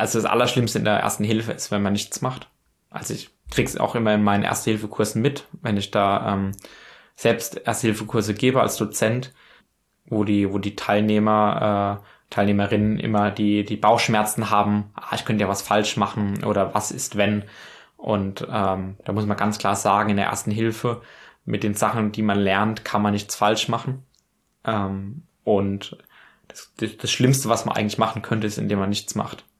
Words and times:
also 0.00 0.18
das 0.18 0.30
Allerschlimmste 0.30 0.78
in 0.78 0.84
der 0.84 0.98
ersten 0.98 1.24
Hilfe 1.24 1.52
ist, 1.52 1.70
wenn 1.70 1.82
man 1.82 1.92
nichts 1.92 2.22
macht. 2.22 2.48
Also 2.88 3.12
ich 3.12 3.30
krieg's 3.50 3.76
auch 3.76 3.94
immer 3.94 4.14
in 4.14 4.22
meinen 4.22 4.44
Erste-Hilfe-Kursen 4.44 5.20
mit, 5.20 5.46
wenn 5.60 5.76
ich 5.76 5.90
da 5.90 6.32
ähm, 6.32 6.52
selbst 7.16 7.58
Erste-Hilfe-Kurse 7.58 8.32
gebe 8.32 8.62
als 8.62 8.76
Dozent, 8.76 9.34
wo 10.06 10.24
die, 10.24 10.52
wo 10.52 10.58
die 10.58 10.74
Teilnehmer, 10.74 12.00
äh, 12.00 12.34
Teilnehmerinnen 12.34 12.98
immer 12.98 13.30
die, 13.30 13.64
die 13.64 13.76
Bauchschmerzen 13.76 14.50
haben, 14.50 14.90
ah, 14.94 15.14
ich 15.14 15.24
könnte 15.26 15.42
ja 15.42 15.48
was 15.48 15.62
falsch 15.62 15.96
machen 15.96 16.44
oder 16.44 16.74
was 16.74 16.92
ist 16.92 17.16
wenn. 17.16 17.44
Und 17.98 18.46
ähm, 18.50 18.96
da 19.04 19.12
muss 19.12 19.26
man 19.26 19.36
ganz 19.36 19.58
klar 19.58 19.76
sagen, 19.76 20.08
in 20.08 20.16
der 20.16 20.26
ersten 20.26 20.50
Hilfe, 20.50 21.02
mit 21.44 21.62
den 21.62 21.74
Sachen, 21.74 22.12
die 22.12 22.22
man 22.22 22.38
lernt, 22.38 22.84
kann 22.86 23.02
man 23.02 23.12
nichts 23.12 23.36
falsch 23.36 23.68
machen. 23.68 24.04
Ähm, 24.64 25.24
und 25.44 25.98
das, 26.48 26.72
das, 26.78 26.96
das 26.96 27.10
Schlimmste, 27.10 27.50
was 27.50 27.66
man 27.66 27.76
eigentlich 27.76 27.98
machen 27.98 28.22
könnte, 28.22 28.46
ist, 28.46 28.56
indem 28.56 28.78
man 28.78 28.88
nichts 28.88 29.14
macht. 29.14 29.44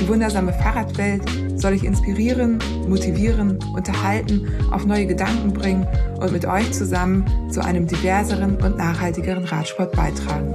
Die 0.00 0.06
wundersame 0.06 0.52
Fahrradwelt 0.52 1.22
soll 1.56 1.72
ich 1.72 1.84
inspirieren, 1.84 2.58
motivieren, 2.86 3.58
unterhalten, 3.74 4.48
auf 4.70 4.86
neue 4.86 5.06
Gedanken 5.06 5.52
bringen 5.52 5.86
und 6.20 6.32
mit 6.32 6.46
euch 6.46 6.72
zusammen 6.72 7.24
zu 7.50 7.64
einem 7.64 7.86
diverseren 7.86 8.56
und 8.62 8.76
nachhaltigeren 8.76 9.44
Radsport 9.44 9.96
beitragen. 9.96 10.54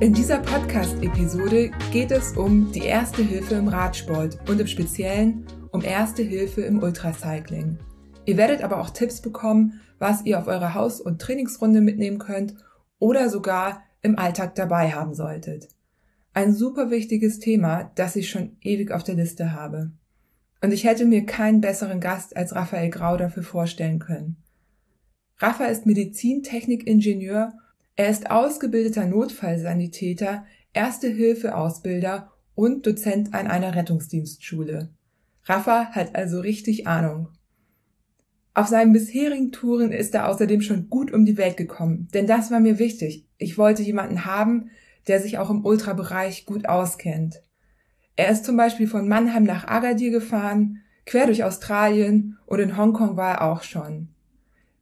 In 0.00 0.14
dieser 0.14 0.38
Podcast-Episode 0.38 1.72
geht 1.90 2.12
es 2.12 2.36
um 2.36 2.70
die 2.70 2.84
erste 2.84 3.20
Hilfe 3.20 3.56
im 3.56 3.66
Radsport 3.66 4.38
und 4.48 4.60
im 4.60 4.68
Speziellen 4.68 5.44
um 5.72 5.82
erste 5.82 6.22
Hilfe 6.22 6.60
im 6.60 6.80
Ultracycling. 6.80 7.78
Ihr 8.26 8.36
werdet 8.36 8.62
aber 8.62 8.80
auch 8.80 8.90
Tipps 8.90 9.20
bekommen, 9.20 9.80
was 9.98 10.24
ihr 10.24 10.38
auf 10.38 10.46
eurer 10.46 10.74
Haus- 10.74 11.00
und 11.00 11.20
Trainingsrunde 11.20 11.80
mitnehmen 11.80 12.18
könnt 12.18 12.54
oder 13.00 13.28
sogar 13.28 13.82
im 14.02 14.16
Alltag 14.16 14.54
dabei 14.54 14.92
haben 14.92 15.14
solltet. 15.14 15.68
Ein 16.38 16.54
super 16.54 16.92
wichtiges 16.92 17.40
Thema, 17.40 17.90
das 17.96 18.14
ich 18.14 18.30
schon 18.30 18.58
ewig 18.60 18.92
auf 18.92 19.02
der 19.02 19.16
Liste 19.16 19.54
habe. 19.54 19.90
Und 20.62 20.70
ich 20.70 20.84
hätte 20.84 21.04
mir 21.04 21.26
keinen 21.26 21.60
besseren 21.60 21.98
Gast 21.98 22.36
als 22.36 22.54
Raphael 22.54 22.90
Grau 22.90 23.16
dafür 23.16 23.42
vorstellen 23.42 23.98
können. 23.98 24.36
Rafa 25.38 25.64
ist 25.64 25.84
Medizintechnikingenieur, 25.84 27.54
er 27.96 28.08
ist 28.08 28.30
ausgebildeter 28.30 29.06
Notfallsanitäter, 29.06 30.44
Erste-Hilfe-Ausbilder 30.74 32.30
und 32.54 32.86
Dozent 32.86 33.34
an 33.34 33.48
einer 33.48 33.74
Rettungsdienstschule. 33.74 34.90
Rafa 35.42 35.86
hat 35.86 36.14
also 36.14 36.38
richtig 36.38 36.86
Ahnung. 36.86 37.30
Auf 38.54 38.68
seinen 38.68 38.92
bisherigen 38.92 39.50
Touren 39.50 39.90
ist 39.90 40.14
er 40.14 40.28
außerdem 40.28 40.60
schon 40.60 40.88
gut 40.88 41.12
um 41.12 41.24
die 41.24 41.36
Welt 41.36 41.56
gekommen, 41.56 42.06
denn 42.14 42.28
das 42.28 42.52
war 42.52 42.60
mir 42.60 42.78
wichtig. 42.78 43.26
Ich 43.38 43.58
wollte 43.58 43.82
jemanden 43.82 44.24
haben, 44.24 44.70
der 45.08 45.20
sich 45.20 45.38
auch 45.38 45.50
im 45.50 45.64
Ultrabereich 45.64 46.46
gut 46.46 46.68
auskennt. 46.68 47.42
Er 48.16 48.30
ist 48.30 48.44
zum 48.44 48.56
Beispiel 48.56 48.86
von 48.86 49.08
Mannheim 49.08 49.44
nach 49.44 49.66
Agadir 49.66 50.10
gefahren, 50.10 50.82
quer 51.06 51.26
durch 51.26 51.44
Australien 51.44 52.38
und 52.46 52.60
in 52.60 52.76
Hongkong 52.76 53.16
war 53.16 53.36
er 53.36 53.42
auch 53.50 53.62
schon. 53.62 54.08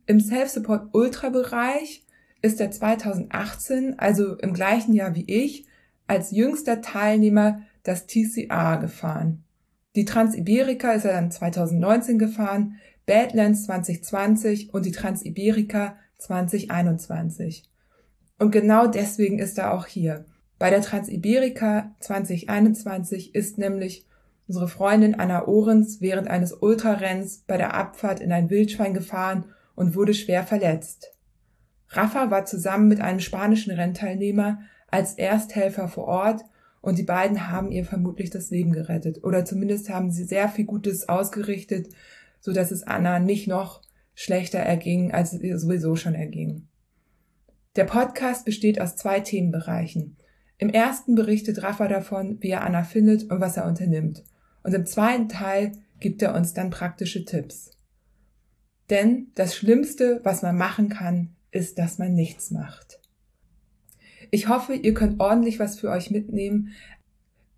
Im 0.06 0.20
Self-Support 0.20 0.88
Ultra-Bereich 0.92 2.04
ist 2.42 2.60
er 2.60 2.70
2018, 2.70 3.98
also 3.98 4.36
im 4.38 4.52
gleichen 4.52 4.94
Jahr 4.94 5.14
wie 5.14 5.24
ich, 5.26 5.66
als 6.06 6.30
jüngster 6.30 6.80
Teilnehmer 6.80 7.62
das 7.82 8.06
TCA 8.06 8.76
gefahren. 8.76 9.44
Die 9.96 10.04
Transiberika 10.04 10.92
ist 10.92 11.04
er 11.04 11.14
dann 11.14 11.30
2019 11.30 12.18
gefahren, 12.18 12.76
Badlands 13.06 13.64
2020 13.64 14.74
und 14.74 14.84
die 14.84 14.92
Transiberika 14.92 15.96
2021. 16.18 17.64
Und 18.38 18.50
genau 18.50 18.86
deswegen 18.86 19.38
ist 19.38 19.58
er 19.58 19.72
auch 19.72 19.86
hier. 19.86 20.26
Bei 20.58 20.70
der 20.70 20.82
Transiberika 20.82 21.94
2021 22.00 23.34
ist 23.34 23.58
nämlich 23.58 24.06
unsere 24.48 24.68
Freundin 24.68 25.14
Anna 25.14 25.46
Ohrens 25.46 26.00
während 26.00 26.28
eines 26.28 26.52
Ultrarenns 26.52 27.44
bei 27.46 27.56
der 27.56 27.74
Abfahrt 27.74 28.20
in 28.20 28.32
ein 28.32 28.50
Wildschwein 28.50 28.94
gefahren 28.94 29.46
und 29.74 29.94
wurde 29.94 30.14
schwer 30.14 30.44
verletzt. 30.44 31.12
Rafa 31.88 32.30
war 32.30 32.44
zusammen 32.44 32.88
mit 32.88 33.00
einem 33.00 33.20
spanischen 33.20 33.72
Rennteilnehmer 33.72 34.60
als 34.88 35.14
Ersthelfer 35.14 35.88
vor 35.88 36.04
Ort 36.04 36.42
und 36.80 36.98
die 36.98 37.04
beiden 37.04 37.50
haben 37.50 37.70
ihr 37.70 37.84
vermutlich 37.84 38.30
das 38.30 38.50
Leben 38.50 38.72
gerettet 38.72 39.24
oder 39.24 39.44
zumindest 39.44 39.88
haben 39.90 40.10
sie 40.10 40.24
sehr 40.24 40.48
viel 40.48 40.64
Gutes 40.64 41.08
ausgerichtet, 41.08 41.88
so 42.40 42.52
dass 42.52 42.70
es 42.70 42.82
Anna 42.82 43.18
nicht 43.18 43.48
noch 43.48 43.82
schlechter 44.14 44.58
erging, 44.58 45.12
als 45.12 45.32
es 45.32 45.40
ihr 45.40 45.58
sowieso 45.58 45.96
schon 45.96 46.14
erging. 46.14 46.68
Der 47.76 47.84
Podcast 47.84 48.46
besteht 48.46 48.80
aus 48.80 48.96
zwei 48.96 49.20
Themenbereichen. 49.20 50.16
Im 50.56 50.70
ersten 50.70 51.14
berichtet 51.14 51.62
Rafa 51.62 51.88
davon, 51.88 52.38
wie 52.40 52.48
er 52.48 52.64
Anna 52.64 52.84
findet 52.84 53.30
und 53.30 53.42
was 53.42 53.58
er 53.58 53.66
unternimmt. 53.66 54.24
Und 54.62 54.72
im 54.72 54.86
zweiten 54.86 55.28
Teil 55.28 55.72
gibt 56.00 56.22
er 56.22 56.34
uns 56.34 56.54
dann 56.54 56.70
praktische 56.70 57.26
Tipps. 57.26 57.72
Denn 58.88 59.26
das 59.34 59.54
Schlimmste, 59.54 60.20
was 60.24 60.40
man 60.40 60.56
machen 60.56 60.88
kann, 60.88 61.36
ist, 61.50 61.78
dass 61.78 61.98
man 61.98 62.14
nichts 62.14 62.50
macht. 62.50 62.98
Ich 64.30 64.48
hoffe, 64.48 64.74
ihr 64.74 64.94
könnt 64.94 65.20
ordentlich 65.20 65.58
was 65.58 65.78
für 65.78 65.90
euch 65.90 66.10
mitnehmen. 66.10 66.72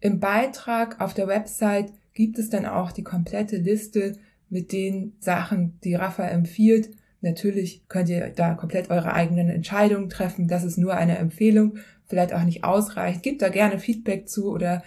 Im 0.00 0.18
Beitrag 0.18 1.00
auf 1.00 1.14
der 1.14 1.28
Website 1.28 1.92
gibt 2.12 2.38
es 2.40 2.50
dann 2.50 2.66
auch 2.66 2.90
die 2.90 3.04
komplette 3.04 3.56
Liste 3.56 4.18
mit 4.50 4.72
den 4.72 5.12
Sachen, 5.20 5.78
die 5.84 5.94
Rafa 5.94 6.24
empfiehlt. 6.24 6.90
Natürlich 7.20 7.82
könnt 7.88 8.08
ihr 8.08 8.30
da 8.30 8.54
komplett 8.54 8.90
eure 8.90 9.12
eigenen 9.12 9.48
Entscheidungen 9.48 10.08
treffen. 10.08 10.46
Das 10.46 10.64
ist 10.64 10.78
nur 10.78 10.94
eine 10.94 11.18
Empfehlung, 11.18 11.78
vielleicht 12.06 12.32
auch 12.32 12.44
nicht 12.44 12.64
ausreicht. 12.64 13.22
Gebt 13.22 13.42
da 13.42 13.48
gerne 13.48 13.78
Feedback 13.78 14.28
zu 14.28 14.50
oder 14.50 14.82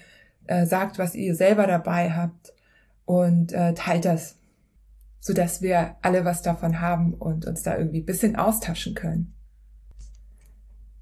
äh, 0.47 0.65
sagt, 0.65 0.97
was 0.97 1.15
ihr 1.15 1.35
selber 1.35 1.67
dabei 1.67 2.11
habt 2.11 2.53
und 3.05 3.51
äh, 3.51 3.73
teilt 3.73 4.05
das, 4.05 4.37
sodass 5.19 5.61
wir 5.61 5.95
alle 6.01 6.23
was 6.23 6.41
davon 6.41 6.79
haben 6.79 7.13
und 7.13 7.45
uns 7.45 7.63
da 7.63 7.77
irgendwie 7.77 8.01
bisschen 8.01 8.37
austauschen 8.37 8.95
können. 8.95 9.33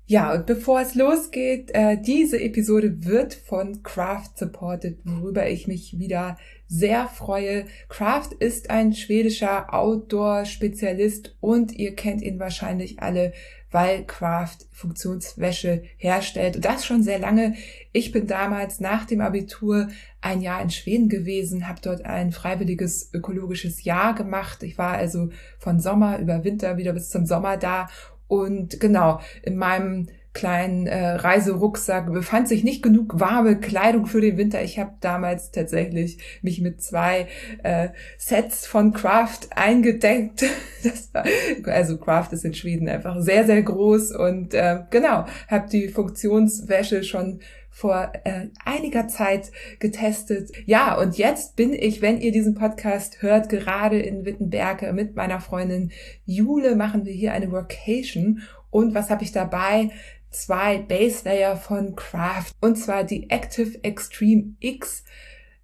Ja, 0.10 0.34
und 0.34 0.48
bevor 0.48 0.82
es 0.82 0.96
losgeht, 0.96 1.70
äh, 1.76 1.96
diese 1.96 2.42
Episode 2.42 3.06
wird 3.06 3.36
von 3.36 3.84
Craft 3.84 4.32
supported, 4.38 4.98
worüber 5.04 5.48
ich 5.48 5.68
mich 5.68 6.00
wieder 6.00 6.36
sehr 6.68 7.08
freue. 7.08 7.66
Craft 7.90 8.32
ist 8.40 8.72
ein 8.72 8.94
schwedischer 8.94 9.72
Outdoor-Spezialist 9.72 11.36
und 11.42 11.74
ihr 11.74 11.96
kennt 11.96 12.24
ihn 12.24 12.40
wahrscheinlich 12.40 13.04
alle, 13.04 13.34
weil 13.70 14.04
Craft 14.04 14.66
Funktionswäsche 14.72 15.84
herstellt. 15.98 16.56
Und 16.56 16.66
das 16.66 16.88
schon 16.88 17.04
sehr 17.04 17.20
lange. 17.20 17.54
Ich 17.92 18.12
bin 18.12 18.26
damals 18.26 18.80
nach 18.80 19.06
dem 19.06 19.22
Abitur 19.22 19.90
ein 20.22 20.42
Jahr 20.42 20.60
in 20.64 20.72
Schweden 20.72 21.10
gewesen, 21.10 21.68
habe 21.68 21.82
dort 21.84 22.04
ein 22.06 22.32
freiwilliges 22.32 23.14
ökologisches 23.14 23.84
Jahr 23.84 24.16
gemacht. 24.16 24.64
Ich 24.64 24.80
war 24.80 24.94
also 24.94 25.30
von 25.60 25.80
Sommer 25.80 26.18
über 26.18 26.44
Winter 26.44 26.78
wieder 26.78 26.94
bis 26.94 27.10
zum 27.10 27.28
Sommer 27.28 27.58
da 27.58 27.90
und 28.30 28.80
genau, 28.80 29.20
in 29.42 29.58
meinem 29.58 30.08
kleinen 30.34 30.86
äh, 30.86 31.16
Reiserucksack 31.16 32.14
befand 32.14 32.48
sich 32.48 32.64
nicht 32.64 32.84
genug 32.84 33.20
warme 33.20 33.60
Kleidung 33.60 34.06
für 34.06 34.22
den 34.22 34.38
Winter. 34.38 34.64
Ich 34.64 34.78
habe 34.78 34.92
damals 35.02 35.52
tatsächlich 35.52 36.20
mich 36.44 36.62
mit 36.62 36.82
zwei 36.82 37.28
äh, 37.64 37.90
Sets 38.20 38.68
von 38.68 38.94
Craft 38.94 39.50
eingedeckt. 39.56 40.46
War, 41.14 41.26
also 41.66 41.98
Craft 41.98 42.30
ist 42.32 42.46
in 42.46 42.54
Schweden 42.54 42.88
einfach 42.88 43.20
sehr, 43.20 43.46
sehr 43.46 43.64
groß 43.64 44.12
und 44.12 44.54
äh, 44.54 44.82
genau, 44.92 45.26
habe 45.48 45.68
die 45.70 45.88
Funktionswäsche 45.88 47.04
schon 47.04 47.40
vor 47.80 48.12
äh, 48.26 48.48
einiger 48.66 49.08
Zeit 49.08 49.54
getestet. 49.80 50.52
Ja, 50.66 51.00
und 51.00 51.18
jetzt 51.18 51.56
bin 51.56 51.72
ich, 51.72 52.02
wenn 52.02 52.20
ihr 52.20 52.34
diesen 52.34 52.54
Podcast 52.54 53.22
hört, 53.22 53.48
gerade 53.48 53.98
in 53.98 54.26
Wittenberge 54.26 54.92
mit 54.92 55.16
meiner 55.16 55.40
Freundin 55.40 55.94
Jule 56.26 56.76
machen 56.76 57.06
wir 57.06 57.14
hier 57.14 57.32
eine 57.32 57.54
Workation. 57.54 58.42
Und 58.70 58.94
was 58.96 59.10
habe 59.10 59.24
ich 59.24 59.32
dabei? 59.32 59.92
Zwei 60.30 60.80
Base 60.80 61.24
Layer 61.24 61.56
von 61.56 61.96
Craft. 61.96 62.52
Und 62.60 62.76
zwar 62.76 63.06
die 63.06 63.30
Active 63.30 63.82
Extreme 63.82 64.56
X. 64.60 65.06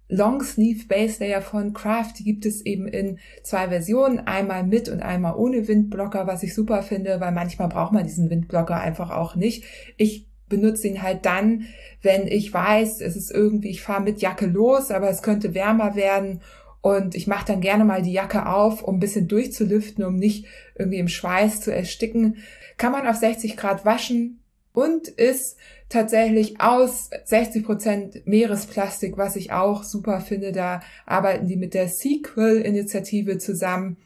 Long 0.08 0.42
Sleeve 0.42 0.86
Base 0.86 1.22
Layer 1.22 1.42
von 1.42 1.74
Craft, 1.74 2.14
die 2.18 2.24
gibt 2.24 2.46
es 2.46 2.64
eben 2.64 2.86
in 2.86 3.18
zwei 3.42 3.68
Versionen, 3.68 4.20
einmal 4.20 4.62
mit 4.62 4.88
und 4.88 5.00
einmal 5.02 5.34
ohne 5.34 5.68
Windblocker, 5.68 6.26
was 6.26 6.44
ich 6.44 6.54
super 6.54 6.82
finde, 6.82 7.20
weil 7.20 7.32
manchmal 7.32 7.68
braucht 7.68 7.92
man 7.92 8.04
diesen 8.04 8.30
Windblocker 8.30 8.80
einfach 8.80 9.10
auch 9.10 9.34
nicht. 9.34 9.64
Ich 9.96 10.28
benutze 10.48 10.88
ihn 10.88 11.02
halt 11.02 11.26
dann, 11.26 11.66
wenn 12.02 12.26
ich 12.26 12.52
weiß, 12.52 13.00
es 13.00 13.16
ist 13.16 13.30
irgendwie, 13.30 13.70
ich 13.70 13.82
fahre 13.82 14.02
mit 14.02 14.20
Jacke 14.20 14.46
los, 14.46 14.90
aber 14.90 15.08
es 15.08 15.22
könnte 15.22 15.54
wärmer 15.54 15.96
werden 15.96 16.40
und 16.80 17.14
ich 17.16 17.26
mache 17.26 17.46
dann 17.46 17.60
gerne 17.60 17.84
mal 17.84 18.02
die 18.02 18.12
Jacke 18.12 18.46
auf, 18.46 18.82
um 18.82 18.96
ein 18.96 19.00
bisschen 19.00 19.26
durchzulüften, 19.26 20.04
um 20.04 20.16
nicht 20.16 20.46
irgendwie 20.76 20.98
im 20.98 21.08
Schweiß 21.08 21.60
zu 21.60 21.74
ersticken. 21.74 22.36
Kann 22.76 22.92
man 22.92 23.08
auf 23.08 23.16
60 23.16 23.56
Grad 23.56 23.84
waschen 23.84 24.40
und 24.72 25.08
ist 25.08 25.56
tatsächlich 25.88 26.60
aus 26.60 27.10
60 27.24 27.64
Prozent 27.64 28.26
Meeresplastik, 28.26 29.16
was 29.16 29.34
ich 29.34 29.50
auch 29.50 29.82
super 29.82 30.20
finde. 30.20 30.52
Da 30.52 30.80
arbeiten 31.06 31.48
die 31.48 31.56
mit 31.56 31.74
der 31.74 31.88
Sequel-Initiative 31.88 33.38
zusammen. 33.38 33.96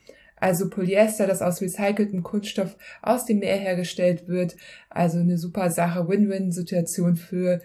Also 0.40 0.70
Polyester, 0.70 1.26
das 1.26 1.42
aus 1.42 1.60
recyceltem 1.60 2.22
Kunststoff 2.22 2.76
aus 3.02 3.26
dem 3.26 3.38
Meer 3.40 3.56
hergestellt 3.56 4.26
wird. 4.26 4.56
Also 4.88 5.18
eine 5.18 5.38
super 5.38 5.70
Sache, 5.70 6.08
Win-Win-Situation 6.08 7.16
für 7.16 7.60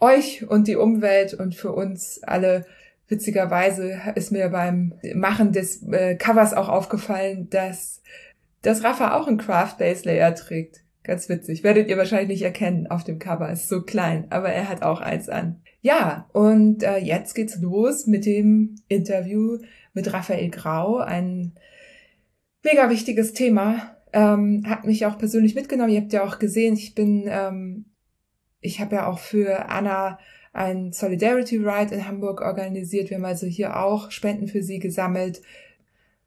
euch 0.00 0.46
und 0.48 0.68
die 0.68 0.76
Umwelt 0.76 1.34
und 1.34 1.54
für 1.54 1.72
uns 1.72 2.22
alle. 2.22 2.66
Witzigerweise 3.08 4.00
ist 4.14 4.32
mir 4.32 4.48
beim 4.48 4.94
Machen 5.14 5.52
des 5.52 5.82
äh, 5.90 6.14
Covers 6.14 6.54
auch 6.54 6.68
aufgefallen, 6.68 7.48
dass, 7.50 8.00
dass 8.62 8.84
Rafa 8.84 9.18
auch 9.18 9.26
einen 9.26 9.38
Craft 9.38 9.76
Base 9.78 10.04
Layer 10.04 10.34
trägt. 10.34 10.82
Ganz 11.04 11.28
witzig. 11.28 11.64
Werdet 11.64 11.88
ihr 11.88 11.98
wahrscheinlich 11.98 12.28
nicht 12.28 12.42
erkennen 12.42 12.86
auf 12.86 13.02
dem 13.04 13.18
Cover. 13.18 13.50
Ist 13.50 13.68
so 13.68 13.82
klein, 13.82 14.26
aber 14.30 14.50
er 14.50 14.68
hat 14.68 14.82
auch 14.82 15.00
eins 15.00 15.28
an. 15.28 15.60
Ja, 15.80 16.28
und 16.32 16.84
äh, 16.84 16.98
jetzt 16.98 17.34
geht's 17.34 17.60
los 17.60 18.06
mit 18.06 18.24
dem 18.24 18.76
Interview 18.86 19.58
mit 19.94 20.12
Raphael 20.12 20.48
Grau. 20.50 20.98
Ein 20.98 21.52
mega 22.62 22.90
wichtiges 22.90 23.32
Thema. 23.32 23.96
Ähm, 24.12 24.64
hat 24.68 24.84
mich 24.84 25.06
auch 25.06 25.18
persönlich 25.18 25.54
mitgenommen. 25.54 25.90
Ihr 25.90 26.00
habt 26.00 26.12
ja 26.12 26.24
auch 26.24 26.38
gesehen, 26.38 26.74
ich 26.74 26.94
bin, 26.94 27.24
ähm, 27.28 27.86
ich 28.60 28.80
habe 28.80 28.96
ja 28.96 29.06
auch 29.06 29.18
für 29.18 29.68
Anna 29.70 30.18
ein 30.52 30.92
Solidarity 30.92 31.56
Ride 31.56 31.94
in 31.94 32.06
Hamburg 32.06 32.42
organisiert. 32.42 33.10
Wir 33.10 33.16
haben 33.16 33.24
also 33.24 33.46
hier 33.46 33.76
auch 33.78 34.10
Spenden 34.10 34.48
für 34.48 34.62
sie 34.62 34.78
gesammelt. 34.78 35.40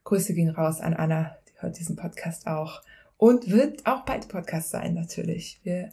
Grüße 0.04 0.34
gehen 0.34 0.50
raus 0.50 0.82
an 0.82 0.94
Anna, 0.94 1.38
die 1.48 1.62
hört 1.62 1.78
diesen 1.78 1.96
Podcast 1.96 2.48
auch. 2.48 2.82
Und 3.18 3.50
wird 3.52 3.86
auch 3.86 4.04
bald 4.04 4.28
Podcast 4.28 4.72
sein, 4.72 4.94
natürlich. 4.94 5.60
Wir 5.64 5.92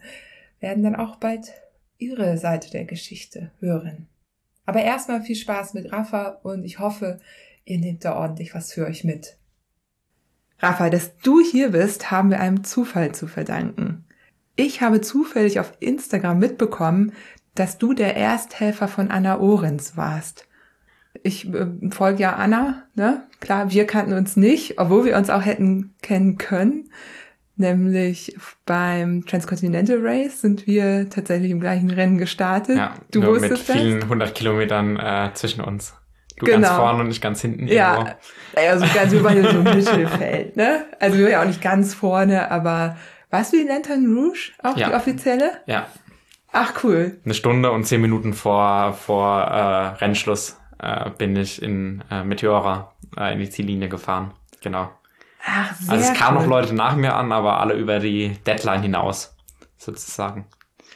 werden 0.61 0.83
dann 0.83 0.97
auch 0.97 1.17
bald 1.17 1.53
ihre 1.99 2.37
Seite 2.39 2.71
der 2.71 2.85
Geschichte 2.85 3.53
hören. 3.61 4.09
Aber 4.65 4.83
erstmal 4.83 5.23
viel 5.23 5.37
Spaß 5.37 5.75
mit 5.75 5.93
Rafa 5.93 6.41
und 6.43 6.65
ich 6.65 6.79
hoffe, 6.79 7.21
ihr 7.65 7.79
nehmt 7.79 8.05
da 8.05 8.17
ordentlich 8.17 8.55
was 8.55 8.73
für 8.73 8.87
euch 8.87 9.05
mit. 9.05 9.37
Rafa, 10.63 10.91
dass 10.91 11.19
du 11.19 11.41
hier 11.41 11.71
bist, 11.71 12.11
haben 12.11 12.31
wir 12.31 12.41
einem 12.41 12.63
Zufall 12.63 13.13
zu 13.13 13.27
verdanken. 13.27 14.05
Ich 14.55 14.81
habe 14.81 15.01
zufällig 15.01 15.59
auf 15.59 15.73
Instagram 15.81 16.39
mitbekommen, 16.39 17.13
dass 17.55 17.79
du 17.79 17.93
der 17.95 18.17
Ersthelfer 18.17 18.87
von 18.89 19.11
Anna 19.11 19.41
Ohrens 19.41 19.97
warst. 19.97 20.47
Ich 21.23 21.53
äh, 21.53 21.67
folge 21.91 22.23
ja 22.23 22.37
Anna, 22.37 22.85
ne? 22.95 23.27
Klar, 23.41 23.71
wir 23.71 23.87
kannten 23.87 24.13
uns 24.15 24.37
nicht, 24.37 24.79
obwohl 24.79 25.05
wir 25.05 25.17
uns 25.17 25.31
auch 25.31 25.45
hätten 25.45 25.95
kennen 26.01 26.39
können. 26.39 26.91
Nämlich 27.57 28.37
beim 28.65 29.27
Transcontinental 29.27 29.99
Race 30.01 30.41
sind 30.41 30.67
wir 30.67 31.11
tatsächlich 31.11 31.51
im 31.51 31.61
gleichen 31.61 31.91
Rennen 31.91 32.17
gestartet. 32.17 32.77
Ja, 32.79 32.95
du 33.11 33.21
nur 33.21 33.35
wusstest 33.35 33.69
mit 33.69 33.79
vielen 33.79 34.09
hundert 34.09 34.35
Kilometern 34.35 34.97
äh, 34.97 35.31
zwischen 35.35 35.61
uns. 35.61 35.95
Du 36.45 36.51
genau. 36.51 36.67
ganz 36.67 36.77
vorne 36.77 37.05
und 37.05 37.11
ich 37.11 37.21
ganz 37.21 37.41
hinten 37.41 37.69
Ja, 37.69 38.17
also 38.57 38.85
ganz 38.93 39.13
über 39.13 39.31
so 39.31 39.49
ein 39.49 39.63
Mittelfeld, 39.63 40.57
ne? 40.57 40.87
Also 40.99 41.19
wir 41.19 41.31
ja 41.31 41.41
auch 41.41 41.47
nicht 41.47 41.63
ganz 41.63 41.95
vorne, 41.95 42.51
aber 42.51 42.97
warst 43.31 43.53
du 43.53 43.59
die 43.59 43.69
Lantern 43.69 44.05
Rouge, 44.13 44.51
auch 44.61 44.77
ja. 44.77 44.89
die 44.89 44.95
offizielle? 44.95 45.53
Ja. 45.67 45.87
Ach 46.51 46.83
cool. 46.83 47.21
Eine 47.25 47.35
Stunde 47.35 47.71
und 47.71 47.85
zehn 47.85 48.01
Minuten 48.01 48.35
vor, 48.35 48.93
vor 48.95 49.41
äh, 49.41 49.87
Rennschluss 50.05 50.59
äh, 50.81 51.11
bin 51.11 51.37
ich 51.37 51.63
in 51.63 52.03
äh, 52.11 52.25
Meteora 52.25 52.93
äh, 53.17 53.35
in 53.35 53.39
die 53.39 53.49
Ziellinie 53.49 53.89
gefahren. 53.89 54.33
Genau. 54.63 54.91
Ach, 55.47 55.75
sehr 55.77 55.95
also 55.95 56.13
es 56.13 56.19
kamen 56.19 56.39
cool. 56.39 56.43
noch 56.43 56.51
Leute 56.51 56.75
nach 56.75 56.97
mir 56.97 57.15
an, 57.15 57.31
aber 57.31 57.61
alle 57.61 57.75
über 57.75 58.01
die 58.01 58.37
Deadline 58.47 58.83
hinaus, 58.83 59.37
sozusagen. 59.77 60.47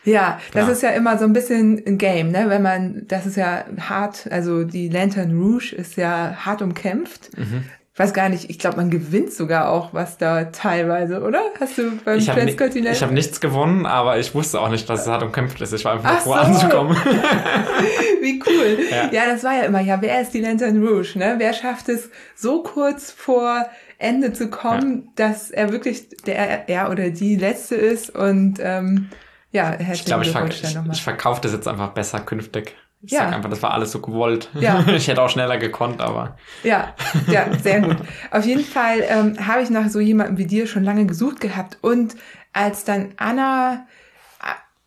Ja, 0.06 0.38
das 0.53 0.62
Genau. 0.62 0.73
ist 0.73 0.82
ja 0.82 0.91
immer 0.91 1.19
so 1.19 1.25
ein 1.25 1.32
bisschen 1.35 1.82
ein 1.87 1.99
Game, 1.99 2.31
ne? 2.31 2.47
Wenn 2.49 2.62
man, 2.62 3.03
das 3.08 3.26
ist 3.26 3.37
ja 3.37 3.64
hart, 3.79 4.29
also 4.31 4.64
die 4.64 4.88
Lantern 4.88 5.32
Rouge 5.38 5.75
ist 5.76 5.97
ja 5.97 6.37
hart 6.47 6.62
umkämpft. 6.62 7.37
Mhm. 7.37 7.64
Ich 7.93 7.99
weiß 8.00 8.12
gar 8.12 8.29
nicht, 8.29 8.50
ich 8.50 8.58
glaube, 8.58 8.76
man 8.76 8.91
gewinnt 8.91 9.32
sogar 9.32 9.70
auch 9.70 9.94
was 9.94 10.19
da 10.19 10.44
teilweise, 10.44 11.23
oder? 11.23 11.41
Hast 11.58 11.79
du 11.79 11.93
beim 12.05 12.19
Ich 12.19 12.26
Transcontinental? 12.26 12.93
ich 12.93 13.03
hab 13.03 13.11
nichts 13.11 13.41
gewonnen, 13.41 13.87
aber 13.87 14.19
ich 14.19 14.35
wusste 14.35 14.61
auch 14.61 14.69
nicht, 14.69 14.88
dass 14.91 15.03
es 15.03 15.06
hart 15.08 15.23
umkämpft 15.23 15.61
ist. 15.62 15.73
Ich 15.73 15.82
war 15.87 15.93
einfach 15.94 16.17
Ach 16.19 16.20
froh 16.20 16.35
so. 16.35 16.38
anzukommen. 16.41 16.94
Wie 18.20 18.43
cool. 18.47 18.79
Ja. 18.91 19.08
Ja. 19.12 19.23
das 19.32 19.44
war 19.44 19.55
ja 19.55 19.62
immer, 19.62 19.81
ja, 19.81 20.00
wer 20.03 20.20
ist 20.20 20.32
die 20.35 20.41
Lantern 20.41 20.85
Rouge, 20.87 21.19
ne? 21.19 21.37
Wer 21.38 21.53
schafft 21.55 21.88
es 21.88 22.11
so 22.35 22.62
kurz 22.62 23.11
vor 23.11 23.67
Ende 23.99 24.32
zu 24.35 24.49
kommen, 24.50 25.08
dass 25.17 25.50
er 25.50 25.73
wirklich 25.73 26.08
der, 26.26 26.69
er 26.69 26.91
oder 26.91 27.08
die 27.11 27.37
Letzte 27.37 27.76
ist 27.76 28.11
und, 28.14 28.58
ähm, 28.61 29.08
ja, 29.56 29.70
herzlichen 29.70 29.93
Ich 29.94 30.05
glaube, 30.05 30.25
ich, 30.25 30.32
Glückwunsch 30.32 30.62
ich, 30.62 30.75
nochmal. 30.75 30.94
ich 30.94 31.03
verkaufe 31.03 31.41
das 31.41 31.53
jetzt 31.53 31.67
einfach 31.67 31.88
besser 31.91 32.20
künftig. 32.20 32.76
Ich 33.03 33.12
Ja. 33.12 33.20
sag 33.20 33.35
einfach, 33.35 33.50
das 33.50 33.62
war 33.62 33.73
alles 33.73 33.93
so 33.93 34.00
gewollt. 34.00 34.49
Ja. 34.55 34.85
ich 34.94 35.08
hätte 35.08 35.23
auch 35.23 35.29
schneller 35.29 35.58
gekonnt, 35.58 36.00
aber 36.00 36.37
Ja, 36.62 36.94
ja, 37.29 37.47
sehr 37.62 37.81
gut. 37.81 37.97
Auf 38.31 38.44
jeden 38.44 38.64
Fall 38.64 39.05
ähm, 39.08 39.47
habe 39.47 39.62
ich 39.62 39.70
nach 39.70 39.88
so 39.88 40.00
jemandem 40.00 40.38
wie 40.38 40.47
dir 40.47 40.67
schon 40.67 40.82
lange 40.85 41.06
gesucht 41.06 41.41
gehabt. 41.41 41.79
Und 41.82 42.17
als 42.53 42.85
dann 42.85 43.12
Anna, 43.17 43.87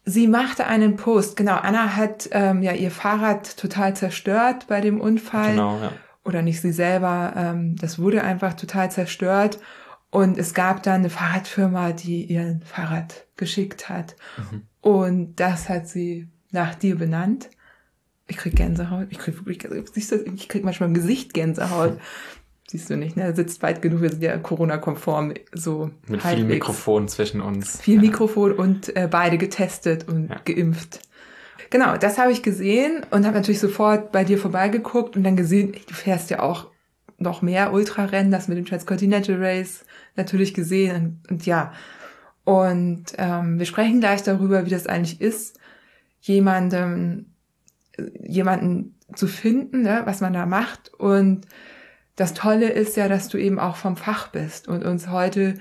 sie 0.05 0.27
machte 0.27 0.65
einen 0.65 0.95
Post, 0.97 1.35
genau, 1.37 1.55
Anna 1.55 1.95
hat 1.95 2.29
ähm, 2.31 2.63
ja 2.63 2.71
ihr 2.73 2.91
Fahrrad 2.91 3.57
total 3.57 3.95
zerstört 3.95 4.65
bei 4.67 4.81
dem 4.81 4.99
Unfall. 5.01 5.51
genau, 5.51 5.79
ja. 5.81 5.91
Oder 6.25 6.41
nicht 6.41 6.61
sie 6.61 6.71
selber, 6.73 7.33
ähm, 7.35 7.75
das 7.79 7.97
wurde 7.97 8.23
einfach 8.23 8.53
total 8.53 8.91
zerstört. 8.91 9.57
Und 10.11 10.37
es 10.37 10.53
gab 10.53 10.81
dann 10.83 11.01
eine 11.01 11.09
Fahrradfirma, 11.09 11.91
die 11.91 12.25
ihr 12.25 12.59
Fahrrad 12.65 13.27
geschickt 13.37 13.89
hat. 13.89 14.15
Mhm. 14.37 14.61
Und 14.81 15.35
das 15.39 15.69
hat 15.69 15.87
sie 15.87 16.27
nach 16.51 16.73
dir 16.75 16.95
benannt. 16.97 17.49
Ich 18.27 18.37
krieg 18.37 18.55
Gänsehaut. 18.55 19.07
Ich 19.11 19.19
krieg 19.19 19.35
wirklich, 19.45 19.59
siehst 19.93 20.11
du, 20.11 20.15
ich 20.17 20.47
krieg 20.49 20.63
manchmal 20.63 20.89
im 20.89 20.95
Gesicht 20.95 21.33
Gänsehaut. 21.33 21.99
Siehst 22.71 22.87
du 22.91 22.97
nicht, 22.97 23.17
ne? 23.17 23.23
Er 23.23 23.35
sitzt 23.35 23.63
weit 23.63 23.81
genug, 23.81 24.01
wir 24.03 24.11
sind 24.11 24.21
ja 24.21 24.37
Corona-konform, 24.37 25.33
so 25.53 25.89
Mit 26.07 26.23
halbwegs. 26.23 26.35
viel 26.35 26.45
Mikrofon 26.45 27.07
zwischen 27.07 27.41
uns. 27.41 27.81
Viel 27.81 27.95
ja. 27.95 28.01
Mikrofon 28.01 28.51
und 28.51 28.95
äh, 28.95 29.07
beide 29.09 29.39
getestet 29.39 30.07
und 30.07 30.29
Ja. 30.29 30.39
geimpft. 30.45 30.99
Genau, 31.71 31.97
das 31.97 32.19
habe 32.19 32.31
ich 32.31 32.43
gesehen 32.43 33.01
und 33.09 33.25
habe 33.25 33.37
natürlich 33.37 33.59
sofort 33.59 34.11
bei 34.11 34.23
dir 34.23 34.37
vorbeigeguckt 34.37 35.15
und 35.15 35.23
dann 35.23 35.35
gesehen, 35.35 35.71
du 35.87 35.93
fährst 35.95 36.29
ja 36.29 36.41
auch 36.43 36.67
noch 37.17 37.41
mehr 37.41 37.73
Ultrarennen, 37.73 38.31
das 38.31 38.47
mit 38.47 38.59
dem 38.59 38.65
Transcontinental 38.67 39.43
Race 39.43 39.83
natürlich 40.19 40.53
gesehen 40.53 40.95
und, 40.95 41.31
und 41.31 41.45
ja. 41.45 41.73
Und 42.43 43.05
ähm, 43.17 43.59
wir 43.59 43.65
sprechen 43.65 43.99
gleich 43.99 44.23
darüber, 44.23 44.65
wie 44.65 44.69
das 44.69 44.87
eigentlich 44.87 45.21
ist, 45.21 45.59
jemandem, 46.21 47.27
äh, 47.97 48.03
jemanden 48.27 48.95
zu 49.15 49.27
finden, 49.27 49.81
ne, 49.83 50.01
was 50.05 50.21
man 50.21 50.33
da 50.33 50.45
macht. 50.45 50.93
Und 50.93 51.45
das 52.15 52.33
Tolle 52.33 52.69
ist 52.69 52.97
ja, 52.97 53.07
dass 53.07 53.29
du 53.29 53.37
eben 53.37 53.59
auch 53.59 53.75
vom 53.75 53.97
Fach 53.97 54.29
bist 54.29 54.67
und 54.67 54.83
uns 54.83 55.09
heute 55.09 55.55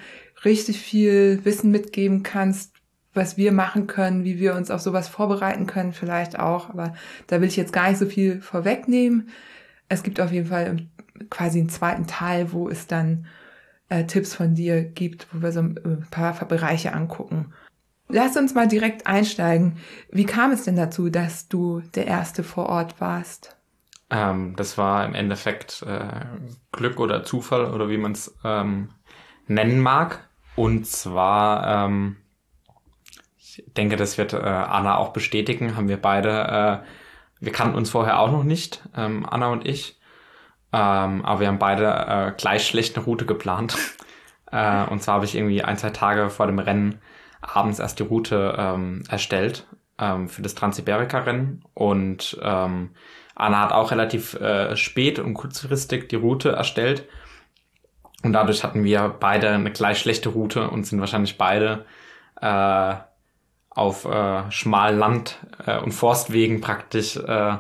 richtig 0.45 0.81
viel 0.81 1.41
Wissen 1.45 1.71
mitgeben 1.71 2.23
kannst, 2.23 2.73
was 3.15 3.37
wir 3.37 3.53
machen 3.53 3.87
können, 3.87 4.25
wie 4.25 4.39
wir 4.39 4.55
uns 4.55 4.71
auf 4.71 4.81
sowas 4.81 5.09
vorbereiten 5.09 5.67
können, 5.67 5.93
vielleicht 5.93 6.39
auch. 6.39 6.71
Aber 6.71 6.95
da 7.27 7.41
will 7.41 7.49
ich 7.49 7.57
jetzt 7.57 7.73
gar 7.73 7.89
nicht 7.89 7.99
so 7.99 8.07
viel 8.07 8.41
vorwegnehmen. 8.41 9.29
Es 9.89 10.03
gibt 10.03 10.21
auf 10.21 10.33
jeden 10.33 10.49
Fall 10.49 10.77
quasi 11.31 11.59
einen 11.59 11.69
zweiten 11.69 12.07
Teil, 12.07 12.53
wo 12.53 12.69
es 12.69 12.87
dann 12.87 13.27
äh, 13.89 14.05
Tipps 14.05 14.35
von 14.35 14.55
dir 14.55 14.83
gibt, 14.83 15.27
wo 15.33 15.43
wir 15.43 15.53
so 15.53 15.61
ein 15.61 16.07
paar 16.11 16.35
Bereiche 16.47 16.93
angucken. 16.93 17.53
Lass 18.09 18.37
uns 18.37 18.55
mal 18.55 18.69
direkt 18.69 19.07
einsteigen. 19.07 19.77
Wie 20.11 20.25
kam 20.25 20.51
es 20.51 20.65
denn 20.65 20.77
dazu, 20.77 21.11
dass 21.11 21.49
du 21.49 21.81
der 21.95 22.07
Erste 22.07 22.43
vor 22.43 22.67
Ort 22.67 23.01
warst? 23.01 23.57
Ähm, 24.11 24.55
das 24.57 24.79
war 24.79 25.05
im 25.05 25.15
Endeffekt 25.15 25.83
äh, 25.83 26.25
Glück 26.73 26.99
oder 26.99 27.25
Zufall 27.25 27.67
oder 27.67 27.91
wie 27.91 27.99
man 27.99 28.13
es 28.13 28.35
ähm, 28.45 28.89
nennen 29.47 29.81
mag. 29.81 30.29
Und 30.57 30.87
zwar, 30.87 31.87
ähm, 31.87 32.17
ich 33.37 33.63
denke, 33.77 33.97
das 33.97 34.17
wird 34.17 34.33
äh, 34.33 34.39
Anna 34.39 34.97
auch 34.97 35.13
bestätigen, 35.13 35.77
haben 35.77 35.89
wir 35.89 36.01
beide, 36.01 36.31
äh, 36.31 37.45
wir 37.45 37.53
kannten 37.53 37.77
uns 37.77 37.91
vorher 37.91 38.19
auch 38.19 38.33
noch 38.33 38.45
nicht, 38.45 38.83
ähm, 38.97 39.27
Anna 39.29 39.49
und 39.49 39.69
ich. 39.69 39.98
Ähm, 40.73 41.25
aber 41.25 41.41
wir 41.41 41.49
haben 41.49 41.59
beide 41.59 41.87
äh, 41.87 42.33
gleich 42.37 42.67
schlecht 42.67 42.97
eine 42.97 43.05
Route 43.05 43.27
geplant. 43.27 43.77
äh, 44.53 44.85
und 44.85 45.03
zwar 45.03 45.17
habe 45.17 45.25
ich 45.25 45.35
irgendwie 45.35 45.63
ein, 45.63 45.79
zwei 45.79 45.91
Tage 45.91 46.31
vor 46.31 46.47
dem 46.47 46.59
Rennen 46.59 47.01
abends 47.41 47.79
erst 47.79 47.99
die 47.99 48.05
Route 48.05 48.55
ähm, 48.59 49.03
erstellt 49.09 49.67
ähm, 49.99 50.29
für 50.29 50.43
das 50.43 50.55
Transsiberica-Rennen. 50.55 51.65
Und 51.75 52.39
ähm, 52.43 52.91
Anna 53.35 53.61
hat 53.61 53.73
auch 53.73 53.91
relativ 53.91 54.35
äh, 54.35 54.77
spät 54.77 55.19
und 55.19 55.35
kurzfristig 55.35 56.09
die 56.09 56.17
Route 56.17 56.51
erstellt. 56.51 57.09
Und 58.25 58.33
dadurch 58.33 58.65
hatten 58.65 58.83
wir 58.85 59.15
beide 59.21 59.51
eine 59.51 59.71
gleich 59.71 59.99
schlechte 59.99 60.31
Route 60.31 60.69
und 60.71 60.85
sind 60.85 60.99
wahrscheinlich 60.99 61.39
beide 61.39 61.85
äh, 62.41 62.95
auf 63.71 64.05
äh, 64.07 64.51
schmalen 64.51 64.99
Land- 64.99 65.39
äh, 65.65 65.79
und 65.79 65.93
Forstwegen 65.93 66.61
praktisch 66.61 67.17
äh, 67.17 67.57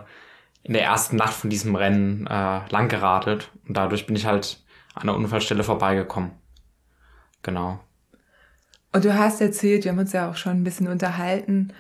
in 0.69 0.75
der 0.75 0.85
ersten 0.85 1.17
Nacht 1.17 1.33
von 1.33 1.49
diesem 1.49 1.75
Rennen 1.75 2.27
äh, 2.27 2.61
lang 2.69 2.89
geradelt. 2.89 3.51
Und 3.67 3.77
dadurch 3.77 4.07
bin 4.07 4.15
ich 4.15 4.27
halt 4.27 4.63
an 4.95 5.07
der 5.07 5.17
Unfallstelle 5.17 5.65
vorbeigekommen. 5.65 6.33
Genau. 7.43 7.81
Und 8.93 9.05
du 9.05 9.17
hast 9.17 9.41
erzählt, 9.41 9.85
wir 9.85 9.93
haben 9.93 9.99
uns 9.99 10.13
ja 10.13 10.31
auch 10.31 10.37
schon 10.37 10.53
ein 10.53 10.65
bisschen 10.65 10.89
unterhalten, 10.89 11.73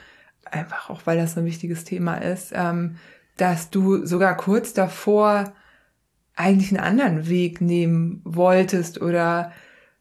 einfach 0.44 0.88
auch 0.88 1.02
weil 1.04 1.18
das 1.18 1.34
so 1.34 1.40
ein 1.40 1.46
wichtiges 1.46 1.84
Thema 1.84 2.16
ist, 2.16 2.52
ähm, 2.54 2.96
dass 3.36 3.68
du 3.68 4.06
sogar 4.06 4.36
kurz 4.36 4.72
davor 4.72 5.52
eigentlich 6.34 6.70
einen 6.70 6.84
anderen 6.84 7.28
Weg 7.28 7.60
nehmen 7.60 8.22
wolltest 8.24 9.02
oder 9.02 9.52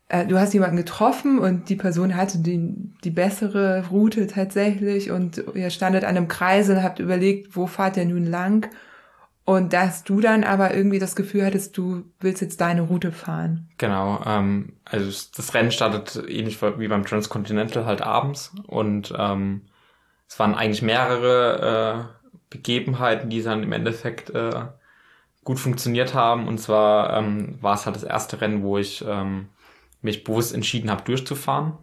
du 0.09 0.39
hast 0.39 0.53
jemanden 0.53 0.77
getroffen 0.77 1.39
und 1.39 1.69
die 1.69 1.75
Person 1.75 2.15
hatte 2.15 2.37
die, 2.37 2.73
die 3.03 3.09
bessere 3.09 3.87
Route 3.89 4.27
tatsächlich 4.27 5.11
und 5.11 5.43
ihr 5.53 5.69
standet 5.69 6.03
an 6.03 6.15
einem 6.15 6.27
Kreisel, 6.27 6.81
habt 6.81 6.99
überlegt, 6.99 7.55
wo 7.55 7.67
fahrt 7.67 7.97
ihr 7.97 8.05
nun 8.05 8.25
lang 8.25 8.69
und 9.43 9.73
dass 9.73 10.03
du 10.03 10.21
dann 10.21 10.43
aber 10.43 10.73
irgendwie 10.73 10.99
das 10.99 11.15
Gefühl 11.15 11.45
hattest, 11.45 11.77
du 11.77 12.03
willst 12.19 12.41
jetzt 12.41 12.61
deine 12.61 12.81
Route 12.81 13.11
fahren. 13.11 13.69
Genau, 13.77 14.21
ähm, 14.25 14.73
also 14.85 15.29
das 15.35 15.53
Rennen 15.53 15.71
startet 15.71 16.21
ähnlich 16.27 16.61
wie 16.61 16.87
beim 16.87 17.05
Transcontinental 17.05 17.85
halt 17.85 18.01
abends 18.01 18.53
und 18.65 19.13
ähm, 19.17 19.61
es 20.27 20.37
waren 20.39 20.55
eigentlich 20.55 20.81
mehrere 20.81 22.09
äh, 22.11 22.37
Begebenheiten, 22.49 23.29
die 23.29 23.41
dann 23.41 23.63
im 23.63 23.71
Endeffekt 23.71 24.29
äh, 24.29 24.65
gut 25.43 25.59
funktioniert 25.59 26.13
haben. 26.13 26.47
Und 26.47 26.59
zwar 26.59 27.17
ähm, 27.17 27.57
war 27.61 27.75
es 27.75 27.85
halt 27.85 27.95
das 27.95 28.03
erste 28.03 28.41
Rennen, 28.41 28.63
wo 28.63 28.77
ich 28.77 29.03
ähm, 29.07 29.47
mich 30.01 30.23
bewusst 30.23 30.53
entschieden 30.53 30.89
habe, 30.89 31.03
durchzufahren. 31.03 31.77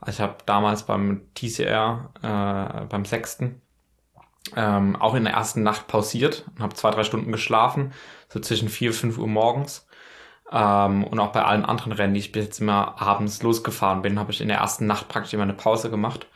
Also 0.00 0.16
ich 0.16 0.20
habe 0.20 0.36
damals 0.46 0.84
beim 0.84 1.22
TCR, 1.34 2.10
äh, 2.22 2.84
beim 2.86 3.04
sechsten, 3.04 3.62
ähm, 4.54 4.96
auch 4.96 5.14
in 5.14 5.24
der 5.24 5.32
ersten 5.32 5.62
Nacht 5.62 5.88
pausiert 5.88 6.44
und 6.54 6.62
habe 6.62 6.74
zwei, 6.74 6.90
drei 6.90 7.04
Stunden 7.04 7.32
geschlafen, 7.32 7.92
so 8.28 8.38
zwischen 8.40 8.68
vier, 8.68 8.92
fünf 8.92 9.18
Uhr 9.18 9.26
morgens. 9.26 9.86
Ähm, 10.52 11.02
und 11.04 11.18
auch 11.18 11.32
bei 11.32 11.44
allen 11.44 11.64
anderen 11.64 11.92
Rennen, 11.92 12.14
die 12.14 12.20
ich 12.20 12.32
bis 12.32 12.44
jetzt 12.44 12.60
immer 12.60 13.00
abends 13.00 13.42
losgefahren 13.42 14.02
bin, 14.02 14.18
habe 14.18 14.30
ich 14.30 14.40
in 14.40 14.48
der 14.48 14.58
ersten 14.58 14.86
Nacht 14.86 15.08
praktisch 15.08 15.34
immer 15.34 15.42
eine 15.42 15.54
Pause 15.54 15.90
gemacht. 15.90 16.28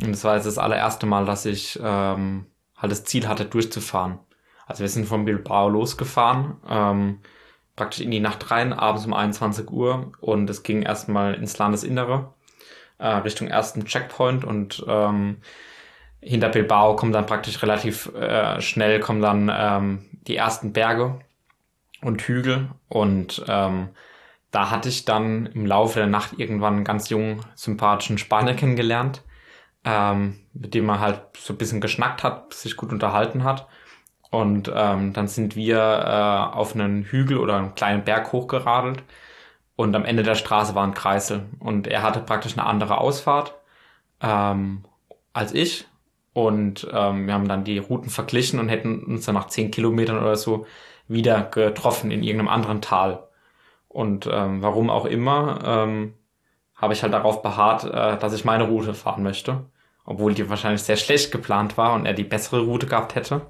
Und 0.00 0.10
das 0.10 0.24
war 0.24 0.34
jetzt 0.34 0.46
das 0.46 0.58
allererste 0.58 1.06
Mal, 1.06 1.26
dass 1.26 1.44
ich 1.44 1.78
ähm, 1.82 2.46
halt 2.76 2.90
das 2.90 3.04
Ziel 3.04 3.28
hatte, 3.28 3.44
durchzufahren. 3.44 4.18
Also 4.66 4.80
wir 4.80 4.88
sind 4.88 5.06
von 5.06 5.24
Bilbao 5.24 5.68
losgefahren, 5.68 6.56
ähm, 6.68 7.20
praktisch 7.76 8.00
in 8.00 8.10
die 8.10 8.20
Nacht 8.20 8.50
rein, 8.50 8.72
abends 8.72 9.06
um 9.06 9.14
21 9.14 9.70
Uhr. 9.70 10.12
Und 10.20 10.48
es 10.50 10.62
ging 10.62 10.82
erstmal 10.82 11.34
ins 11.34 11.58
Landesinnere, 11.58 12.32
äh, 12.98 13.08
Richtung 13.08 13.48
ersten 13.48 13.84
Checkpoint. 13.84 14.44
Und 14.44 14.84
ähm, 14.86 15.38
hinter 16.20 16.48
Bilbao 16.48 16.96
kommen 16.96 17.12
dann 17.12 17.26
praktisch 17.26 17.62
relativ 17.62 18.12
äh, 18.14 18.60
schnell 18.60 19.00
kommen 19.00 19.22
dann 19.22 19.50
ähm, 19.52 20.04
die 20.26 20.36
ersten 20.36 20.72
Berge 20.72 21.20
und 22.00 22.22
Hügel. 22.22 22.68
Und 22.88 23.44
ähm, 23.48 23.88
da 24.50 24.70
hatte 24.70 24.88
ich 24.88 25.04
dann 25.04 25.46
im 25.46 25.66
Laufe 25.66 25.98
der 25.98 26.08
Nacht 26.08 26.38
irgendwann 26.38 26.74
einen 26.76 26.84
ganz 26.84 27.08
jungen, 27.08 27.40
sympathischen 27.54 28.18
Spanier 28.18 28.54
kennengelernt, 28.54 29.22
ähm, 29.84 30.38
mit 30.52 30.74
dem 30.74 30.84
man 30.84 31.00
halt 31.00 31.22
so 31.38 31.54
ein 31.54 31.58
bisschen 31.58 31.80
geschnackt 31.80 32.22
hat, 32.22 32.52
sich 32.52 32.76
gut 32.76 32.92
unterhalten 32.92 33.44
hat. 33.44 33.66
Und 34.32 34.72
ähm, 34.74 35.12
dann 35.12 35.28
sind 35.28 35.54
wir 35.54 35.76
äh, 35.78 36.56
auf 36.56 36.74
einen 36.74 37.04
Hügel 37.04 37.36
oder 37.38 37.58
einen 37.58 37.76
kleinen 37.76 38.02
Berg 38.02 38.32
hochgeradelt 38.32 39.04
und 39.76 39.94
am 39.94 40.04
Ende 40.04 40.24
der 40.24 40.34
Straße 40.34 40.74
war 40.74 40.84
ein 40.84 40.94
Kreisel 40.94 41.44
und 41.60 41.86
er 41.86 42.02
hatte 42.02 42.20
praktisch 42.20 42.58
eine 42.58 42.66
andere 42.66 42.98
Ausfahrt 42.98 43.54
ähm, 44.20 44.84
als 45.34 45.52
ich 45.52 45.86
und 46.32 46.88
ähm, 46.92 47.26
wir 47.26 47.34
haben 47.34 47.48
dann 47.48 47.64
die 47.64 47.78
Routen 47.78 48.08
verglichen 48.10 48.58
und 48.58 48.68
hätten 48.68 49.04
uns 49.04 49.26
dann 49.26 49.34
nach 49.34 49.48
zehn 49.48 49.70
Kilometern 49.70 50.18
oder 50.18 50.36
so 50.36 50.66
wieder 51.08 51.42
getroffen 51.42 52.10
in 52.10 52.22
irgendeinem 52.22 52.48
anderen 52.48 52.80
Tal. 52.80 53.28
Und 53.88 54.26
ähm, 54.32 54.62
warum 54.62 54.88
auch 54.88 55.04
immer, 55.04 55.58
ähm, 55.64 56.14
habe 56.74 56.94
ich 56.94 57.02
halt 57.02 57.12
darauf 57.12 57.42
beharrt, 57.42 57.84
äh, 57.84 58.18
dass 58.18 58.32
ich 58.32 58.44
meine 58.46 58.64
Route 58.68 58.94
fahren 58.94 59.22
möchte. 59.22 59.66
Obwohl 60.04 60.34
die 60.34 60.48
wahrscheinlich 60.48 60.82
sehr 60.82 60.96
schlecht 60.96 61.30
geplant 61.30 61.76
war 61.76 61.92
und 61.92 62.06
er 62.06 62.14
die 62.14 62.24
bessere 62.24 62.62
Route 62.62 62.86
gehabt 62.86 63.14
hätte. 63.14 63.42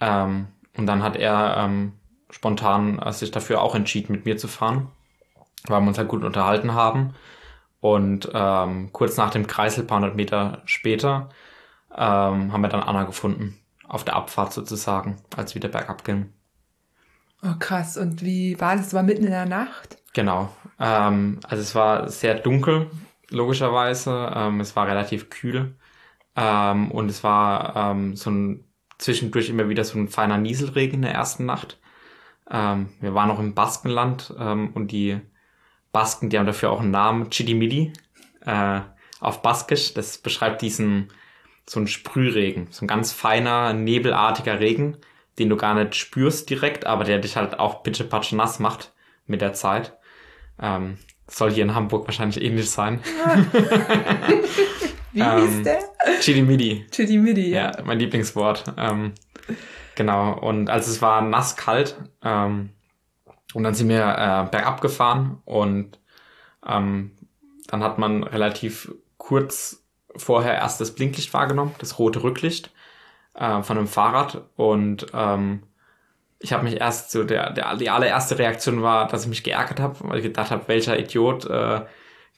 Ähm, 0.00 0.48
und 0.76 0.86
dann 0.86 1.02
hat 1.02 1.16
er 1.16 1.56
ähm, 1.58 1.92
spontan 2.30 2.98
äh, 2.98 3.12
sich 3.12 3.30
dafür 3.30 3.62
auch 3.62 3.74
entschieden, 3.74 4.12
mit 4.12 4.24
mir 4.24 4.36
zu 4.36 4.48
fahren, 4.48 4.88
weil 5.66 5.80
wir 5.80 5.88
uns 5.88 5.98
halt 5.98 6.08
gut 6.08 6.24
unterhalten 6.24 6.74
haben. 6.74 7.14
Und 7.80 8.30
ähm, 8.34 8.90
kurz 8.92 9.16
nach 9.16 9.30
dem 9.30 9.46
Kreisel, 9.46 9.84
paar 9.84 9.98
hundert 9.98 10.16
Meter 10.16 10.62
später, 10.64 11.28
ähm, 11.94 12.52
haben 12.52 12.60
wir 12.60 12.68
dann 12.68 12.82
Anna 12.82 13.04
gefunden. 13.04 13.58
Auf 13.88 14.02
der 14.02 14.16
Abfahrt 14.16 14.52
sozusagen, 14.52 15.16
als 15.36 15.54
wieder 15.54 15.68
bergab 15.68 16.04
ging. 16.04 16.32
Oh 17.42 17.54
krass, 17.58 17.96
und 17.96 18.22
wie 18.22 18.60
war 18.60 18.74
das? 18.74 18.86
Das 18.86 18.94
war 18.94 19.04
mitten 19.04 19.24
in 19.24 19.30
der 19.30 19.46
Nacht? 19.46 19.98
Genau. 20.12 20.50
Ähm, 20.80 21.38
also 21.48 21.62
es 21.62 21.74
war 21.74 22.08
sehr 22.08 22.34
dunkel, 22.34 22.90
logischerweise. 23.30 24.32
Ähm, 24.34 24.60
es 24.60 24.74
war 24.74 24.88
relativ 24.88 25.30
kühl. 25.30 25.76
Ähm, 26.34 26.90
und 26.90 27.08
es 27.10 27.22
war 27.22 27.76
ähm, 27.76 28.16
so 28.16 28.30
ein 28.30 28.64
zwischendurch 28.98 29.48
immer 29.48 29.68
wieder 29.68 29.84
so 29.84 29.98
ein 29.98 30.08
feiner 30.08 30.38
Nieselregen 30.38 30.96
in 30.96 31.02
der 31.02 31.12
ersten 31.12 31.46
Nacht. 31.46 31.78
Ähm, 32.50 32.90
wir 33.00 33.14
waren 33.14 33.28
noch 33.28 33.38
im 33.38 33.54
Baskenland 33.54 34.34
ähm, 34.38 34.70
und 34.74 34.92
die 34.92 35.20
Basken, 35.92 36.30
die 36.30 36.38
haben 36.38 36.46
dafür 36.46 36.70
auch 36.70 36.80
einen 36.80 36.90
Namen, 36.90 37.30
Chidimidi, 37.30 37.92
äh, 38.44 38.80
auf 39.20 39.42
Baskisch. 39.42 39.94
Das 39.94 40.18
beschreibt 40.18 40.62
diesen 40.62 41.12
so 41.68 41.80
ein 41.80 41.88
Sprühregen, 41.88 42.68
so 42.70 42.84
ein 42.84 42.88
ganz 42.88 43.12
feiner, 43.12 43.72
nebelartiger 43.72 44.60
Regen, 44.60 44.98
den 45.38 45.48
du 45.48 45.56
gar 45.56 45.74
nicht 45.74 45.96
spürst 45.96 46.48
direkt, 46.48 46.86
aber 46.86 47.04
der 47.04 47.18
dich 47.18 47.36
halt 47.36 47.58
auch 47.58 47.82
bitte 47.82 48.04
patsch 48.04 48.32
nass 48.32 48.58
macht 48.58 48.92
mit 49.26 49.40
der 49.40 49.52
Zeit. 49.52 49.96
Ähm, 50.60 50.98
soll 51.26 51.50
hier 51.50 51.64
in 51.64 51.74
Hamburg 51.74 52.06
wahrscheinlich 52.06 52.40
ähnlich 52.40 52.70
sein. 52.70 53.00
Wie 55.16 55.20
ähm, 55.20 55.48
hieß 55.48 55.62
der? 55.62 55.78
Chidimidi. 56.20 56.86
Chidimidi, 56.90 57.50
ja. 57.50 57.72
ja. 57.72 57.82
mein 57.84 57.98
Lieblingswort. 57.98 58.64
Ähm, 58.76 59.14
genau, 59.94 60.38
und 60.38 60.68
als 60.68 60.88
es 60.88 61.00
war 61.00 61.22
nass 61.22 61.56
kalt, 61.56 61.96
ähm, 62.22 62.70
und 63.54 63.62
dann 63.62 63.72
sind 63.72 63.88
wir 63.88 64.02
äh, 64.02 64.50
bergab 64.50 64.82
gefahren 64.82 65.40
und 65.46 65.98
ähm, 66.66 67.12
dann 67.68 67.82
hat 67.82 67.96
man 67.96 68.24
relativ 68.24 68.92
kurz 69.16 69.86
vorher 70.14 70.54
erst 70.54 70.82
das 70.82 70.94
Blinklicht 70.94 71.32
wahrgenommen, 71.32 71.74
das 71.78 71.98
rote 71.98 72.22
Rücklicht 72.22 72.70
äh, 73.34 73.62
von 73.62 73.78
einem 73.78 73.88
Fahrrad 73.88 74.42
und 74.56 75.06
ähm, 75.14 75.62
ich 76.40 76.52
habe 76.52 76.64
mich 76.64 76.78
erst 76.78 77.10
so 77.10 77.24
der, 77.24 77.54
der 77.54 77.74
die 77.76 77.88
allererste 77.88 78.38
Reaktion 78.38 78.82
war, 78.82 79.08
dass 79.08 79.22
ich 79.22 79.28
mich 79.30 79.42
geärgert 79.42 79.80
habe, 79.80 79.96
weil 80.00 80.18
ich 80.18 80.24
gedacht 80.24 80.50
habe, 80.50 80.68
welcher 80.68 80.98
Idiot 80.98 81.46
äh, 81.46 81.80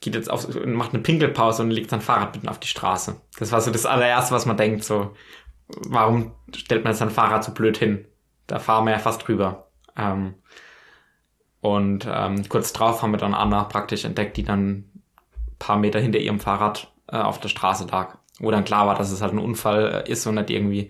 geht 0.01 0.15
jetzt 0.15 0.29
auf 0.29 0.47
macht 0.65 0.93
eine 0.93 1.03
Pinkelpause 1.03 1.61
und 1.61 1.71
legt 1.71 1.89
sein 1.89 2.01
Fahrrad 2.01 2.35
mitten 2.35 2.49
auf 2.49 2.59
die 2.59 2.67
Straße. 2.67 3.19
Das 3.37 3.51
war 3.51 3.61
so 3.61 3.71
das 3.71 3.85
allererste, 3.85 4.33
was 4.33 4.45
man 4.45 4.57
denkt, 4.57 4.83
so 4.83 5.13
warum 5.67 6.33
stellt 6.55 6.83
man 6.83 6.93
sein 6.93 7.09
Fahrrad 7.09 7.43
so 7.43 7.53
blöd 7.53 7.77
hin? 7.77 8.05
Da 8.47 8.59
fahren 8.59 8.85
wir 8.85 8.91
ja 8.91 8.99
fast 8.99 9.27
drüber. 9.27 9.69
Ähm, 9.95 10.35
und 11.61 12.07
ähm, 12.09 12.47
kurz 12.47 12.71
drauf 12.73 13.01
haben 13.01 13.11
wir 13.11 13.17
dann 13.17 13.33
Anna 13.33 13.65
praktisch 13.65 14.05
entdeckt, 14.05 14.37
die 14.37 14.43
dann 14.43 14.85
paar 15.59 15.77
Meter 15.77 15.99
hinter 15.99 16.19
ihrem 16.19 16.39
Fahrrad 16.39 16.91
äh, 17.07 17.17
auf 17.17 17.39
der 17.39 17.49
Straße 17.49 17.87
lag. 17.91 18.17
Wo 18.39 18.49
dann 18.51 18.63
klar 18.63 18.87
war, 18.87 18.95
dass 18.95 19.11
es 19.11 19.21
halt 19.21 19.33
ein 19.33 19.39
Unfall 19.39 20.05
äh, 20.07 20.11
ist 20.11 20.25
und 20.25 20.35
nicht 20.35 20.49
irgendwie 20.49 20.89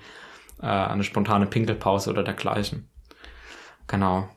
äh, 0.61 0.67
eine 0.67 1.03
spontane 1.03 1.47
Pinkelpause 1.47 2.11
oder 2.11 2.23
dergleichen. 2.23 2.87
Genau. 3.87 4.29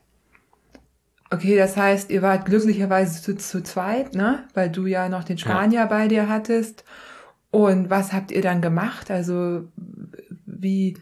Okay, 1.33 1.57
das 1.57 1.79
heißt, 1.79 2.11
ihr 2.11 2.21
wart 2.21 2.45
glücklicherweise 2.45 3.23
zu, 3.23 3.35
zu 3.37 3.63
zweit, 3.63 4.15
ne? 4.15 4.45
Weil 4.53 4.69
du 4.69 4.85
ja 4.85 5.09
noch 5.09 5.25
den 5.25 5.39
Spanier 5.39 5.81
ja. 5.81 5.87
bei 5.87 6.07
dir 6.07 6.29
hattest. 6.29 6.85
Und 7.51 7.89
was 7.89 8.13
habt 8.13 8.31
ihr 8.31 8.43
dann 8.43 8.61
gemacht? 8.61 9.11
Also, 9.11 9.67
wie, 10.45 10.99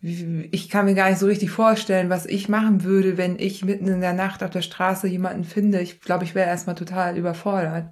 wie, 0.00 0.48
ich 0.52 0.68
kann 0.68 0.84
mir 0.84 0.94
gar 0.94 1.10
nicht 1.10 1.18
so 1.18 1.26
richtig 1.26 1.50
vorstellen, 1.50 2.10
was 2.10 2.26
ich 2.26 2.48
machen 2.48 2.84
würde, 2.84 3.18
wenn 3.18 3.40
ich 3.40 3.64
mitten 3.64 3.88
in 3.88 4.00
der 4.00 4.12
Nacht 4.12 4.44
auf 4.44 4.50
der 4.50 4.62
Straße 4.62 5.08
jemanden 5.08 5.42
finde. 5.42 5.80
Ich 5.80 6.00
glaube, 6.00 6.22
ich 6.22 6.36
wäre 6.36 6.48
erstmal 6.48 6.76
total 6.76 7.18
überfordert. 7.18 7.86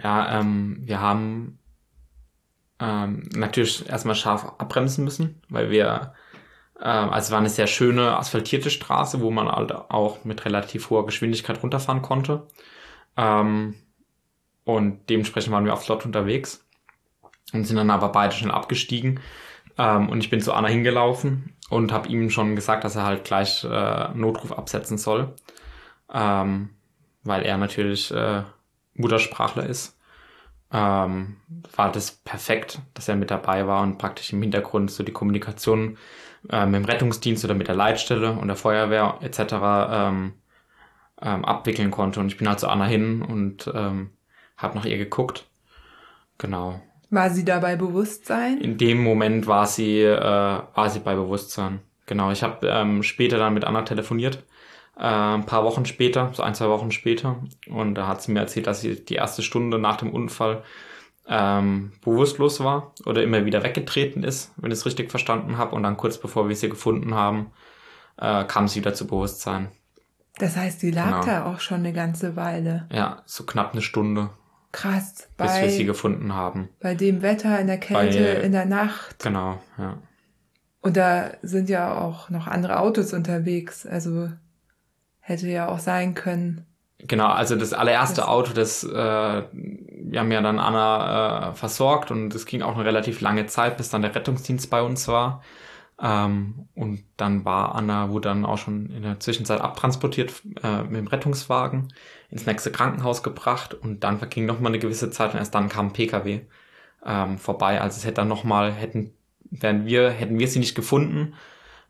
Ja, 0.00 0.38
ähm, 0.38 0.78
wir 0.84 1.00
haben 1.00 1.58
ähm, 2.78 3.28
natürlich 3.34 3.88
erstmal 3.88 4.14
scharf 4.14 4.44
abbremsen 4.58 5.02
müssen, 5.02 5.42
weil 5.48 5.70
wir, 5.70 6.14
also 6.84 7.18
es 7.26 7.30
war 7.30 7.38
eine 7.38 7.48
sehr 7.48 7.66
schöne 7.66 8.16
asphaltierte 8.18 8.70
Straße, 8.70 9.20
wo 9.20 9.30
man 9.30 9.48
halt 9.48 9.72
auch 9.72 10.24
mit 10.24 10.44
relativ 10.44 10.90
hoher 10.90 11.06
Geschwindigkeit 11.06 11.62
runterfahren 11.62 12.02
konnte. 12.02 12.46
Ähm, 13.16 13.74
und 14.64 15.08
dementsprechend 15.08 15.52
waren 15.52 15.64
wir 15.64 15.72
auf 15.74 15.84
Slot 15.84 16.04
unterwegs 16.04 16.66
und 17.52 17.64
sind 17.64 17.76
dann 17.76 17.90
aber 17.90 18.10
beide 18.10 18.34
schnell 18.34 18.50
abgestiegen. 18.52 19.20
Ähm, 19.78 20.08
und 20.08 20.20
ich 20.20 20.30
bin 20.30 20.40
zu 20.40 20.52
Anna 20.52 20.68
hingelaufen 20.68 21.56
und 21.70 21.92
habe 21.92 22.08
ihm 22.08 22.30
schon 22.30 22.56
gesagt, 22.56 22.84
dass 22.84 22.96
er 22.96 23.04
halt 23.04 23.24
gleich 23.24 23.64
äh, 23.64 24.08
Notruf 24.14 24.52
absetzen 24.52 24.98
soll, 24.98 25.34
ähm, 26.12 26.70
weil 27.24 27.42
er 27.44 27.58
natürlich 27.58 28.10
äh, 28.12 28.42
Muttersprachler 28.94 29.66
ist. 29.66 29.96
ähm, 30.72 31.36
war 31.76 31.92
das 31.92 32.10
perfekt, 32.12 32.80
dass 32.94 33.08
er 33.08 33.16
mit 33.16 33.30
dabei 33.30 33.66
war 33.66 33.82
und 33.82 33.98
praktisch 33.98 34.32
im 34.32 34.42
Hintergrund 34.42 34.90
so 34.90 35.02
die 35.04 35.12
Kommunikation 35.12 35.96
äh, 36.50 36.66
mit 36.66 36.74
dem 36.74 36.84
Rettungsdienst 36.84 37.44
oder 37.44 37.54
mit 37.54 37.68
der 37.68 37.74
Leitstelle 37.74 38.32
und 38.32 38.48
der 38.48 38.56
Feuerwehr 38.56 39.18
etc. 39.20 39.38
Ähm, 39.90 40.32
ähm, 41.22 41.44
abwickeln 41.44 41.90
konnte. 41.90 42.20
Und 42.20 42.28
ich 42.28 42.36
bin 42.36 42.48
halt 42.48 42.60
zu 42.60 42.68
Anna 42.68 42.86
hin 42.86 43.22
und 43.22 43.70
ähm, 43.74 44.10
habe 44.56 44.76
nach 44.76 44.84
ihr 44.84 44.98
geguckt. 44.98 45.46
Genau. 46.38 46.80
War 47.10 47.30
sie 47.30 47.44
da 47.44 47.60
bei 47.60 47.76
Bewusstsein? 47.76 48.60
In 48.60 48.78
dem 48.78 49.02
Moment 49.02 49.46
war 49.46 49.66
sie, 49.66 50.00
äh, 50.00 50.20
war 50.20 50.90
sie 50.90 51.00
bei 51.00 51.14
Bewusstsein. 51.14 51.80
Genau. 52.06 52.30
Ich 52.30 52.42
habe 52.42 52.66
ähm, 52.68 53.02
später 53.02 53.38
dann 53.38 53.54
mit 53.54 53.64
Anna 53.64 53.82
telefoniert. 53.82 54.44
Äh, 54.96 55.04
ein 55.04 55.46
paar 55.46 55.64
Wochen 55.64 55.86
später, 55.86 56.30
so 56.32 56.42
ein, 56.42 56.54
zwei 56.54 56.68
Wochen 56.68 56.90
später. 56.90 57.42
Und 57.68 57.94
da 57.94 58.06
hat 58.06 58.22
sie 58.22 58.32
mir 58.32 58.40
erzählt, 58.40 58.66
dass 58.66 58.80
sie 58.80 59.04
die 59.04 59.14
erste 59.14 59.42
Stunde 59.42 59.78
nach 59.78 59.96
dem 59.96 60.12
Unfall 60.12 60.62
ähm, 61.28 61.92
bewusstlos 62.04 62.60
war 62.60 62.92
oder 63.04 63.22
immer 63.22 63.44
wieder 63.44 63.62
weggetreten 63.62 64.22
ist, 64.22 64.52
wenn 64.56 64.70
ich 64.70 64.78
es 64.78 64.86
richtig 64.86 65.10
verstanden 65.10 65.58
habe. 65.58 65.74
Und 65.74 65.82
dann 65.82 65.96
kurz 65.96 66.18
bevor 66.18 66.48
wir 66.48 66.56
sie 66.56 66.68
gefunden 66.68 67.14
haben, 67.14 67.52
äh, 68.18 68.44
kam 68.44 68.68
sie 68.68 68.80
wieder 68.80 68.94
zu 68.94 69.06
Bewusstsein. 69.06 69.68
Das 70.38 70.56
heißt, 70.56 70.82
die 70.82 70.90
lag 70.90 71.22
genau. 71.22 71.24
da 71.24 71.46
auch 71.46 71.60
schon 71.60 71.78
eine 71.78 71.92
ganze 71.92 72.36
Weile. 72.36 72.86
Ja, 72.92 73.22
so 73.24 73.44
knapp 73.44 73.72
eine 73.72 73.82
Stunde. 73.82 74.30
Krass. 74.72 75.28
Bis 75.36 75.46
bei, 75.46 75.62
wir 75.62 75.70
sie 75.70 75.86
gefunden 75.86 76.34
haben. 76.34 76.68
Bei 76.80 76.94
dem 76.94 77.22
Wetter, 77.22 77.58
in 77.58 77.66
der 77.66 77.78
Kälte, 77.78 78.18
bei, 78.18 78.42
in 78.42 78.52
der 78.52 78.66
Nacht. 78.66 79.22
Genau, 79.22 79.58
ja. 79.78 79.98
Und 80.82 80.96
da 80.96 81.30
sind 81.42 81.68
ja 81.68 81.98
auch 81.98 82.30
noch 82.30 82.46
andere 82.46 82.78
Autos 82.78 83.12
unterwegs. 83.12 83.86
Also 83.86 84.28
hätte 85.20 85.48
ja 85.48 85.68
auch 85.68 85.78
sein 85.78 86.14
können. 86.14 86.66
Genau, 86.98 87.26
also 87.28 87.56
das 87.56 87.72
allererste 87.74 88.22
das 88.22 88.28
Auto, 88.28 88.52
das 88.54 88.82
äh, 88.82 89.42
wir 89.52 90.20
haben 90.20 90.32
ja 90.32 90.40
dann 90.40 90.58
Anna 90.58 91.50
äh, 91.50 91.54
versorgt 91.54 92.10
und 92.10 92.34
es 92.34 92.46
ging 92.46 92.62
auch 92.62 92.74
eine 92.74 92.84
relativ 92.84 93.20
lange 93.20 93.46
Zeit, 93.46 93.76
bis 93.76 93.90
dann 93.90 94.02
der 94.02 94.14
Rettungsdienst 94.14 94.70
bei 94.70 94.80
uns 94.82 95.06
war. 95.08 95.42
Ähm, 96.00 96.68
und 96.74 97.04
dann 97.16 97.44
war 97.44 97.74
Anna, 97.74 98.10
wurde 98.10 98.28
dann 98.30 98.44
auch 98.46 98.58
schon 98.58 98.90
in 98.90 99.02
der 99.02 99.20
Zwischenzeit 99.20 99.60
abtransportiert 99.60 100.42
äh, 100.62 100.82
mit 100.84 100.96
dem 100.96 101.06
Rettungswagen 101.06 101.92
ins 102.30 102.46
nächste 102.46 102.70
Krankenhaus 102.72 103.22
gebracht 103.22 103.74
und 103.74 104.00
dann 104.04 104.18
verging 104.18 104.46
noch 104.46 104.60
mal 104.60 104.68
eine 104.68 104.78
gewisse 104.78 105.10
Zeit 105.10 105.32
und 105.32 105.38
erst 105.38 105.54
dann 105.54 105.68
kam 105.68 105.88
ein 105.88 105.92
PKW 105.92 106.40
ähm, 107.04 107.38
vorbei. 107.38 107.80
Also 107.80 107.98
es 107.98 108.04
hätte 108.04 108.16
dann 108.16 108.28
noch 108.28 108.44
mal 108.44 108.72
hätten 108.72 109.12
wären 109.50 109.86
wir 109.86 110.10
hätten 110.10 110.38
wir 110.38 110.48
sie 110.48 110.58
nicht 110.58 110.74
gefunden, 110.74 111.34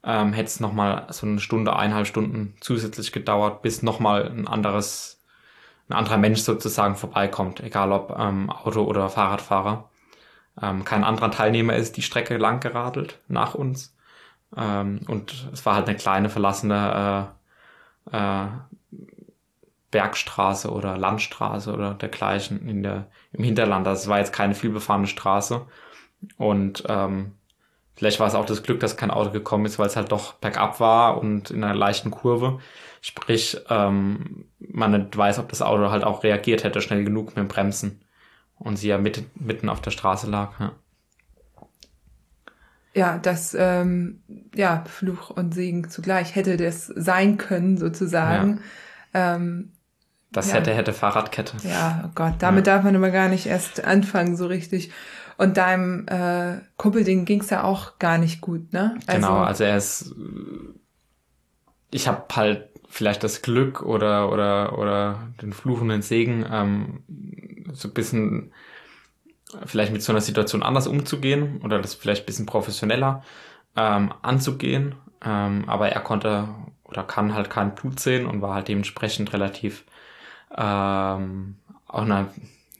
ähm, 0.06 0.32
hätte 0.32 0.46
es 0.46 0.60
noch 0.60 0.72
mal 0.72 1.06
so 1.10 1.26
eine 1.26 1.40
Stunde, 1.40 1.76
eineinhalb 1.76 2.06
Stunden 2.06 2.54
zusätzlich 2.60 3.12
gedauert, 3.12 3.62
bis 3.62 3.82
noch 3.82 4.00
mal 4.00 4.24
ein 4.24 4.48
anderes 4.48 5.16
ein 5.88 5.94
anderer 5.94 6.16
Mensch 6.16 6.40
sozusagen 6.40 6.96
vorbeikommt, 6.96 7.60
egal 7.60 7.92
ob 7.92 8.16
ähm, 8.18 8.50
Auto 8.50 8.82
oder 8.82 9.08
Fahrradfahrer. 9.08 9.88
Ähm, 10.60 10.84
kein 10.84 11.04
anderer 11.04 11.30
Teilnehmer 11.30 11.76
ist 11.76 11.96
die 11.96 12.02
Strecke 12.02 12.36
lang 12.38 12.60
geradelt 12.60 13.20
nach 13.28 13.54
uns. 13.54 13.94
Ähm, 14.56 15.00
und 15.06 15.48
es 15.52 15.64
war 15.64 15.74
halt 15.76 15.88
eine 15.88 15.96
kleine 15.96 16.28
verlassene 16.28 17.30
äh, 18.12 18.16
äh, 18.16 18.46
Bergstraße 19.90 20.70
oder 20.70 20.96
Landstraße 20.96 21.72
oder 21.72 21.94
dergleichen 21.94 22.68
in 22.68 22.82
der, 22.82 23.06
im 23.32 23.44
Hinterland. 23.44 23.86
Also 23.86 24.10
war 24.10 24.18
jetzt 24.18 24.32
keine 24.32 24.54
vielbefahrene 24.54 25.06
Straße. 25.06 25.66
Und 26.36 26.84
ähm, 26.88 27.32
vielleicht 27.96 28.20
war 28.20 28.26
es 28.26 28.34
auch 28.34 28.46
das 28.46 28.62
Glück, 28.62 28.80
dass 28.80 28.96
kein 28.96 29.10
Auto 29.10 29.30
gekommen 29.30 29.66
ist, 29.66 29.78
weil 29.78 29.86
es 29.86 29.96
halt 29.96 30.12
doch 30.12 30.34
bergab 30.34 30.78
war 30.80 31.18
und 31.18 31.50
in 31.50 31.64
einer 31.64 31.74
leichten 31.74 32.10
Kurve. 32.10 32.60
Sprich, 33.00 33.58
ähm, 33.68 34.46
man 34.58 34.92
nicht 34.92 35.16
weiß, 35.16 35.38
ob 35.38 35.48
das 35.48 35.62
Auto 35.62 35.90
halt 35.90 36.04
auch 36.04 36.22
reagiert 36.22 36.64
hätte, 36.64 36.80
schnell 36.80 37.04
genug 37.04 37.28
mit 37.28 37.38
dem 37.38 37.48
Bremsen. 37.48 38.00
Und 38.58 38.76
sie 38.76 38.88
ja 38.88 38.98
mitten, 38.98 39.30
mitten 39.34 39.68
auf 39.68 39.80
der 39.80 39.90
Straße 39.90 40.30
lag. 40.30 40.58
Ja 40.60 40.72
ja, 42.96 43.18
das, 43.18 43.54
ähm, 43.58 44.22
ja, 44.54 44.82
Fluch 44.86 45.28
und 45.28 45.52
Segen 45.52 45.90
zugleich 45.90 46.34
hätte 46.34 46.56
das 46.56 46.86
sein 46.86 47.36
können, 47.36 47.76
sozusagen. 47.76 48.62
Ja. 49.12 49.36
Ähm, 49.36 49.72
das 50.32 50.48
ja. 50.48 50.54
hätte, 50.54 50.74
hätte 50.74 50.94
Fahrradkette. 50.94 51.58
Ja, 51.68 52.04
oh 52.06 52.10
Gott, 52.14 52.36
damit 52.38 52.66
ja. 52.66 52.74
darf 52.74 52.84
man 52.84 52.94
immer 52.94 53.10
gar 53.10 53.28
nicht 53.28 53.46
erst 53.46 53.84
anfangen, 53.84 54.34
so 54.34 54.46
richtig. 54.46 54.92
Und 55.36 55.56
deinem 55.56 56.06
äh, 56.08 56.60
Kumpelding 56.76 57.24
ging's 57.24 57.50
ja 57.50 57.64
auch 57.64 57.98
gar 57.98 58.18
nicht 58.18 58.40
gut, 58.40 58.72
ne? 58.72 58.98
Also, 59.06 59.20
genau, 59.20 59.38
also 59.38 59.64
er 59.64 59.76
ist, 59.76 60.14
ich 61.90 62.08
habe 62.08 62.24
halt 62.34 62.68
vielleicht 62.88 63.22
das 63.22 63.42
Glück 63.42 63.82
oder 63.82 64.32
oder 64.32 64.78
oder 64.78 65.28
den 65.42 65.52
Fluch 65.52 65.80
und 65.80 65.88
den 65.88 66.02
Segen 66.02 66.46
ähm, 66.50 67.02
so 67.72 67.88
ein 67.88 67.94
bisschen 67.94 68.52
vielleicht 69.64 69.92
mit 69.92 70.02
so 70.02 70.12
einer 70.12 70.20
Situation 70.20 70.62
anders 70.62 70.86
umzugehen 70.86 71.60
oder 71.62 71.80
das 71.80 71.94
vielleicht 71.94 72.22
ein 72.22 72.26
bisschen 72.26 72.46
professioneller 72.46 73.22
ähm, 73.76 74.12
anzugehen. 74.22 74.94
Ähm, 75.24 75.64
aber 75.66 75.90
er 75.90 76.00
konnte 76.00 76.48
oder 76.84 77.02
kann 77.02 77.34
halt 77.34 77.50
kein 77.50 77.74
Blut 77.74 78.00
sehen 78.00 78.26
und 78.26 78.42
war 78.42 78.54
halt 78.54 78.68
dementsprechend 78.68 79.32
relativ 79.32 79.84
ähm, 80.56 81.56
auch 81.86 82.02
eine, 82.02 82.28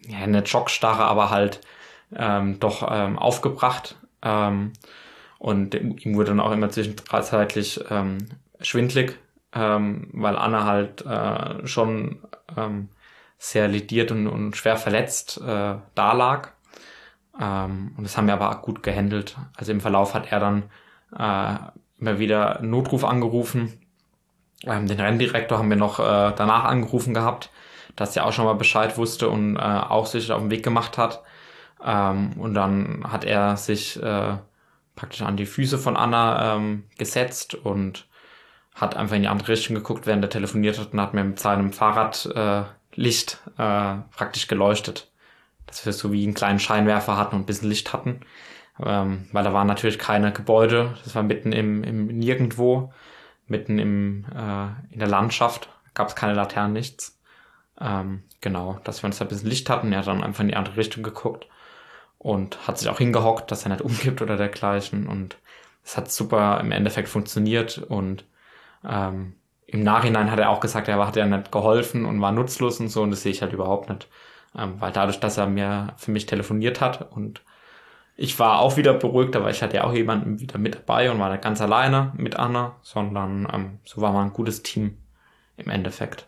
ja, 0.07 0.19
eine 0.19 0.47
Schockstarre, 0.47 1.05
aber 1.05 1.31
halt 1.31 1.61
ähm, 2.15 2.59
doch 2.61 2.87
ähm, 2.91 3.19
aufgebracht. 3.19 3.97
Ähm, 4.23 4.73
und 5.39 5.75
ihm 5.75 6.15
wurde 6.15 6.29
dann 6.29 6.41
auch 6.41 6.53
immer 6.53 6.71
zwischenzeitlich 6.71 7.85
ähm, 7.91 8.19
schwindlig, 8.61 9.19
ähm, 9.55 10.09
weil 10.13 10.37
Anna 10.37 10.65
halt 10.65 11.05
äh, 11.05 11.67
schon 11.67 12.23
ähm, 12.57 12.89
sehr 13.39 13.69
lidiert 13.69 14.11
und, 14.11 14.27
und 14.27 14.57
schwer 14.57 14.77
verletzt 14.77 15.41
äh, 15.41 15.75
da 15.95 16.13
lag. 16.13 16.51
Ähm, 17.41 17.93
und 17.97 18.05
das 18.05 18.17
haben 18.17 18.27
wir 18.27 18.35
aber 18.35 18.63
gut 18.63 18.83
gehandelt. 18.83 19.37
Also 19.57 19.73
im 19.73 19.81
Verlauf 19.81 20.15
hat 20.15 20.33
er 20.33 20.41
dann 20.41 20.63
äh, 21.17 21.57
immer 22.01 22.19
wieder 22.19 22.61
Notruf 22.63 23.05
angerufen. 23.05 23.81
Ähm, 24.65 24.87
den 24.87 25.01
Renndirektor 25.01 25.59
haben 25.59 25.71
wir 25.71 25.77
noch 25.77 25.99
äh, 25.99 26.33
danach 26.35 26.65
angerufen 26.65 27.15
gehabt, 27.15 27.51
dass 27.95 28.17
er 28.17 28.27
auch 28.27 28.33
schon 28.33 28.47
mal 28.47 28.55
Bescheid 28.55 28.97
wusste 28.97 29.29
und 29.29 29.57
äh, 29.57 29.61
auch 29.61 30.07
sich 30.07 30.33
auf 30.33 30.41
den 30.41 30.51
Weg 30.51 30.63
gemacht 30.63 30.99
hat. 30.99 31.23
Ähm, 31.87 32.33
und 32.35 32.53
dann 32.55 33.05
hat 33.11 33.25
er 33.25 33.57
sich 33.57 34.03
äh, 34.03 34.37
praktisch 34.95 35.23
an 35.23 35.39
die 35.39 35.47
Füße 35.47 35.79
von 35.79 35.97
Anna 35.97 36.57
ähm, 36.57 36.85
gesetzt 36.99 37.55
und 37.55 38.07
hat 38.75 38.97
einfach 38.97 39.17
in 39.17 39.23
die 39.23 39.29
andere 39.29 39.49
Richtung 39.49 39.75
geguckt, 39.77 40.07
während 40.07 40.23
er 40.25 40.31
telefoniert 40.31 40.79
hat 40.79 40.93
und 40.93 41.01
hat 41.01 41.15
mir 41.15 41.25
mit 41.25 41.39
seinem 41.39 41.73
Fahrradlicht 41.73 43.39
äh, 43.59 43.93
äh, 43.93 43.97
praktisch 44.11 44.49
geleuchtet 44.49 45.11
dass 45.67 45.85
wir 45.85 45.93
so 45.93 46.13
wie 46.13 46.25
einen 46.25 46.35
kleinen 46.35 46.59
Scheinwerfer 46.59 47.17
hatten 47.17 47.37
und 47.37 47.43
ein 47.43 47.47
bisschen 47.47 47.69
Licht 47.69 47.93
hatten. 47.93 48.21
Ähm, 48.85 49.27
weil 49.33 49.45
da 49.45 49.53
waren 49.53 49.67
natürlich 49.67 49.99
keine 49.99 50.33
Gebäude, 50.33 50.95
das 51.05 51.15
war 51.15 51.23
mitten 51.23 51.53
im, 51.53 51.83
im 51.83 52.07
Nirgendwo, 52.07 52.93
mitten 53.47 53.79
im, 53.79 54.27
äh, 54.35 54.93
in 54.93 54.99
der 54.99 55.09
Landschaft, 55.09 55.71
gab 55.95 56.09
es 56.09 56.15
keine 56.15 56.35
Laternen, 56.35 56.75
nichts. 56.75 57.19
Ähm, 57.81 58.23
genau, 58.41 58.79
dass 58.85 59.03
wir 59.03 59.07
uns 59.07 59.19
da 59.19 59.25
ein 59.25 59.29
bisschen 59.29 59.49
Licht 59.49 59.71
hatten. 59.71 59.93
Er 59.93 60.01
hat 60.01 60.07
dann 60.07 60.23
einfach 60.23 60.41
in 60.41 60.49
die 60.49 60.57
andere 60.57 60.77
Richtung 60.77 61.03
geguckt 61.03 61.47
und 62.27 62.67
hat 62.67 62.77
sich 62.77 62.89
auch 62.89 62.99
hingehockt, 62.99 63.53
dass 63.53 63.63
er 63.63 63.69
nicht 63.69 63.83
umkippt 63.83 64.21
oder 64.21 64.37
dergleichen. 64.37 65.07
Und 65.07 65.37
es 65.85 65.97
hat 65.97 66.11
super 66.11 66.59
im 66.61 66.73
Endeffekt 66.73 67.09
funktioniert 67.09 67.79
und 67.79 68.25
ähm, 68.85 69.35
im 69.69 69.85
Nachhinein 69.85 70.33
hat 70.33 70.41
er 70.41 70.51
auch 70.51 70.59
gesagt, 70.59 70.89
er 70.89 71.07
hat 71.07 71.15
ja 71.15 71.25
nicht 71.25 71.53
geholfen 71.53 72.05
und 72.05 72.21
war 72.21 72.33
nutzlos 72.33 72.81
und 72.81 72.89
so 72.89 73.03
und 73.03 73.13
das 73.13 73.23
sehe 73.23 73.31
ich 73.31 73.43
halt 73.43 73.53
überhaupt 73.53 73.89
nicht. 73.89 74.09
Ähm, 74.59 74.81
weil 74.81 74.91
dadurch, 74.91 75.21
dass 75.21 75.39
er 75.39 75.47
mir 75.47 75.95
für 75.99 76.11
mich 76.11 76.27
telefoniert 76.27 76.81
hat 76.81 77.13
und 77.13 77.43
ich 78.17 78.37
war 78.41 78.59
auch 78.59 78.77
wieder 78.77 78.95
beruhigt, 78.95 79.37
aber 79.37 79.51
ich 79.51 79.63
hatte 79.63 79.77
ja 79.77 79.85
auch 79.85 79.93
jemanden 79.93 80.41
wieder 80.41 80.59
mit 80.59 80.75
dabei 80.75 81.13
und 81.13 81.21
war 81.21 81.31
nicht 81.31 81.45
ganz 81.45 81.61
alleine 81.61 82.13
mit 82.17 82.35
Anna, 82.35 82.75
sondern 82.83 83.47
ähm, 83.53 83.79
so 83.85 84.01
war 84.01 84.13
man 84.13 84.29
ein 84.29 84.33
gutes 84.33 84.65
Team 84.65 84.99
im 85.57 85.71
Endeffekt. 85.71 86.27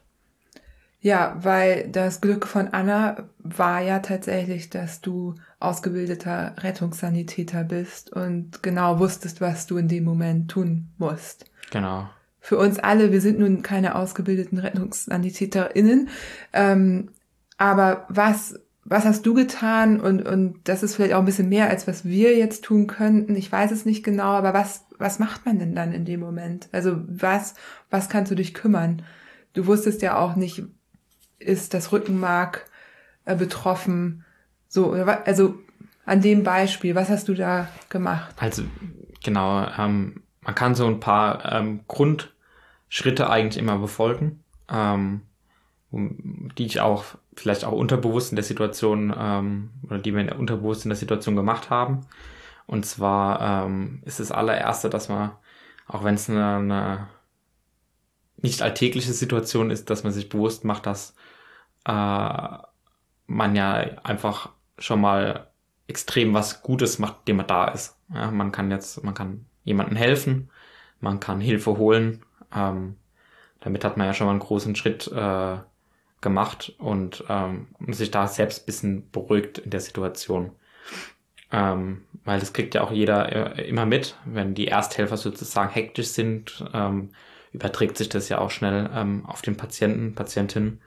Ja, 1.08 1.38
weil 1.40 1.88
das 1.90 2.20
Glück 2.20 2.46
von 2.46 2.68
Anna 2.68 3.30
war 3.38 3.80
ja 3.80 4.00
tatsächlich, 4.00 4.68
dass 4.68 5.00
du 5.00 5.36
ausgebildeter 5.58 6.54
Rettungssanitäter 6.58 7.64
bist 7.64 8.12
und 8.12 8.62
genau 8.62 8.98
wusstest, 8.98 9.40
was 9.40 9.66
du 9.66 9.78
in 9.78 9.88
dem 9.88 10.04
Moment 10.04 10.50
tun 10.50 10.90
musst. 10.98 11.46
Genau. 11.70 12.10
Für 12.40 12.58
uns 12.58 12.78
alle, 12.78 13.10
wir 13.10 13.22
sind 13.22 13.38
nun 13.38 13.62
keine 13.62 13.94
ausgebildeten 13.94 14.58
RettungssanitäterInnen, 14.58 16.10
ähm, 16.52 17.08
aber 17.56 18.04
was, 18.10 18.60
was 18.84 19.06
hast 19.06 19.24
du 19.24 19.32
getan? 19.32 20.00
Und, 20.00 20.28
und 20.28 20.58
das 20.64 20.82
ist 20.82 20.96
vielleicht 20.96 21.14
auch 21.14 21.20
ein 21.20 21.24
bisschen 21.24 21.48
mehr, 21.48 21.70
als 21.70 21.88
was 21.88 22.04
wir 22.04 22.36
jetzt 22.36 22.64
tun 22.64 22.86
könnten. 22.86 23.34
Ich 23.34 23.50
weiß 23.50 23.70
es 23.70 23.86
nicht 23.86 24.04
genau, 24.04 24.32
aber 24.32 24.52
was, 24.52 24.84
was 24.98 25.18
macht 25.18 25.46
man 25.46 25.58
denn 25.58 25.74
dann 25.74 25.92
in 25.92 26.04
dem 26.04 26.20
Moment? 26.20 26.68
Also 26.70 26.98
was, 27.08 27.54
was 27.88 28.10
kannst 28.10 28.30
du 28.30 28.34
dich 28.34 28.52
kümmern? 28.52 29.00
Du 29.54 29.64
wusstest 29.66 30.02
ja 30.02 30.18
auch 30.18 30.36
nicht, 30.36 30.64
ist 31.38 31.74
das 31.74 31.92
Rückenmark 31.92 32.68
äh, 33.24 33.36
betroffen? 33.36 34.24
So, 34.68 34.92
also 34.92 35.54
an 36.04 36.20
dem 36.20 36.42
Beispiel, 36.42 36.94
was 36.94 37.08
hast 37.08 37.28
du 37.28 37.34
da 37.34 37.68
gemacht? 37.88 38.34
Also 38.38 38.64
genau, 39.22 39.66
ähm, 39.78 40.22
man 40.40 40.54
kann 40.54 40.74
so 40.74 40.86
ein 40.86 41.00
paar 41.00 41.52
ähm, 41.52 41.80
Grundschritte 41.88 43.30
eigentlich 43.30 43.62
immer 43.62 43.78
befolgen. 43.78 44.42
Ähm, 44.70 45.22
die 45.90 46.66
ich 46.66 46.80
auch 46.80 47.04
vielleicht 47.34 47.64
auch 47.64 47.72
unterbewusst 47.72 48.32
in 48.32 48.36
der 48.36 48.44
Situation 48.44 49.14
ähm, 49.16 49.70
oder 49.86 49.98
die 49.98 50.14
wir 50.14 50.38
unterbewusst 50.38 50.84
in 50.84 50.90
der 50.90 50.96
Situation 50.96 51.36
gemacht 51.36 51.70
haben. 51.70 52.06
Und 52.66 52.84
zwar 52.84 53.64
ähm, 53.64 54.02
ist 54.04 54.20
das 54.20 54.30
allererste, 54.30 54.90
dass 54.90 55.08
man, 55.08 55.30
auch 55.86 56.04
wenn 56.04 56.14
es 56.14 56.28
eine, 56.28 56.56
eine 56.56 57.08
nicht 58.36 58.60
alltägliche 58.60 59.12
Situation 59.12 59.70
ist, 59.70 59.88
dass 59.88 60.04
man 60.04 60.12
sich 60.12 60.28
bewusst 60.28 60.64
macht, 60.64 60.84
dass 60.84 61.14
äh, 61.88 62.58
man 63.26 63.56
ja 63.56 63.72
einfach 64.04 64.50
schon 64.78 65.00
mal 65.00 65.48
extrem 65.88 66.34
was 66.34 66.62
Gutes 66.62 66.98
macht, 66.98 67.26
dem 67.26 67.36
man 67.36 67.46
da 67.46 67.68
ist. 67.68 67.96
Ja, 68.12 68.30
man 68.30 68.52
kann 68.52 68.70
jetzt, 68.70 69.02
man 69.02 69.14
kann 69.14 69.46
jemandem 69.64 69.96
helfen, 69.96 70.50
man 71.00 71.18
kann 71.18 71.40
Hilfe 71.40 71.76
holen. 71.78 72.24
Ähm, 72.54 72.96
damit 73.60 73.84
hat 73.84 73.96
man 73.96 74.06
ja 74.06 74.14
schon 74.14 74.26
mal 74.26 74.32
einen 74.32 74.40
großen 74.40 74.76
Schritt 74.76 75.08
äh, 75.08 75.58
gemacht 76.20 76.74
und 76.78 77.24
ähm, 77.28 77.68
sich 77.88 78.10
da 78.10 78.26
selbst 78.26 78.66
bisschen 78.66 79.10
beruhigt 79.10 79.58
in 79.58 79.70
der 79.70 79.80
Situation. 79.80 80.52
Ähm, 81.50 82.04
weil 82.24 82.40
das 82.40 82.52
kriegt 82.52 82.74
ja 82.74 82.82
auch 82.82 82.92
jeder 82.92 83.56
äh, 83.58 83.68
immer 83.68 83.86
mit, 83.86 84.16
wenn 84.26 84.54
die 84.54 84.68
Ersthelfer 84.68 85.16
sozusagen 85.16 85.70
hektisch 85.72 86.08
sind, 86.08 86.64
ähm, 86.74 87.10
überträgt 87.52 87.96
sich 87.96 88.10
das 88.10 88.28
ja 88.28 88.38
auch 88.38 88.50
schnell 88.50 88.90
ähm, 88.94 89.24
auf 89.26 89.40
den 89.42 89.56
Patienten, 89.56 90.14
Patientin. 90.14 90.80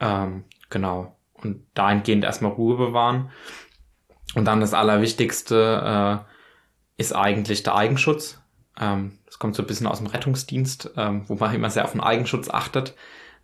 Ähm, 0.00 0.44
genau. 0.70 1.16
Und 1.34 1.64
dahingehend 1.74 2.24
erstmal 2.24 2.52
Ruhe 2.52 2.76
bewahren. 2.76 3.30
Und 4.34 4.44
dann 4.44 4.60
das 4.60 4.74
Allerwichtigste 4.74 6.24
äh, 6.26 7.00
ist 7.00 7.14
eigentlich 7.14 7.62
der 7.62 7.76
Eigenschutz. 7.76 8.40
Ähm, 8.78 9.18
das 9.26 9.38
kommt 9.38 9.54
so 9.54 9.62
ein 9.62 9.66
bisschen 9.66 9.86
aus 9.86 9.98
dem 9.98 10.08
Rettungsdienst, 10.08 10.90
ähm, 10.96 11.24
wo 11.28 11.34
man 11.36 11.54
immer 11.54 11.70
sehr 11.70 11.84
auf 11.84 11.92
den 11.92 12.00
Eigenschutz 12.00 12.50
achtet. 12.50 12.94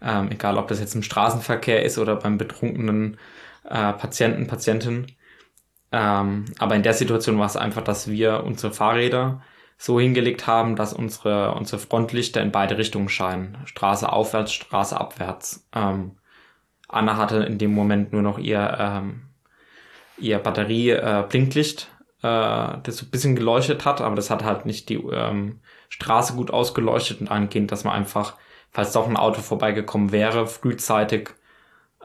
Ähm, 0.03 0.31
egal, 0.31 0.59
ob 0.59 0.69
das 0.69 0.81
jetzt 0.81 0.95
im 0.95 1.03
Straßenverkehr 1.03 1.83
ist 1.83 1.99
oder 1.99 2.17
beim 2.17 2.37
betrunkenen 2.37 3.17
äh, 3.65 3.93
Patienten, 3.93 4.47
Patientin. 4.47 5.07
Ähm, 5.93 6.47
aber 6.59 6.75
in 6.75 6.83
der 6.83 6.95
Situation 6.95 7.39
war 7.39 7.47
es 7.47 7.57
einfach, 7.57 7.83
dass 7.83 8.09
wir 8.09 8.43
unsere 8.45 8.73
Fahrräder 8.73 9.43
so 9.79 10.01
hingelegt 10.01 10.47
haben, 10.47 10.77
dass 10.77 10.93
unsere, 10.93 11.55
unsere 11.55 11.81
Frontlichter 11.81 12.43
in 12.43 12.53
beide 12.53 12.79
Richtungen 12.79 13.09
scheinen. 13.09 13.59
Straße 13.65 14.11
aufwärts, 14.11 14.53
Straße 14.53 14.99
abwärts. 14.99 15.67
Ähm, 15.75 16.13
Anna 16.95 17.17
hatte 17.17 17.39
in 17.45 17.59
dem 17.59 17.75
Moment 17.75 18.13
nur 18.13 18.23
noch 18.23 18.39
ihr, 18.39 18.77
ähm, 18.79 19.23
ihr 20.19 20.39
Batterie-Blinklicht, 20.39 21.91
äh, 22.23 22.27
äh, 22.29 22.79
das 22.83 22.97
so 22.97 23.07
ein 23.07 23.11
bisschen 23.11 23.37
geleuchtet 23.37 23.85
hat, 23.85 24.01
aber 24.01 24.17
das 24.17 24.31
hat 24.31 24.45
halt 24.45 24.67
nicht 24.67 24.89
die 24.89 24.97
ähm, 24.97 25.61
Straße 25.89 26.35
gut 26.35 26.51
ausgeleuchtet 26.51 27.21
und 27.21 27.31
angehend, 27.31 27.73
dass 27.73 27.85
man 27.85 27.95
einfach, 27.95 28.37
falls 28.71 28.93
doch 28.93 29.09
ein 29.09 29.17
Auto 29.17 29.41
vorbeigekommen 29.41 30.13
wäre, 30.13 30.47
frühzeitig 30.47 31.31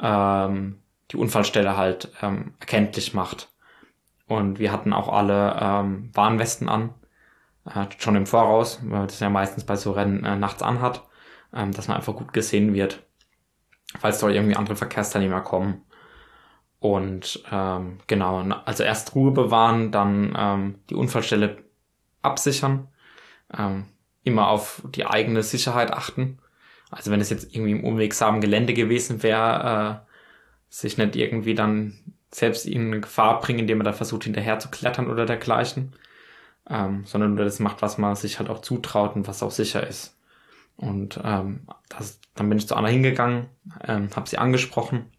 ähm, 0.02 0.80
die 1.12 1.18
Unfallstelle 1.18 1.78
halt 1.78 2.12
ähm, 2.22 2.54
erkenntlich 2.60 3.14
macht. 3.14 3.50
Und 4.28 4.60
wir 4.60 4.72
hatten 4.72 4.94
auch 4.94 5.12
alle 5.12 5.58
ähm, 5.60 6.12
Warnwesten 6.14 6.70
an, 6.70 6.94
äh, 7.66 7.86
schon 7.98 8.16
im 8.16 8.28
Voraus, 8.28 8.80
weil 8.84 9.08
das 9.08 9.20
ja 9.20 9.30
meistens 9.30 9.64
bei 9.64 9.76
so 9.76 9.92
Rennen 9.92 10.24
äh, 10.24 10.36
nachts 10.36 10.62
anhat, 10.62 11.04
ähm, 11.54 11.72
dass 11.72 11.88
man 11.88 11.98
einfach 11.98 12.16
gut 12.16 12.34
gesehen 12.34 12.74
wird, 12.74 13.04
falls 13.98 14.20
da 14.20 14.30
irgendwie 14.30 14.56
andere 14.56 14.76
Verkehrsteilnehmer 14.76 15.42
kommen. 15.42 15.82
Und 16.80 17.44
ähm, 17.52 18.00
genau, 18.08 18.40
also 18.66 18.84
erst 18.84 19.16
Ruhe 19.16 19.32
bewahren, 19.32 19.92
dann 19.92 20.34
ähm, 20.38 20.76
die 20.90 20.96
Unfallstelle 20.96 21.58
absichern, 22.22 22.88
ähm, 23.58 23.86
immer 24.24 24.50
auf 24.50 24.84
die 24.96 25.06
eigene 25.06 25.44
Sicherheit 25.44 25.92
achten. 25.92 26.40
Also 26.92 27.12
wenn 27.12 27.22
es 27.22 27.30
jetzt 27.30 27.54
irgendwie 27.54 27.72
im 27.72 27.84
unwegsamen 27.84 28.42
Gelände 28.42 28.74
gewesen 28.74 29.24
wäre, 29.24 30.04
äh, 30.06 30.10
sich 30.70 30.98
nicht 30.98 31.16
irgendwie 31.16 31.56
dann 31.56 32.00
selbst 32.32 32.66
in 32.66 33.02
Gefahr 33.02 33.40
bringen, 33.40 33.60
indem 33.60 33.80
man 33.80 33.86
da 33.86 33.94
versucht 33.94 34.24
hinterher 34.24 34.60
zu 34.60 34.70
klettern 34.70 35.10
oder 35.10 35.26
dergleichen 35.26 35.94
ähm, 36.70 37.04
sondern 37.06 37.36
nur 37.36 37.46
das 37.46 37.60
macht, 37.60 37.82
was 37.82 37.98
man 37.98 38.16
sich 38.16 38.40
halt 38.40 38.50
auch 38.50 38.62
zutraut 38.62 39.16
und 39.16 39.28
was 39.28 39.44
auch 39.44 39.52
sicher 39.52 39.86
ist. 39.86 40.16
Und 40.80 41.20
ähm, 41.24 41.68
das, 41.90 42.22
dann 42.36 42.48
bin 42.48 42.58
ich 42.58 42.68
zu 42.68 42.76
Anna 42.76 42.88
hingegangen, 42.88 43.50
ähm, 43.86 44.10
habe 44.16 44.30
sie 44.30 44.38
angesprochen 44.38 45.12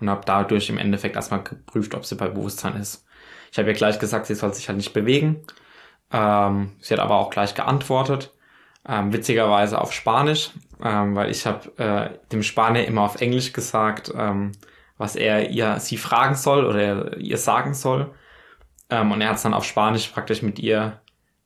und 0.00 0.08
habe 0.08 0.22
dadurch 0.24 0.70
im 0.70 0.78
Endeffekt 0.78 1.14
erstmal 1.14 1.44
geprüft, 1.44 1.94
ob 1.94 2.06
sie 2.06 2.14
bei 2.14 2.28
Bewusstsein 2.28 2.76
ist. 2.76 3.04
Ich 3.52 3.58
habe 3.58 3.68
ihr 3.68 3.74
gleich 3.74 3.98
gesagt, 3.98 4.26
sie 4.26 4.34
soll 4.34 4.54
sich 4.54 4.68
halt 4.68 4.78
nicht 4.78 4.94
bewegen. 4.94 5.44
Ähm, 6.10 6.72
sie 6.80 6.94
hat 6.94 7.00
aber 7.00 7.16
auch 7.16 7.28
gleich 7.28 7.54
geantwortet, 7.54 8.34
ähm, 8.88 9.12
witzigerweise 9.12 9.78
auf 9.78 9.92
Spanisch, 9.92 10.52
ähm, 10.82 11.14
weil 11.14 11.30
ich 11.30 11.44
habe 11.44 11.76
äh, 11.76 12.18
dem 12.32 12.42
Spanier 12.42 12.86
immer 12.86 13.02
auf 13.02 13.20
Englisch 13.20 13.52
gesagt, 13.52 14.10
ähm, 14.16 14.52
was 14.96 15.16
er 15.16 15.50
ihr 15.50 15.80
sie 15.80 15.98
fragen 15.98 16.34
soll 16.34 16.64
oder 16.64 17.18
ihr 17.18 17.36
sagen 17.36 17.74
soll. 17.74 18.14
Ähm, 18.88 19.12
und 19.12 19.20
er 19.20 19.28
hat 19.28 19.36
es 19.36 19.42
dann 19.42 19.54
auf 19.54 19.64
Spanisch 19.64 20.08
praktisch 20.08 20.40
mit 20.40 20.58
ihr 20.58 21.00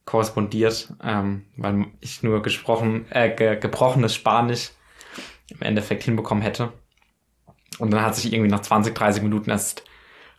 korrespondiert, 0.04 0.92
ähm, 1.02 1.46
weil 1.56 1.86
ich 2.00 2.22
nur 2.22 2.42
gesprochen, 2.42 3.06
äh, 3.10 3.34
ge 3.34 3.58
gebrochenes 3.58 4.14
Spanisch 4.14 4.70
im 5.48 5.62
Endeffekt 5.62 6.02
hinbekommen 6.02 6.42
hätte. 6.42 6.72
Und 7.78 7.90
dann 7.90 8.02
hat 8.02 8.14
sich 8.14 8.32
irgendwie 8.32 8.50
nach 8.50 8.60
20, 8.60 8.94
30 8.94 9.22
Minuten 9.22 9.50
erst 9.50 9.84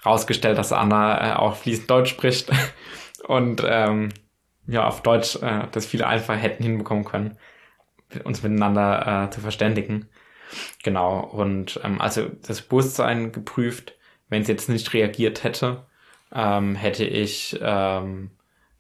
rausgestellt, 0.06 0.58
dass 0.58 0.72
Anna 0.72 1.34
äh, 1.34 1.36
auch 1.36 1.56
fließend 1.56 1.90
Deutsch 1.90 2.12
spricht 2.12 2.52
und 3.28 3.64
ähm, 3.66 4.10
ja, 4.68 4.88
auf 4.88 5.02
Deutsch 5.02 5.36
äh, 5.42 5.68
das 5.72 5.86
viele 5.86 6.08
einfach 6.08 6.36
hätten 6.36 6.64
hinbekommen 6.64 7.06
können, 7.06 7.38
uns 8.24 8.44
miteinander 8.44 9.26
äh, 9.26 9.30
zu 9.32 9.42
verständigen. 9.42 10.08
Genau, 10.84 11.20
und 11.20 11.80
ähm, 11.84 12.00
also 12.00 12.30
das 12.48 12.62
Bewusstsein 12.62 13.32
geprüft, 13.32 13.96
wenn 14.30 14.44
sie 14.44 14.52
jetzt 14.52 14.70
nicht 14.70 14.94
reagiert 14.94 15.44
hätte, 15.44 15.86
ähm, 16.34 16.76
hätte 16.76 17.06
ich 17.06 17.60
ähm, 17.62 18.32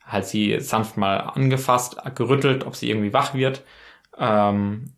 halt 0.06 0.26
sie 0.26 0.60
sanft 0.60 0.98
mal 0.98 1.18
angefasst, 1.18 1.98
gerüttelt, 2.15 2.65
ob 2.65 2.76
sie 2.76 2.89
irgendwie 2.89 3.13
wach 3.13 3.34
wird. 3.34 3.63
Ähm, 4.18 4.94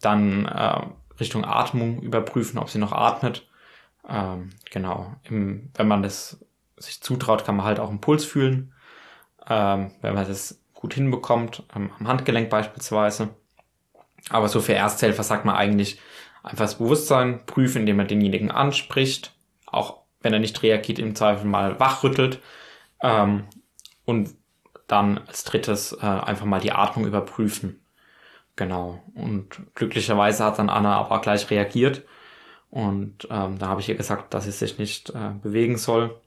dann 0.00 0.46
äh, 0.46 0.80
Richtung 1.18 1.44
Atmung 1.44 2.00
überprüfen, 2.02 2.58
ob 2.58 2.70
sie 2.70 2.78
noch 2.78 2.92
atmet. 2.92 3.46
Ähm, 4.08 4.50
genau. 4.70 5.14
Im, 5.24 5.70
wenn 5.74 5.88
man 5.88 6.02
das 6.02 6.44
sich 6.76 7.00
zutraut, 7.02 7.44
kann 7.44 7.56
man 7.56 7.66
halt 7.66 7.78
auch 7.78 7.90
einen 7.90 8.00
Puls 8.00 8.24
fühlen. 8.24 8.72
Ähm, 9.46 9.92
wenn 10.00 10.14
man 10.14 10.26
das 10.26 10.60
gut 10.74 10.94
hinbekommt, 10.94 11.62
ähm, 11.76 11.90
am 11.98 12.08
Handgelenk 12.08 12.50
beispielsweise. 12.50 13.28
Aber 14.30 14.48
so 14.48 14.60
für 14.60 14.74
Ersthelfer 14.74 15.22
sagt 15.22 15.44
man 15.44 15.56
eigentlich 15.56 16.00
einfach 16.42 16.64
das 16.64 16.78
Bewusstsein 16.78 17.44
prüfen, 17.46 17.80
indem 17.80 17.96
man 17.96 18.08
denjenigen 18.08 18.50
anspricht, 18.50 19.34
auch 19.66 20.02
wenn 20.20 20.32
er 20.32 20.38
nicht 20.38 20.62
reagiert, 20.62 20.98
im 20.98 21.14
Zweifel 21.14 21.46
mal 21.46 21.78
wachrüttelt. 21.78 22.40
Ähm, 23.02 23.44
und 24.04 24.34
dann 24.90 25.18
als 25.26 25.44
drittes 25.44 25.92
äh, 25.92 26.06
einfach 26.06 26.46
mal 26.46 26.60
die 26.60 26.72
Atmung 26.72 27.06
überprüfen. 27.06 27.80
Genau. 28.56 29.02
Und 29.14 29.74
glücklicherweise 29.74 30.44
hat 30.44 30.58
dann 30.58 30.68
Anna 30.68 30.96
aber 30.96 31.20
gleich 31.20 31.48
reagiert. 31.50 32.02
Und 32.70 33.26
ähm, 33.30 33.58
da 33.58 33.68
habe 33.68 33.80
ich 33.80 33.88
ihr 33.88 33.94
gesagt, 33.94 34.34
dass 34.34 34.44
sie 34.44 34.52
sich 34.52 34.78
nicht 34.78 35.10
äh, 35.10 35.32
bewegen 35.42 35.76
soll. 35.76 36.20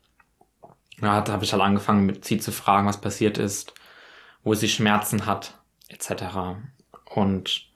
Ja, 1.02 1.21
da 1.21 1.34
habe 1.34 1.43
ich 1.43 1.54
halt 1.54 1.63
angefangen, 1.63 2.06
mit 2.06 2.26
sie 2.26 2.39
zu 2.39 2.52
fragen, 2.52 2.88
was 2.88 3.02
passiert 3.02 3.38
ist, 3.38 3.73
wo 4.43 4.54
sie 4.54 4.69
Schmerzen 4.69 5.26
hat, 5.26 5.58
etc. 5.89 6.58
Und 7.13 7.67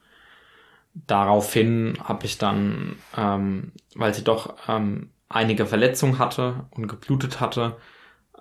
daraufhin 0.93 1.97
habe 2.04 2.26
ich 2.26 2.38
dann, 2.38 2.97
ähm, 3.15 3.71
weil 3.95 4.13
sie 4.13 4.23
doch 4.23 4.56
ähm, 4.67 5.12
einige 5.30 5.65
Verletzungen 5.65 6.19
hatte 6.19 6.65
und 6.71 6.88
geblutet 6.88 7.39
hatte. 7.39 7.78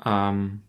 Ähm, 0.04 0.62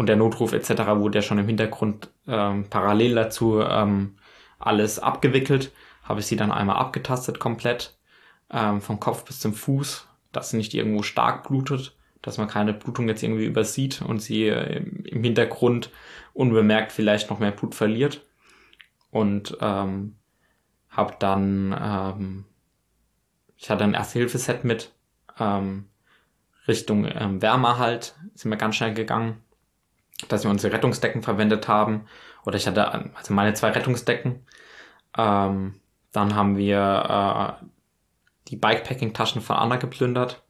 und 0.00 0.06
der 0.06 0.16
Notruf 0.16 0.54
etc. 0.54 0.70
wurde 0.96 1.18
ja 1.18 1.22
schon 1.22 1.38
im 1.38 1.46
Hintergrund 1.46 2.08
ähm, 2.26 2.64
parallel 2.70 3.14
dazu 3.16 3.60
ähm, 3.60 4.16
alles 4.58 4.98
abgewickelt. 4.98 5.72
Habe 6.02 6.20
ich 6.20 6.26
sie 6.26 6.36
dann 6.36 6.50
einmal 6.50 6.76
abgetastet 6.76 7.38
komplett, 7.38 7.98
ähm, 8.50 8.80
vom 8.80 8.98
Kopf 8.98 9.26
bis 9.26 9.40
zum 9.40 9.52
Fuß, 9.52 10.08
dass 10.32 10.48
sie 10.48 10.56
nicht 10.56 10.72
irgendwo 10.72 11.02
stark 11.02 11.46
blutet, 11.46 11.94
dass 12.22 12.38
man 12.38 12.48
keine 12.48 12.72
Blutung 12.72 13.08
jetzt 13.08 13.22
irgendwie 13.22 13.44
übersieht 13.44 14.00
und 14.00 14.20
sie 14.22 14.46
äh, 14.46 14.82
im 15.04 15.22
Hintergrund 15.22 15.90
unbemerkt 16.32 16.92
vielleicht 16.92 17.28
noch 17.28 17.38
mehr 17.38 17.50
Blut 17.50 17.74
verliert. 17.74 18.24
Und 19.10 19.58
ähm, 19.60 20.16
habe 20.88 21.14
dann, 21.18 21.78
ähm, 21.78 22.44
ich 23.58 23.68
hatte 23.68 23.84
ein 23.84 23.92
Erste-Hilfe-Set 23.92 24.64
mit, 24.64 24.94
ähm, 25.38 25.90
Richtung 26.66 27.04
ähm, 27.04 27.42
Wärmerhalt 27.42 28.14
sind 28.34 28.50
wir 28.50 28.56
ganz 28.56 28.76
schnell 28.76 28.94
gegangen, 28.94 29.42
dass 30.28 30.44
wir 30.44 30.50
unsere 30.50 30.72
Rettungsdecken 30.72 31.22
verwendet 31.22 31.68
haben. 31.68 32.06
Oder 32.44 32.56
ich 32.56 32.66
hatte 32.66 32.92
also 33.14 33.34
meine 33.34 33.54
zwei 33.54 33.70
Rettungsdecken. 33.70 34.46
Ähm, 35.16 35.74
dann 36.12 36.34
haben 36.34 36.56
wir 36.56 37.58
äh, 37.60 37.64
die 38.48 38.56
Bikepacking-Taschen 38.56 39.42
von 39.42 39.56
Anna 39.56 39.76
geplündert 39.76 40.42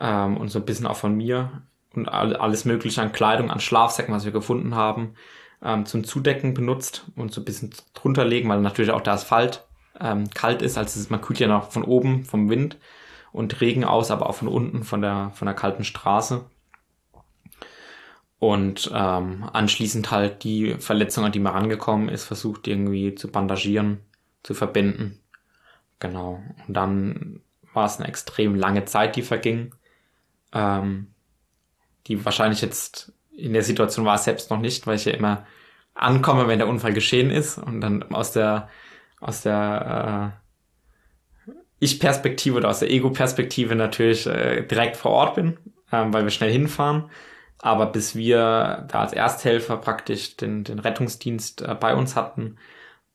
ähm, 0.00 0.36
und 0.36 0.48
so 0.48 0.58
ein 0.58 0.64
bisschen 0.64 0.86
auch 0.86 0.96
von 0.96 1.16
mir 1.16 1.62
und 1.94 2.08
alles 2.08 2.64
mögliche 2.64 3.02
an 3.02 3.12
Kleidung, 3.12 3.50
an 3.50 3.60
Schlafsäcken, 3.60 4.14
was 4.14 4.24
wir 4.24 4.32
gefunden 4.32 4.74
haben, 4.74 5.14
ähm, 5.62 5.86
zum 5.86 6.04
Zudecken 6.04 6.54
benutzt 6.54 7.04
und 7.16 7.32
so 7.32 7.40
ein 7.40 7.44
bisschen 7.44 7.74
drunter 7.94 8.24
legen, 8.24 8.48
weil 8.48 8.60
natürlich 8.60 8.92
auch 8.92 9.00
der 9.00 9.14
Asphalt 9.14 9.66
ähm, 10.00 10.30
kalt 10.30 10.62
ist. 10.62 10.78
Also 10.78 11.04
man 11.10 11.20
kühlt 11.20 11.40
ja 11.40 11.48
noch 11.48 11.70
von 11.70 11.84
oben 11.84 12.24
vom 12.24 12.48
Wind 12.48 12.78
und 13.32 13.60
Regen 13.60 13.84
aus, 13.84 14.10
aber 14.10 14.28
auch 14.28 14.34
von 14.36 14.48
unten 14.48 14.84
von 14.84 15.02
der, 15.02 15.32
von 15.34 15.46
der 15.46 15.54
kalten 15.54 15.84
Straße. 15.84 16.44
Und 18.40 18.90
ähm, 18.92 19.48
anschließend 19.52 20.10
halt 20.10 20.44
die 20.44 20.74
Verletzung, 20.78 21.26
an 21.26 21.32
die 21.32 21.38
man 21.38 21.52
rangekommen 21.52 22.08
ist, 22.08 22.24
versucht 22.24 22.66
irgendwie 22.66 23.14
zu 23.14 23.30
bandagieren, 23.30 24.00
zu 24.42 24.54
verbinden. 24.54 25.20
Genau. 25.98 26.42
Und 26.66 26.74
dann 26.74 27.40
war 27.74 27.84
es 27.84 27.98
eine 27.98 28.08
extrem 28.08 28.54
lange 28.54 28.86
Zeit, 28.86 29.14
die 29.14 29.22
verging. 29.22 29.74
Ähm, 30.52 31.08
die 32.06 32.24
wahrscheinlich 32.24 32.62
jetzt 32.62 33.12
in 33.30 33.52
der 33.52 33.62
Situation 33.62 34.06
war 34.06 34.16
es 34.16 34.24
selbst 34.24 34.50
noch 34.50 34.58
nicht, 34.58 34.86
weil 34.86 34.96
ich 34.96 35.04
ja 35.04 35.12
immer 35.12 35.46
ankomme, 35.94 36.48
wenn 36.48 36.58
der 36.58 36.68
Unfall 36.68 36.94
geschehen 36.94 37.30
ist 37.30 37.58
und 37.58 37.82
dann 37.82 38.02
aus 38.14 38.32
der 38.32 38.68
aus 39.20 39.42
der 39.42 40.32
äh, 41.46 41.54
Ich-Perspektive 41.78 42.56
oder 42.56 42.70
aus 42.70 42.80
der 42.80 42.90
Ego-Perspektive 42.90 43.74
natürlich 43.74 44.26
äh, 44.26 44.62
direkt 44.62 44.96
vor 44.96 45.12
Ort 45.12 45.34
bin, 45.34 45.58
ähm, 45.92 46.12
weil 46.12 46.24
wir 46.24 46.30
schnell 46.30 46.50
hinfahren. 46.50 47.10
Aber 47.62 47.86
bis 47.86 48.14
wir 48.14 48.86
da 48.88 49.00
als 49.00 49.12
Ersthelfer 49.12 49.76
praktisch 49.76 50.36
den, 50.36 50.64
den 50.64 50.78
Rettungsdienst 50.78 51.62
äh, 51.62 51.74
bei 51.78 51.94
uns 51.94 52.16
hatten 52.16 52.56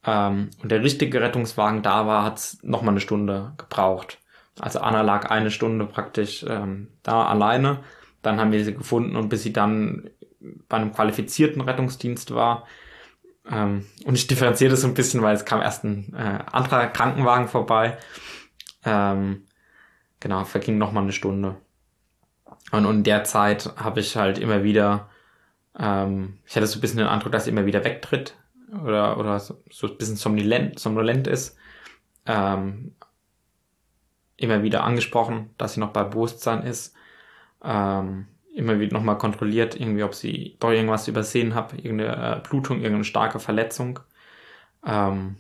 ähm, 0.06 0.52
und 0.62 0.72
der 0.72 0.84
richtige 0.84 1.22
Rettungswagen 1.22 1.82
da 1.82 2.06
war, 2.06 2.24
hat 2.24 2.38
es 2.38 2.60
nochmal 2.64 2.94
eine 2.94 3.02
Stunde 3.02 3.54
gebraucht. 3.58 4.20
Also 4.60 4.80
Anna 4.80 5.02
lag 5.02 5.30
eine 5.30 5.52
Stunde 5.52 5.86
praktisch 5.86 6.46
ähm, 6.48 6.90
da 7.04 7.26
alleine. 7.26 7.84
Dann 8.22 8.40
haben 8.40 8.52
wir 8.52 8.64
sie 8.64 8.74
gefunden 8.74 9.16
und 9.16 9.30
bis 9.30 9.44
sie 9.44 9.54
dann 9.54 10.10
bei 10.70 10.78
einem 10.78 10.94
qualifizierten 10.94 11.62
Rettungsdienst 11.62 12.34
war. 12.34 12.66
Ähm, 13.50 13.86
und 14.06 14.16
ich 14.16 14.28
differenziere 14.28 14.72
das 14.72 14.82
so 14.82 14.88
ein 14.88 14.94
bisschen, 14.94 15.22
weil 15.22 15.36
es 15.36 15.46
kam 15.46 15.62
erst 15.62 15.84
ein 15.84 16.14
äh, 16.14 16.40
anderer 16.52 16.88
Krankenwagen 16.88 17.48
vorbei. 17.48 17.98
Ähm, 18.84 19.46
genau, 20.20 20.46
verging 20.46 20.78
noch 20.78 20.92
mal 20.92 21.02
eine 21.02 21.12
Stunde. 21.12 21.58
Und, 22.72 22.86
und 22.86 22.98
in 22.98 23.04
der 23.04 23.24
Zeit 23.24 23.74
habe 23.78 24.00
ich 24.00 24.16
halt 24.16 24.38
immer 24.38 24.64
wieder, 24.64 25.10
ähm, 25.78 26.40
ich 26.46 26.56
hatte 26.56 26.68
so 26.68 26.80
ein 26.80 26.82
bisschen 26.82 27.00
den 27.00 27.08
Eindruck, 27.08 27.32
dass 27.32 27.48
er 27.48 27.54
immer 27.54 27.66
wieder 27.66 27.84
wegtritt 27.84 28.36
oder, 28.84 29.18
oder 29.18 29.40
so, 29.40 29.62
so 29.70 29.88
ein 29.88 29.98
bisschen 29.98 30.16
somnolent, 30.16 30.80
somnolent 30.80 31.28
ist. 31.28 31.58
Ähm, 32.26 32.96
immer 34.38 34.64
wieder 34.64 34.84
angesprochen, 34.84 35.52
dass 35.58 35.74
sie 35.74 35.80
noch 35.80 35.92
bei 35.92 36.04
Bewusstsein 36.04 36.64
ist. 36.64 36.94
Ähm, 37.64 38.28
immer 38.56 38.80
wieder 38.80 38.94
nochmal 38.94 39.18
kontrolliert, 39.18 39.80
irgendwie, 39.80 40.04
ob 40.04 40.16
sie 40.16 40.56
doch 40.60 40.72
irgendwas 40.72 41.08
übersehen 41.08 41.56
habe, 41.56 41.76
irgendeine 41.76 42.38
äh, 42.38 42.40
Blutung, 42.48 42.78
irgendeine 42.78 43.04
starke 43.04 43.40
Verletzung. 43.40 44.00
Ähm, 44.86 45.36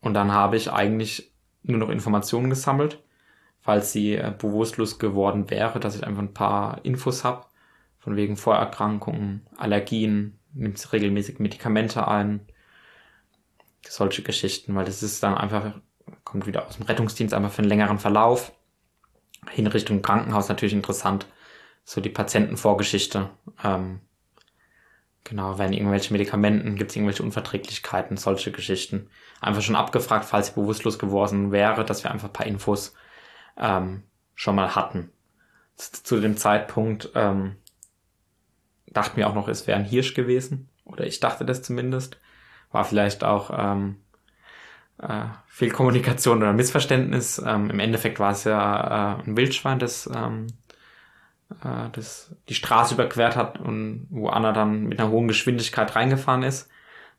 und 0.00 0.14
dann 0.14 0.32
habe 0.32 0.56
ich 0.56 0.72
eigentlich 0.72 1.32
nur 1.62 1.78
noch 1.78 1.90
Informationen 1.90 2.50
gesammelt, 2.50 3.02
falls 3.64 3.92
sie 3.92 4.14
äh, 4.14 4.30
bewusstlos 4.36 4.98
geworden 4.98 5.48
wäre, 5.48 5.80
dass 5.80 5.96
ich 5.96 6.04
einfach 6.04 6.22
ein 6.22 6.34
paar 6.34 6.84
Infos 6.84 7.24
habe, 7.24 7.46
von 7.98 8.14
wegen 8.14 8.36
Vorerkrankungen, 8.36 9.46
Allergien, 9.56 10.38
nimmt 10.52 10.78
sie 10.78 10.92
regelmäßig 10.92 11.38
Medikamente 11.38 12.06
ein, 12.06 12.46
solche 13.88 14.22
Geschichten, 14.22 14.74
weil 14.74 14.84
das 14.84 15.02
ist 15.02 15.22
dann 15.22 15.34
einfach, 15.34 15.72
kommt 16.24 16.46
wieder 16.46 16.66
aus 16.66 16.76
dem 16.76 16.84
Rettungsdienst, 16.84 17.32
einfach 17.32 17.50
für 17.50 17.62
einen 17.62 17.70
längeren 17.70 17.98
Verlauf. 17.98 18.52
In 19.56 19.66
Richtung 19.66 20.02
Krankenhaus 20.02 20.50
natürlich 20.50 20.74
interessant, 20.74 21.26
so 21.84 22.02
die 22.02 22.10
Patientenvorgeschichte. 22.10 23.30
Ähm, 23.62 24.00
genau, 25.24 25.56
wenn 25.56 25.72
irgendwelche 25.72 26.12
Medikamenten, 26.12 26.76
gibt 26.76 26.90
es 26.90 26.96
irgendwelche 26.96 27.22
Unverträglichkeiten, 27.22 28.18
solche 28.18 28.52
Geschichten. 28.52 29.08
Einfach 29.40 29.62
schon 29.62 29.76
abgefragt, 29.76 30.26
falls 30.26 30.48
sie 30.48 30.54
bewusstlos 30.54 30.98
geworden 30.98 31.50
wäre, 31.50 31.86
dass 31.86 32.04
wir 32.04 32.10
einfach 32.10 32.28
ein 32.28 32.34
paar 32.34 32.46
Infos 32.46 32.94
ähm, 33.56 34.02
schon 34.34 34.56
mal 34.56 34.74
hatten. 34.74 35.10
Zu 35.76 36.20
dem 36.20 36.36
Zeitpunkt 36.36 37.10
ähm, 37.14 37.56
dachten 38.86 39.16
wir 39.16 39.28
auch 39.28 39.34
noch, 39.34 39.48
es 39.48 39.66
wäre 39.66 39.78
ein 39.78 39.84
Hirsch 39.84 40.14
gewesen. 40.14 40.68
Oder 40.84 41.06
ich 41.06 41.20
dachte 41.20 41.44
das 41.44 41.62
zumindest. 41.62 42.18
War 42.70 42.84
vielleicht 42.84 43.24
auch 43.24 43.50
ähm, 43.56 43.96
äh, 44.98 45.26
Fehlkommunikation 45.46 46.38
oder 46.38 46.52
Missverständnis. 46.52 47.42
Ähm, 47.44 47.70
Im 47.70 47.80
Endeffekt 47.80 48.20
war 48.20 48.32
es 48.32 48.44
ja 48.44 49.18
äh, 49.18 49.22
ein 49.22 49.36
Wildschwein, 49.36 49.78
das 49.78 50.08
ähm, 50.14 50.46
äh, 51.62 51.90
das 51.92 52.34
die 52.48 52.54
Straße 52.54 52.94
überquert 52.94 53.36
hat 53.36 53.60
und 53.60 54.06
wo 54.10 54.28
Anna 54.28 54.52
dann 54.52 54.84
mit 54.84 55.00
einer 55.00 55.10
hohen 55.10 55.28
Geschwindigkeit 55.28 55.94
reingefahren 55.94 56.42
ist. 56.42 56.68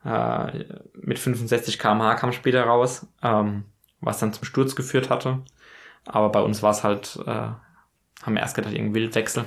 Äh, 0.04 0.66
mit 0.94 1.20
65 1.20 1.80
km/h 1.80 2.16
kam 2.16 2.32
später 2.32 2.64
raus, 2.64 3.08
ähm, 3.24 3.66
was 4.02 4.20
dann 4.20 4.34
zum 4.34 4.46
Sturz 4.46 4.76
geführt 4.76 5.10
hatte. 5.10 5.44
Aber 6.06 6.30
bei 6.30 6.42
uns 6.42 6.62
war 6.62 6.72
es 6.72 6.84
halt, 6.84 7.20
äh, 7.26 7.32
haben 7.32 8.34
wir 8.34 8.40
erst 8.40 8.56
gedacht, 8.56 8.74
irgendein 8.74 8.96
Wildwechsel. 8.96 9.46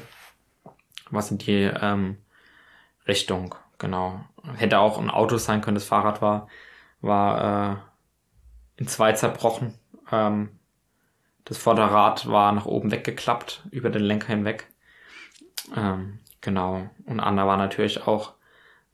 Was 1.11 1.31
in 1.31 1.39
die 1.39 1.63
ähm, 1.63 2.19
Richtung, 3.07 3.55
genau. 3.79 4.25
Hätte 4.57 4.79
auch 4.79 4.99
ein 4.99 5.11
Auto 5.11 5.39
sein 5.39 5.61
können, 5.61 5.77
das 5.77 5.85
Fahrrad 5.85 6.21
war, 6.21 6.49
war 7.01 7.73
äh, 7.73 7.77
in 8.77 8.89
zwei 8.89 9.13
zerbrochen. 9.13 9.75
Ähm, 10.13 10.59
das 11.45 11.57
Vorderrad 11.57 12.29
war 12.29 12.53
nach 12.53 12.67
oben 12.67 12.91
weggeklappt, 12.91 13.63
über 13.71 13.89
den 13.89 14.03
Lenker 14.03 14.29
hinweg. 14.29 14.69
Ähm, 15.75 16.19
genau. 16.43 16.91
Und 17.07 17.21
Anna 17.21 17.47
war 17.47 17.57
natürlich 17.57 18.07
auch 18.07 18.35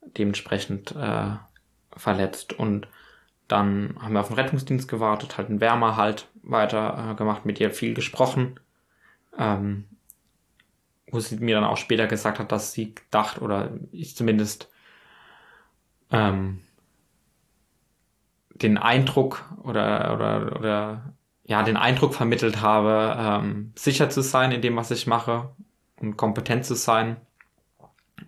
dementsprechend 0.02 0.94
äh, 0.94 1.30
verletzt. 1.96 2.52
Und 2.52 2.86
dann 3.48 3.96
haben 4.00 4.14
wir 4.14 4.20
auf 4.20 4.28
den 4.28 4.36
Rettungsdienst 4.36 4.88
gewartet, 4.88 5.36
halt 5.36 5.48
einen 5.48 5.60
Wärmer 5.60 5.96
halt 5.96 6.28
weiter 6.42 7.10
äh, 7.10 7.14
gemacht, 7.14 7.44
mit 7.44 7.60
ihr 7.60 7.70
viel 7.70 7.94
gesprochen. 7.94 8.58
Ähm, 9.38 9.84
wo 11.14 11.20
sie 11.20 11.36
mir 11.36 11.54
dann 11.54 11.64
auch 11.64 11.76
später 11.76 12.06
gesagt 12.06 12.38
hat, 12.38 12.50
dass 12.50 12.72
sie 12.72 12.94
gedacht, 12.94 13.40
oder 13.40 13.70
ich 13.92 14.16
zumindest 14.16 14.68
ähm, 16.10 16.60
den 18.50 18.78
Eindruck 18.78 19.44
oder, 19.62 20.14
oder, 20.14 20.56
oder 20.56 21.14
ja, 21.44 21.62
den 21.62 21.76
Eindruck 21.76 22.14
vermittelt 22.14 22.60
habe, 22.60 23.16
ähm, 23.18 23.72
sicher 23.76 24.10
zu 24.10 24.22
sein 24.22 24.50
in 24.50 24.62
dem, 24.62 24.76
was 24.76 24.90
ich 24.90 25.06
mache 25.06 25.50
und 26.00 26.16
kompetent 26.16 26.64
zu 26.64 26.74
sein. 26.74 27.16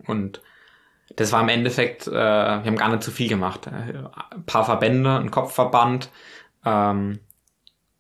Und 0.07 0.43
das 1.17 1.33
war 1.33 1.43
im 1.43 1.49
Endeffekt, 1.49 2.07
äh, 2.07 2.13
wir 2.13 2.65
haben 2.65 2.77
gar 2.77 2.91
nicht 2.91 3.03
zu 3.03 3.11
viel 3.11 3.29
gemacht. 3.29 3.69
Ein 3.69 4.45
paar 4.47 4.65
Verbände, 4.65 5.19
ein 5.19 5.31
Kopfverband 5.31 6.11
ähm, 6.65 7.21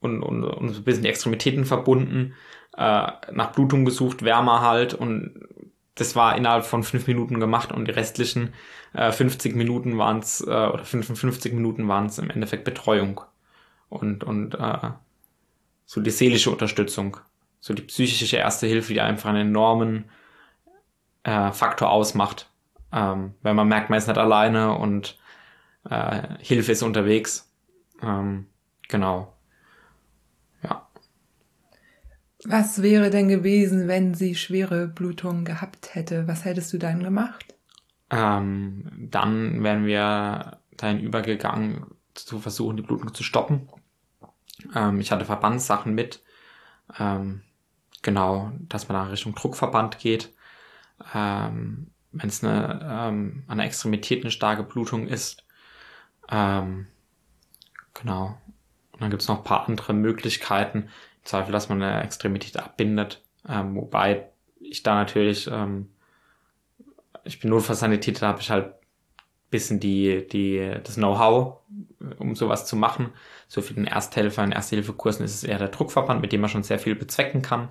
und, 0.00 0.22
und, 0.22 0.44
und 0.44 0.68
so 0.68 0.80
ein 0.80 0.84
bisschen 0.84 1.02
die 1.02 1.08
Extremitäten 1.08 1.64
verbunden, 1.64 2.34
äh, 2.76 3.10
nach 3.32 3.52
Blutung 3.52 3.84
gesucht, 3.84 4.22
Wärme 4.22 4.60
halt 4.60 4.94
und 4.94 5.40
das 5.94 6.14
war 6.14 6.36
innerhalb 6.36 6.66
von 6.66 6.84
fünf 6.84 7.06
Minuten 7.06 7.40
gemacht 7.40 7.72
und 7.72 7.86
die 7.88 7.92
restlichen 7.92 8.52
äh, 8.92 9.10
50 9.12 9.56
Minuten 9.56 9.98
waren 9.98 10.18
es, 10.18 10.42
äh, 10.42 10.44
oder 10.44 10.84
55 10.84 11.52
Minuten 11.54 11.88
waren 11.88 12.06
es 12.06 12.18
im 12.18 12.30
Endeffekt 12.30 12.64
Betreuung 12.64 13.22
und, 13.88 14.22
und 14.24 14.54
äh, 14.54 14.90
so 15.86 16.00
die 16.00 16.10
seelische 16.10 16.50
Unterstützung, 16.50 17.16
so 17.60 17.72
die 17.72 17.82
psychische 17.82 18.36
Erste 18.36 18.66
Hilfe, 18.66 18.92
die 18.92 19.00
einfach 19.00 19.30
einen 19.30 19.48
enormen 19.48 20.04
äh, 21.22 21.52
Faktor 21.52 21.90
ausmacht. 21.90 22.50
Ähm, 22.96 23.34
wenn 23.42 23.54
man 23.54 23.68
merkt, 23.68 23.90
man 23.90 23.98
ist 23.98 24.08
nicht 24.08 24.16
alleine 24.16 24.72
und 24.78 25.18
äh, 25.88 26.22
Hilfe 26.40 26.72
ist 26.72 26.82
unterwegs. 26.82 27.52
Ähm, 28.02 28.46
genau. 28.88 29.36
Ja. 30.62 30.88
Was 32.44 32.80
wäre 32.80 33.10
denn 33.10 33.28
gewesen, 33.28 33.86
wenn 33.86 34.14
sie 34.14 34.34
schwere 34.34 34.88
Blutungen 34.88 35.44
gehabt 35.44 35.94
hätte? 35.94 36.26
Was 36.26 36.46
hättest 36.46 36.72
du 36.72 36.78
dann 36.78 37.02
gemacht? 37.02 37.54
Ähm, 38.08 38.90
dann 39.10 39.62
wären 39.62 39.84
wir 39.84 40.58
dahin 40.78 41.00
übergegangen, 41.00 41.84
zu 42.14 42.40
versuchen, 42.40 42.78
die 42.78 42.82
Blutung 42.82 43.12
zu 43.12 43.22
stoppen. 43.22 43.68
Ähm, 44.74 45.00
ich 45.00 45.12
hatte 45.12 45.26
Verbandssachen 45.26 45.94
mit. 45.94 46.22
Ähm, 46.98 47.42
genau, 48.00 48.52
dass 48.60 48.88
man 48.88 48.96
da 48.96 49.10
Richtung 49.10 49.34
Druckverband 49.34 49.98
geht. 49.98 50.32
Ähm, 51.14 51.90
Wenn 52.20 52.28
es 52.28 52.42
eine, 52.42 52.80
ähm, 52.82 53.44
an 53.46 53.58
der 53.58 53.66
Extremität 53.66 54.22
eine 54.22 54.30
starke 54.30 54.62
Blutung 54.62 55.06
ist. 55.06 55.44
Ähm, 56.30 56.86
genau. 57.94 58.38
Und 58.92 59.02
dann 59.02 59.10
gibt 59.10 59.22
es 59.22 59.28
noch 59.28 59.38
ein 59.38 59.44
paar 59.44 59.68
andere 59.68 59.92
Möglichkeiten. 59.92 60.78
Im 60.78 61.24
Zweifel, 61.24 61.52
dass 61.52 61.68
man 61.68 61.82
eine 61.82 62.02
Extremität 62.02 62.56
abbindet. 62.56 63.22
Ähm, 63.48 63.76
wobei 63.76 64.28
ich 64.60 64.82
da 64.82 64.94
natürlich, 64.94 65.48
ähm, 65.50 65.90
ich 67.24 67.40
bin 67.40 67.50
Notfallsanitäter, 67.50 68.20
da 68.20 68.28
habe 68.28 68.40
ich 68.40 68.50
halt 68.50 68.74
bisschen 69.50 69.80
die, 69.80 70.26
die, 70.26 70.74
das 70.82 70.96
Know-how, 70.96 71.58
um 72.18 72.34
sowas 72.34 72.66
zu 72.66 72.76
machen. 72.76 73.10
So 73.48 73.62
für 73.62 73.74
den 73.74 73.86
Ersthelfer 73.86 74.44
in 74.44 74.52
Erste-Hilfe-Kursen 74.52 75.24
ist 75.24 75.34
es 75.34 75.44
eher 75.44 75.58
der 75.58 75.68
Druckverband, 75.68 76.20
mit 76.20 76.32
dem 76.32 76.40
man 76.40 76.50
schon 76.50 76.62
sehr 76.62 76.78
viel 76.78 76.94
bezwecken 76.94 77.42
kann. 77.42 77.68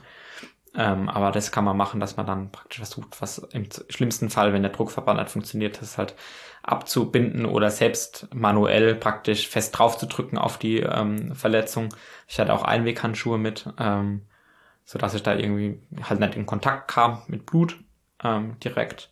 Ähm, 0.77 1.09
aber 1.09 1.31
das 1.31 1.51
kann 1.51 1.63
man 1.63 1.77
machen, 1.77 1.99
dass 1.99 2.17
man 2.17 2.25
dann 2.25 2.51
praktisch 2.51 2.77
versucht, 2.77 3.21
was 3.21 3.37
im 3.37 3.67
schlimmsten 3.89 4.29
Fall, 4.29 4.53
wenn 4.53 4.61
der 4.61 4.71
Druckverband 4.71 5.19
nicht 5.19 5.31
funktioniert, 5.31 5.81
das 5.81 5.97
halt 5.97 6.15
abzubinden 6.63 7.45
oder 7.45 7.69
selbst 7.69 8.27
manuell 8.33 8.95
praktisch 8.95 9.47
fest 9.47 9.77
draufzudrücken 9.77 10.37
auf 10.37 10.57
die 10.57 10.79
ähm, 10.79 11.35
Verletzung. 11.35 11.89
Ich 12.27 12.39
hatte 12.39 12.53
auch 12.53 12.63
Einweghandschuhe 12.63 13.37
mit, 13.37 13.69
ähm, 13.79 14.23
so 14.83 14.97
dass 14.99 15.13
ich 15.13 15.23
da 15.23 15.35
irgendwie 15.35 15.79
halt 16.03 16.19
nicht 16.19 16.35
in 16.35 16.45
Kontakt 16.45 16.89
kam 16.89 17.21
mit 17.27 17.45
Blut 17.45 17.79
ähm, 18.23 18.57
direkt. 18.63 19.11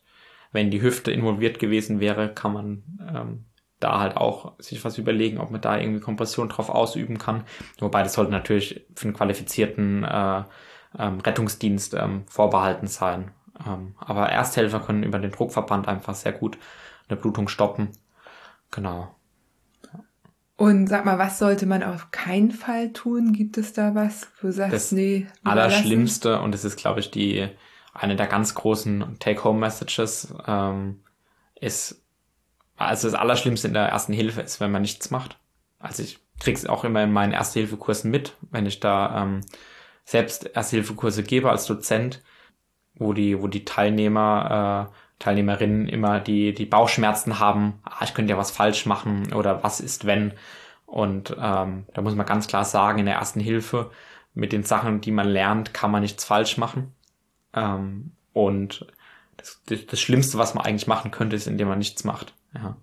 Wenn 0.51 0.71
die 0.71 0.81
Hüfte 0.81 1.11
involviert 1.11 1.59
gewesen 1.59 1.99
wäre, 1.99 2.33
kann 2.33 2.53
man 2.53 2.83
ähm, 3.13 3.45
da 3.79 3.99
halt 3.99 4.17
auch 4.17 4.53
sich 4.59 4.83
was 4.83 4.97
überlegen, 4.97 5.39
ob 5.39 5.51
man 5.51 5.61
da 5.61 5.77
irgendwie 5.77 5.99
Kompression 5.99 6.49
drauf 6.49 6.69
ausüben 6.69 7.17
kann. 7.17 7.43
Wobei 7.79 8.01
das 8.01 8.13
sollte 8.13 8.31
natürlich 8.31 8.85
für 8.95 9.05
einen 9.05 9.15
qualifizierten 9.15 10.03
äh, 10.03 10.43
ähm, 10.97 11.19
Rettungsdienst 11.19 11.93
ähm, 11.93 12.23
vorbehalten 12.27 12.87
sein. 12.87 13.31
Ähm, 13.67 13.95
aber 13.99 14.29
Ersthelfer 14.29 14.79
können 14.79 15.03
über 15.03 15.19
den 15.19 15.31
Druckverband 15.31 15.87
einfach 15.87 16.15
sehr 16.15 16.33
gut 16.33 16.57
eine 17.07 17.19
Blutung 17.19 17.47
stoppen. 17.47 17.89
Genau. 18.71 19.13
Und 20.55 20.87
sag 20.87 21.03
mal, 21.03 21.17
was 21.17 21.39
sollte 21.39 21.65
man 21.65 21.83
auf 21.83 22.11
keinen 22.11 22.51
Fall 22.51 22.93
tun? 22.93 23.33
Gibt 23.33 23.57
es 23.57 23.73
da 23.73 23.95
was? 23.95 24.27
Du 24.39 24.51
sagst, 24.51 24.73
das 24.73 24.91
nee. 24.91 25.27
Allerschlimmste, 25.43 26.39
und 26.41 26.53
das 26.53 26.63
ist, 26.63 26.77
glaube 26.77 26.99
ich, 26.99 27.11
die 27.11 27.49
eine 27.93 28.15
der 28.15 28.27
ganz 28.27 28.55
großen 28.55 29.17
Take-Home-Messages, 29.19 30.33
ähm, 30.47 31.01
ist, 31.59 32.03
also 32.77 33.09
das 33.09 33.19
Allerschlimmste 33.19 33.67
in 33.67 33.73
der 33.73 33.87
ersten 33.87 34.13
Hilfe 34.13 34.41
ist, 34.41 34.59
wenn 34.59 34.71
man 34.71 34.83
nichts 34.83 35.11
macht. 35.11 35.37
Also 35.79 36.03
ich 36.03 36.19
krieg's 36.39 36.65
auch 36.65 36.83
immer 36.83 37.03
in 37.03 37.11
meinen 37.11 37.33
Erste-Hilfe-Kursen 37.33 38.09
mit, 38.09 38.35
wenn 38.51 38.65
ich 38.65 38.79
da 38.79 39.23
ähm, 39.23 39.41
selbst 40.05 40.45
Erste-Hilfe-Kurse 40.53 41.23
gebe 41.23 41.49
als 41.49 41.65
Dozent, 41.65 42.21
wo 42.95 43.13
die, 43.13 43.41
wo 43.41 43.47
die 43.47 43.65
Teilnehmer, 43.65 44.89
äh, 44.91 45.19
Teilnehmerinnen 45.19 45.87
immer 45.87 46.19
die, 46.19 46.53
die 46.53 46.65
Bauchschmerzen 46.65 47.39
haben, 47.39 47.79
ah, 47.83 48.03
ich 48.03 48.13
könnte 48.13 48.31
ja 48.31 48.37
was 48.37 48.51
falsch 48.51 48.85
machen 48.85 49.33
oder 49.33 49.63
was 49.63 49.79
ist 49.79 50.05
wenn. 50.05 50.33
Und 50.85 51.35
ähm, 51.39 51.85
da 51.93 52.01
muss 52.01 52.15
man 52.15 52.25
ganz 52.25 52.47
klar 52.47 52.65
sagen, 52.65 52.99
in 52.99 53.05
der 53.05 53.15
ersten 53.15 53.39
Hilfe, 53.39 53.91
mit 54.33 54.51
den 54.51 54.63
Sachen, 54.63 55.01
die 55.01 55.11
man 55.11 55.27
lernt, 55.27 55.73
kann 55.73 55.91
man 55.91 56.01
nichts 56.01 56.25
falsch 56.25 56.57
machen. 56.57 56.93
Ähm, 57.53 58.11
und 58.33 58.87
das, 59.37 59.61
das, 59.65 59.85
das 59.85 60.01
Schlimmste, 60.01 60.37
was 60.37 60.53
man 60.55 60.65
eigentlich 60.65 60.87
machen 60.87 61.11
könnte, 61.11 61.35
ist, 61.35 61.47
indem 61.47 61.67
man 61.67 61.77
nichts 61.77 62.03
macht. 62.03 62.33
Ja. 62.53 62.77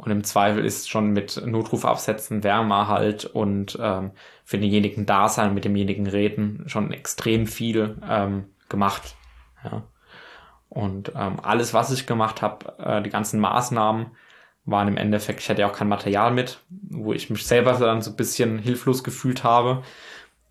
Und 0.00 0.10
im 0.10 0.24
Zweifel 0.24 0.64
ist 0.64 0.88
schon 0.88 1.10
mit 1.10 1.44
Notruf 1.44 1.84
absetzen, 1.84 2.42
Wärme 2.42 2.88
halt 2.88 3.26
und 3.26 3.78
ähm, 3.78 4.12
für 4.44 4.56
denjenigen 4.56 5.04
da 5.04 5.28
sein, 5.28 5.52
mit 5.52 5.66
demjenigen 5.66 6.06
reden, 6.06 6.64
schon 6.68 6.90
extrem 6.90 7.46
viel 7.46 7.98
ähm, 8.08 8.46
gemacht. 8.70 9.14
Ja. 9.62 9.82
Und 10.70 11.12
ähm, 11.14 11.38
alles, 11.42 11.74
was 11.74 11.92
ich 11.92 12.06
gemacht 12.06 12.40
habe, 12.40 12.78
äh, 12.78 13.02
die 13.02 13.10
ganzen 13.10 13.40
Maßnahmen, 13.40 14.06
waren 14.64 14.88
im 14.88 14.96
Endeffekt, 14.96 15.40
ich 15.40 15.50
hatte 15.50 15.60
ja 15.60 15.68
auch 15.68 15.76
kein 15.76 15.88
Material 15.88 16.30
mit, 16.30 16.60
wo 16.70 17.12
ich 17.12 17.28
mich 17.28 17.46
selber 17.46 17.74
dann 17.74 18.00
so 18.00 18.10
ein 18.10 18.16
bisschen 18.16 18.58
hilflos 18.58 19.04
gefühlt 19.04 19.44
habe, 19.44 19.82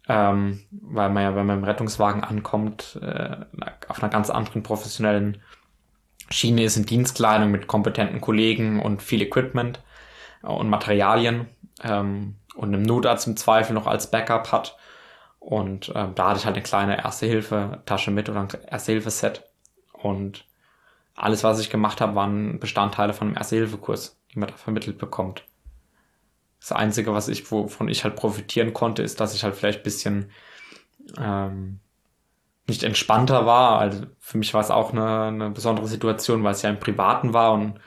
ähm, 0.08 0.62
weil 0.70 1.10
man 1.10 1.24
ja, 1.24 1.36
wenn 1.36 1.48
man 1.48 1.58
im 1.58 1.64
Rettungswagen 1.64 2.24
ankommt, 2.24 3.00
äh, 3.02 3.38
auf 3.88 4.04
einer 4.04 4.12
ganz 4.12 4.30
anderen 4.30 4.62
professionellen 4.62 5.42
Schiene 6.32 6.64
ist 6.64 6.78
in 6.78 6.86
Dienstkleidung 6.86 7.52
mit 7.52 7.68
kompetenten 7.68 8.22
Kollegen 8.22 8.80
und 8.82 9.02
viel 9.02 9.22
Equipment 9.22 9.82
und 10.42 10.70
Materialien 10.70 11.48
ähm, 11.84 12.36
und 12.56 12.74
einem 12.74 12.84
Notarzt 12.84 13.28
im 13.28 13.38
Zweifel 13.38 13.74
noch 13.74 13.88
als 13.88 14.12
Backup 14.12 14.52
hat. 14.52 14.78
Und 15.40 15.92
ähm, 15.96 16.14
da 16.16 16.30
hatte 16.30 16.40
ich 16.40 16.46
halt 16.46 16.56
eine 16.56 16.64
kleine 16.64 16.98
Erste-Hilfe-Tasche 17.04 18.12
mit 18.12 18.30
oder 18.30 18.42
ein 18.42 18.50
Erste-Hilfe-Set. 18.68 19.50
Und 19.94 20.46
alles, 21.16 21.44
was 21.44 21.60
ich 21.60 21.70
gemacht 21.70 22.02
habe, 22.02 22.16
waren 22.16 22.60
Bestandteile 22.60 23.14
von 23.14 23.28
einem 23.30 23.38
Erste-Hilfe-Kurs, 23.38 24.20
die 24.34 24.40
man 24.40 24.50
da 24.50 24.56
vermittelt 24.56 24.98
bekommt. 24.98 25.44
Das 26.60 26.74
Einzige, 26.74 27.14
was 27.14 27.30
ich, 27.30 27.50
wovon 27.52 27.88
ich 27.88 28.04
halt 28.04 28.16
profitieren 28.16 28.74
konnte, 28.74 29.02
ist, 29.02 29.20
dass 29.20 29.34
ich 29.34 29.44
halt 29.44 29.56
vielleicht 29.56 29.84
bisschen 29.84 30.32
ähm, 31.18 31.80
nicht 32.70 32.84
entspannter 32.84 33.46
war. 33.46 33.80
Also 33.80 34.06
für 34.20 34.38
mich 34.38 34.54
war 34.54 34.62
es 34.62 34.72
auch 34.72 34.94
eine, 34.94 35.24
eine 35.24 35.50
besondere 35.50 35.88
Situation, 35.88 36.44
weil 36.44 36.54
es 36.54 36.62
ja 36.62 36.70
im 36.70 36.80
Privaten 36.80 37.34
war 37.34 37.54
und 37.54 37.80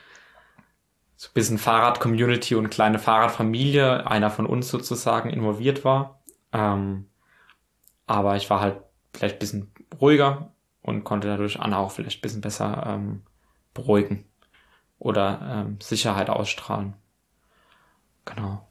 so 1.17 1.29
ein 1.29 1.35
bisschen 1.35 1.59
Fahrrad-Community 1.59 2.57
und 2.57 2.71
kleine 2.71 2.99
Fahrradfamilie, 2.99 4.07
einer 4.07 4.31
von 4.31 4.45
uns 4.45 4.69
sozusagen 4.69 5.31
involviert 5.31 5.85
war. 5.85 6.21
Ähm, 6.53 7.09
aber 8.07 8.37
ich 8.37 8.51
war 8.51 8.61
halt 8.61 8.83
vielleicht 9.15 9.37
ein 9.37 9.39
bisschen 9.39 9.73
ruhiger 10.01 10.53
und 10.83 11.05
konnte 11.05 11.29
dadurch 11.29 11.61
Anna 11.61 11.79
auch 11.79 11.93
vielleicht 11.93 12.19
ein 12.19 12.23
bisschen 12.23 12.41
besser 12.41 12.85
ähm, 12.87 13.23
beruhigen 13.73 14.25
oder 14.99 15.65
ähm, 15.67 15.79
Sicherheit 15.81 16.29
ausstrahlen. 16.29 16.95
Genau. 18.25 18.69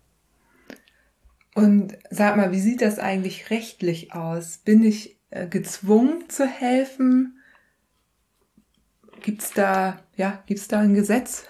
Und 1.56 1.98
sag 2.10 2.38
mal, 2.38 2.52
wie 2.52 2.60
sieht 2.60 2.82
das 2.82 3.00
eigentlich 3.00 3.50
rechtlich 3.50 4.14
aus? 4.14 4.58
Bin 4.58 4.84
ich 4.84 5.21
gezwungen 5.50 6.30
zu 6.30 6.46
helfen? 6.46 7.40
Gibt's 9.22 9.54
da, 9.54 10.00
ja, 10.16 10.44
gibt's 10.46 10.68
da 10.68 10.80
ein 10.80 10.94
Gesetz? 10.94 11.46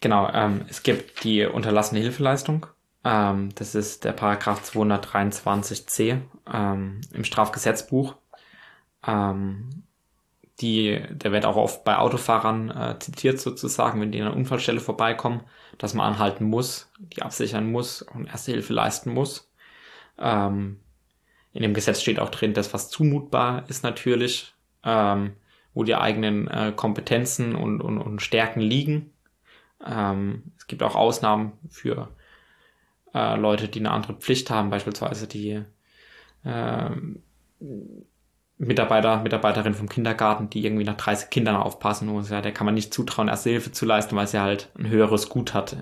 Genau, 0.00 0.30
ähm, 0.32 0.64
es 0.68 0.82
gibt 0.82 1.24
die 1.24 1.44
unterlassene 1.44 2.00
Hilfeleistung. 2.00 2.66
Ähm, 3.04 3.50
das 3.54 3.74
ist 3.74 4.04
der 4.04 4.12
Paragraph 4.12 4.62
223c 4.62 6.20
ähm, 6.52 7.00
im 7.12 7.24
Strafgesetzbuch. 7.24 8.16
Ähm, 9.06 9.84
die, 10.60 11.00
der 11.10 11.32
wird 11.32 11.44
auch 11.44 11.56
oft 11.56 11.84
bei 11.84 11.98
Autofahrern 11.98 12.70
äh, 12.70 12.98
zitiert 12.98 13.40
sozusagen, 13.40 14.00
wenn 14.00 14.10
die 14.10 14.18
in 14.18 14.24
einer 14.26 14.36
Unfallstelle 14.36 14.80
vorbeikommen, 14.80 15.42
dass 15.78 15.94
man 15.94 16.12
anhalten 16.12 16.44
muss, 16.44 16.90
die 16.98 17.22
absichern 17.22 17.70
muss 17.70 18.02
und 18.02 18.26
Erste 18.26 18.52
Hilfe 18.52 18.72
leisten 18.72 19.12
muss. 19.12 19.52
Ähm, 20.18 20.80
in 21.52 21.62
dem 21.62 21.74
Gesetz 21.74 22.00
steht 22.00 22.18
auch 22.18 22.30
drin, 22.30 22.54
dass 22.54 22.74
was 22.74 22.90
zumutbar 22.90 23.64
ist 23.68 23.82
natürlich, 23.82 24.54
ähm, 24.84 25.32
wo 25.74 25.84
die 25.84 25.94
eigenen 25.94 26.48
äh, 26.48 26.72
Kompetenzen 26.74 27.54
und, 27.54 27.80
und, 27.80 27.98
und 27.98 28.20
Stärken 28.22 28.60
liegen. 28.60 29.12
Ähm, 29.84 30.52
es 30.56 30.66
gibt 30.66 30.82
auch 30.82 30.94
Ausnahmen 30.94 31.52
für 31.68 32.08
äh, 33.14 33.36
Leute, 33.36 33.68
die 33.68 33.80
eine 33.80 33.90
andere 33.90 34.14
Pflicht 34.14 34.50
haben, 34.50 34.70
beispielsweise 34.70 35.26
die 35.26 35.62
äh, 36.44 36.90
Mitarbeiter, 38.58 39.22
Mitarbeiterin 39.22 39.74
vom 39.74 39.88
Kindergarten, 39.88 40.50
die 40.50 40.64
irgendwie 40.64 40.84
nach 40.84 40.96
30 40.96 41.30
Kindern 41.30 41.56
aufpassen 41.56 42.08
muss. 42.08 42.30
Ja, 42.30 42.40
der 42.40 42.52
kann 42.52 42.64
man 42.64 42.74
nicht 42.74 42.92
zutrauen, 42.92 43.28
erste 43.28 43.50
Hilfe 43.50 43.72
zu 43.72 43.86
leisten, 43.86 44.16
weil 44.16 44.26
sie 44.26 44.40
halt 44.40 44.70
ein 44.76 44.88
höheres 44.88 45.28
Gut 45.28 45.54
hat, 45.54 45.76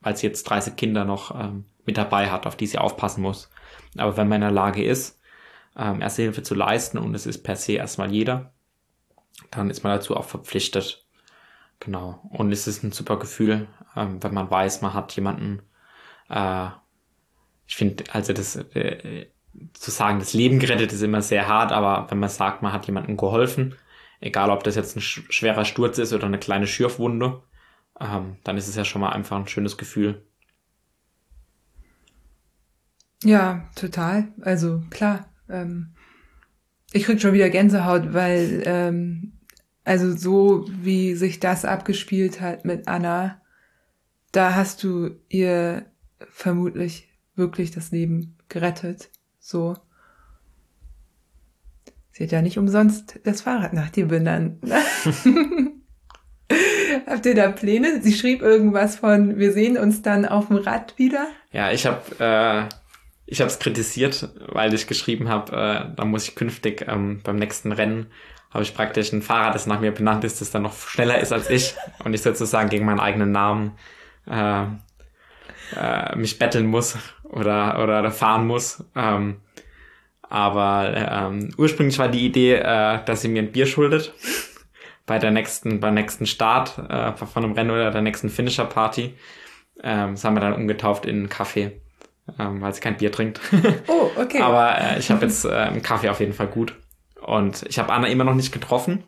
weil 0.00 0.16
sie 0.16 0.26
jetzt 0.26 0.44
30 0.44 0.76
Kinder 0.76 1.04
noch 1.04 1.38
ähm, 1.38 1.64
mit 1.84 1.96
dabei 1.96 2.30
hat, 2.30 2.46
auf 2.46 2.56
die 2.56 2.66
sie 2.66 2.78
aufpassen 2.78 3.22
muss. 3.22 3.50
Aber 3.96 4.16
wenn 4.16 4.28
man 4.28 4.36
in 4.36 4.42
der 4.42 4.50
Lage 4.50 4.84
ist, 4.84 5.20
ähm, 5.76 6.00
erste 6.00 6.22
Hilfe 6.22 6.42
zu 6.42 6.54
leisten 6.54 6.98
und 6.98 7.14
es 7.14 7.26
ist 7.26 7.42
per 7.42 7.56
se 7.56 7.72
erstmal 7.72 8.10
jeder, 8.10 8.52
dann 9.50 9.70
ist 9.70 9.82
man 9.82 9.92
dazu 9.92 10.16
auch 10.16 10.24
verpflichtet. 10.24 11.06
Genau. 11.80 12.20
Und 12.30 12.52
es 12.52 12.66
ist 12.66 12.82
ein 12.84 12.92
super 12.92 13.18
Gefühl, 13.18 13.68
ähm, 13.96 14.22
wenn 14.22 14.34
man 14.34 14.50
weiß, 14.50 14.82
man 14.82 14.94
hat 14.94 15.14
jemanden, 15.16 15.62
äh, 16.28 16.68
ich 17.66 17.76
finde, 17.76 18.04
also 18.12 18.32
das, 18.32 18.56
äh, 18.56 19.26
zu 19.74 19.90
sagen, 19.90 20.18
das 20.18 20.32
Leben 20.32 20.58
gerettet 20.58 20.92
ist 20.92 21.02
immer 21.02 21.22
sehr 21.22 21.48
hart, 21.48 21.72
aber 21.72 22.10
wenn 22.10 22.18
man 22.18 22.28
sagt, 22.28 22.62
man 22.62 22.72
hat 22.72 22.86
jemandem 22.86 23.16
geholfen, 23.16 23.74
egal 24.20 24.50
ob 24.50 24.64
das 24.64 24.76
jetzt 24.76 24.96
ein 24.96 25.00
schwerer 25.00 25.64
Sturz 25.64 25.98
ist 25.98 26.12
oder 26.12 26.26
eine 26.26 26.38
kleine 26.38 26.66
Schürfwunde, 26.66 27.42
ähm, 28.00 28.36
dann 28.44 28.56
ist 28.56 28.68
es 28.68 28.76
ja 28.76 28.84
schon 28.84 29.00
mal 29.00 29.10
einfach 29.10 29.36
ein 29.36 29.48
schönes 29.48 29.76
Gefühl. 29.76 30.24
Ja, 33.22 33.68
total. 33.74 34.28
Also 34.40 34.82
klar. 34.90 35.28
Ähm, 35.48 35.94
ich 36.92 37.04
krieg 37.04 37.20
schon 37.20 37.32
wieder 37.32 37.50
Gänsehaut, 37.50 38.12
weil 38.12 38.62
ähm, 38.66 39.32
also 39.84 40.14
so 40.16 40.66
wie 40.68 41.14
sich 41.14 41.40
das 41.40 41.64
abgespielt 41.64 42.40
hat 42.40 42.64
mit 42.64 42.86
Anna, 42.88 43.40
da 44.30 44.54
hast 44.54 44.82
du 44.84 45.16
ihr 45.28 45.86
vermutlich 46.30 47.08
wirklich 47.34 47.70
das 47.70 47.90
Leben 47.90 48.36
gerettet. 48.48 49.10
So. 49.38 49.76
Sie 52.12 52.24
hat 52.24 52.32
ja 52.32 52.42
nicht 52.42 52.58
umsonst 52.58 53.20
das 53.24 53.40
Fahrrad 53.40 53.72
nach 53.72 53.90
dir 53.90 54.06
benannt. 54.06 54.62
Habt 57.06 57.26
ihr 57.26 57.34
da 57.34 57.50
Pläne? 57.50 58.02
Sie 58.02 58.12
schrieb 58.12 58.42
irgendwas 58.42 58.96
von, 58.96 59.38
wir 59.38 59.52
sehen 59.52 59.78
uns 59.78 60.02
dann 60.02 60.26
auf 60.26 60.48
dem 60.48 60.56
Rad 60.56 60.98
wieder. 60.98 61.26
Ja, 61.52 61.72
ich 61.72 61.86
habe 61.86 62.02
äh, 62.18 62.64
ich 63.32 63.40
habe 63.40 63.50
es 63.50 63.58
kritisiert, 63.58 64.28
weil 64.48 64.72
ich 64.74 64.86
geschrieben 64.86 65.28
habe, 65.28 65.52
äh, 65.56 65.96
da 65.96 66.04
muss 66.04 66.28
ich 66.28 66.34
künftig 66.34 66.84
ähm, 66.88 67.20
beim 67.24 67.36
nächsten 67.36 67.72
Rennen 67.72 68.06
habe 68.50 68.64
ich 68.64 68.74
praktisch 68.74 69.12
ein 69.12 69.22
Fahrrad, 69.22 69.54
das 69.54 69.66
nach 69.66 69.80
mir 69.80 69.92
benannt 69.92 70.24
ist, 70.24 70.40
das 70.40 70.50
dann 70.50 70.62
noch 70.62 70.76
schneller 70.76 71.18
ist 71.18 71.32
als 71.32 71.48
ich 71.48 71.74
und 72.04 72.14
ich 72.14 72.22
sozusagen 72.22 72.68
gegen 72.68 72.84
meinen 72.84 73.00
eigenen 73.00 73.32
Namen 73.32 73.72
äh, 74.26 74.64
äh, 75.76 76.16
mich 76.16 76.38
betteln 76.38 76.66
muss 76.66 76.96
oder 77.22 77.82
oder 77.82 78.10
fahren 78.10 78.46
muss. 78.46 78.84
Ähm, 78.94 79.40
Aber 80.22 80.94
ähm, 80.96 81.50
ursprünglich 81.58 81.98
war 81.98 82.08
die 82.08 82.24
Idee, 82.26 82.54
äh, 82.56 83.04
dass 83.04 83.20
sie 83.22 83.28
mir 83.28 83.42
ein 83.42 83.52
Bier 83.52 83.66
schuldet 83.66 84.12
bei 85.06 85.18
der 85.18 85.30
nächsten, 85.30 85.80
beim 85.80 85.94
nächsten 85.94 86.26
Start 86.26 86.78
äh, 86.78 87.12
von 87.12 87.44
einem 87.44 87.52
Rennen 87.52 87.70
oder 87.70 87.90
der 87.90 88.02
nächsten 88.02 88.30
Finisher-Party. 88.30 89.14
Ähm, 89.82 90.12
das 90.12 90.24
haben 90.24 90.34
wir 90.36 90.40
dann 90.40 90.54
umgetauft 90.54 91.04
in 91.06 91.16
einen 91.16 91.28
Kaffee, 91.28 91.81
ähm, 92.38 92.60
weil 92.60 92.74
sie 92.74 92.80
kein 92.80 92.96
Bier 92.96 93.12
trinkt. 93.12 93.40
Oh, 93.88 94.10
okay. 94.16 94.40
Aber 94.40 94.78
äh, 94.78 94.98
ich 94.98 95.10
habe 95.10 95.24
jetzt 95.24 95.44
äh, 95.44 95.80
Kaffee 95.80 96.08
auf 96.08 96.20
jeden 96.20 96.32
Fall 96.32 96.48
gut. 96.48 96.74
Und 97.20 97.64
ich 97.68 97.78
habe 97.78 97.92
Anna 97.92 98.08
immer 98.08 98.24
noch 98.24 98.34
nicht 98.34 98.52
getroffen. 98.52 99.04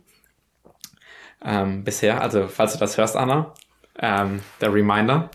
Ähm, 1.44 1.84
bisher. 1.84 2.20
Also, 2.20 2.48
falls 2.48 2.72
du 2.72 2.78
das 2.78 2.96
hörst, 2.96 3.16
Anna, 3.16 3.54
ähm, 3.98 4.40
der 4.60 4.72
Reminder. 4.72 5.30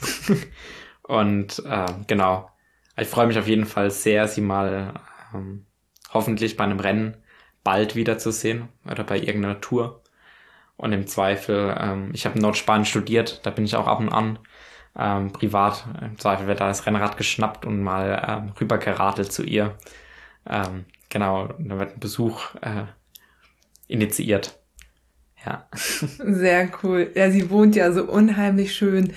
Und 1.03 1.63
äh, 1.65 1.85
genau. 2.07 2.49
Ich 2.97 3.07
freue 3.07 3.27
mich 3.27 3.39
auf 3.39 3.47
jeden 3.47 3.65
Fall 3.65 3.91
sehr, 3.91 4.27
sie 4.27 4.41
mal 4.41 4.93
ähm, 5.33 5.65
hoffentlich 6.13 6.57
bei 6.57 6.63
einem 6.63 6.79
Rennen 6.79 7.17
bald 7.63 7.95
wiederzusehen 7.95 8.69
oder 8.89 9.03
bei 9.03 9.17
irgendeiner 9.17 9.61
Tour. 9.61 10.01
Und 10.75 10.93
im 10.93 11.07
Zweifel, 11.07 11.75
ähm, 11.79 12.11
ich 12.13 12.25
habe 12.25 12.35
in 12.35 12.41
Nordspanien 12.41 12.85
studiert, 12.85 13.45
da 13.45 13.49
bin 13.51 13.65
ich 13.65 13.75
auch 13.75 13.87
ab 13.87 13.99
und 13.99 14.09
an 14.09 14.39
ähm, 14.97 15.31
privat. 15.31 15.85
Im 16.01 16.17
Zweifel 16.17 16.47
wird 16.47 16.61
da 16.61 16.67
das 16.67 16.85
Rennrad 16.85 17.17
geschnappt 17.17 17.65
und 17.65 17.81
mal 17.81 18.23
ähm, 18.27 18.53
rübergeradelt 18.59 19.31
zu 19.31 19.43
ihr. 19.43 19.75
Ähm, 20.47 20.85
genau, 21.09 21.47
da 21.57 21.79
wird 21.79 21.93
ein 21.93 21.99
Besuch 21.99 22.55
äh, 22.61 22.85
initiiert. 23.87 24.59
Ja. 25.45 25.67
Sehr 25.73 26.69
cool. 26.83 27.11
Ja, 27.15 27.31
sie 27.31 27.49
wohnt 27.49 27.75
ja 27.75 27.91
so 27.91 28.03
unheimlich 28.03 28.75
schön. 28.75 29.13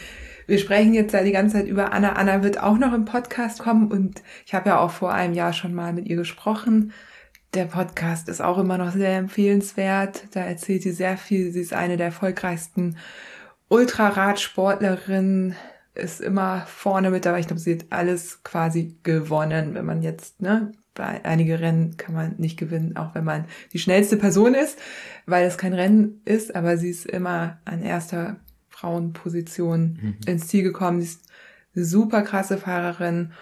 Wir 0.47 0.59
sprechen 0.59 0.95
jetzt 0.95 1.13
ja 1.15 1.23
die 1.23 1.33
ganze 1.33 1.57
Zeit 1.57 1.67
über 1.67 1.93
Anna. 1.93 2.13
Anna 2.15 2.43
wird 2.43 2.61
auch 2.61 2.77
noch 2.77 2.93
im 2.93 3.05
Podcast 3.05 3.61
kommen 3.61 3.91
und 3.91 4.23
ich 4.45 4.55
habe 4.55 4.71
ja 4.71 4.79
auch 4.79 4.91
vor 4.91 5.13
einem 5.13 5.35
Jahr 5.35 5.53
schon 5.53 5.75
mal 5.75 5.93
mit 5.93 6.07
ihr 6.07 6.17
gesprochen. 6.17 6.93
Der 7.55 7.67
Podcast 7.67 8.29
ist 8.29 8.41
auch 8.41 8.59
immer 8.59 8.79
noch 8.79 8.93
sehr 8.93 9.17
empfehlenswert. 9.19 10.25
Da 10.33 10.41
erzählt 10.41 10.83
sie 10.83 10.93
sehr 10.93 11.17
viel. 11.17 11.53
Sie 11.53 11.61
ist 11.61 11.75
eine 11.75 11.97
der 11.97 12.07
erfolgreichsten 12.07 12.97
Ultraradsportlerinnen, 13.73 15.57
ist 15.95 16.21
immer 16.21 16.65
vorne 16.67 17.11
mit 17.11 17.25
dabei. 17.25 17.41
Ich 17.41 17.47
glaube, 17.47 17.61
sie 17.61 17.75
hat 17.75 17.87
alles 17.91 18.43
quasi 18.45 18.97
gewonnen, 19.03 19.75
wenn 19.75 19.85
man 19.85 20.03
jetzt, 20.03 20.41
ne, 20.41 20.73
bei 20.95 21.25
einige 21.25 21.61
Rennen 21.61 21.97
kann 21.97 22.15
man 22.15 22.35
nicht 22.37 22.59
gewinnen, 22.59 22.97
auch 22.97 23.15
wenn 23.15 23.25
man 23.25 23.47
die 23.73 23.79
schnellste 23.79 24.17
Person 24.17 24.55
ist, 24.55 24.79
weil 25.27 25.47
es 25.47 25.59
kein 25.59 25.73
Rennen 25.73 26.21
ist, 26.25 26.55
aber 26.55 26.77
sie 26.77 26.91
ist 26.91 27.07
immer 27.07 27.59
an 27.65 27.83
erster 27.83 28.37
Frauenposition 28.69 29.99
mhm. 30.01 30.17
ins 30.27 30.49
Ziel 30.49 30.63
gekommen. 30.63 31.01
Sie 31.01 31.07
ist 31.07 31.23
eine 31.75 31.85
super 31.85 32.23
krasse 32.23 32.59
Fahrerin 32.59 33.33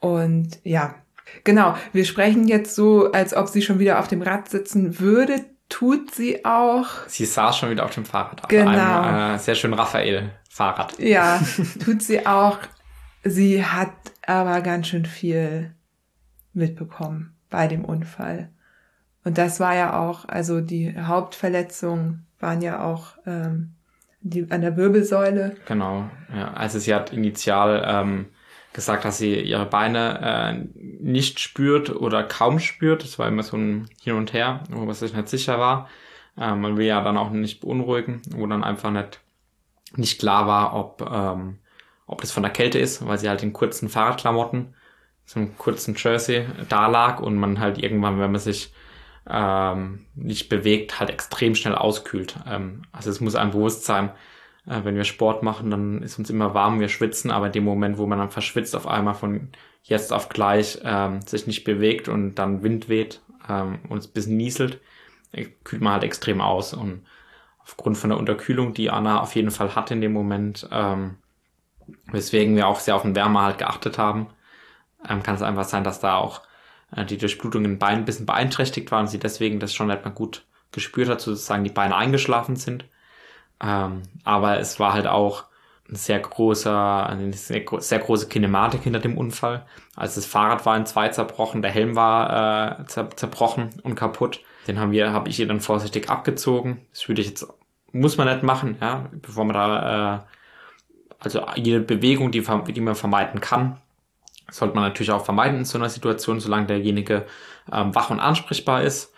und 0.00 0.58
ja, 0.64 0.96
genau. 1.44 1.76
Wir 1.92 2.04
sprechen 2.04 2.46
jetzt 2.46 2.74
so, 2.74 3.10
als 3.12 3.34
ob 3.34 3.48
sie 3.48 3.62
schon 3.62 3.78
wieder 3.78 4.00
auf 4.00 4.08
dem 4.08 4.22
Rad 4.22 4.50
sitzen 4.50 5.00
würde. 5.00 5.44
Tut 5.68 6.14
sie 6.14 6.44
auch. 6.44 6.86
Sie 7.06 7.26
saß 7.26 7.58
schon 7.58 7.70
wieder 7.70 7.84
auf 7.84 7.94
dem 7.94 8.04
Fahrrad. 8.04 8.42
Auf 8.42 8.48
genau. 8.48 9.02
einem 9.02 9.34
äh, 9.34 9.38
sehr 9.38 9.54
schön 9.54 9.74
Raphael-Fahrrad. 9.74 10.98
Ja, 10.98 11.40
tut 11.84 12.02
sie 12.02 12.26
auch. 12.26 12.58
Sie 13.22 13.64
hat 13.64 13.92
aber 14.26 14.60
ganz 14.62 14.88
schön 14.88 15.04
viel 15.04 15.74
mitbekommen 16.54 17.34
bei 17.50 17.66
dem 17.66 17.84
Unfall. 17.84 18.48
Und 19.24 19.36
das 19.36 19.60
war 19.60 19.74
ja 19.74 19.98
auch, 19.98 20.26
also 20.26 20.60
die 20.60 20.96
Hauptverletzungen 20.98 22.26
waren 22.40 22.62
ja 22.62 22.82
auch 22.82 23.18
ähm, 23.26 23.74
die, 24.20 24.50
an 24.50 24.60
der 24.60 24.76
Wirbelsäule. 24.76 25.56
Genau, 25.66 26.08
ja. 26.34 26.52
Also 26.54 26.78
sie 26.78 26.94
hat 26.94 27.12
initial 27.12 27.84
ähm, 27.86 28.26
gesagt, 28.78 29.04
dass 29.04 29.18
sie 29.18 29.34
ihre 29.40 29.66
Beine 29.66 30.20
äh, 30.22 30.80
nicht 31.00 31.40
spürt 31.40 31.90
oder 31.90 32.22
kaum 32.22 32.60
spürt. 32.60 33.02
Das 33.02 33.18
war 33.18 33.26
immer 33.26 33.42
so 33.42 33.56
ein 33.56 33.90
Hin 34.00 34.14
und 34.14 34.32
Her, 34.32 34.62
wo 34.70 34.84
man 34.84 34.94
sich 34.94 35.12
nicht 35.12 35.28
sicher 35.28 35.58
war. 35.58 35.88
Äh, 36.36 36.54
man 36.54 36.76
will 36.76 36.86
ja 36.86 37.02
dann 37.02 37.16
auch 37.16 37.30
nicht 37.30 37.60
beunruhigen, 37.60 38.22
wo 38.30 38.46
dann 38.46 38.62
einfach 38.62 38.92
nicht, 38.92 39.18
nicht 39.96 40.20
klar 40.20 40.46
war, 40.46 40.76
ob, 40.76 41.02
ähm, 41.12 41.58
ob 42.06 42.20
das 42.20 42.30
von 42.30 42.44
der 42.44 42.52
Kälte 42.52 42.78
ist, 42.78 43.04
weil 43.04 43.18
sie 43.18 43.28
halt 43.28 43.42
in 43.42 43.52
kurzen 43.52 43.88
Fahrradklamotten, 43.88 44.74
so 45.24 45.40
einem 45.40 45.58
kurzen 45.58 45.96
Jersey 45.98 46.46
da 46.68 46.86
lag 46.86 47.18
und 47.18 47.36
man 47.36 47.58
halt 47.58 47.78
irgendwann, 47.78 48.20
wenn 48.20 48.30
man 48.30 48.40
sich 48.40 48.72
ähm, 49.28 50.06
nicht 50.14 50.48
bewegt, 50.48 51.00
halt 51.00 51.10
extrem 51.10 51.56
schnell 51.56 51.74
auskühlt. 51.74 52.36
Ähm, 52.46 52.82
also 52.92 53.10
es 53.10 53.20
muss 53.20 53.34
ein 53.34 53.50
Bewusstsein, 53.50 54.10
äh, 54.68 54.84
wenn 54.84 54.96
wir 54.96 55.04
Sport 55.04 55.42
machen, 55.42 55.70
dann 55.70 56.02
ist 56.02 56.18
uns 56.18 56.30
immer 56.30 56.54
warm, 56.54 56.80
wir 56.80 56.88
schwitzen, 56.88 57.30
aber 57.30 57.46
in 57.46 57.52
dem 57.52 57.64
Moment, 57.64 57.98
wo 57.98 58.06
man 58.06 58.18
dann 58.18 58.30
verschwitzt, 58.30 58.76
auf 58.76 58.86
einmal 58.86 59.14
von 59.14 59.48
jetzt 59.82 60.12
auf 60.12 60.28
gleich 60.28 60.80
ähm, 60.84 61.22
sich 61.22 61.46
nicht 61.46 61.64
bewegt 61.64 62.08
und 62.08 62.34
dann 62.34 62.62
Wind 62.62 62.88
weht 62.88 63.22
ähm, 63.48 63.78
und 63.88 63.98
es 63.98 64.08
ein 64.08 64.12
bisschen 64.12 64.36
nieselt, 64.36 64.80
äh, 65.32 65.46
kühlt 65.64 65.82
man 65.82 65.94
halt 65.94 66.04
extrem 66.04 66.40
aus. 66.40 66.74
Und 66.74 67.06
aufgrund 67.60 67.96
von 67.96 68.10
der 68.10 68.18
Unterkühlung, 68.18 68.74
die 68.74 68.90
Anna 68.90 69.20
auf 69.20 69.34
jeden 69.34 69.50
Fall 69.50 69.74
hat 69.74 69.90
in 69.90 70.00
dem 70.00 70.12
Moment, 70.12 70.68
ähm, 70.70 71.16
weswegen 72.12 72.54
wir 72.56 72.68
auch 72.68 72.80
sehr 72.80 72.96
auf 72.96 73.02
den 73.02 73.16
Wärme 73.16 73.40
halt 73.40 73.58
geachtet 73.58 73.96
haben, 73.98 74.28
ähm, 75.08 75.22
kann 75.22 75.36
es 75.36 75.42
einfach 75.42 75.64
sein, 75.64 75.84
dass 75.84 76.00
da 76.00 76.16
auch 76.16 76.42
äh, 76.94 77.04
die 77.06 77.18
Durchblutung 77.18 77.64
im 77.64 77.78
Bein 77.78 77.98
ein 77.98 78.04
bisschen 78.04 78.26
beeinträchtigt 78.26 78.90
war 78.90 79.00
und 79.00 79.08
sie 79.08 79.18
deswegen 79.18 79.60
das 79.60 79.74
schon 79.74 79.90
etwa 79.90 80.10
gut 80.10 80.44
gespürt 80.72 81.08
hat, 81.08 81.20
sozusagen 81.22 81.64
die 81.64 81.70
Beine 81.70 81.96
eingeschlafen 81.96 82.56
sind. 82.56 82.84
Ähm, 83.62 84.02
aber 84.24 84.58
es 84.58 84.78
war 84.78 84.92
halt 84.92 85.06
auch 85.06 85.44
ein 85.90 85.96
sehr 85.96 86.20
großer, 86.20 87.06
eine 87.08 87.32
sehr, 87.32 87.64
sehr, 87.78 87.98
große 87.98 88.28
Kinematik 88.28 88.82
hinter 88.82 89.00
dem 89.00 89.16
Unfall. 89.16 89.66
Also 89.96 90.20
das 90.20 90.26
Fahrrad 90.26 90.66
war 90.66 90.76
in 90.76 90.86
zwei 90.86 91.08
zerbrochen, 91.08 91.62
der 91.62 91.70
Helm 91.70 91.96
war 91.96 92.80
äh, 92.80 92.86
zer 92.86 93.10
zerbrochen 93.16 93.70
und 93.82 93.94
kaputt. 93.94 94.40
Den 94.66 94.78
haben 94.78 94.92
wir, 94.92 95.12
habe 95.12 95.30
ich 95.30 95.40
ihr 95.40 95.48
dann 95.48 95.60
vorsichtig 95.60 96.10
abgezogen. 96.10 96.82
Das 96.92 97.08
würde 97.08 97.22
ich 97.22 97.28
jetzt, 97.28 97.48
muss 97.92 98.18
man 98.18 98.28
nicht 98.28 98.42
machen, 98.42 98.76
ja, 98.80 99.06
bevor 99.12 99.44
man 99.46 99.54
da, 99.54 100.16
äh, 100.16 100.20
also 101.20 101.44
jede 101.56 101.80
Bewegung, 101.80 102.30
die, 102.30 102.44
die 102.72 102.80
man 102.80 102.94
vermeiden 102.94 103.40
kann, 103.40 103.80
sollte 104.50 104.74
man 104.74 104.84
natürlich 104.84 105.10
auch 105.10 105.24
vermeiden 105.24 105.58
in 105.58 105.64
so 105.64 105.78
einer 105.78 105.88
Situation, 105.88 106.38
solange 106.40 106.66
derjenige 106.66 107.26
ähm, 107.72 107.94
wach 107.94 108.10
und 108.10 108.20
ansprechbar 108.20 108.82
ist. 108.82 109.12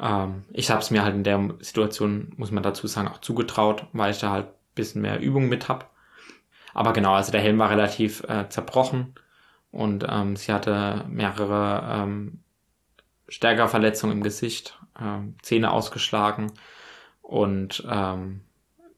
Ähm, 0.00 0.44
ich 0.52 0.70
habe 0.70 0.80
es 0.80 0.90
mir 0.90 1.02
halt 1.04 1.14
in 1.14 1.24
der 1.24 1.54
Situation, 1.60 2.32
muss 2.36 2.50
man 2.50 2.62
dazu 2.62 2.86
sagen, 2.86 3.08
auch 3.08 3.18
zugetraut, 3.18 3.86
weil 3.92 4.10
ich 4.10 4.18
da 4.18 4.30
halt 4.30 4.48
bisschen 4.74 5.02
mehr 5.02 5.20
Übung 5.20 5.48
mit 5.48 5.68
hab. 5.68 5.90
Aber 6.72 6.92
genau, 6.92 7.14
also 7.14 7.30
der 7.32 7.40
Helm 7.40 7.58
war 7.58 7.70
relativ 7.70 8.24
äh, 8.24 8.48
zerbrochen 8.48 9.14
und 9.70 10.04
ähm, 10.08 10.36
sie 10.36 10.52
hatte 10.52 11.04
mehrere 11.08 11.84
ähm, 11.88 12.40
stärkere 13.28 13.68
Verletzungen 13.68 14.14
im 14.14 14.22
Gesicht, 14.22 14.78
ähm, 15.00 15.36
Zähne 15.42 15.70
ausgeschlagen 15.70 16.52
und 17.22 17.86
ähm, 17.88 18.40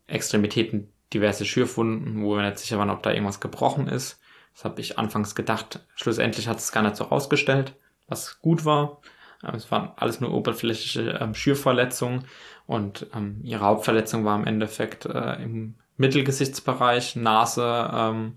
Extremitäten, 0.06 0.92
diverse 1.12 1.44
Schürfwunden, 1.44 2.22
wo 2.22 2.36
wir 2.36 2.42
nicht 2.42 2.58
sicher 2.58 2.78
waren, 2.78 2.90
ob 2.90 3.02
da 3.02 3.10
irgendwas 3.10 3.40
gebrochen 3.40 3.88
ist. 3.88 4.20
Das 4.54 4.64
habe 4.64 4.80
ich 4.80 4.98
anfangs 4.98 5.34
gedacht. 5.34 5.86
Schlussendlich 5.94 6.48
hat 6.48 6.58
es 6.58 6.72
gar 6.72 6.82
nicht 6.82 6.96
so 6.96 7.04
rausgestellt, 7.04 7.74
was 8.08 8.40
gut 8.40 8.64
war. 8.64 9.00
Ähm, 9.44 9.54
es 9.54 9.70
waren 9.70 9.90
alles 9.96 10.20
nur 10.20 10.32
oberflächliche 10.32 11.18
ähm, 11.20 11.34
Schürverletzungen 11.34 12.24
und 12.66 13.06
ähm, 13.14 13.40
ihre 13.42 13.64
Hauptverletzung 13.64 14.24
war 14.24 14.38
im 14.38 14.46
Endeffekt 14.46 15.06
äh, 15.06 15.42
im 15.42 15.76
Mittelgesichtsbereich, 15.96 17.16
Nase 17.16 17.90
ähm, 17.92 18.36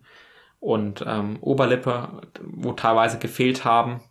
und 0.59 1.03
ähm, 1.05 1.37
Oberlippe, 1.41 2.21
wo 2.41 2.73
teilweise 2.73 3.19
gefehlt 3.19 3.65
haben. 3.65 4.01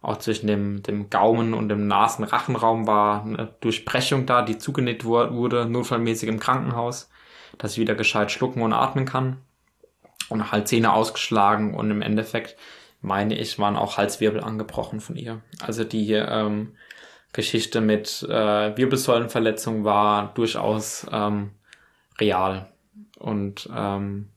Auch 0.00 0.18
zwischen 0.18 0.46
dem, 0.46 0.82
dem 0.82 1.08
Gaumen 1.08 1.54
und 1.54 1.70
dem 1.70 1.86
Nasenrachenraum 1.86 2.86
war 2.86 3.24
eine 3.24 3.54
Durchbrechung 3.60 4.26
da, 4.26 4.42
die 4.42 4.58
zugenäht 4.58 5.04
wurde, 5.04 5.64
notfallmäßig 5.64 6.28
im 6.28 6.40
Krankenhaus, 6.40 7.08
dass 7.56 7.74
sie 7.74 7.80
wieder 7.80 7.94
gescheit 7.94 8.30
schlucken 8.30 8.60
und 8.60 8.74
atmen 8.74 9.06
kann 9.06 9.38
und 10.28 10.52
halt 10.52 10.68
Zähne 10.68 10.92
ausgeschlagen 10.92 11.74
und 11.74 11.90
im 11.90 12.02
Endeffekt 12.02 12.56
meine 13.04 13.38
ich, 13.38 13.58
waren 13.58 13.76
auch 13.76 13.98
Halswirbel 13.98 14.40
angebrochen 14.40 15.00
von 15.00 15.16
ihr. 15.16 15.42
Also 15.60 15.84
die 15.84 16.12
ähm, 16.12 16.74
Geschichte 17.32 17.80
mit 17.80 18.22
äh, 18.22 18.76
Wirbelsäulenverletzung 18.76 19.84
war 19.84 20.32
durchaus 20.34 21.06
ähm, 21.12 21.50
real. 22.18 22.72
Und 23.18 23.68
ähm, 23.74 24.30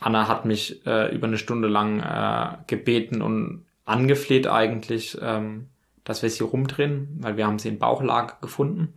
Anna 0.00 0.28
hat 0.28 0.46
mich 0.46 0.86
äh, 0.86 1.14
über 1.14 1.26
eine 1.26 1.36
Stunde 1.38 1.68
lang 1.68 2.00
äh, 2.00 2.56
gebeten 2.66 3.20
und 3.20 3.66
angefleht 3.84 4.46
eigentlich, 4.46 5.18
ähm, 5.20 5.68
dass 6.04 6.22
wir 6.22 6.30
sie 6.30 6.44
rumdrehen, 6.44 7.18
weil 7.20 7.36
wir 7.36 7.46
haben 7.46 7.58
sie 7.58 7.68
in 7.68 7.78
Bauchlage 7.78 8.34
gefunden. 8.40 8.94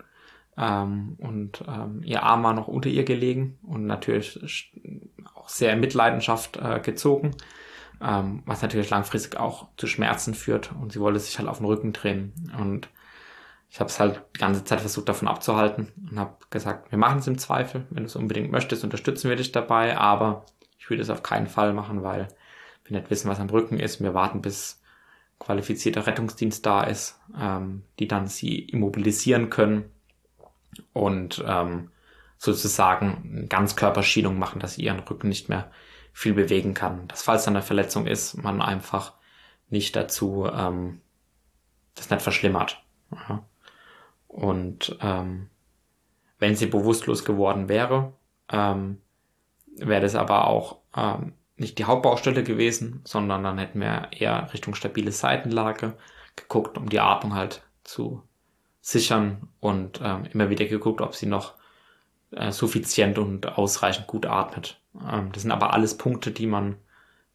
Ähm, 0.58 1.16
und 1.18 1.64
ähm, 1.68 2.02
ihr 2.06 2.24
Arm 2.24 2.44
war 2.44 2.54
noch 2.54 2.68
unter 2.70 2.90
ihr 2.90 3.04
gelegen 3.04 3.58
und 3.64 3.86
natürlich 3.88 4.40
auch 5.34 5.50
sehr 5.50 5.74
in 5.74 5.82
Mitleidenschaft 5.82 6.58
äh, 6.58 6.80
gezogen, 6.80 7.32
ähm, 8.02 8.44
was 8.46 8.62
natürlich 8.62 8.90
langfristig 8.90 9.38
auch 9.38 9.68
zu 9.78 9.88
Schmerzen 9.88 10.34
führt. 10.34 10.72
Und 10.74 10.92
sie 10.92 11.00
wollte 11.00 11.20
sich 11.20 11.38
halt 11.38 11.48
auf 11.48 11.58
den 11.58 11.66
Rücken 11.66 11.94
drehen. 11.94 12.34
Und 12.58 12.90
ich 13.70 13.80
habe 13.80 13.90
es 13.90 14.00
halt 14.00 14.22
die 14.36 14.40
ganze 14.40 14.64
Zeit 14.64 14.82
versucht 14.82 15.10
davon 15.10 15.28
abzuhalten. 15.28 15.92
Und 16.10 16.20
habe 16.20 16.36
gesagt, 16.50 16.92
wir 16.92 16.98
machen 16.98 17.20
es 17.20 17.28
im 17.28 17.38
Zweifel, 17.38 17.86
wenn 17.90 18.04
du 18.04 18.08
es 18.08 18.16
unbedingt 18.16 18.52
möchtest, 18.52 18.84
unterstützen 18.84 19.30
wir 19.30 19.36
dich 19.36 19.52
dabei, 19.52 19.98
aber 19.98 20.46
ich 20.78 20.90
würde 20.90 21.02
es 21.02 21.10
auf 21.10 21.24
keinen 21.24 21.48
Fall 21.48 21.74
machen, 21.74 22.04
weil 22.04 22.28
wir 22.86 22.98
nicht 22.98 23.10
wissen, 23.10 23.30
was 23.30 23.40
am 23.40 23.50
Rücken 23.50 23.80
ist. 23.80 24.02
Wir 24.02 24.14
warten 24.14 24.42
bis 24.42 24.82
qualifizierter 25.40 26.06
Rettungsdienst 26.06 26.66
da 26.66 26.84
ist, 26.84 27.20
ähm, 27.40 27.84
die 28.00 28.08
dann 28.08 28.28
sie 28.28 28.60
immobilisieren 28.60 29.50
können. 29.50 29.86
Und 30.92 31.44
ähm, 31.48 31.90
sozusagen 32.38 33.48
Ganzkörperschienung 33.48 34.38
machen, 34.38 34.60
dass 34.60 34.76
sie 34.76 34.84
ihren 34.84 35.00
Rücken 35.00 35.30
nicht 35.30 35.50
mehr 35.50 35.72
viel 36.14 36.34
bewegen 36.34 36.74
kann. 36.74 37.08
Dass 37.08 37.24
falls 37.24 37.44
dann 37.44 37.56
eine 37.56 37.66
Verletzung 37.66 38.08
ist, 38.08 38.36
man 38.42 38.62
einfach 38.62 39.14
nicht 39.70 39.96
dazu 39.96 40.48
ähm, 40.52 41.02
das 41.96 42.10
nicht 42.10 42.22
verschlimmert. 42.22 42.84
Ja. 43.12 43.44
Und 44.28 44.98
ähm, 45.02 45.50
wenn 46.40 46.56
sie 46.56 46.68
bewusstlos 46.68 47.26
geworden 47.26 47.70
wäre, 47.70 48.14
ähm, 48.52 49.00
wäre 49.78 50.02
das 50.02 50.16
aber 50.16 50.48
auch 50.48 50.78
ähm, 50.96 51.34
nicht 51.56 51.78
die 51.78 51.86
Hauptbaustelle 51.86 52.44
gewesen, 52.44 53.02
sondern 53.06 53.44
dann 53.44 53.58
hätten 53.58 53.80
wir 53.80 54.10
eher 54.12 54.52
Richtung 54.54 54.76
stabile 54.76 55.12
Seitenlage 55.12 55.96
geguckt, 56.36 56.78
um 56.78 56.90
die 56.90 57.00
Atmung 57.00 57.36
halt 57.36 57.64
zu 57.84 58.24
sichern 58.82 59.50
und 59.60 60.02
ähm, 60.04 60.26
immer 60.32 60.50
wieder 60.50 60.66
geguckt, 60.66 61.02
ob 61.02 61.16
sie 61.16 61.28
noch 61.28 61.54
äh, 62.32 62.52
suffizient 62.52 63.18
und 63.18 63.58
ausreichend 63.58 64.08
gut 64.08 64.26
atmet. 64.26 64.82
Ähm, 64.96 65.32
das 65.32 65.44
sind 65.44 65.52
aber 65.52 65.74
alles 65.74 65.98
Punkte, 65.98 66.32
die 66.32 66.48
man 66.48 66.76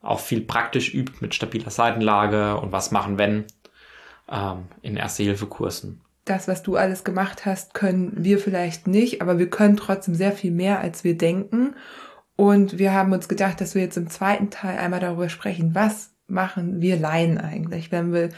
auch 0.00 0.20
viel 0.20 0.40
praktisch 0.40 0.94
übt 0.94 1.14
mit 1.20 1.34
stabiler 1.34 1.70
Seitenlage 1.70 2.56
und 2.58 2.72
was 2.72 2.90
machen, 2.90 3.18
wenn 3.18 3.44
ähm, 4.30 4.66
in 4.82 4.96
Erste-Hilfe-Kursen. 4.96 6.00
Das, 6.24 6.46
was 6.46 6.62
du 6.62 6.76
alles 6.76 7.04
gemacht 7.04 7.46
hast, 7.46 7.74
können 7.74 8.12
wir 8.16 8.38
vielleicht 8.38 8.86
nicht, 8.86 9.22
aber 9.22 9.38
wir 9.38 9.48
können 9.48 9.76
trotzdem 9.76 10.14
sehr 10.14 10.32
viel 10.32 10.50
mehr, 10.50 10.78
als 10.80 11.02
wir 11.02 11.16
denken. 11.16 11.74
Und 12.36 12.78
wir 12.78 12.92
haben 12.92 13.12
uns 13.12 13.28
gedacht, 13.28 13.60
dass 13.60 13.74
wir 13.74 13.82
jetzt 13.82 13.96
im 13.96 14.10
zweiten 14.10 14.50
Teil 14.50 14.78
einmal 14.78 15.00
darüber 15.00 15.28
sprechen, 15.28 15.74
was 15.74 16.10
machen 16.28 16.80
wir 16.80 16.98
Laien 16.98 17.38
eigentlich, 17.38 17.90
wenn 17.90 18.12
wir, 18.12 18.28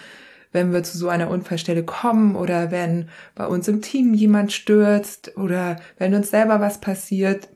wenn 0.52 0.72
wir 0.72 0.84
zu 0.84 0.96
so 0.96 1.08
einer 1.08 1.28
Unfallstelle 1.28 1.84
kommen 1.84 2.36
oder 2.36 2.70
wenn 2.70 3.08
bei 3.34 3.46
uns 3.46 3.66
im 3.68 3.82
Team 3.82 4.14
jemand 4.14 4.52
stürzt 4.52 5.36
oder 5.36 5.76
wenn 5.98 6.14
uns 6.14 6.30
selber 6.30 6.60
was 6.60 6.80
passiert, 6.80 7.48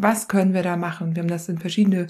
was 0.00 0.28
können 0.28 0.54
wir 0.54 0.62
da 0.62 0.76
machen? 0.76 1.14
Wir 1.14 1.22
haben 1.22 1.28
das 1.28 1.48
in 1.48 1.58
verschiedene 1.58 2.06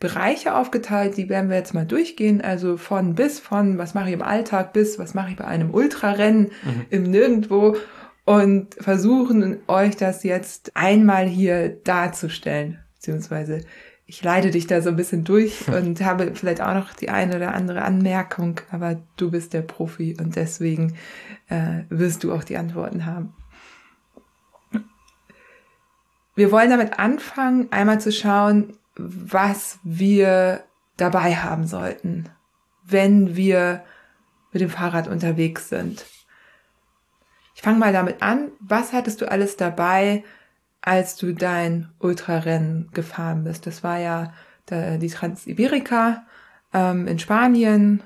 Bereiche 0.00 0.54
aufgeteilt, 0.54 1.16
die 1.16 1.28
werden 1.28 1.50
wir 1.50 1.56
jetzt 1.56 1.74
mal 1.74 1.86
durchgehen. 1.86 2.40
Also 2.40 2.76
von 2.76 3.14
bis, 3.14 3.40
von 3.40 3.78
was 3.78 3.94
mache 3.94 4.08
ich 4.08 4.14
im 4.14 4.22
Alltag 4.22 4.72
bis 4.72 4.98
was 4.98 5.14
mache 5.14 5.30
ich 5.30 5.36
bei 5.36 5.44
einem 5.44 5.74
Ultrarennen 5.74 6.50
mhm. 6.64 6.86
im 6.90 7.02
Nirgendwo 7.04 7.76
und 8.24 8.74
versuchen 8.74 9.58
euch 9.66 9.96
das 9.96 10.22
jetzt 10.22 10.72
einmal 10.74 11.26
hier 11.26 11.68
darzustellen. 11.68 12.78
Beziehungsweise 12.94 13.60
ich 14.06 14.22
leite 14.22 14.50
dich 14.50 14.66
da 14.66 14.80
so 14.82 14.90
ein 14.90 14.96
bisschen 14.96 15.24
durch 15.24 15.68
und 15.72 16.00
habe 16.02 16.32
vielleicht 16.34 16.60
auch 16.60 16.74
noch 16.74 16.92
die 16.94 17.08
eine 17.08 17.36
oder 17.36 17.54
andere 17.54 17.82
Anmerkung, 17.82 18.60
aber 18.70 19.02
du 19.16 19.30
bist 19.30 19.52
der 19.52 19.62
Profi 19.62 20.16
und 20.18 20.36
deswegen 20.36 20.94
äh, 21.48 21.82
wirst 21.88 22.24
du 22.24 22.32
auch 22.32 22.44
die 22.44 22.56
Antworten 22.56 23.06
haben. 23.06 23.34
Wir 26.34 26.50
wollen 26.50 26.70
damit 26.70 26.98
anfangen, 26.98 27.68
einmal 27.70 28.00
zu 28.00 28.12
schauen, 28.12 28.76
was 28.96 29.78
wir 29.82 30.64
dabei 30.96 31.36
haben 31.36 31.66
sollten, 31.66 32.28
wenn 32.84 33.36
wir 33.36 33.84
mit 34.52 34.60
dem 34.60 34.70
Fahrrad 34.70 35.08
unterwegs 35.08 35.68
sind. 35.68 36.04
Ich 37.54 37.62
fange 37.62 37.78
mal 37.78 37.92
damit 37.92 38.22
an. 38.22 38.52
Was 38.60 38.92
hattest 38.92 39.20
du 39.20 39.30
alles 39.30 39.56
dabei, 39.56 40.24
als 40.80 41.16
du 41.16 41.34
dein 41.34 41.90
Ultrarennen 41.98 42.90
gefahren 42.92 43.44
bist? 43.44 43.66
Das 43.66 43.82
war 43.82 43.98
ja 43.98 44.32
die 44.70 45.08
Transiberica 45.08 46.24
ähm, 46.72 47.06
in 47.06 47.18
Spanien. 47.18 48.02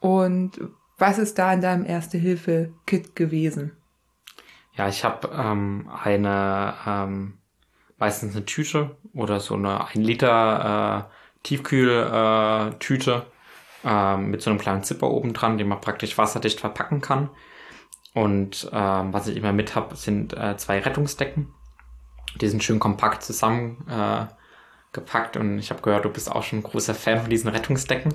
Und 0.00 0.60
was 0.98 1.18
ist 1.18 1.38
da 1.38 1.52
in 1.52 1.60
deinem 1.60 1.84
Erste-Hilfe-Kit 1.84 3.16
gewesen? 3.16 3.72
Ja, 4.74 4.88
ich 4.88 5.04
habe 5.04 5.30
ähm, 5.34 5.90
eine 6.02 6.74
ähm, 6.86 7.39
meistens 8.00 8.34
eine 8.34 8.44
Tüte 8.44 8.96
oder 9.14 9.38
so 9.38 9.54
eine 9.54 9.86
1 9.86 9.94
Liter 9.94 11.06
äh, 11.08 11.12
Tiefkühltüte 11.42 13.26
äh, 13.84 14.16
mit 14.16 14.42
so 14.42 14.50
einem 14.50 14.58
kleinen 14.58 14.82
Zipper 14.82 15.10
oben 15.10 15.32
dran, 15.32 15.58
den 15.58 15.68
man 15.68 15.80
praktisch 15.80 16.18
wasserdicht 16.18 16.60
verpacken 16.60 17.00
kann. 17.00 17.30
Und 18.12 18.68
ähm, 18.72 19.12
was 19.12 19.28
ich 19.28 19.36
immer 19.36 19.52
mit 19.52 19.76
habe, 19.76 19.94
sind 19.94 20.36
äh, 20.36 20.56
zwei 20.56 20.80
Rettungsdecken. 20.80 21.54
Die 22.40 22.48
sind 22.48 22.64
schön 22.64 22.80
kompakt 22.80 23.22
zusammen 23.22 23.86
äh, 23.88 24.26
und 25.38 25.58
ich 25.60 25.70
habe 25.70 25.82
gehört, 25.82 26.04
du 26.04 26.10
bist 26.10 26.32
auch 26.32 26.42
schon 26.42 26.60
ein 26.60 26.64
großer 26.64 26.96
Fan 26.96 27.20
von 27.20 27.30
diesen 27.30 27.48
Rettungsdecken. 27.48 28.12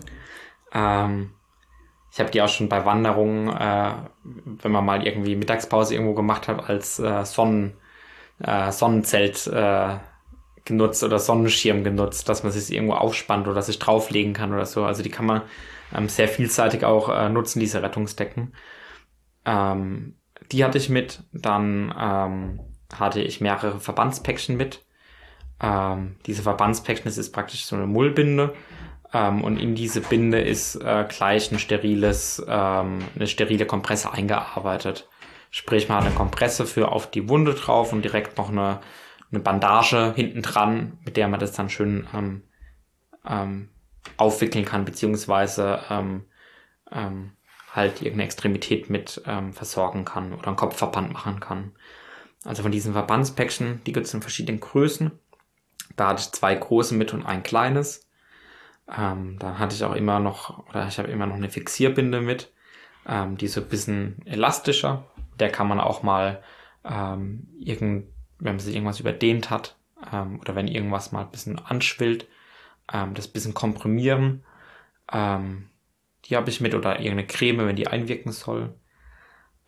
Ähm, 0.74 1.32
ich 2.12 2.20
habe 2.20 2.32
die 2.32 2.42
auch 2.42 2.50
schon 2.50 2.68
bei 2.68 2.84
Wanderungen, 2.86 3.48
äh, 3.50 3.94
wenn 4.24 4.72
man 4.72 4.86
mal 4.86 5.06
irgendwie 5.06 5.36
Mittagspause 5.36 5.94
irgendwo 5.94 6.14
gemacht 6.14 6.48
hat, 6.48 6.70
als 6.70 7.00
äh, 7.00 7.24
Sonnen 7.24 7.78
äh, 8.40 8.72
Sonnenzelt 8.72 9.48
äh, 9.48 9.98
genutzt 10.66 11.04
oder 11.04 11.20
Sonnenschirm 11.20 11.84
genutzt, 11.84 12.28
dass 12.28 12.44
man 12.44 12.52
sich 12.52 12.74
irgendwo 12.76 12.96
aufspannt 12.96 13.48
oder 13.48 13.62
sich 13.62 13.80
drauflegen 13.80 14.34
kann 14.34 14.54
oder 14.54 14.66
so. 14.66 14.84
Also 14.84 15.04
die 15.04 15.12
kann 15.12 15.26
man 15.26 15.42
ähm, 15.94 16.10
sehr 16.10 16.28
vielseitig 16.28 16.84
auch 16.84 17.10
äh, 17.10 17.30
nutzen, 17.30 17.60
diese 17.60 17.82
Rettungsdecken. 17.82 18.54
Ähm, 19.46 20.16
die 20.52 20.64
hatte 20.64 20.78
ich 20.78 20.90
mit. 20.90 21.24
Dann 21.32 21.94
ähm, 21.98 22.60
hatte 22.94 23.22
ich 23.22 23.42
mehrere 23.42 23.80
Verbandspäckchen 23.80 24.58
mit. 24.58 24.84
Ähm, 25.62 26.18
diese 26.26 26.44
Verbandspäckchen, 26.44 27.06
das 27.06 27.18
ist 27.18 27.32
praktisch 27.32 27.66
so 27.66 27.76
eine 27.76 27.88
Mullbinde. 27.88 28.54
Ähm, 29.14 29.44
und 29.44 29.58
in 29.58 29.76
diese 29.76 30.02
Binde 30.02 30.42
ist 30.42 30.76
äh, 30.76 31.06
gleich 31.08 31.52
ein 31.52 31.60
steriles, 31.60 32.44
ähm, 32.48 33.00
eine 33.16 33.28
sterile 33.28 33.66
Kompresse 33.66 34.12
eingearbeitet. 34.12 35.08
Sprich, 35.58 35.88
man 35.88 36.00
hat 36.00 36.08
eine 36.08 36.16
Kompresse 36.16 36.66
für 36.66 36.92
auf 36.92 37.10
die 37.10 37.30
Wunde 37.30 37.54
drauf 37.54 37.94
und 37.94 38.02
direkt 38.02 38.38
noch 38.38 38.50
eine, 38.50 38.82
eine 39.32 39.40
Bandage 39.40 40.12
hinten 40.14 40.42
dran, 40.42 40.98
mit 41.06 41.16
der 41.16 41.30
man 41.30 41.40
das 41.40 41.54
dann 41.54 41.70
schön 41.70 42.06
ähm, 42.14 42.44
ähm, 43.26 43.70
aufwickeln 44.18 44.66
kann, 44.66 44.84
beziehungsweise 44.84 45.80
ähm, 45.90 46.26
ähm, 46.92 47.32
halt 47.72 48.02
irgendeine 48.02 48.26
Extremität 48.26 48.90
mit 48.90 49.22
ähm, 49.28 49.54
versorgen 49.54 50.04
kann 50.04 50.34
oder 50.34 50.48
einen 50.48 50.58
Kopfverband 50.58 51.14
machen 51.14 51.40
kann. 51.40 51.72
Also 52.44 52.62
von 52.62 52.74
diesen 52.74 52.92
Verbandspäckchen, 52.92 53.82
die 53.86 53.94
gibt 53.94 54.08
es 54.08 54.14
in 54.14 54.22
verschiedenen 54.22 54.60
Größen. 54.60 55.10
Da 55.96 56.10
hatte 56.10 56.20
ich 56.20 56.34
zwei 56.34 56.54
große 56.54 56.96
mit 56.96 57.14
und 57.14 57.26
ein 57.26 57.44
kleines. 57.44 58.10
Ähm, 58.94 59.40
da 59.40 59.58
hatte 59.58 59.74
ich 59.74 59.86
auch 59.86 59.96
immer 59.96 60.20
noch, 60.20 60.68
oder 60.68 60.86
ich 60.90 61.00
habe 61.00 61.10
immer 61.10 61.28
noch 61.28 61.36
eine 61.36 61.50
Fixierbinde 61.50 62.20
mit, 62.20 62.52
ähm, 63.08 63.38
die 63.38 63.48
so 63.48 63.62
ein 63.62 63.70
bisschen 63.70 64.22
elastischer 64.26 65.06
der 65.40 65.50
kann 65.52 65.68
man 65.68 65.80
auch 65.80 66.04
mal 66.04 66.42
ähm, 66.84 67.48
irgend, 67.60 68.08
wenn 68.40 68.60
sich 68.60 68.76
irgendwas 68.76 69.00
überdehnt 69.00 69.50
hat 69.50 69.78
ähm, 70.12 70.40
oder 70.40 70.56
wenn 70.56 70.68
irgendwas 70.68 71.12
mal 71.12 71.22
ein 71.22 71.32
bisschen 71.32 71.60
anschwillt, 71.60 72.28
ähm, 72.92 73.14
das 73.14 73.28
bisschen 73.28 73.54
komprimieren. 73.54 74.44
Ähm, 75.12 75.70
die 76.26 76.36
habe 76.36 76.50
ich 76.50 76.62
mit 76.62 76.74
oder 76.74 77.00
irgendeine 77.00 77.28
Creme, 77.28 77.68
wenn 77.68 77.76
die 77.76 77.88
einwirken 77.88 78.32
soll. 78.32 78.74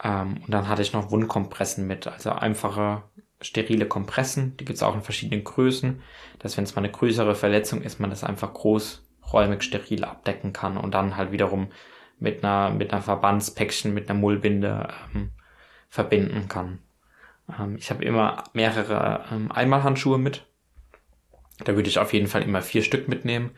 Ähm, 0.04 0.42
und 0.44 0.52
dann 0.52 0.68
hatte 0.68 0.82
ich 0.82 0.94
noch 0.94 1.12
Wundkompressen 1.12 1.88
mit, 1.88 2.08
also 2.08 2.32
einfache 2.32 3.04
sterile 3.42 3.88
Kompressen. 3.88 4.58
Die 4.58 4.66
gibt 4.66 4.78
es 4.78 4.84
auch 4.84 4.96
in 4.96 5.02
verschiedenen 5.02 5.44
Größen, 5.44 6.02
dass 6.40 6.58
wenn 6.58 6.64
es 6.64 6.76
mal 6.76 6.82
eine 6.84 6.92
größere 6.92 7.36
Verletzung 7.36 7.82
ist, 7.82 8.00
man 8.00 8.10
das 8.10 8.24
einfach 8.24 8.54
großräumig 8.54 9.62
steril 9.62 10.04
abdecken 10.04 10.54
kann 10.54 10.78
und 10.78 10.94
dann 10.94 11.18
halt 11.18 11.32
wiederum 11.32 11.70
mit 12.20 12.44
einer, 12.44 12.72
mit 12.72 12.92
einer 12.92 13.02
Verbandspäckchen, 13.04 13.94
mit 13.94 14.10
einer 14.10 14.20
Mullbinde 14.20 14.90
ähm, 15.14 15.32
verbinden 15.90 16.48
kann. 16.48 16.80
Ähm, 17.60 17.76
ich 17.78 17.90
habe 17.90 18.04
immer 18.04 18.44
mehrere 18.54 19.26
ähm, 19.32 19.52
Einmalhandschuhe 19.52 20.18
mit. 20.18 20.46
Da 21.64 21.76
würde 21.76 21.90
ich 21.90 22.00
auf 22.00 22.14
jeden 22.14 22.28
Fall 22.28 22.44
immer 22.44 22.62
vier 22.62 22.84
Stück 22.84 23.08
mitnehmen. 23.08 23.52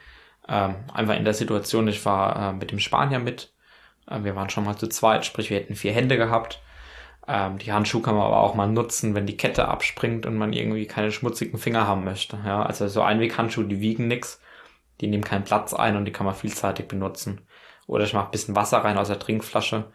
Ähm, 0.47 0.75
einfach 0.93 1.15
in 1.15 1.25
der 1.25 1.33
Situation, 1.33 1.87
ich 1.87 2.05
war 2.05 2.49
äh, 2.49 2.53
mit 2.53 2.71
dem 2.71 2.79
Spanier 2.79 3.19
mit. 3.19 3.53
Äh, 4.09 4.23
wir 4.23 4.35
waren 4.35 4.49
schon 4.49 4.65
mal 4.65 4.77
zu 4.77 4.87
zweit, 4.87 5.25
sprich 5.25 5.49
wir 5.49 5.57
hätten 5.57 5.75
vier 5.75 5.93
Hände 5.93 6.17
gehabt. 6.17 6.61
Ähm, 7.27 7.57
die 7.59 7.71
Handschuhe 7.71 8.01
kann 8.01 8.15
man 8.15 8.25
aber 8.25 8.39
auch 8.39 8.55
mal 8.55 8.67
nutzen, 8.67 9.13
wenn 9.15 9.27
die 9.27 9.37
Kette 9.37 9.67
abspringt 9.67 10.25
und 10.25 10.37
man 10.37 10.53
irgendwie 10.53 10.87
keine 10.87 11.11
schmutzigen 11.11 11.59
Finger 11.59 11.85
haben 11.87 12.03
möchte. 12.03 12.39
Ja, 12.45 12.63
also 12.63 12.87
so 12.87 13.01
Einweghandschuhe, 13.01 13.65
die 13.65 13.81
wiegen 13.81 14.07
nix, 14.07 14.41
die 15.01 15.07
nehmen 15.07 15.23
keinen 15.23 15.43
Platz 15.43 15.73
ein 15.73 15.95
und 15.95 16.05
die 16.05 16.11
kann 16.11 16.25
man 16.25 16.35
vielseitig 16.35 16.87
benutzen. 16.87 17.41
Oder 17.85 18.05
ich 18.05 18.13
mache 18.13 18.31
bisschen 18.31 18.55
Wasser 18.55 18.79
rein 18.79 18.97
aus 18.97 19.09
der 19.09 19.19
Trinkflasche, 19.19 19.91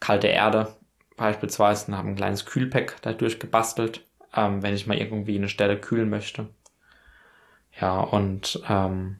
kalte 0.00 0.28
Erde, 0.28 0.76
beispielsweise 1.16 1.90
und 1.90 1.98
habe 1.98 2.08
ein 2.08 2.16
kleines 2.16 2.46
Kühlpack 2.46 2.96
dadurch 3.02 3.38
gebastelt, 3.38 4.06
ähm, 4.34 4.62
wenn 4.62 4.74
ich 4.74 4.86
mal 4.86 4.96
irgendwie 4.96 5.36
eine 5.36 5.48
Stelle 5.48 5.78
kühlen 5.78 6.10
möchte. 6.10 6.48
Ja, 7.80 8.00
und 8.00 8.62
ähm, 8.68 9.18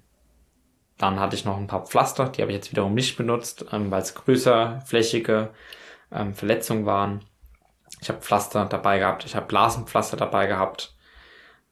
dann 0.99 1.19
hatte 1.19 1.35
ich 1.35 1.45
noch 1.45 1.57
ein 1.57 1.67
paar 1.67 1.87
Pflaster, 1.87 2.29
die 2.29 2.43
habe 2.43 2.53
ich 2.53 2.57
jetzt 2.57 2.71
wiederum 2.71 2.95
nicht 2.95 3.17
benutzt, 3.17 3.67
ähm, 3.73 3.91
weil 3.91 4.03
es 4.03 4.15
größer, 4.15 4.83
flächige 4.87 5.51
ähm, 6.11 6.35
Verletzungen 6.35 6.87
waren. 6.87 7.25
Ich 8.01 8.09
habe 8.09 8.21
Pflaster 8.21 8.65
dabei 8.67 8.99
gehabt, 8.99 9.25
ich 9.25 9.35
habe 9.35 9.47
Blasenpflaster 9.47 10.17
dabei 10.17 10.47
gehabt. 10.47 10.95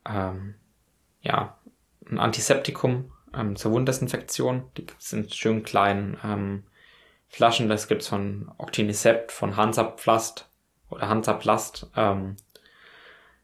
Ähm, 0.09 0.55
ja, 1.23 1.59
ein 2.11 2.19
Antiseptikum 2.19 3.13
ähm, 3.35 3.57
zur 3.57 3.73
Wunddesinfektion. 3.73 4.71
Die 4.77 4.87
in 5.13 5.31
schön 5.31 5.63
kleinen 5.63 6.19
ähm, 6.25 6.65
Flaschen, 7.31 7.69
das 7.69 7.89
gibt's 7.89 8.09
von 8.09 8.51
Octinicept, 8.59 9.33
von 9.33 9.57
Hansaplast 9.57 10.49
oder 10.91 11.09
Hansaplast. 11.09 11.89
Ähm, 11.97 12.37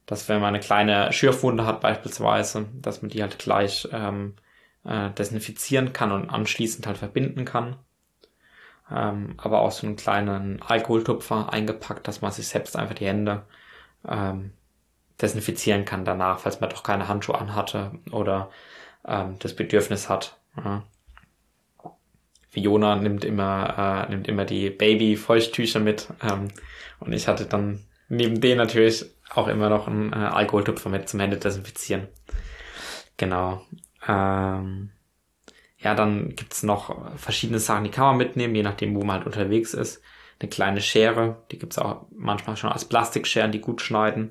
dass 0.07 0.29
wenn 0.29 0.41
man 0.41 0.55
eine 0.55 0.61
kleine 0.61 1.13
Schürfwunde 1.13 1.67
hat 1.67 1.81
beispielsweise, 1.81 2.67
dass 2.75 3.03
man 3.03 3.11
die 3.11 3.23
halt 3.23 3.39
gleich 3.39 3.89
ähm, 3.93 4.35
äh, 4.85 5.11
desinfizieren 5.11 5.93
kann 5.93 6.13
und 6.13 6.31
anschließend 6.31 6.87
halt 6.87 6.99
verbinden 6.99 7.45
kann. 7.45 7.77
Ähm, 8.91 9.35
aber 9.39 9.61
auch 9.61 9.73
so 9.73 9.87
einen 9.87 9.97
kleinen 9.97 10.63
Alkoholtupfer 10.63 11.53
eingepackt, 11.53 12.07
dass 12.07 12.23
man 12.23 12.31
sich 12.31 12.47
selbst 12.47 12.77
einfach 12.77 12.95
die 12.95 13.07
Hände 13.07 13.45
ähm, 14.07 14.53
desinfizieren 15.21 15.85
kann 15.85 16.05
danach, 16.05 16.39
falls 16.41 16.61
man 16.61 16.71
doch 16.71 16.85
keine 16.85 17.09
Handschuhe 17.09 17.37
anhatte 17.39 17.93
oder 18.13 18.51
ähm, 19.07 19.37
das 19.41 19.57
Bedürfnis 19.57 20.09
hat. 20.09 20.39
Ja. 20.57 20.85
Fiona 22.57 22.97
nimmt 22.97 23.23
immer, 23.23 24.07
äh, 24.09 24.11
nimmt 24.11 24.29
immer 24.29 24.47
die 24.47 24.71
Baby-Feuchttücher 24.71 25.79
mit 25.79 26.09
ähm, 26.23 26.49
und 27.01 27.13
ich 27.13 27.29
hatte 27.29 27.45
dann 27.45 27.85
neben 28.09 28.41
denen 28.41 28.57
natürlich 28.57 29.05
auch 29.29 29.47
immer 29.49 29.69
noch 29.69 29.89
einen 29.89 30.15
äh, 30.15 30.17
Alkoholtupfer 30.17 30.89
mit 30.89 31.07
zum 31.07 31.21
Hände 31.21 31.37
desinfizieren. 31.37 32.09
Genau. 33.19 33.61
Ähm, 34.09 34.89
ja, 35.77 35.95
dann 35.95 36.31
gibt's 36.31 36.63
noch 36.63 37.15
verschiedene 37.19 37.59
Sachen, 37.59 37.85
die 37.85 37.91
kann 37.91 38.07
man 38.07 38.17
mitnehmen, 38.17 38.55
je 38.55 38.63
nachdem, 38.63 38.95
wo 38.95 39.01
man 39.03 39.17
halt 39.17 39.27
unterwegs 39.27 39.75
ist. 39.75 40.01
Eine 40.41 40.49
kleine 40.49 40.81
Schere, 40.81 41.43
die 41.51 41.59
gibt's 41.59 41.79
auch 41.79 42.07
manchmal 42.11 42.57
schon 42.57 42.73
als 42.73 42.87
Plastikscheren, 42.87 43.53
die 43.53 43.61
gut 43.61 43.83
schneiden. 43.83 44.31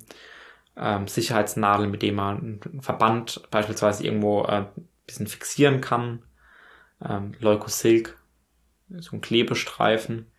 Ähm, 0.75 1.07
Sicherheitsnadeln, 1.07 1.91
mit 1.91 2.01
denen 2.01 2.17
man 2.17 2.59
einen 2.63 2.81
Verband 2.81 3.43
beispielsweise 3.51 4.03
irgendwo 4.03 4.45
äh, 4.45 4.65
bisschen 5.05 5.27
fixieren 5.27 5.79
kann. 5.79 6.23
Ähm, 7.03 7.35
Leukosilk, 7.39 8.17
so 8.89 9.15
ein 9.15 9.21
Klebestreifen. 9.21 10.31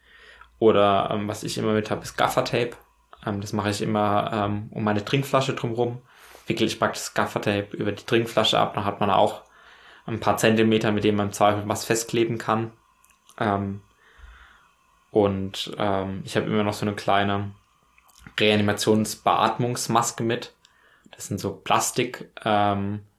Oder 0.58 1.10
ähm, 1.12 1.28
was 1.28 1.42
ich 1.42 1.58
immer 1.58 1.72
mit 1.72 1.90
habe, 1.90 2.02
ist 2.02 2.16
Gaffertape. 2.16 2.76
Ähm, 3.24 3.40
das 3.40 3.52
mache 3.52 3.70
ich 3.70 3.82
immer 3.82 4.30
ähm, 4.32 4.68
um 4.70 4.84
meine 4.84 5.04
Trinkflasche 5.04 5.54
drumherum. 5.54 6.00
Wickel 6.46 6.66
ich 6.66 6.78
praktisch 6.78 7.02
das 7.02 7.14
Gaffertape 7.14 7.76
über 7.76 7.92
die 7.92 8.04
Trinkflasche 8.04 8.58
ab, 8.58 8.74
dann 8.74 8.84
hat 8.84 9.00
man 9.00 9.10
auch 9.10 9.42
ein 10.06 10.20
paar 10.20 10.36
Zentimeter, 10.36 10.92
mit 10.92 11.02
denen 11.04 11.16
man 11.16 11.26
im 11.28 11.32
Zweifel 11.32 11.64
was 11.66 11.84
festkleben 11.84 12.38
kann. 12.38 12.72
Ähm, 13.38 13.82
und 15.10 15.72
ähm, 15.78 16.22
ich 16.24 16.36
habe 16.36 16.46
immer 16.46 16.62
noch 16.62 16.74
so 16.74 16.86
eine 16.86 16.94
kleine 16.94 17.52
Reanimationsbeatmungsmaske 18.38 20.22
mit. 20.22 20.54
Das 21.10 21.26
sind 21.26 21.40
so 21.40 21.52
Plastik, 21.52 22.30
ähm, 22.44 22.96
äh, 22.96 23.15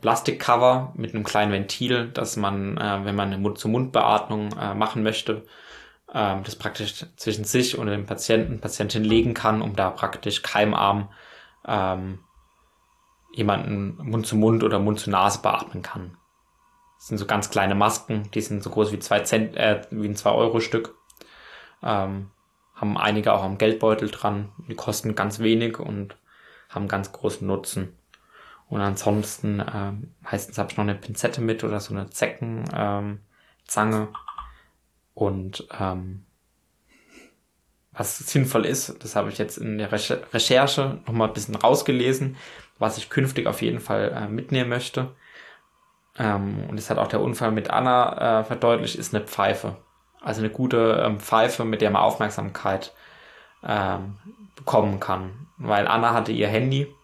Plastikcover 0.00 0.92
mit 0.96 1.14
einem 1.14 1.24
kleinen 1.24 1.52
Ventil, 1.52 2.08
dass 2.08 2.36
man, 2.36 2.76
äh, 2.76 3.04
wenn 3.04 3.16
man 3.16 3.28
eine 3.28 3.38
Mund-zu-Mund-Beatmung 3.38 4.52
äh, 4.58 4.74
machen 4.74 5.02
möchte, 5.02 5.44
äh, 6.12 6.36
das 6.42 6.56
praktisch 6.56 7.06
zwischen 7.16 7.44
sich 7.44 7.78
und 7.78 7.88
dem 7.88 8.06
Patienten, 8.06 8.60
Patientin 8.60 9.04
legen 9.04 9.34
kann, 9.34 9.62
um 9.62 9.74
da 9.74 9.90
praktisch 9.90 10.42
keimarm 10.42 11.10
ähm, 11.66 12.20
jemanden 13.32 13.96
Mund 14.08 14.26
zu 14.26 14.36
Mund 14.36 14.64
oder 14.64 14.78
Mund 14.78 15.00
zu 15.00 15.10
Nase 15.10 15.40
beatmen 15.42 15.82
kann. 15.82 16.16
Das 16.98 17.08
sind 17.08 17.18
so 17.18 17.26
ganz 17.26 17.50
kleine 17.50 17.74
Masken, 17.74 18.28
die 18.34 18.40
sind 18.40 18.62
so 18.62 18.70
groß 18.70 18.92
wie 18.92 18.98
zwei 18.98 19.20
Cent, 19.20 19.56
äh, 19.56 19.82
wie 19.90 20.08
ein 20.08 20.16
2-Euro-Stück. 20.16 20.94
Ähm, 21.82 22.30
haben 22.74 22.96
einige 22.96 23.32
auch 23.32 23.42
am 23.42 23.58
Geldbeutel 23.58 24.10
dran. 24.10 24.52
Die 24.68 24.74
kosten 24.74 25.14
ganz 25.14 25.40
wenig 25.40 25.78
und 25.78 26.16
haben 26.68 26.88
ganz 26.88 27.12
großen 27.12 27.46
Nutzen. 27.46 27.97
Und 28.68 28.80
ansonsten, 28.80 29.60
äh, 29.60 29.92
meistens 30.20 30.58
habe 30.58 30.70
ich 30.70 30.76
noch 30.76 30.84
eine 30.84 30.94
Pinzette 30.94 31.40
mit 31.40 31.64
oder 31.64 31.80
so 31.80 31.94
eine 31.94 32.10
Zeckenzange. 32.10 33.18
Ähm, 33.74 34.08
und 35.14 35.66
ähm, 35.78 36.24
was 37.92 38.18
sinnvoll 38.18 38.66
ist, 38.66 39.02
das 39.02 39.16
habe 39.16 39.30
ich 39.30 39.38
jetzt 39.38 39.58
in 39.58 39.78
der 39.78 39.90
Recherche 39.90 41.00
nochmal 41.06 41.28
ein 41.28 41.34
bisschen 41.34 41.56
rausgelesen, 41.56 42.36
was 42.78 42.98
ich 42.98 43.10
künftig 43.10 43.46
auf 43.46 43.60
jeden 43.62 43.80
Fall 43.80 44.12
äh, 44.12 44.28
mitnehmen 44.28 44.70
möchte. 44.70 45.16
Ähm, 46.18 46.64
und 46.68 46.76
das 46.76 46.90
hat 46.90 46.98
auch 46.98 47.08
der 47.08 47.20
Unfall 47.20 47.50
mit 47.50 47.70
Anna 47.70 48.40
äh, 48.40 48.44
verdeutlicht, 48.44 48.96
ist 48.96 49.14
eine 49.14 49.24
Pfeife. 49.24 49.76
Also 50.20 50.40
eine 50.40 50.50
gute 50.50 51.02
ähm, 51.04 51.20
Pfeife, 51.20 51.64
mit 51.64 51.80
der 51.80 51.90
man 51.90 52.02
Aufmerksamkeit 52.02 52.92
ähm, 53.64 54.18
bekommen 54.54 55.00
kann. 55.00 55.48
Weil 55.56 55.88
Anna 55.88 56.12
hatte 56.12 56.32
ihr 56.32 56.48
Handy 56.48 56.94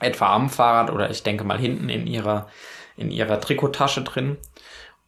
etwa 0.00 0.34
am 0.34 0.50
Fahrrad 0.50 0.90
oder 0.90 1.10
ich 1.10 1.22
denke 1.22 1.44
mal 1.44 1.58
hinten 1.58 1.88
in 1.88 2.06
ihrer, 2.06 2.48
in 2.96 3.10
ihrer 3.10 3.40
Trikottasche 3.40 4.02
drin. 4.02 4.38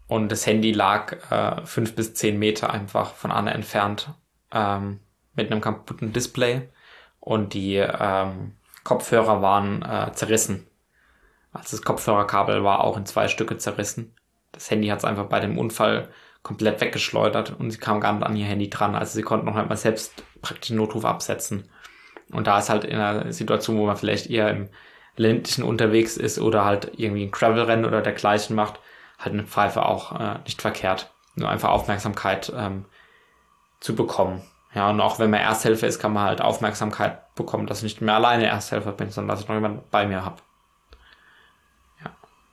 Und 0.07 0.31
das 0.31 0.47
Handy 0.47 0.73
lag 0.73 1.31
äh, 1.31 1.65
fünf 1.65 1.95
bis 1.95 2.15
zehn 2.15 2.39
Meter 2.39 2.71
einfach 2.71 3.15
von 3.15 3.33
Anna 3.33 3.53
entfernt 3.53 4.11
ähm, 4.53 5.01
mit 5.35 5.51
einem 5.51 5.61
kaputten 5.61 6.13
Display. 6.13 6.69
Und 7.19 7.55
die 7.55 7.77
ähm, 7.77 8.57
Kopfhörer 8.85 9.43
waren 9.43 9.83
äh, 9.83 10.13
zerrissen. 10.13 10.67
Also 11.53 11.77
das 11.77 11.85
Kopfhörerkabel 11.85 12.65
war 12.65 12.85
auch 12.85 12.97
in 12.97 13.07
zwei 13.07 13.29
Stücke 13.29 13.59
zerrissen. 13.59 14.15
Das 14.53 14.71
Handy 14.71 14.89
hat 14.89 14.99
es 14.99 15.05
einfach 15.05 15.27
bei 15.27 15.41
dem 15.41 15.59
Unfall 15.59 16.09
komplett 16.43 16.81
weggeschleudert 16.81 17.59
und 17.59 17.71
sie 17.71 17.79
kam 17.79 18.01
gar 18.01 18.13
nicht 18.13 18.27
an 18.27 18.37
ihr 18.37 18.47
Handy 18.47 18.69
dran. 18.69 18.95
Also 18.95 19.15
sie 19.15 19.23
konnten 19.23 19.47
noch 19.47 19.57
einmal 19.57 19.77
selbst 19.77 20.25
praktisch 20.43 20.69
den 20.69 20.77
Notruf 20.77 21.05
absetzen. 21.05 21.69
Und 22.33 22.47
da 22.47 22.59
ist 22.59 22.71
halt 22.71 22.85
in 22.85 22.99
einer 22.99 23.33
Situation, 23.33 23.79
wo 23.79 23.87
man 23.87 23.97
vielleicht 23.97 24.29
eher 24.29 24.51
im 24.51 24.69
ländlichen 25.17 25.63
unterwegs 25.63 26.17
ist 26.17 26.39
oder 26.39 26.65
halt 26.65 26.93
irgendwie 26.97 27.25
ein 27.25 27.31
Gravel-Rennen 27.31 27.85
oder 27.85 28.01
dergleichen 28.01 28.57
macht, 28.57 28.81
halt 29.19 29.35
eine 29.35 29.45
Pfeife 29.45 29.85
auch 29.85 30.19
äh, 30.19 30.39
nicht 30.45 30.61
verkehrt. 30.61 31.13
Nur 31.37 31.49
einfach 31.49 31.71
Aufmerksamkeit 31.71 32.53
ähm, 32.57 32.87
zu 33.81 33.95
bekommen. 33.95 34.43
Ja, 34.75 34.89
und 34.89 35.01
auch 35.01 35.19
wenn 35.19 35.31
man 35.31 35.41
Ersthelfer 35.41 35.87
ist, 35.87 35.99
kann 35.99 36.13
man 36.13 36.25
halt 36.25 36.41
Aufmerksamkeit 36.41 37.35
bekommen, 37.35 37.67
dass 37.67 37.79
ich 37.79 37.85
nicht 37.85 38.01
mehr 38.01 38.15
alleine 38.15 38.47
Ersthelfer 38.47 38.93
bin, 38.93 39.11
sondern 39.11 39.35
dass 39.35 39.43
ich 39.43 39.49
noch 39.49 39.55
jemanden 39.55 39.83
bei 39.91 40.07
mir 40.07 40.25
habe. 40.25 40.37
Ja. 42.03 42.11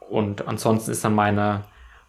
Und 0.09 0.45
ansonsten 0.47 0.91
ist 0.91 1.03
dann 1.05 1.15
meine, 1.15 1.63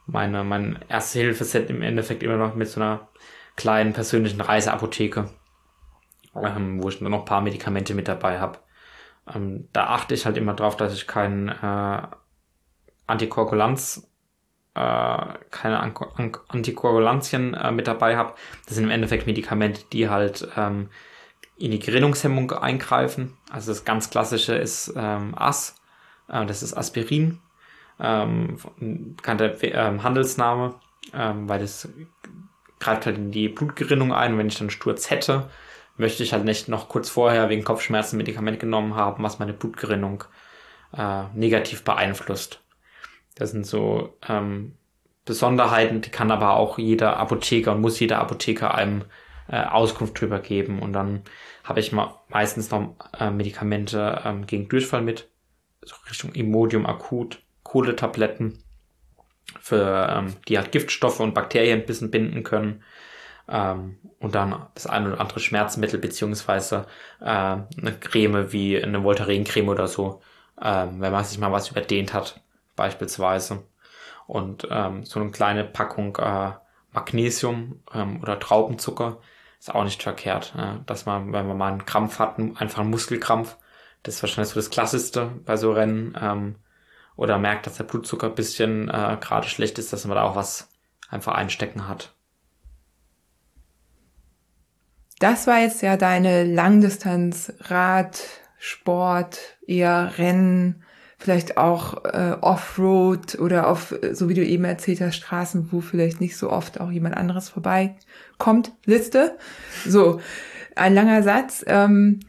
meine, 0.07 0.43
mein 0.43 0.81
Erste-Hilfe-Set 0.89 1.71
im 1.71 1.83
Endeffekt 1.83 2.25
immer 2.25 2.37
noch 2.37 2.57
mit 2.57 2.69
so 2.69 2.81
einer 2.81 3.09
kleinen 3.57 3.93
persönlichen 3.93 4.41
Reiseapotheke, 4.41 5.29
ähm, 6.35 6.83
wo 6.83 6.89
ich 6.89 7.01
nur 7.01 7.11
noch 7.11 7.21
ein 7.21 7.25
paar 7.25 7.41
Medikamente 7.41 7.95
mit 7.95 8.09
dabei 8.09 8.41
habe. 8.41 8.59
Ähm, 9.35 9.69
da 9.73 9.89
achte 9.89 10.15
ich 10.15 10.27
halt 10.27 10.37
immer 10.37 10.55
drauf, 10.55 10.77
dass 10.77 10.95
ich 10.95 11.07
keinen 11.07 11.49
äh, 11.49 12.03
Antikoagulanz 13.07 14.11
äh, 14.75 15.27
keine 15.51 15.81
An 15.81 15.95
An 16.17 16.33
Antikoagulantien 16.49 17.55
äh, 17.55 17.73
mit 17.73 17.87
dabei 17.87 18.17
habe. 18.17 18.35
Das 18.67 18.77
sind 18.77 18.85
im 18.85 18.91
Endeffekt 18.91 19.27
Medikamente, 19.27 19.83
die 19.93 20.09
halt 20.09 20.49
ähm, 20.57 20.91
in 21.59 21.73
die 21.73 21.79
Gerinnungshemmung 21.79 22.53
eingreifen. 22.53 23.37
Also 23.51 23.73
das 23.73 23.85
ganz 23.85 24.11
klassische 24.11 24.55
ist 24.55 24.93
ähm, 24.97 25.35
AS, 25.37 25.77
äh, 26.29 26.47
das 26.47 26.63
ist 26.63 26.77
Aspirin, 26.77 27.41
ähm, 27.99 28.59
bekannter 29.17 29.63
ähm, 29.63 30.03
Handelsname, 30.03 30.77
ähm, 31.13 31.49
weil 31.49 31.61
das 31.61 31.89
greift 32.79 33.07
halt 33.07 33.19
in 33.19 33.31
die 33.31 33.49
Blutgerinnung 33.49 34.13
ein. 34.15 34.39
Wenn 34.39 34.49
ich 34.49 34.59
dann 34.59 34.71
Sturz 34.71 35.11
hätte, 35.11 35.51
möchte 36.01 36.23
ich 36.23 36.33
halt 36.33 36.45
nicht 36.45 36.69
noch 36.69 36.89
kurz 36.89 37.09
vorher 37.09 37.49
wegen 37.49 37.65
Kopfschmerzen 37.65 38.17
Medikament 38.17 38.59
genommen 38.59 38.95
haben, 38.97 39.23
was 39.23 39.39
meine 39.39 39.53
Blutgerinnung 39.53 40.25
äh, 40.97 41.25
negativ 41.35 41.85
beeinflusst. 41.85 42.61
Das 43.37 43.53
sind 43.53 43.67
so 43.67 44.19
ähm, 44.29 44.75
Besonderheiten, 45.25 46.01
die 46.01 46.11
kann 46.11 46.31
aber 46.31 46.57
auch 46.57 46.79
jeder 46.79 47.19
Apotheker 47.19 47.73
und 47.73 47.81
muss 47.81 48.01
jeder 48.01 48.19
Apotheker 48.19 48.75
einem 48.75 49.05
äh, 49.49 49.63
Auskunft 49.63 50.21
drüber 50.21 50.41
geben. 50.41 50.81
Und 50.81 50.93
dann 50.93 51.23
habe 51.65 51.81
ich 51.81 51.93
mal 51.93 52.15
meistens 52.29 52.71
noch 52.71 52.97
äh, 53.19 53.31
Medikamente 53.31 54.23
ähm, 54.25 54.47
gegen 54.47 54.69
Durchfall 54.69 55.03
mit, 55.03 55.29
so 55.83 55.95
Richtung 56.09 56.33
Imodium 56.33 56.87
akut, 56.87 57.43
Kohletabletten, 57.63 58.59
für 59.61 60.09
ähm, 60.11 60.37
die 60.49 60.59
halt 60.59 60.73
Giftstoffe 60.73 61.21
und 61.21 61.35
Bakterien 61.35 61.81
ein 61.81 61.87
bisschen 61.87 62.11
binden 62.11 62.43
können. 62.43 62.83
Ähm, 63.51 63.99
und 64.21 64.35
dann 64.35 64.67
das 64.75 64.87
eine 64.87 65.09
oder 65.13 65.21
andere 65.21 65.41
Schmerzmittel 65.41 65.99
beziehungsweise 65.99 66.87
äh, 67.21 67.25
eine 67.25 67.99
Creme 68.01 68.53
wie 68.53 68.83
eine 68.83 69.03
Voltaren-Creme 69.03 69.69
oder 69.69 69.89
so, 69.89 70.23
ähm, 70.63 71.01
wenn 71.01 71.13
man 71.13 71.25
sich 71.25 71.39
mal 71.39 71.53
was 71.53 71.71
überdehnt 71.71 72.15
hat 72.15 72.41
beispielsweise. 72.77 73.65
Und 74.27 74.69
ähm, 74.71 75.05
so 75.05 75.21
eine 75.21 75.31
kleine 75.31 75.65
Packung 75.65 76.17
äh, 76.17 76.53
Magnesium 76.93 77.83
ähm, 77.93 78.21
oder 78.23 78.39
Traubenzucker 78.39 79.19
ist 79.59 79.75
auch 79.75 79.85
nicht 79.85 80.03
verkehrt. 80.03 80.55
Äh, 80.57 80.85
dass 80.87 81.07
man, 81.07 81.33
wenn 81.33 81.49
man 81.49 81.59
mal 81.59 81.73
einen 81.73 81.87
Krampf 81.87 82.19
hat, 82.19 82.39
einfach 82.39 82.81
einen 82.81 82.91
Muskelkrampf, 82.91 83.57
das 84.03 84.17
ist 84.17 84.23
wahrscheinlich 84.23 84.51
so 84.51 84.61
das 84.61 84.71
Klassischste 84.71 85.31
bei 85.45 85.57
so 85.57 85.73
Rennen, 85.73 86.17
ähm, 86.21 86.57
oder 87.17 87.39
merkt, 87.39 87.67
dass 87.67 87.77
der 87.77 87.85
Blutzucker 87.85 88.29
ein 88.29 88.35
bisschen 88.35 88.89
äh, 88.89 89.19
gerade 89.21 89.47
schlecht 89.47 89.79
ist, 89.79 89.93
dass 89.93 90.07
man 90.07 90.17
da 90.17 90.23
auch 90.23 90.37
was 90.37 90.71
einfach 91.11 91.35
einstecken 91.35 91.87
hat. 91.87 92.15
Das 95.21 95.47
war 95.47 95.61
jetzt 95.61 95.83
ja 95.83 95.99
deine 95.99 96.45
Langdistanz, 96.45 97.53
Rad, 97.61 98.23
Sport, 98.59 99.39
eher 99.67 100.15
Rennen, 100.17 100.83
vielleicht 101.19 101.59
auch 101.59 102.07
äh, 102.07 102.37
Offroad 102.41 103.39
oder 103.39 103.69
auf, 103.69 103.95
so 104.13 104.31
wie 104.31 104.35
du 104.35 104.43
eben 104.43 104.65
erzählt 104.65 105.03
hast, 105.03 105.17
Straßen, 105.17 105.69
wo 105.73 105.83
vielleicht 105.83 106.23
nicht 106.23 106.39
so 106.39 106.51
oft 106.51 106.81
auch 106.81 106.91
jemand 106.91 107.19
anderes 107.19 107.51
vorbeikommt. 107.51 108.73
Liste. 108.87 109.37
So, 109.87 110.23
ein 110.75 110.95
langer 110.95 111.23
Satz. 111.23 111.63
Ähm, 111.67 112.21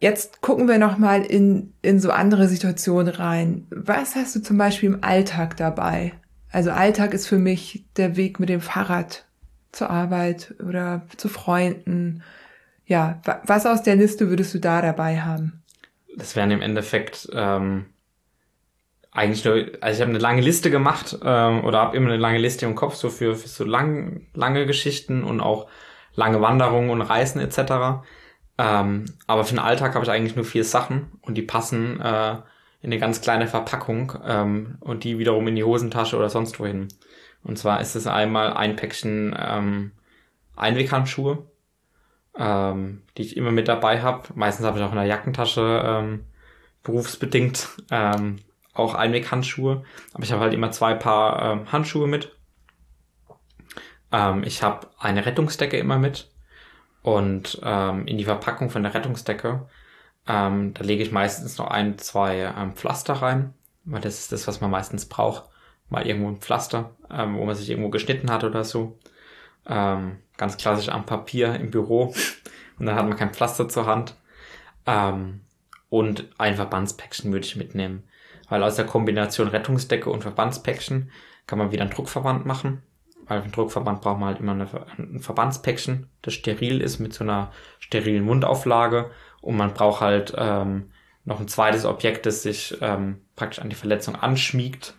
jetzt 0.00 0.40
gucken 0.40 0.66
wir 0.66 0.78
noch 0.78 0.98
mal 0.98 1.22
in, 1.22 1.74
in 1.82 2.00
so 2.00 2.10
andere 2.10 2.48
Situationen 2.48 3.14
rein. 3.14 3.68
Was 3.70 4.16
hast 4.16 4.34
du 4.34 4.42
zum 4.42 4.58
Beispiel 4.58 4.88
im 4.88 5.04
Alltag 5.04 5.56
dabei? 5.56 6.14
Also 6.50 6.72
Alltag 6.72 7.14
ist 7.14 7.28
für 7.28 7.38
mich 7.38 7.86
der 7.96 8.16
Weg 8.16 8.40
mit 8.40 8.48
dem 8.48 8.60
Fahrrad 8.60 9.29
zur 9.72 9.90
Arbeit 9.90 10.54
oder 10.66 11.02
zu 11.16 11.28
Freunden. 11.28 12.22
Ja, 12.86 13.20
was 13.44 13.66
aus 13.66 13.82
der 13.82 13.96
Liste 13.96 14.28
würdest 14.28 14.52
du 14.54 14.58
da 14.58 14.82
dabei 14.82 15.20
haben? 15.20 15.62
Das 16.16 16.34
wären 16.34 16.50
im 16.50 16.60
Endeffekt 16.60 17.28
ähm, 17.32 17.86
eigentlich 19.12 19.44
nur, 19.44 19.54
also 19.80 19.96
ich 19.96 20.00
habe 20.00 20.10
eine 20.10 20.18
lange 20.18 20.40
Liste 20.40 20.70
gemacht 20.70 21.18
ähm, 21.24 21.64
oder 21.64 21.78
habe 21.78 21.96
immer 21.96 22.08
eine 22.08 22.16
lange 22.16 22.38
Liste 22.38 22.66
im 22.66 22.74
Kopf 22.74 22.94
so 22.94 23.10
für, 23.10 23.34
für 23.34 23.48
so 23.48 23.64
lang, 23.64 24.26
lange 24.34 24.66
Geschichten 24.66 25.24
und 25.24 25.40
auch 25.40 25.68
lange 26.14 26.40
Wanderungen 26.40 26.90
und 26.90 27.02
Reisen 27.02 27.40
etc. 27.40 28.02
Ähm, 28.58 29.04
aber 29.26 29.44
für 29.44 29.54
den 29.54 29.60
Alltag 29.60 29.94
habe 29.94 30.04
ich 30.04 30.10
eigentlich 30.10 30.36
nur 30.36 30.44
vier 30.44 30.64
Sachen 30.64 31.12
und 31.22 31.36
die 31.36 31.42
passen 31.42 32.00
äh, 32.00 32.36
in 32.82 32.90
eine 32.90 32.98
ganz 32.98 33.20
kleine 33.20 33.46
Verpackung 33.46 34.12
ähm, 34.24 34.78
und 34.80 35.04
die 35.04 35.18
wiederum 35.18 35.46
in 35.48 35.56
die 35.56 35.64
Hosentasche 35.64 36.16
oder 36.16 36.30
sonst 36.30 36.58
wohin. 36.60 36.88
Und 37.42 37.58
zwar 37.58 37.80
ist 37.80 37.94
es 37.94 38.06
einmal 38.06 38.52
ein 38.52 38.76
Päckchen 38.76 39.34
ähm, 39.38 39.92
Einweghandschuhe, 40.56 41.46
ähm, 42.36 43.02
die 43.16 43.22
ich 43.22 43.36
immer 43.36 43.50
mit 43.50 43.68
dabei 43.68 44.02
habe. 44.02 44.28
Meistens 44.34 44.66
habe 44.66 44.78
ich 44.78 44.84
auch 44.84 44.90
in 44.90 44.96
der 44.96 45.06
Jackentasche 45.06 45.82
ähm, 45.84 46.26
berufsbedingt 46.82 47.68
ähm, 47.90 48.36
auch 48.74 48.94
Einweghandschuhe. 48.94 49.84
Aber 50.12 50.22
ich 50.22 50.32
habe 50.32 50.42
halt 50.42 50.54
immer 50.54 50.70
zwei 50.70 50.94
Paar 50.94 51.52
ähm, 51.52 51.72
Handschuhe 51.72 52.06
mit. 52.06 52.36
Ähm, 54.12 54.42
ich 54.44 54.62
habe 54.62 54.88
eine 54.98 55.24
Rettungsdecke 55.24 55.78
immer 55.78 55.98
mit. 55.98 56.30
Und 57.02 57.60
ähm, 57.64 58.06
in 58.06 58.18
die 58.18 58.24
Verpackung 58.24 58.68
von 58.68 58.82
der 58.82 58.92
Rettungsdecke, 58.92 59.66
ähm, 60.28 60.74
da 60.74 60.84
lege 60.84 61.02
ich 61.02 61.12
meistens 61.12 61.56
noch 61.56 61.68
ein, 61.68 61.96
zwei 61.96 62.52
ähm, 62.54 62.74
Pflaster 62.74 63.14
rein, 63.14 63.54
weil 63.84 64.02
das 64.02 64.18
ist 64.18 64.32
das, 64.32 64.46
was 64.46 64.60
man 64.60 64.70
meistens 64.70 65.06
braucht 65.06 65.44
mal 65.90 66.06
irgendwo 66.06 66.28
ein 66.28 66.38
Pflaster, 66.38 66.90
ähm, 67.10 67.36
wo 67.36 67.44
man 67.44 67.54
sich 67.54 67.68
irgendwo 67.68 67.90
geschnitten 67.90 68.30
hat 68.30 68.44
oder 68.44 68.64
so. 68.64 68.98
Ähm, 69.66 70.18
ganz 70.36 70.56
klassisch 70.56 70.88
am 70.88 71.04
Papier 71.04 71.54
im 71.56 71.70
Büro. 71.70 72.14
Und 72.78 72.86
dann 72.86 72.94
hat 72.94 73.06
man 73.06 73.18
kein 73.18 73.34
Pflaster 73.34 73.68
zur 73.68 73.86
Hand. 73.86 74.14
Ähm, 74.86 75.42
und 75.90 76.28
ein 76.38 76.54
Verbandspäckchen 76.56 77.32
würde 77.32 77.44
ich 77.44 77.56
mitnehmen. 77.56 78.04
Weil 78.48 78.62
aus 78.62 78.76
der 78.76 78.86
Kombination 78.86 79.48
Rettungsdecke 79.48 80.08
und 80.08 80.22
Verbandspäckchen 80.22 81.10
kann 81.46 81.58
man 81.58 81.72
wieder 81.72 81.82
einen 81.82 81.90
Druckverband 81.90 82.46
machen. 82.46 82.82
Weil 83.26 83.40
für 83.40 83.44
einen 83.44 83.52
Druckverband 83.52 84.00
braucht 84.00 84.18
man 84.18 84.28
halt 84.28 84.40
immer 84.40 84.52
eine, 84.52 84.68
ein 84.98 85.20
Verbandspäckchen, 85.20 86.08
das 86.22 86.34
steril 86.34 86.80
ist 86.80 86.98
mit 86.98 87.12
so 87.12 87.22
einer 87.22 87.52
sterilen 87.78 88.24
Mundauflage. 88.24 89.10
Und 89.40 89.56
man 89.56 89.74
braucht 89.74 90.00
halt 90.00 90.32
ähm, 90.36 90.90
noch 91.24 91.40
ein 91.40 91.48
zweites 91.48 91.84
Objekt, 91.84 92.26
das 92.26 92.42
sich 92.42 92.78
ähm, 92.80 93.20
praktisch 93.36 93.60
an 93.60 93.68
die 93.68 93.76
Verletzung 93.76 94.16
anschmiegt 94.16 94.94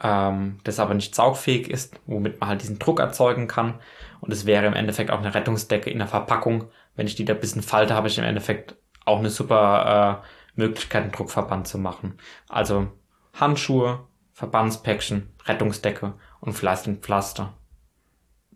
ähm, 0.00 0.58
das 0.64 0.78
aber 0.78 0.94
nicht 0.94 1.14
saugfähig 1.14 1.70
ist, 1.70 1.98
womit 2.06 2.40
man 2.40 2.50
halt 2.50 2.62
diesen 2.62 2.78
Druck 2.78 3.00
erzeugen 3.00 3.48
kann. 3.48 3.74
Und 4.20 4.32
es 4.32 4.46
wäre 4.46 4.66
im 4.66 4.74
Endeffekt 4.74 5.10
auch 5.10 5.18
eine 5.18 5.34
Rettungsdecke 5.34 5.90
in 5.90 5.98
der 5.98 6.08
Verpackung. 6.08 6.64
Wenn 6.96 7.06
ich 7.06 7.14
die 7.14 7.24
da 7.24 7.34
ein 7.34 7.40
bisschen 7.40 7.62
falte, 7.62 7.94
habe 7.94 8.08
ich 8.08 8.18
im 8.18 8.24
Endeffekt 8.24 8.76
auch 9.04 9.18
eine 9.18 9.30
super 9.30 10.22
äh, 10.24 10.60
Möglichkeit, 10.60 11.02
einen 11.02 11.12
Druckverband 11.12 11.66
zu 11.66 11.78
machen. 11.78 12.18
Also 12.48 12.88
Handschuhe, 13.34 14.06
Verbandspäckchen, 14.32 15.30
Rettungsdecke 15.46 16.14
und 16.40 16.52
vielleicht 16.52 16.86
ein 16.86 16.98
Pflaster. 16.98 17.54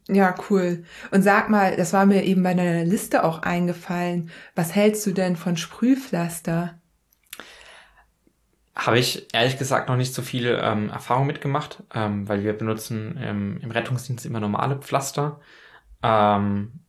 Ja, 0.09 0.35
cool. 0.51 0.85
Und 1.13 1.23
sag 1.23 1.49
mal, 1.49 1.77
das 1.77 1.93
war 1.93 2.07
mir 2.07 2.25
eben 2.25 2.43
bei 2.43 2.55
deiner 2.55 2.85
Liste 2.85 3.25
auch 3.25 3.43
eingefallen. 3.43 4.31
Was 4.57 4.75
hältst 4.75 5.07
du 5.07 5.13
denn 5.13 5.37
von 5.37 5.57
Sprühpflaster? 5.57 6.81
Habe 8.75 8.99
ich 8.99 9.29
ehrlich 9.35 9.59
gesagt 9.59 9.89
noch 9.89 9.97
nicht 9.97 10.15
so 10.15 10.23
viel 10.23 10.59
ähm, 10.61 10.89
Erfahrung 10.89 11.27
mitgemacht, 11.27 11.83
ähm, 11.95 12.27
weil 12.27 12.43
wir 12.43 12.55
benutzen 12.55 13.19
ähm, 13.21 13.59
im 13.63 13.71
Rettungsdienst 13.71 14.25
immer 14.25 14.41
normale 14.41 14.77
Pflaster. 14.77 15.41
Ähm, 16.03 16.81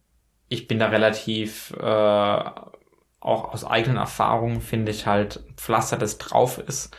ich 0.47 0.67
bin 0.67 0.79
da 0.79 0.87
relativ, 0.87 1.71
äh, 1.71 1.83
auch 1.83 3.53
aus 3.53 3.65
eigenen 3.65 3.97
Erfahrungen 3.97 4.61
finde 4.61 4.91
ich 4.91 5.07
halt 5.07 5.43
Pflaster, 5.57 5.97
das 5.97 6.17
drauf 6.19 6.57
ist, 6.57 6.95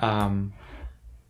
ähm, 0.00 0.52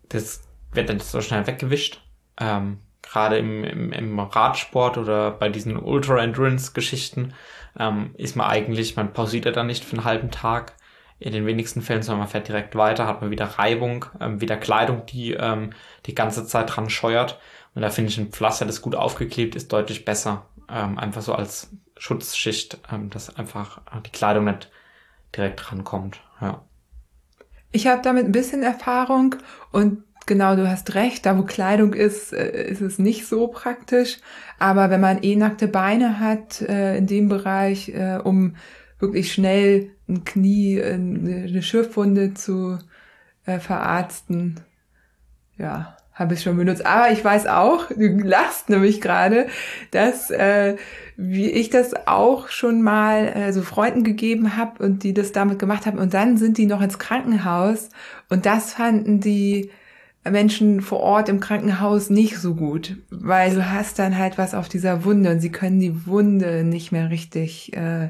das 0.08 0.42
wird 0.72 0.88
dann 0.88 1.00
so 1.00 1.20
schnell 1.20 1.46
weggewischt. 1.46 2.02
Ähm, 2.38 2.78
Gerade 3.02 3.38
im, 3.38 3.62
im, 3.62 3.92
im 3.92 4.18
Radsport 4.18 4.98
oder 4.98 5.30
bei 5.30 5.48
diesen 5.48 5.76
Ultra-Endurance-Geschichten 5.76 7.34
ähm, 7.78 8.14
ist 8.16 8.36
man 8.36 8.48
eigentlich, 8.48 8.96
man 8.96 9.12
pausiert 9.12 9.44
ja 9.44 9.52
dann 9.52 9.66
nicht 9.68 9.84
für 9.84 9.96
einen 9.96 10.04
halben 10.04 10.30
Tag 10.30 10.75
in 11.18 11.32
den 11.32 11.46
wenigsten 11.46 11.82
Fällen, 11.82 12.02
sondern 12.02 12.20
man 12.20 12.28
fährt 12.28 12.48
direkt 12.48 12.74
weiter, 12.74 13.06
hat 13.06 13.22
man 13.22 13.30
wieder 13.30 13.46
Reibung, 13.46 14.06
ähm, 14.20 14.40
wieder 14.40 14.56
Kleidung, 14.56 15.06
die 15.06 15.32
ähm, 15.32 15.70
die 16.04 16.14
ganze 16.14 16.46
Zeit 16.46 16.76
dran 16.76 16.90
scheuert. 16.90 17.38
Und 17.74 17.82
da 17.82 17.90
finde 17.90 18.10
ich 18.10 18.18
ein 18.18 18.30
Pflaster, 18.32 18.66
das 18.66 18.82
gut 18.82 18.94
aufgeklebt 18.94 19.54
ist, 19.54 19.72
deutlich 19.72 20.04
besser. 20.04 20.46
Ähm, 20.68 20.98
einfach 20.98 21.22
so 21.22 21.34
als 21.34 21.70
Schutzschicht, 21.96 22.78
ähm, 22.92 23.10
dass 23.10 23.34
einfach 23.36 23.80
die 24.04 24.10
Kleidung 24.10 24.44
nicht 24.44 24.70
direkt 25.34 25.70
rankommt. 25.70 26.20
Ja. 26.40 26.62
Ich 27.72 27.86
habe 27.86 28.02
damit 28.02 28.26
ein 28.26 28.32
bisschen 28.32 28.62
Erfahrung 28.62 29.36
und 29.72 30.02
genau, 30.26 30.56
du 30.56 30.68
hast 30.68 30.94
recht, 30.94 31.24
da 31.24 31.38
wo 31.38 31.42
Kleidung 31.42 31.94
ist, 31.94 32.32
äh, 32.32 32.68
ist 32.68 32.80
es 32.80 32.98
nicht 32.98 33.26
so 33.26 33.48
praktisch. 33.48 34.18
Aber 34.58 34.90
wenn 34.90 35.00
man 35.00 35.22
eh 35.22 35.36
nackte 35.36 35.68
Beine 35.68 36.20
hat 36.20 36.60
äh, 36.62 36.96
in 36.96 37.06
dem 37.06 37.28
Bereich, 37.28 37.88
äh, 37.90 38.18
um 38.22 38.56
wirklich 38.98 39.32
schnell 39.32 39.90
ein 40.08 40.24
Knie, 40.24 40.82
eine 40.82 41.62
Schürfwunde 41.62 42.34
zu 42.34 42.78
äh, 43.44 43.58
verarzten. 43.58 44.60
Ja, 45.58 45.96
habe 46.16 46.32
ich 46.32 46.42
schon 46.42 46.56
benutzt. 46.56 46.84
Aber 46.84 47.12
ich 47.12 47.24
weiß 47.24 47.46
auch, 47.46 47.88
du 47.96 48.18
lachst 48.18 48.68
nämlich 48.70 49.00
gerade, 49.00 49.46
dass 49.90 50.30
äh, 50.30 50.76
wie 51.16 51.50
ich 51.50 51.70
das 51.70 52.06
auch 52.06 52.48
schon 52.48 52.82
mal 52.82 53.28
äh, 53.28 53.52
so 53.52 53.62
Freunden 53.62 54.02
gegeben 54.02 54.56
habe 54.56 54.82
und 54.82 55.02
die 55.02 55.14
das 55.14 55.32
damit 55.32 55.58
gemacht 55.58 55.86
haben 55.86 55.98
und 55.98 56.14
dann 56.14 56.36
sind 56.38 56.58
die 56.58 56.66
noch 56.66 56.82
ins 56.82 56.98
Krankenhaus 56.98 57.90
und 58.28 58.46
das 58.46 58.72
fanden 58.74 59.20
die 59.20 59.70
Menschen 60.28 60.80
vor 60.80 61.00
Ort 61.00 61.28
im 61.28 61.38
Krankenhaus 61.38 62.10
nicht 62.10 62.38
so 62.38 62.54
gut, 62.54 62.96
weil 63.10 63.54
du 63.54 63.70
hast 63.70 63.98
dann 63.98 64.18
halt 64.18 64.38
was 64.38 64.54
auf 64.54 64.68
dieser 64.68 65.04
Wunde 65.04 65.30
und 65.30 65.40
sie 65.40 65.52
können 65.52 65.78
die 65.78 66.06
Wunde 66.06 66.64
nicht 66.64 66.90
mehr 66.92 67.10
richtig 67.10 67.76
äh, 67.76 68.08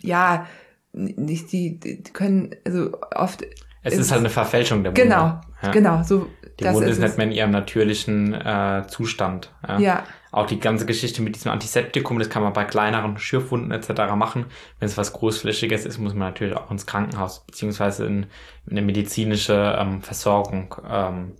ja, 0.00 0.46
nicht 0.92 1.52
die, 1.52 1.78
die 1.78 2.02
können, 2.02 2.50
also 2.64 2.92
oft. 3.14 3.42
Es 3.82 3.94
ist, 3.94 4.00
ist 4.00 4.10
halt 4.10 4.20
eine 4.20 4.30
Verfälschung 4.30 4.82
der 4.82 4.92
Wunde. 4.92 5.02
Genau, 5.02 5.40
ja. 5.62 5.70
genau, 5.70 6.02
so. 6.02 6.26
Die 6.58 6.64
Wunde 6.66 6.88
ist, 6.88 6.98
ist 6.98 7.02
nicht 7.02 7.16
mehr 7.16 7.26
in 7.26 7.32
ihrem 7.32 7.50
natürlichen 7.50 8.34
äh, 8.34 8.84
Zustand. 8.88 9.52
Ja. 9.66 9.78
ja. 9.78 10.04
Auch 10.32 10.46
die 10.46 10.60
ganze 10.60 10.84
Geschichte 10.86 11.22
mit 11.22 11.34
diesem 11.34 11.50
Antiseptikum, 11.50 12.18
das 12.18 12.28
kann 12.28 12.42
man 12.42 12.52
bei 12.52 12.64
kleineren 12.64 13.18
Schürfwunden 13.18 13.72
etc. 13.72 14.14
machen. 14.14 14.46
Wenn 14.78 14.86
es 14.86 14.98
was 14.98 15.12
Großflächiges 15.12 15.86
ist, 15.86 15.98
muss 15.98 16.14
man 16.14 16.28
natürlich 16.28 16.56
auch 16.56 16.70
ins 16.70 16.86
Krankenhaus 16.86 17.44
beziehungsweise 17.46 18.06
in, 18.06 18.26
in 18.66 18.72
eine 18.72 18.82
medizinische 18.82 19.76
ähm, 19.78 20.02
Versorgung 20.02 20.74
ähm, 20.88 21.32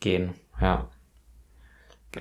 gehen. 0.00 0.34
Ja. 0.60 0.88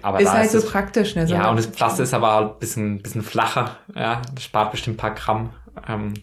Aber 0.02 0.20
ist 0.20 0.32
halt 0.32 0.46
ist 0.46 0.52
so 0.54 0.58
es, 0.60 0.70
praktisch, 0.70 1.16
ne? 1.16 1.28
So 1.28 1.34
ja, 1.34 1.50
und 1.50 1.58
das 1.58 1.68
Pflaster 1.68 2.04
ist 2.04 2.14
aber 2.14 2.38
ein 2.40 2.60
bisschen, 2.60 3.02
bisschen 3.02 3.24
flacher, 3.24 3.78
ja. 3.96 4.22
Das 4.34 4.44
spart 4.44 4.72
bestimmt 4.72 4.96
ein 4.96 4.98
paar 4.98 5.16
Gramm. 5.16 5.52
Ähm, 5.88 6.14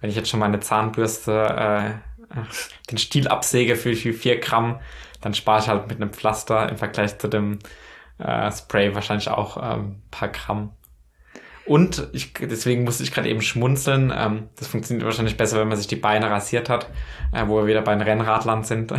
wenn 0.00 0.10
ich 0.10 0.16
jetzt 0.16 0.28
schon 0.28 0.40
meine 0.40 0.60
Zahnbürste 0.60 2.00
äh, 2.34 2.38
den 2.90 2.98
Stiel 2.98 3.28
absäge 3.28 3.76
für, 3.76 3.94
für 3.94 4.12
vier 4.12 4.38
Gramm, 4.38 4.80
dann 5.20 5.34
spare 5.34 5.60
ich 5.60 5.68
halt 5.68 5.88
mit 5.88 6.00
einem 6.00 6.12
Pflaster 6.12 6.68
im 6.68 6.78
Vergleich 6.78 7.18
zu 7.18 7.28
dem 7.28 7.58
äh, 8.18 8.50
Spray 8.52 8.94
wahrscheinlich 8.94 9.28
auch 9.28 9.58
ähm, 9.62 10.02
paar 10.10 10.28
Gramm. 10.28 10.72
Und 11.68 12.08
ich, 12.12 12.32
deswegen 12.32 12.84
musste 12.84 13.02
ich 13.02 13.12
gerade 13.12 13.28
eben 13.28 13.42
schmunzeln. 13.42 14.12
Ähm, 14.16 14.48
das 14.56 14.68
funktioniert 14.68 15.04
wahrscheinlich 15.04 15.36
besser, 15.36 15.60
wenn 15.60 15.68
man 15.68 15.76
sich 15.76 15.86
die 15.86 15.96
Beine 15.96 16.30
rasiert 16.30 16.70
hat, 16.70 16.88
äh, 17.32 17.46
wo 17.46 17.58
wir 17.58 17.66
wieder 17.66 17.82
bei 17.82 17.94
den 17.94 18.00
Rennradlern 18.00 18.64
sind, 18.64 18.92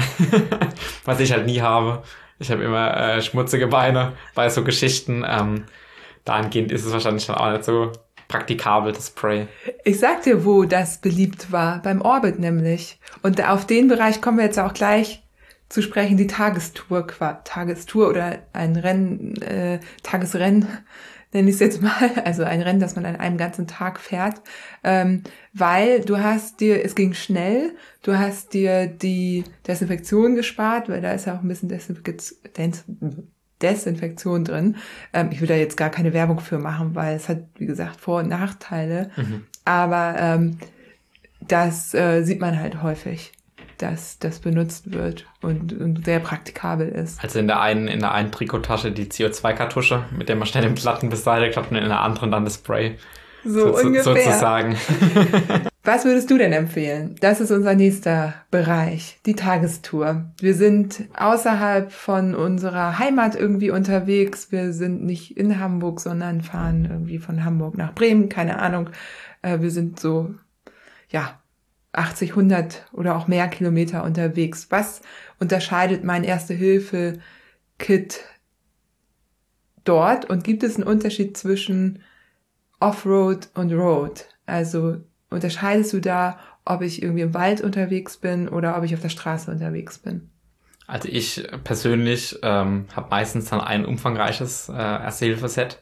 was 1.05 1.19
ich 1.19 1.31
halt 1.31 1.47
nie 1.47 1.61
habe. 1.61 2.03
Ich 2.39 2.51
habe 2.51 2.63
immer 2.63 2.95
äh, 2.95 3.21
schmutzige 3.21 3.67
Beine 3.67 4.13
bei 4.33 4.49
so 4.49 4.63
Geschichten. 4.63 5.25
Ähm, 5.27 5.65
dahingehend 6.25 6.71
ist 6.71 6.85
es 6.85 6.93
wahrscheinlich 6.93 7.27
dann 7.27 7.35
auch 7.35 7.51
nicht 7.51 7.65
so 7.65 7.91
praktikabel, 8.29 8.93
das 8.93 9.07
Spray. 9.07 9.47
Ich 9.83 9.99
sag 9.99 10.23
dir, 10.23 10.45
wo 10.45 10.63
das 10.63 11.01
beliebt 11.01 11.51
war. 11.51 11.81
Beim 11.81 12.01
Orbit 12.01 12.39
nämlich. 12.39 12.99
Und 13.21 13.45
auf 13.45 13.67
den 13.67 13.89
Bereich 13.89 14.21
kommen 14.21 14.37
wir 14.37 14.45
jetzt 14.45 14.59
auch 14.59 14.73
gleich 14.73 15.21
zu 15.67 15.81
sprechen. 15.81 16.15
Die 16.15 16.27
Tagestour, 16.27 17.07
Tagestour 17.43 18.09
oder 18.09 18.39
ein 18.53 18.75
Rennen, 18.77 19.41
äh, 19.41 19.79
Tagesrennen 20.03 20.67
nenne 21.33 21.49
ich 21.49 21.55
es 21.55 21.59
jetzt 21.59 21.81
mal, 21.81 22.11
also 22.25 22.43
ein 22.43 22.61
Rennen, 22.61 22.79
das 22.79 22.95
man 22.95 23.05
an 23.05 23.15
einem 23.15 23.37
ganzen 23.37 23.67
Tag 23.67 23.99
fährt, 23.99 24.41
ähm, 24.83 25.23
weil 25.53 26.01
du 26.01 26.17
hast 26.17 26.59
dir, 26.59 26.83
es 26.83 26.95
ging 26.95 27.13
schnell, 27.13 27.75
du 28.03 28.17
hast 28.17 28.53
dir 28.53 28.87
die 28.87 29.43
Desinfektion 29.67 30.35
gespart, 30.35 30.89
weil 30.89 31.01
da 31.01 31.11
ist 31.11 31.25
ja 31.25 31.35
auch 31.35 31.41
ein 31.41 31.47
bisschen 31.47 31.69
Desinfektion, 31.69 32.37
Desinfektion 33.61 34.45
drin. 34.45 34.77
Ähm, 35.13 35.29
ich 35.31 35.41
will 35.41 35.47
da 35.47 35.55
jetzt 35.55 35.75
gar 35.75 35.89
keine 35.89 36.13
Werbung 36.13 36.39
für 36.39 36.59
machen, 36.59 36.95
weil 36.95 37.15
es 37.15 37.27
hat, 37.27 37.43
wie 37.57 37.65
gesagt, 37.65 37.99
Vor- 37.99 38.19
und 38.19 38.29
Nachteile. 38.29 39.11
Mhm. 39.17 39.45
Aber 39.65 40.15
ähm, 40.17 40.57
das 41.47 41.93
äh, 41.93 42.23
sieht 42.23 42.39
man 42.39 42.57
halt 42.59 42.81
häufig 42.81 43.33
dass 43.79 44.19
das 44.19 44.39
benutzt 44.39 44.93
wird 44.93 45.25
und, 45.41 45.73
und, 45.73 46.05
sehr 46.05 46.19
praktikabel 46.19 46.89
ist. 46.89 47.21
Also 47.23 47.39
in 47.39 47.47
der 47.47 47.61
einen, 47.61 47.87
in 47.87 47.99
der 47.99 48.13
einen 48.13 48.31
Trikottasche 48.31 48.91
die 48.91 49.05
CO2-Kartusche, 49.05 50.03
mit 50.15 50.29
der 50.29 50.35
man 50.35 50.47
schnell 50.47 50.63
den 50.63 50.75
Platten 50.75 51.09
beseitigt 51.09 51.57
hat 51.57 51.71
und 51.71 51.77
in 51.77 51.87
der 51.87 52.01
anderen 52.01 52.31
dann 52.31 52.45
das 52.45 52.55
Spray. 52.55 52.97
So, 53.43 53.75
so 53.75 53.85
ungefähr. 53.85 54.03
Sozusagen. 54.03 54.75
Was 55.83 56.05
würdest 56.05 56.29
du 56.29 56.37
denn 56.37 56.51
empfehlen? 56.51 57.15
Das 57.21 57.39
ist 57.39 57.51
unser 57.51 57.73
nächster 57.73 58.33
Bereich, 58.51 59.17
die 59.25 59.33
Tagestour. 59.33 60.25
Wir 60.39 60.53
sind 60.53 61.05
außerhalb 61.17 61.91
von 61.91 62.35
unserer 62.35 62.99
Heimat 62.99 63.35
irgendwie 63.35 63.71
unterwegs. 63.71 64.51
Wir 64.51 64.73
sind 64.73 65.03
nicht 65.03 65.37
in 65.37 65.59
Hamburg, 65.59 66.01
sondern 66.01 66.41
fahren 66.41 66.87
irgendwie 66.91 67.17
von 67.17 67.45
Hamburg 67.45 67.77
nach 67.77 67.95
Bremen, 67.95 68.29
keine 68.29 68.59
Ahnung. 68.59 68.89
Äh, 69.41 69.61
wir 69.61 69.71
sind 69.71 69.99
so, 69.99 70.35
ja, 71.09 71.39
80, 71.93 72.31
100 72.31 72.85
oder 72.93 73.15
auch 73.15 73.27
mehr 73.27 73.47
Kilometer 73.47 74.03
unterwegs. 74.03 74.67
Was 74.69 75.01
unterscheidet 75.39 76.03
mein 76.03 76.23
Erste-Hilfe-Kit 76.23 78.19
dort? 79.83 80.29
Und 80.29 80.43
gibt 80.43 80.63
es 80.63 80.75
einen 80.75 80.87
Unterschied 80.87 81.35
zwischen 81.35 82.03
Offroad 82.79 83.49
und 83.55 83.73
Road? 83.73 84.25
Also 84.45 84.97
unterscheidest 85.29 85.93
du 85.93 85.99
da, 85.99 86.39
ob 86.65 86.81
ich 86.81 87.01
irgendwie 87.01 87.23
im 87.23 87.33
Wald 87.33 87.61
unterwegs 87.61 88.17
bin 88.17 88.47
oder 88.47 88.77
ob 88.77 88.83
ich 88.83 88.93
auf 88.93 89.01
der 89.01 89.09
Straße 89.09 89.49
unterwegs 89.49 89.97
bin? 89.97 90.29
Also 90.85 91.07
ich 91.07 91.47
persönlich 91.63 92.37
ähm, 92.41 92.85
habe 92.95 93.09
meistens 93.09 93.49
dann 93.49 93.61
ein 93.61 93.85
umfangreiches 93.85 94.69
äh, 94.69 94.73
Erste-Hilfe-Set 94.73 95.81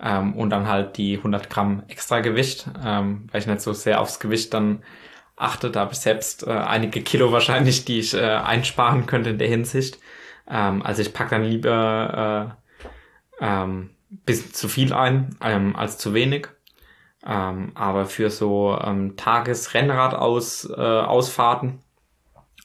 ähm, 0.00 0.34
und 0.34 0.50
dann 0.50 0.68
halt 0.68 0.98
die 0.98 1.16
100 1.16 1.48
Gramm 1.48 1.82
extra 1.88 2.20
Gewicht, 2.20 2.68
ähm, 2.84 3.28
weil 3.30 3.40
ich 3.40 3.46
nicht 3.46 3.62
so 3.62 3.72
sehr 3.72 4.00
aufs 4.00 4.20
Gewicht 4.20 4.52
dann 4.52 4.82
achte. 5.42 5.70
Da 5.70 5.80
habe 5.80 5.92
ich 5.92 5.98
selbst 5.98 6.46
äh, 6.46 6.50
einige 6.50 7.02
Kilo 7.02 7.32
wahrscheinlich, 7.32 7.84
die 7.84 8.00
ich 8.00 8.14
äh, 8.14 8.20
einsparen 8.20 9.06
könnte 9.06 9.30
in 9.30 9.38
der 9.38 9.48
Hinsicht. 9.48 9.98
Ähm, 10.48 10.82
also 10.82 11.02
ich 11.02 11.12
pack 11.12 11.30
dann 11.30 11.44
lieber 11.44 12.54
äh, 13.40 13.44
ähm, 13.44 13.90
bisschen 14.24 14.52
zu 14.52 14.68
viel 14.68 14.92
ein 14.92 15.36
ähm, 15.40 15.76
als 15.76 15.98
zu 15.98 16.14
wenig. 16.14 16.48
Ähm, 17.24 17.72
aber 17.74 18.06
für 18.06 18.30
so 18.30 18.78
ähm, 18.82 19.16
Tagesrennrad 19.16 20.14
aus, 20.14 20.68
äh, 20.68 20.80
Ausfahrten, 20.80 21.80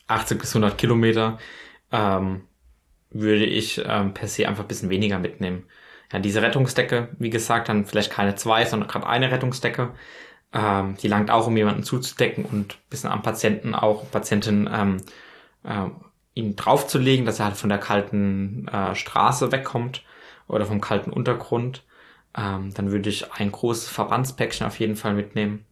80 0.08 0.40
bis 0.40 0.56
100 0.56 0.78
Kilometer, 0.78 1.38
ähm, 1.92 2.44
würde 3.12 3.46
ich 3.46 3.82
ähm, 3.86 4.14
per 4.14 4.28
se 4.28 4.48
einfach 4.48 4.64
ein 4.64 4.68
bisschen 4.68 4.90
weniger 4.90 5.20
mitnehmen. 5.20 5.66
Ja, 6.12 6.20
diese 6.20 6.42
Rettungsdecke, 6.42 7.10
wie 7.20 7.30
gesagt, 7.30 7.70
dann 7.70 7.86
vielleicht 7.86 8.12
keine 8.12 8.36
zwei, 8.36 8.66
sondern 8.66 8.90
gerade 8.90 9.08
eine 9.08 9.32
Rettungsdecke. 9.32 9.94
Ähm, 10.54 10.96
die 10.98 11.08
langt 11.08 11.30
auch, 11.30 11.48
um 11.48 11.58
jemanden 11.58 11.84
zuzudecken 11.84 12.46
und 12.46 12.76
ein 12.76 12.90
bisschen 12.90 13.12
am 13.12 13.22
Patienten 13.22 13.76
auch, 13.76 14.10
Patientin, 14.12 14.70
ähm, 14.72 14.98
äh, 15.64 15.90
ihn 16.34 16.56
draufzulegen, 16.56 17.26
dass 17.26 17.40
er 17.40 17.46
halt 17.46 17.58
von 17.58 17.70
der 17.70 17.80
kalten 17.80 18.68
äh, 18.68 18.96
Straße 18.96 19.52
wegkommt 19.52 20.04
oder 20.48 20.66
vom 20.66 20.80
kalten 20.80 21.12
Untergrund. 21.12 21.84
Ähm, 22.38 22.74
dann 22.74 22.92
würde 22.92 23.10
ich 23.10 23.34
ein 23.34 23.52
großes 23.52 23.90
Verbandspäckchen 23.90 24.68
auf 24.68 24.80
jeden 24.80 24.96
Fall 24.96 25.16
mitnehmen. 25.16 25.66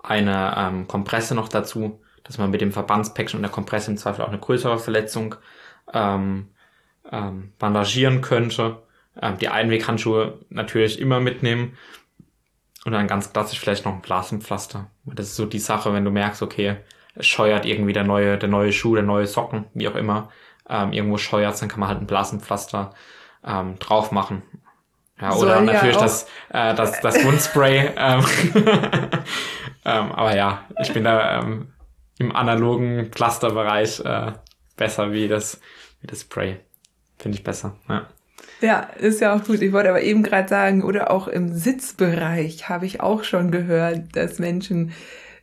Eine 0.00 0.54
ähm, 0.56 0.86
Kompresse 0.88 1.34
noch 1.34 1.48
dazu, 1.48 2.00
dass 2.24 2.38
man 2.38 2.50
mit 2.50 2.60
dem 2.60 2.72
Verbandspäckchen 2.72 3.38
und 3.38 3.42
der 3.42 3.52
Kompresse 3.52 3.90
im 3.92 3.96
Zweifel 3.96 4.24
auch 4.24 4.28
eine 4.28 4.38
größere 4.38 4.78
Verletzung 4.78 5.36
ähm, 5.92 6.48
ähm, 7.10 7.52
bandagieren 7.58 8.20
könnte. 8.20 8.82
Ähm, 9.20 9.38
die 9.38 9.48
Einweghandschuhe 9.48 10.40
natürlich 10.50 11.00
immer 11.00 11.20
mitnehmen 11.20 11.76
und 12.86 12.92
dann 12.92 13.08
ganz 13.08 13.32
klassisch 13.32 13.58
vielleicht 13.58 13.84
noch 13.84 13.92
ein 13.92 14.00
Blasenpflaster. 14.00 14.86
Das 15.04 15.26
ist 15.26 15.36
so 15.36 15.44
die 15.44 15.58
Sache, 15.58 15.92
wenn 15.92 16.04
du 16.04 16.12
merkst, 16.12 16.40
okay, 16.40 16.76
es 17.16 17.26
scheuert 17.26 17.66
irgendwie 17.66 17.92
der 17.92 18.04
neue, 18.04 18.38
der 18.38 18.48
neue 18.48 18.72
Schuh, 18.72 18.94
der 18.94 19.02
neue 19.02 19.26
Socken, 19.26 19.64
wie 19.74 19.88
auch 19.88 19.96
immer, 19.96 20.30
ähm, 20.68 20.92
irgendwo 20.92 21.18
scheuert, 21.18 21.60
dann 21.60 21.68
kann 21.68 21.80
man 21.80 21.88
halt 21.88 22.00
ein 22.00 22.06
Blasenpflaster 22.06 22.94
ähm, 23.44 23.76
drauf 23.80 24.12
machen. 24.12 24.42
Ja, 25.20 25.32
Soll 25.32 25.48
oder 25.48 25.60
natürlich 25.62 25.96
das, 25.96 26.28
äh, 26.50 26.74
das, 26.74 27.00
das 27.00 27.24
Wundspray. 27.24 27.90
ähm, 27.96 28.24
ähm, 29.84 30.12
aber 30.12 30.36
ja, 30.36 30.64
ich 30.80 30.92
bin 30.92 31.02
da 31.02 31.40
ähm, 31.40 31.72
im 32.18 32.36
analogen 32.36 33.06
Pflasterbereich 33.10 33.98
äh, 34.00 34.32
besser 34.76 35.10
wie 35.10 35.26
das, 35.26 35.60
wie 36.02 36.06
das 36.06 36.20
Spray. 36.20 36.60
Finde 37.18 37.36
ich 37.36 37.42
besser. 37.42 37.76
Ja. 37.88 38.06
Ja, 38.60 38.88
ist 38.98 39.20
ja 39.20 39.34
auch 39.34 39.44
gut. 39.44 39.60
Ich 39.60 39.72
wollte 39.72 39.90
aber 39.90 40.02
eben 40.02 40.22
gerade 40.22 40.48
sagen, 40.48 40.82
oder 40.82 41.10
auch 41.10 41.28
im 41.28 41.52
Sitzbereich 41.52 42.68
habe 42.68 42.86
ich 42.86 43.00
auch 43.00 43.24
schon 43.24 43.50
gehört, 43.50 44.16
dass 44.16 44.38
Menschen 44.38 44.92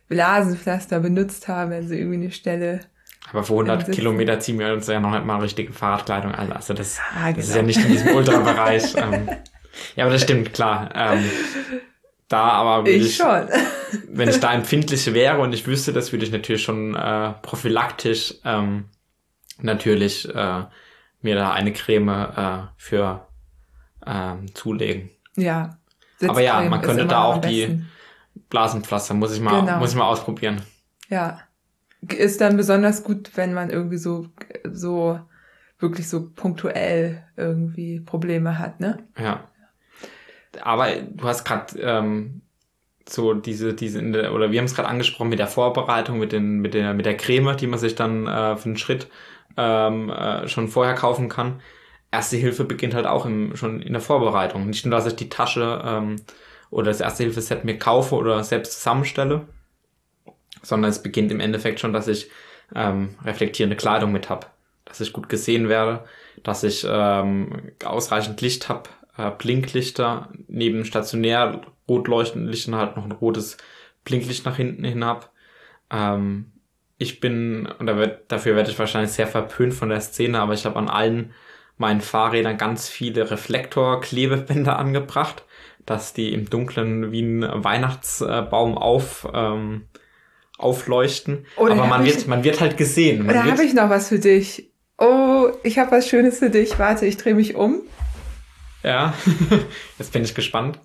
Blasenpflaster 0.08 1.00
benutzt 1.00 1.48
haben, 1.48 1.70
wenn 1.70 1.88
sie 1.88 1.98
irgendwie 1.98 2.16
eine 2.16 2.30
Stelle. 2.30 2.80
Aber 3.30 3.42
vor 3.42 3.62
100 3.62 3.92
Kilometer 3.92 4.38
ziehen 4.40 4.58
wir 4.58 4.72
uns 4.72 4.86
ja 4.86 5.00
noch 5.00 5.12
nicht 5.12 5.24
mal 5.24 5.40
richtige 5.40 5.72
Fahrradkleidung 5.72 6.34
an. 6.34 6.52
Also 6.52 6.74
das, 6.74 6.98
ah, 7.14 7.26
genau. 7.26 7.36
das 7.36 7.48
ist 7.48 7.56
ja 7.56 7.62
nicht 7.62 7.80
in 7.80 7.88
diesem 7.88 8.14
Ultrabereich. 8.14 8.94
ähm, 8.96 9.28
ja, 9.96 10.04
aber 10.04 10.12
das 10.12 10.22
stimmt, 10.22 10.52
klar. 10.52 10.90
Ähm, 10.94 11.24
da 12.28 12.42
aber 12.42 12.88
ich, 12.88 13.06
ich, 13.06 13.16
schon. 13.16 13.48
wenn 14.08 14.28
ich 14.28 14.40
da 14.40 14.52
empfindlich 14.52 15.12
wäre 15.14 15.38
und 15.38 15.54
ich 15.54 15.66
wüsste, 15.66 15.92
das 15.92 16.12
würde 16.12 16.26
ich 16.26 16.32
natürlich 16.32 16.62
schon 16.62 16.94
äh, 16.94 17.32
prophylaktisch 17.42 18.34
ähm, 18.44 18.86
natürlich 19.60 20.28
äh, 20.34 20.64
mir 21.24 21.34
da 21.34 21.52
eine 21.52 21.72
Creme 21.72 22.08
äh, 22.08 22.58
für 22.76 23.26
ähm, 24.06 24.54
zulegen. 24.54 25.10
Ja. 25.36 25.78
Aber 26.26 26.40
ja, 26.40 26.60
man 26.62 26.80
könnte 26.80 27.06
da 27.06 27.24
auch 27.24 27.38
die 27.38 27.82
Blasenpflaster, 28.48 29.14
muss 29.14 29.34
ich 29.34 29.40
mal, 29.40 29.60
genau. 29.60 29.78
muss 29.78 29.90
ich 29.90 29.96
mal 29.96 30.06
ausprobieren. 30.06 30.62
Ja. 31.08 31.40
Ist 32.08 32.40
dann 32.40 32.56
besonders 32.56 33.02
gut, 33.02 33.30
wenn 33.34 33.54
man 33.54 33.70
irgendwie 33.70 33.96
so, 33.96 34.28
so, 34.70 35.18
wirklich 35.78 36.08
so 36.08 36.30
punktuell 36.30 37.24
irgendwie 37.36 38.00
Probleme 38.00 38.58
hat, 38.58 38.80
ne? 38.80 38.98
Ja. 39.18 39.48
Aber 40.62 40.88
du 40.94 41.24
hast 41.24 41.44
gerade 41.44 41.78
ähm, 41.80 42.42
so 43.08 43.34
diese, 43.34 43.74
diese, 43.74 44.00
oder 44.32 44.50
wir 44.50 44.58
haben 44.58 44.66
es 44.66 44.74
gerade 44.74 44.88
angesprochen 44.88 45.28
mit 45.28 45.38
der 45.38 45.46
Vorbereitung, 45.46 46.18
mit 46.18 46.32
den, 46.32 46.60
mit 46.60 46.74
der, 46.74 46.94
mit 46.94 47.06
der 47.06 47.16
Creme, 47.16 47.56
die 47.56 47.66
man 47.66 47.78
sich 47.78 47.94
dann 47.94 48.26
äh, 48.26 48.56
für 48.56 48.66
einen 48.66 48.76
Schritt 48.76 49.08
ähm, 49.56 50.10
äh, 50.10 50.48
schon 50.48 50.68
vorher 50.68 50.94
kaufen 50.94 51.28
kann. 51.28 51.60
Erste 52.10 52.36
Hilfe 52.36 52.64
beginnt 52.64 52.94
halt 52.94 53.06
auch 53.06 53.26
im, 53.26 53.56
schon 53.56 53.82
in 53.82 53.92
der 53.92 54.02
Vorbereitung. 54.02 54.66
Nicht 54.66 54.86
nur, 54.86 54.94
dass 54.94 55.06
ich 55.06 55.16
die 55.16 55.28
Tasche 55.28 55.82
ähm, 55.84 56.16
oder 56.70 56.86
das 56.86 57.00
Erste 57.00 57.24
Hilfe-Set 57.24 57.64
mir 57.64 57.78
kaufe 57.78 58.14
oder 58.14 58.42
selbst 58.44 58.74
zusammenstelle, 58.74 59.46
sondern 60.62 60.90
es 60.90 61.02
beginnt 61.02 61.32
im 61.32 61.40
Endeffekt 61.40 61.80
schon, 61.80 61.92
dass 61.92 62.08
ich 62.08 62.30
ähm, 62.74 63.16
reflektierende 63.24 63.76
Kleidung 63.76 64.12
mit 64.12 64.30
habe, 64.30 64.46
dass 64.84 65.00
ich 65.00 65.12
gut 65.12 65.28
gesehen 65.28 65.68
werde, 65.68 66.04
dass 66.42 66.62
ich 66.62 66.86
ähm, 66.88 67.72
ausreichend 67.84 68.40
Licht 68.40 68.68
habe, 68.68 68.90
äh, 69.16 69.30
Blinklichter 69.30 70.30
neben 70.48 70.84
stationär 70.84 71.60
rot 71.88 72.08
leuchtenden 72.08 72.50
Lichtern 72.50 72.76
halt 72.76 72.96
noch 72.96 73.04
ein 73.04 73.12
rotes 73.12 73.56
Blinklicht 74.04 74.44
nach 74.44 74.56
hinten 74.56 74.84
hin 74.84 75.04
habe. 75.04 75.26
Ähm, 75.90 76.52
ich 76.98 77.20
bin, 77.20 77.66
und 77.78 77.90
dafür 78.28 78.56
werde 78.56 78.70
ich 78.70 78.78
wahrscheinlich 78.78 79.12
sehr 79.12 79.26
verpönt 79.26 79.74
von 79.74 79.88
der 79.88 80.00
Szene, 80.00 80.40
aber 80.40 80.54
ich 80.54 80.64
habe 80.64 80.76
an 80.76 80.88
allen 80.88 81.34
meinen 81.76 82.00
Fahrrädern 82.00 82.56
ganz 82.56 82.88
viele 82.88 83.30
Reflektorklebebänder 83.30 84.78
angebracht, 84.78 85.44
dass 85.86 86.12
die 86.12 86.32
im 86.32 86.48
Dunkeln 86.48 87.10
wie 87.12 87.22
ein 87.22 87.42
Weihnachtsbaum 87.42 88.78
auf, 88.78 89.28
ähm, 89.34 89.88
aufleuchten. 90.56 91.46
Oh, 91.56 91.66
aber 91.66 91.86
man 91.86 92.04
wird, 92.04 92.26
man 92.28 92.44
wird 92.44 92.60
halt 92.60 92.76
gesehen. 92.76 93.26
Man 93.26 93.34
da 93.34 93.44
habe 93.44 93.64
ich 93.64 93.74
noch 93.74 93.90
was 93.90 94.08
für 94.08 94.20
dich. 94.20 94.70
Oh, 94.98 95.48
ich 95.64 95.78
habe 95.78 95.90
was 95.90 96.08
Schönes 96.08 96.38
für 96.38 96.50
dich. 96.50 96.78
Warte, 96.78 97.06
ich 97.06 97.16
drehe 97.16 97.34
mich 97.34 97.56
um. 97.56 97.82
Ja, 98.84 99.14
jetzt 99.98 100.12
bin 100.12 100.22
ich 100.22 100.34
gespannt 100.34 100.78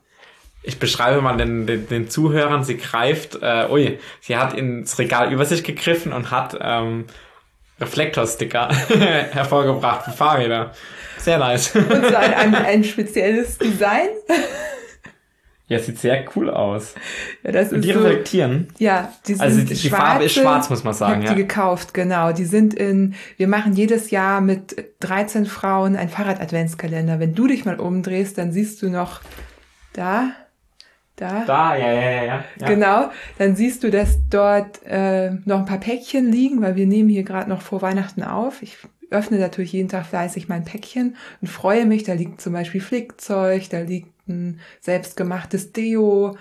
ich 0.69 0.79
beschreibe 0.79 1.21
mal 1.21 1.35
den, 1.35 1.65
den, 1.67 1.87
den 1.87 2.09
Zuhörern, 2.09 2.63
sie 2.63 2.77
greift, 2.77 3.37
äh, 3.41 3.67
ui, 3.69 3.99
sie 4.21 4.37
hat 4.37 4.53
ins 4.53 4.97
Regal 4.99 5.33
über 5.33 5.45
sich 5.45 5.63
gegriffen 5.63 6.13
und 6.13 6.31
hat 6.31 6.57
ähm, 6.61 7.05
Reflektorsticker 7.81 8.69
hervorgebracht 9.31 10.05
für 10.05 10.11
Fahrräder. 10.11 10.71
Sehr 11.17 11.37
nice. 11.39 11.75
Und 11.75 11.89
so 11.89 12.15
ein, 12.15 12.33
ein, 12.33 12.55
ein 12.55 12.83
spezielles 12.93 13.57
Design. 13.57 14.07
Ja, 15.67 15.77
sieht 15.79 15.99
sehr 15.99 16.25
cool 16.35 16.49
aus. 16.49 16.95
Ja, 17.43 17.51
das 17.51 17.71
Und 17.71 17.81
die 17.81 17.93
so, 17.93 17.99
reflektieren. 17.99 18.69
ja, 18.79 19.13
die 19.27 19.33
sind 19.35 19.41
Also 19.41 19.59
die, 19.61 19.73
die 19.75 19.89
Farbe 19.89 20.23
ist 20.25 20.33
schwarze, 20.33 20.41
schwarz, 20.47 20.69
muss 20.71 20.83
man 20.83 20.93
sagen. 20.95 21.21
Ich 21.21 21.27
hab 21.29 21.35
die 21.35 21.41
Ja. 21.41 21.47
gekauft, 21.47 21.93
genau. 21.93 22.31
Die 22.31 22.45
sind 22.45 22.73
in, 22.73 23.13
wir 23.37 23.47
machen 23.47 23.73
jedes 23.73 24.09
Jahr 24.09 24.41
mit 24.41 24.83
13 25.01 25.45
Frauen 25.45 25.95
ein 25.95 26.09
Fahrrad-Adventskalender. 26.09 27.19
Wenn 27.19 27.35
du 27.35 27.45
dich 27.47 27.65
mal 27.65 27.79
umdrehst, 27.79 28.37
dann 28.39 28.51
siehst 28.51 28.81
du 28.81 28.89
noch 28.89 29.21
da, 29.93 30.31
da, 31.19 31.43
Da, 31.45 31.75
ja, 31.75 31.91
ja, 31.91 32.11
ja, 32.11 32.23
ja. 32.59 32.67
Genau, 32.67 33.09
dann 33.37 33.55
siehst 33.55 33.83
du, 33.83 33.91
dass 33.91 34.17
dort 34.29 34.81
äh, 34.85 35.31
noch 35.45 35.59
ein 35.59 35.65
paar 35.65 35.79
Päckchen 35.79 36.31
liegen, 36.31 36.61
weil 36.61 36.75
wir 36.75 36.87
nehmen 36.87 37.09
hier 37.09 37.23
gerade 37.23 37.49
noch 37.49 37.61
vor 37.61 37.81
Weihnachten 37.81 38.23
auf. 38.23 38.61
Ich 38.61 38.77
öffne 39.11 39.39
natürlich 39.39 39.73
jeden 39.73 39.89
Tag 39.89 40.05
fleißig 40.05 40.47
mein 40.47 40.65
Päckchen 40.65 41.15
und 41.41 41.47
freue 41.47 41.85
mich. 41.85 42.03
Da 42.03 42.13
liegt 42.13 42.41
zum 42.41 42.53
Beispiel 42.53 42.81
Flickzeug, 42.81 43.69
da 43.69 43.79
liegt 43.79 44.09
ein 44.27 44.59
selbstgemachtes 44.81 45.73
Deo, 45.73 46.37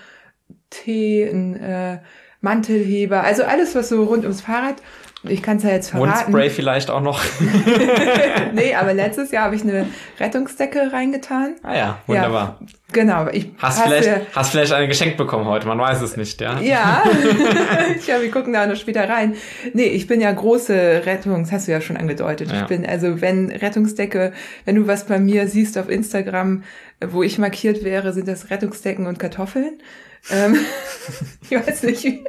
Tee, 0.70 1.24
ein 1.24 1.56
äh, 1.56 1.98
Mantelheber, 2.40 3.24
also 3.24 3.44
alles, 3.44 3.74
was 3.74 3.88
so 3.88 4.04
rund 4.04 4.24
ums 4.24 4.42
Fahrrad. 4.42 4.76
Ich 5.24 5.42
kann 5.42 5.56
es 5.56 5.64
ja 5.64 5.70
jetzt 5.70 5.90
verraten. 5.90 6.30
Mundspray 6.30 6.48
vielleicht 6.48 6.90
auch 6.90 7.00
noch. 7.00 7.20
nee, 8.52 8.74
aber 8.74 8.94
letztes 8.94 9.32
Jahr 9.32 9.44
habe 9.44 9.56
ich 9.56 9.62
eine 9.62 9.86
Rettungsdecke 10.20 10.92
reingetan. 10.92 11.56
ah 11.62 11.76
ja, 11.76 11.98
wunderbar. 12.06 12.60
Genau, 12.92 13.26
ich 13.28 13.50
Hast, 13.58 13.80
hasse- 13.80 13.88
vielleicht, 13.88 14.36
hast 14.36 14.50
vielleicht 14.52 14.72
eine 14.72 14.86
geschenkt 14.88 15.16
bekommen 15.16 15.44
heute, 15.46 15.66
man 15.66 15.78
weiß 15.78 16.00
es 16.02 16.16
nicht, 16.16 16.40
ja? 16.40 16.60
Ja, 16.60 17.02
ja, 18.06 18.20
wir 18.22 18.30
gucken 18.30 18.52
da 18.52 18.66
noch 18.66 18.76
später 18.76 19.08
rein. 19.08 19.34
Nee, 19.74 19.86
ich 19.86 20.06
bin 20.06 20.20
ja 20.20 20.30
große 20.30 21.02
Rettungs, 21.04 21.50
hast 21.50 21.66
du 21.66 21.72
ja 21.72 21.80
schon 21.80 21.96
angedeutet. 21.96 22.50
Ja. 22.52 22.60
Ich 22.62 22.66
bin, 22.66 22.86
also 22.86 23.20
wenn 23.20 23.50
Rettungsdecke, 23.50 24.32
wenn 24.64 24.76
du 24.76 24.86
was 24.86 25.04
bei 25.04 25.18
mir 25.18 25.48
siehst 25.48 25.76
auf 25.78 25.88
Instagram, 25.90 26.62
wo 27.04 27.22
ich 27.22 27.38
markiert 27.38 27.82
wäre, 27.84 28.12
sind 28.12 28.28
das 28.28 28.50
Rettungsdecken 28.50 29.06
und 29.06 29.18
Kartoffeln. 29.18 29.78
Ähm, 30.30 30.56
ich 31.42 31.50
weiß 31.52 31.82
nicht, 31.84 32.04
wie- 32.04 32.24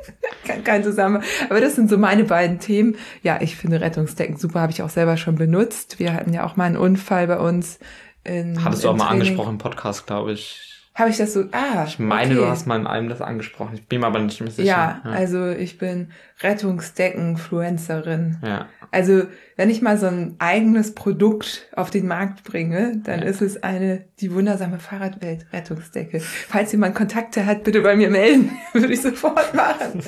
kein, 0.45 0.63
kein 0.63 0.83
Zusammenhang. 0.83 1.23
Aber 1.49 1.59
das 1.61 1.75
sind 1.75 1.89
so 1.89 1.97
meine 1.97 2.23
beiden 2.23 2.59
Themen. 2.59 2.95
Ja, 3.23 3.39
ich 3.41 3.55
finde 3.55 3.81
Rettungsdecken 3.81 4.37
super, 4.37 4.61
habe 4.61 4.71
ich 4.71 4.81
auch 4.81 4.89
selber 4.89 5.17
schon 5.17 5.35
benutzt. 5.35 5.99
Wir 5.99 6.13
hatten 6.13 6.33
ja 6.33 6.45
auch 6.45 6.55
mal 6.55 6.65
einen 6.65 6.77
Unfall 6.77 7.27
bei 7.27 7.37
uns. 7.37 7.79
In, 8.23 8.63
Hattest 8.63 8.83
du 8.83 8.89
auch 8.89 8.95
mal 8.95 9.07
Training. 9.07 9.21
angesprochen 9.21 9.51
im 9.51 9.57
Podcast, 9.57 10.07
glaube 10.07 10.31
ich. 10.33 10.65
Habe 10.95 11.09
ich 11.11 11.17
das 11.17 11.31
so, 11.33 11.45
ah. 11.53 11.85
Ich 11.87 11.97
meine, 11.99 12.33
okay. 12.33 12.41
du 12.43 12.47
hast 12.49 12.67
mal 12.67 12.77
in 12.77 12.85
einem 12.87 13.07
das 13.07 13.21
angesprochen. 13.21 13.75
Ich 13.75 13.87
bin 13.87 14.01
mir 14.01 14.07
aber 14.07 14.19
nicht 14.19 14.41
mehr 14.41 14.51
sicher. 14.51 14.65
Ja, 14.67 15.01
also 15.05 15.47
ich 15.49 15.77
bin 15.77 16.11
Rettungsdecken-Influencerin. 16.41 18.37
ja. 18.43 18.67
Also 18.91 19.23
wenn 19.55 19.69
ich 19.69 19.81
mal 19.81 19.97
so 19.97 20.07
ein 20.07 20.35
eigenes 20.39 20.95
Produkt 20.95 21.67
auf 21.75 21.89
den 21.91 22.07
Markt 22.07 22.43
bringe, 22.43 23.01
dann 23.03 23.19
Ja. 23.21 23.25
ist 23.25 23.41
es 23.41 23.61
eine 23.61 24.05
die 24.19 24.33
wundersame 24.33 24.79
Fahrradwelt-Rettungsdecke. 24.79 26.19
Falls 26.19 26.71
jemand 26.71 26.95
Kontakte 26.95 27.45
hat, 27.45 27.63
bitte 27.63 27.81
bei 27.81 27.95
mir 27.95 28.09
melden, 28.09 28.51
würde 28.73 28.93
ich 28.93 29.01
sofort 29.01 29.53
machen. 29.53 30.01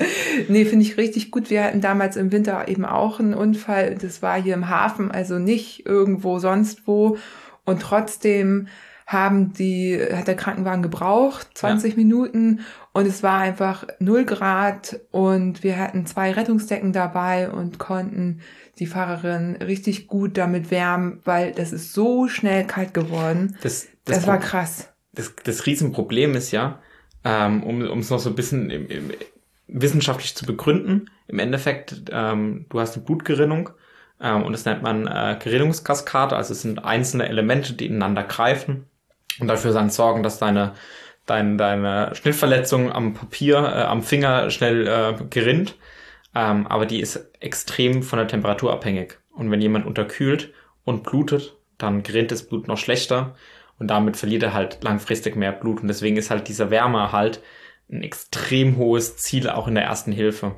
nee, 0.48 0.64
finde 0.64 0.84
ich 0.84 0.96
richtig 0.96 1.30
gut. 1.30 1.50
Wir 1.50 1.64
hatten 1.64 1.80
damals 1.80 2.16
im 2.16 2.32
Winter 2.32 2.68
eben 2.68 2.84
auch 2.84 3.20
einen 3.20 3.34
Unfall. 3.34 3.94
Das 4.00 4.22
war 4.22 4.40
hier 4.40 4.54
im 4.54 4.68
Hafen, 4.68 5.10
also 5.10 5.38
nicht 5.38 5.86
irgendwo 5.86 6.38
sonst 6.38 6.86
wo. 6.86 7.16
Und 7.64 7.80
trotzdem 7.82 8.68
haben 9.06 9.52
die, 9.52 9.98
hat 10.14 10.26
der 10.26 10.36
Krankenwagen 10.36 10.82
gebraucht, 10.82 11.46
20 11.54 11.96
Minuten 11.98 12.60
und 12.92 13.06
es 13.06 13.22
war 13.22 13.40
einfach 13.40 13.86
0 13.98 14.24
Grad 14.24 15.00
und 15.10 15.62
wir 15.62 15.76
hatten 15.76 16.06
zwei 16.06 16.32
Rettungsdecken 16.32 16.92
dabei 16.94 17.50
und 17.50 17.78
konnten 17.78 18.40
die 18.78 18.86
Fahrerin 18.86 19.56
richtig 19.56 20.06
gut 20.06 20.38
damit 20.38 20.70
wärmen, 20.70 21.20
weil 21.24 21.52
das 21.52 21.72
ist 21.72 21.92
so 21.92 22.28
schnell 22.28 22.66
kalt 22.66 22.94
geworden. 22.94 23.56
Das, 23.62 23.88
Das, 24.04 24.18
das, 24.18 24.26
war 24.26 24.38
krass. 24.38 24.92
das, 25.12 25.34
das 25.44 25.66
Riesenproblem 25.66 26.34
ist 26.34 26.50
ja, 26.50 26.80
ähm, 27.24 27.62
um 27.62 27.82
um 27.88 27.98
es 28.00 28.10
noch 28.10 28.18
so 28.18 28.30
ein 28.30 28.34
bisschen 28.34 28.70
im, 28.70 28.88
im, 28.88 29.10
wissenschaftlich 29.68 30.34
zu 30.34 30.44
begründen, 30.46 31.10
im 31.28 31.38
Endeffekt, 31.38 32.10
ähm, 32.10 32.66
du 32.68 32.80
hast 32.80 32.96
eine 32.96 33.04
Blutgerinnung 33.04 33.70
ähm, 34.20 34.42
und 34.42 34.52
das 34.52 34.64
nennt 34.64 34.82
man 34.82 35.06
äh, 35.06 35.36
Gerinnungskaskade, 35.42 36.36
also 36.36 36.52
es 36.52 36.62
sind 36.62 36.84
einzelne 36.84 37.28
Elemente, 37.28 37.74
die 37.74 37.86
ineinander 37.86 38.24
greifen 38.24 38.86
und 39.40 39.48
dafür 39.48 39.72
dann 39.72 39.90
sorgen, 39.90 40.22
dass 40.22 40.38
deine, 40.38 40.74
dein, 41.26 41.58
deine 41.58 42.14
Schnittverletzung 42.14 42.90
am 42.90 43.14
Papier, 43.14 43.56
äh, 43.58 43.82
am 43.82 44.02
Finger 44.02 44.50
schnell 44.50 44.86
äh, 44.86 45.24
gerinnt. 45.30 45.76
Ähm, 46.34 46.66
aber 46.66 46.86
die 46.86 47.00
ist 47.00 47.30
extrem 47.40 48.02
von 48.02 48.18
der 48.18 48.28
Temperatur 48.28 48.72
abhängig. 48.72 49.18
Und 49.30 49.50
wenn 49.50 49.60
jemand 49.60 49.86
unterkühlt 49.86 50.52
und 50.84 51.02
blutet, 51.02 51.56
dann 51.78 52.02
gerinnt 52.02 52.30
das 52.30 52.46
Blut 52.46 52.68
noch 52.68 52.78
schlechter 52.78 53.34
und 53.78 53.88
damit 53.88 54.16
verliert 54.16 54.42
er 54.42 54.52
halt 54.52 54.82
langfristig 54.82 55.36
mehr 55.36 55.52
Blut. 55.52 55.82
Und 55.82 55.88
deswegen 55.88 56.16
ist 56.16 56.30
halt 56.30 56.48
dieser 56.48 56.70
Wärmeerhalt 56.70 57.42
ein 57.90 58.02
extrem 58.02 58.76
hohes 58.76 59.16
Ziel 59.16 59.48
auch 59.50 59.68
in 59.68 59.74
der 59.74 59.84
ersten 59.84 60.12
Hilfe. 60.12 60.56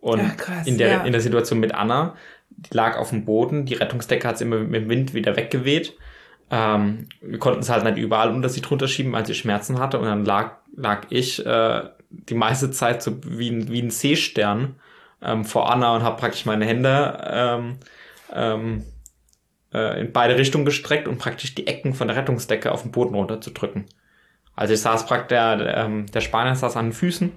Und 0.00 0.18
Ja, 0.18 0.28
krass, 0.30 0.66
in, 0.66 0.78
der, 0.78 0.88
ja. 0.88 1.04
in 1.04 1.12
der 1.12 1.20
Situation 1.20 1.60
mit 1.60 1.74
Anna, 1.74 2.16
die 2.50 2.74
lag 2.74 2.96
auf 2.98 3.10
dem 3.10 3.24
Boden, 3.24 3.66
die 3.66 3.74
Rettungsdecke 3.74 4.26
hat 4.26 4.38
sie 4.38 4.44
immer 4.44 4.58
mit 4.58 4.82
dem 4.82 4.88
Wind 4.88 5.14
wieder 5.14 5.36
weggeweht. 5.36 5.96
Ähm, 6.50 7.08
wir 7.20 7.38
konnten 7.38 7.60
es 7.60 7.70
halt 7.70 7.84
nicht 7.84 7.98
überall 7.98 8.30
unter 8.30 8.48
sie 8.48 8.60
drunter 8.60 8.88
schieben, 8.88 9.12
weil 9.12 9.26
sie 9.26 9.34
Schmerzen 9.34 9.78
hatte. 9.78 9.98
Und 9.98 10.06
dann 10.06 10.24
lag, 10.24 10.56
lag 10.76 11.06
ich 11.10 11.44
äh, 11.44 11.82
die 12.10 12.34
meiste 12.34 12.70
Zeit 12.70 13.02
so 13.02 13.18
wie 13.24 13.50
ein, 13.50 13.68
wie 13.68 13.82
ein 13.82 13.90
Seestern 13.90 14.76
ähm, 15.22 15.44
vor 15.44 15.70
Anna 15.70 15.96
und 15.96 16.02
habe 16.02 16.18
praktisch 16.18 16.46
meine 16.46 16.64
Hände 16.64 17.18
ähm, 17.30 17.78
ähm, 18.32 18.84
äh, 19.72 20.00
in 20.00 20.12
beide 20.12 20.36
Richtungen 20.36 20.64
gestreckt 20.64 21.08
und 21.08 21.18
praktisch 21.18 21.54
die 21.54 21.66
Ecken 21.66 21.94
von 21.94 22.08
der 22.08 22.16
Rettungsdecke 22.16 22.72
auf 22.72 22.82
den 22.82 22.92
Boden 22.92 23.14
runterzudrücken. 23.14 23.86
Also 24.54 24.74
ich 24.74 24.80
saß 24.80 25.06
praktisch, 25.06 25.28
der, 25.28 25.56
der, 25.56 25.76
ähm, 25.76 26.06
der 26.06 26.20
Spanier 26.20 26.54
saß 26.54 26.76
an 26.76 26.86
den 26.86 26.92
Füßen, 26.92 27.32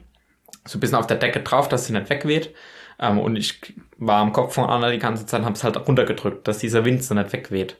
so 0.65 0.77
ein 0.77 0.79
bisschen 0.79 0.97
auf 0.97 1.07
der 1.07 1.17
Decke 1.17 1.41
drauf, 1.41 1.67
dass 1.67 1.85
sie 1.85 1.93
nicht 1.93 2.09
wegweht. 2.09 2.53
Ähm, 2.99 3.19
und 3.19 3.35
ich 3.35 3.75
war 3.97 4.21
am 4.21 4.33
Kopf 4.33 4.53
von 4.53 4.69
Anna 4.69 4.91
die 4.91 4.99
ganze 4.99 5.25
Zeit 5.25 5.41
und 5.41 5.45
habe 5.45 5.55
es 5.55 5.63
halt 5.63 5.77
runtergedrückt, 5.87 6.47
dass 6.47 6.59
dieser 6.59 6.85
Wind 6.85 7.03
so 7.03 7.13
nicht 7.13 7.33
wegweht. 7.33 7.77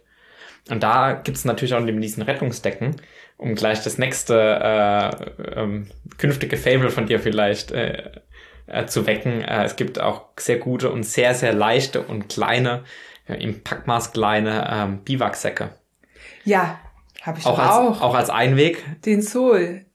Und 0.69 0.83
da 0.83 1.13
gibt's 1.13 1.45
natürlich 1.45 1.73
auch 1.73 1.79
neben 1.79 2.01
diesen 2.01 2.23
Rettungsdecken, 2.23 2.97
um 3.37 3.55
gleich 3.55 3.81
das 3.83 3.97
nächste 3.97 4.35
äh, 4.35 5.59
ähm, 5.59 5.87
künftige 6.17 6.57
Fable 6.57 6.89
von 6.89 7.05
dir 7.05 7.19
vielleicht 7.19 7.71
äh, 7.71 8.11
äh, 8.71 8.85
zu 8.85 9.05
wecken. 9.07 9.41
Äh, 9.41 9.63
es 9.65 9.75
gibt 9.75 9.99
auch 9.99 10.25
sehr 10.37 10.57
gute 10.57 10.91
und 10.91 11.03
sehr, 11.03 11.33
sehr 11.35 11.53
leichte 11.53 12.01
und 12.01 12.29
kleine, 12.29 12.83
äh, 13.27 13.35
im 13.43 13.63
Packmaß 13.63 14.13
kleine 14.13 14.67
ähm, 14.71 14.99
Biwaksäcke. 15.03 15.69
Ja, 16.43 16.79
habe 17.21 17.39
ich 17.39 17.45
Auch 17.45 17.59
als, 17.59 17.71
auch. 17.71 18.01
auch 18.01 18.15
als 18.15 18.29
Einweg. 18.29 18.83
Den 19.05 19.21
Soul. 19.21 19.85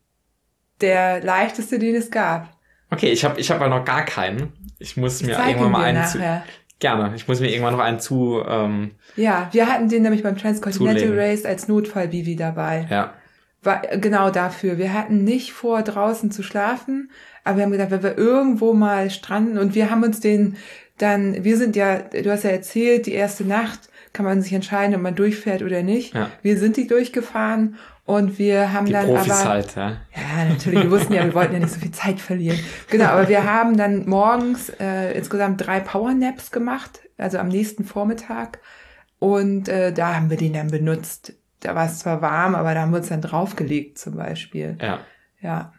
Der 0.81 1.23
leichteste, 1.23 1.79
den 1.79 1.95
es 1.95 2.11
gab. 2.11 2.49
Okay, 2.91 3.11
ich 3.11 3.25
habe 3.25 3.41
ich 3.41 3.51
hab 3.51 3.61
aber 3.61 3.69
noch 3.79 3.85
gar 3.85 4.05
keinen. 4.05 4.53
Ich 4.79 4.97
muss 4.97 5.23
mir 5.23 5.35
Zeig 5.37 5.49
irgendwann 5.49 5.73
mal 5.73 5.85
einen 5.85 6.05
zu, 6.07 6.19
nachher. 6.19 6.45
gerne. 6.81 7.13
Ich 7.17 7.27
muss 7.29 7.41
mir 7.41 7.49
irgendwann 7.51 7.73
noch 7.75 7.81
einen 7.85 7.99
zu, 8.01 8.43
ähm, 8.47 8.93
Ja, 9.17 9.49
wir 9.53 9.69
hatten 9.69 9.89
den 9.89 10.03
nämlich 10.03 10.23
beim 10.23 10.37
Transcontinental 10.37 11.01
Zulegen. 11.03 11.19
Race 11.19 11.45
als 11.45 11.69
Notfall-Bivi 11.69 12.37
dabei. 12.37 12.87
ja, 12.91 13.15
War 13.63 13.81
genau 13.97 14.31
dafür. 14.31 14.77
Wir 14.79 14.93
hatten 14.93 15.25
nicht 15.25 15.53
vor, 15.53 15.83
draußen 15.83 16.31
zu 16.31 16.43
schlafen, 16.43 17.11
aber 17.45 17.59
wir 17.59 17.65
haben 17.65 17.73
gedacht, 17.73 17.91
wenn 17.91 18.03
wir 18.03 18.19
irgendwo 18.19 18.73
mal 18.73 19.11
stranden 19.11 19.59
und 19.59 19.75
wir 19.75 19.91
haben 19.91 20.03
uns 20.03 20.21
den 20.21 20.57
dann, 20.99 21.43
wir 21.45 21.57
sind 21.57 21.77
ja, 21.77 21.99
du 21.99 22.31
hast 22.31 22.45
ja 22.45 22.51
erzählt, 22.51 23.07
die 23.07 23.13
erste 23.13 23.45
Nacht 23.45 23.89
kann 24.13 24.25
man 24.25 24.41
sich 24.43 24.53
entscheiden, 24.53 24.95
ob 24.95 25.03
man 25.03 25.17
durchfährt 25.17 25.63
oder 25.63 25.83
nicht. 25.83 26.15
Ja. 26.15 26.31
Wir 26.43 26.57
sind 26.57 26.77
die 26.77 26.87
durchgefahren 26.87 27.77
und 28.05 28.39
wir 28.39 28.73
haben 28.73 28.87
die 28.87 28.93
dann 28.93 29.07
Profis 29.07 29.33
aber 29.33 29.49
halt, 29.49 29.75
ja. 29.75 29.91
ja, 30.15 30.45
natürlich. 30.49 30.85
Wir 30.85 30.91
wussten 30.91 31.13
ja, 31.15 31.25
wir 31.25 31.35
wollten 31.35 31.55
ja 31.55 31.59
nicht 31.59 31.73
so 31.73 31.81
viel 31.81 31.91
Zeit 31.91 32.21
verlieren. 32.21 32.59
Genau, 32.91 33.07
aber 33.07 33.29
wir 33.29 33.45
haben 33.45 33.77
dann 33.77 34.09
morgens 34.09 34.71
äh, 34.79 35.17
insgesamt 35.17 35.67
drei 35.67 35.81
Powernaps 35.81 36.53
gemacht, 36.53 37.01
also 37.19 37.39
am 37.39 37.49
nächsten 37.49 37.85
Vormittag. 37.85 38.61
Und 39.19 39.69
äh, 39.69 39.93
da 39.93 40.15
haben 40.15 40.31
wir 40.31 40.37
den 40.37 40.53
dann 40.53 40.71
benutzt. 40.71 41.35
Da 41.61 41.75
war 41.75 41.87
es 41.87 41.99
zwar 41.99 42.21
warm, 42.23 42.55
aber 42.55 42.75
da 42.75 42.83
haben 42.83 42.93
wir 42.93 42.99
uns 42.99 43.09
dann 43.09 43.23
draufgelegt 43.23 43.99
zum 43.99 44.17
Beispiel. 44.17 44.77
Ja. 44.81 45.01
Ja, 45.41 45.73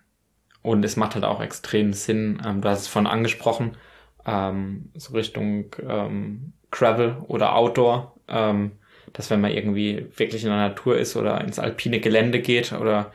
Und 0.66 0.84
es 0.84 0.96
macht 0.96 1.14
halt 1.14 1.26
auch 1.26 1.42
extrem 1.42 1.94
Sinn, 1.94 2.42
ähm, 2.44 2.62
du 2.62 2.70
hast 2.70 2.82
es 2.82 2.88
von 2.88 3.06
angesprochen, 3.06 3.78
ähm, 4.26 4.90
so 4.96 5.14
Richtung 5.14 5.66
ähm, 5.88 6.54
Travel 6.72 7.18
oder 7.28 7.56
Outdoor, 7.56 8.16
ähm, 8.28 8.72
dass 9.14 9.30
wenn 9.30 9.42
man 9.42 9.52
irgendwie 9.52 10.08
wirklich 10.16 10.44
in 10.44 10.50
der 10.50 10.58
Natur 10.58 10.98
ist 10.98 11.16
oder 11.16 11.40
ins 11.42 11.60
alpine 11.60 12.00
Gelände 12.00 12.40
geht 12.40 12.74
oder 12.74 13.12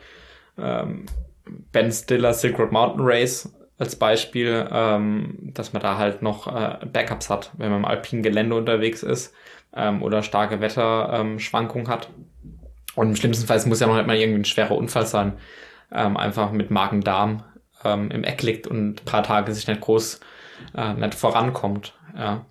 ähm, 0.57 1.07
Ben 1.73 1.91
Stiller 1.91 2.33
Silk 2.33 2.57
Road 2.57 2.71
Mountain 2.71 3.01
Race 3.03 3.53
als 3.77 3.97
Beispiel, 3.97 4.65
ähm, 4.71 5.37
dass 5.53 5.73
man 5.73 5.81
da 5.81 5.97
halt 5.97 6.21
noch 6.21 6.47
äh, 6.47 6.85
Backups 6.85 7.29
hat, 7.29 7.51
wenn 7.57 7.69
man 7.69 7.79
im 7.79 7.85
alpinen 7.85 8.23
Gelände 8.23 8.55
unterwegs 8.55 9.03
ist 9.03 9.33
ähm, 9.75 10.01
oder 10.01 10.23
starke 10.23 10.61
Wetterschwankungen 10.61 11.39
Schwankungen 11.41 11.87
hat. 11.89 12.09
Und 12.95 13.09
im 13.09 13.15
schlimmsten 13.17 13.45
Fall 13.45 13.61
muss 13.65 13.81
ja 13.81 13.87
noch 13.87 13.97
nicht 13.97 14.07
mal 14.07 14.15
irgendwie 14.15 14.39
ein 14.39 14.45
schwerer 14.45 14.77
Unfall 14.77 15.05
sein, 15.05 15.33
ähm, 15.93 16.17
einfach 16.17 16.51
mit 16.51 16.71
Magen-Darm 16.71 17.43
ähm, 17.83 18.11
im 18.11 18.23
Eck 18.23 18.41
liegt 18.43 18.67
und 18.67 19.01
ein 19.01 19.05
paar 19.05 19.23
Tage 19.23 19.53
sich 19.53 19.67
nicht 19.67 19.81
groß 19.81 20.19
äh, 20.75 20.93
nicht 20.93 21.15
vorankommt. 21.15 21.93
Ja. 22.15 22.45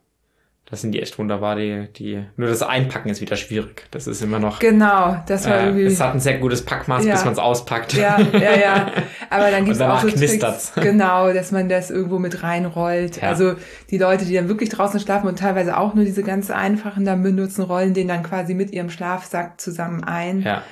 Das 0.70 0.82
sind 0.82 0.92
die 0.92 1.02
echt 1.02 1.18
wunderbar, 1.18 1.56
die, 1.56 1.88
die, 1.96 2.24
nur 2.36 2.48
das 2.48 2.62
Einpacken 2.62 3.08
ist 3.08 3.20
wieder 3.20 3.34
schwierig. 3.34 3.88
Das 3.90 4.06
ist 4.06 4.22
immer 4.22 4.38
noch. 4.38 4.60
Genau, 4.60 5.16
das 5.26 5.48
war 5.48 5.58
äh, 5.58 5.64
irgendwie. 5.64 5.86
Es 5.86 6.00
hat 6.00 6.14
ein 6.14 6.20
sehr 6.20 6.38
gutes 6.38 6.64
Packmaß, 6.64 7.04
Ja. 7.04 7.14
bis 7.14 7.24
man 7.24 7.32
es 7.32 7.40
auspackt. 7.40 7.94
Ja, 7.94 8.20
ja, 8.20 8.54
ja. 8.56 8.92
Aber 9.30 9.50
dann 9.50 9.64
gibt 9.64 9.74
es 9.76 9.80
Und 9.82 9.88
auch 9.88 10.00
so 10.00 10.06
Tricks, 10.06 10.20
knistert's. 10.20 10.72
genau, 10.80 11.32
dass 11.32 11.50
man 11.50 11.68
das 11.68 11.90
irgendwo 11.90 12.20
mit 12.20 12.44
reinrollt. 12.44 13.20
Ja. 13.20 13.30
Also 13.30 13.54
die 13.90 13.98
Leute, 13.98 14.24
die 14.24 14.34
dann 14.34 14.46
wirklich 14.46 14.68
draußen 14.68 15.00
schlafen 15.00 15.26
und 15.26 15.40
teilweise 15.40 15.76
auch 15.76 15.94
nur 15.94 16.04
diese 16.04 16.22
ganz 16.22 16.52
einfachen 16.52 17.04
dann 17.04 17.24
benutzen, 17.24 17.62
rollen 17.62 17.92
den 17.92 18.06
dann 18.06 18.22
quasi 18.22 18.54
mit 18.54 18.70
ihrem 18.70 18.90
Schlafsack 18.90 19.60
zusammen 19.60 20.04
ein. 20.04 20.42
Ja. 20.42 20.62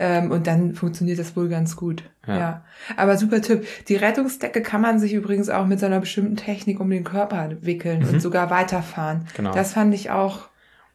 Ähm, 0.00 0.30
und 0.30 0.46
dann 0.46 0.74
funktioniert 0.74 1.18
das 1.18 1.36
wohl 1.36 1.48
ganz 1.48 1.74
gut. 1.74 2.04
Ja. 2.26 2.38
Ja. 2.38 2.64
Aber 2.96 3.16
super 3.16 3.42
Tipp. 3.42 3.66
Die 3.88 3.96
Rettungsdecke 3.96 4.62
kann 4.62 4.80
man 4.80 5.00
sich 5.00 5.12
übrigens 5.12 5.50
auch 5.50 5.66
mit 5.66 5.80
so 5.80 5.86
einer 5.86 5.98
bestimmten 5.98 6.36
Technik 6.36 6.78
um 6.78 6.88
den 6.88 7.02
Körper 7.02 7.50
wickeln 7.60 8.06
und 8.08 8.20
sogar 8.20 8.48
weiterfahren. 8.50 9.18
Mhm. 9.18 9.36
Genau. 9.36 9.54
Das 9.54 9.72
fand 9.72 9.92
ich 9.94 10.10
auch. 10.10 10.48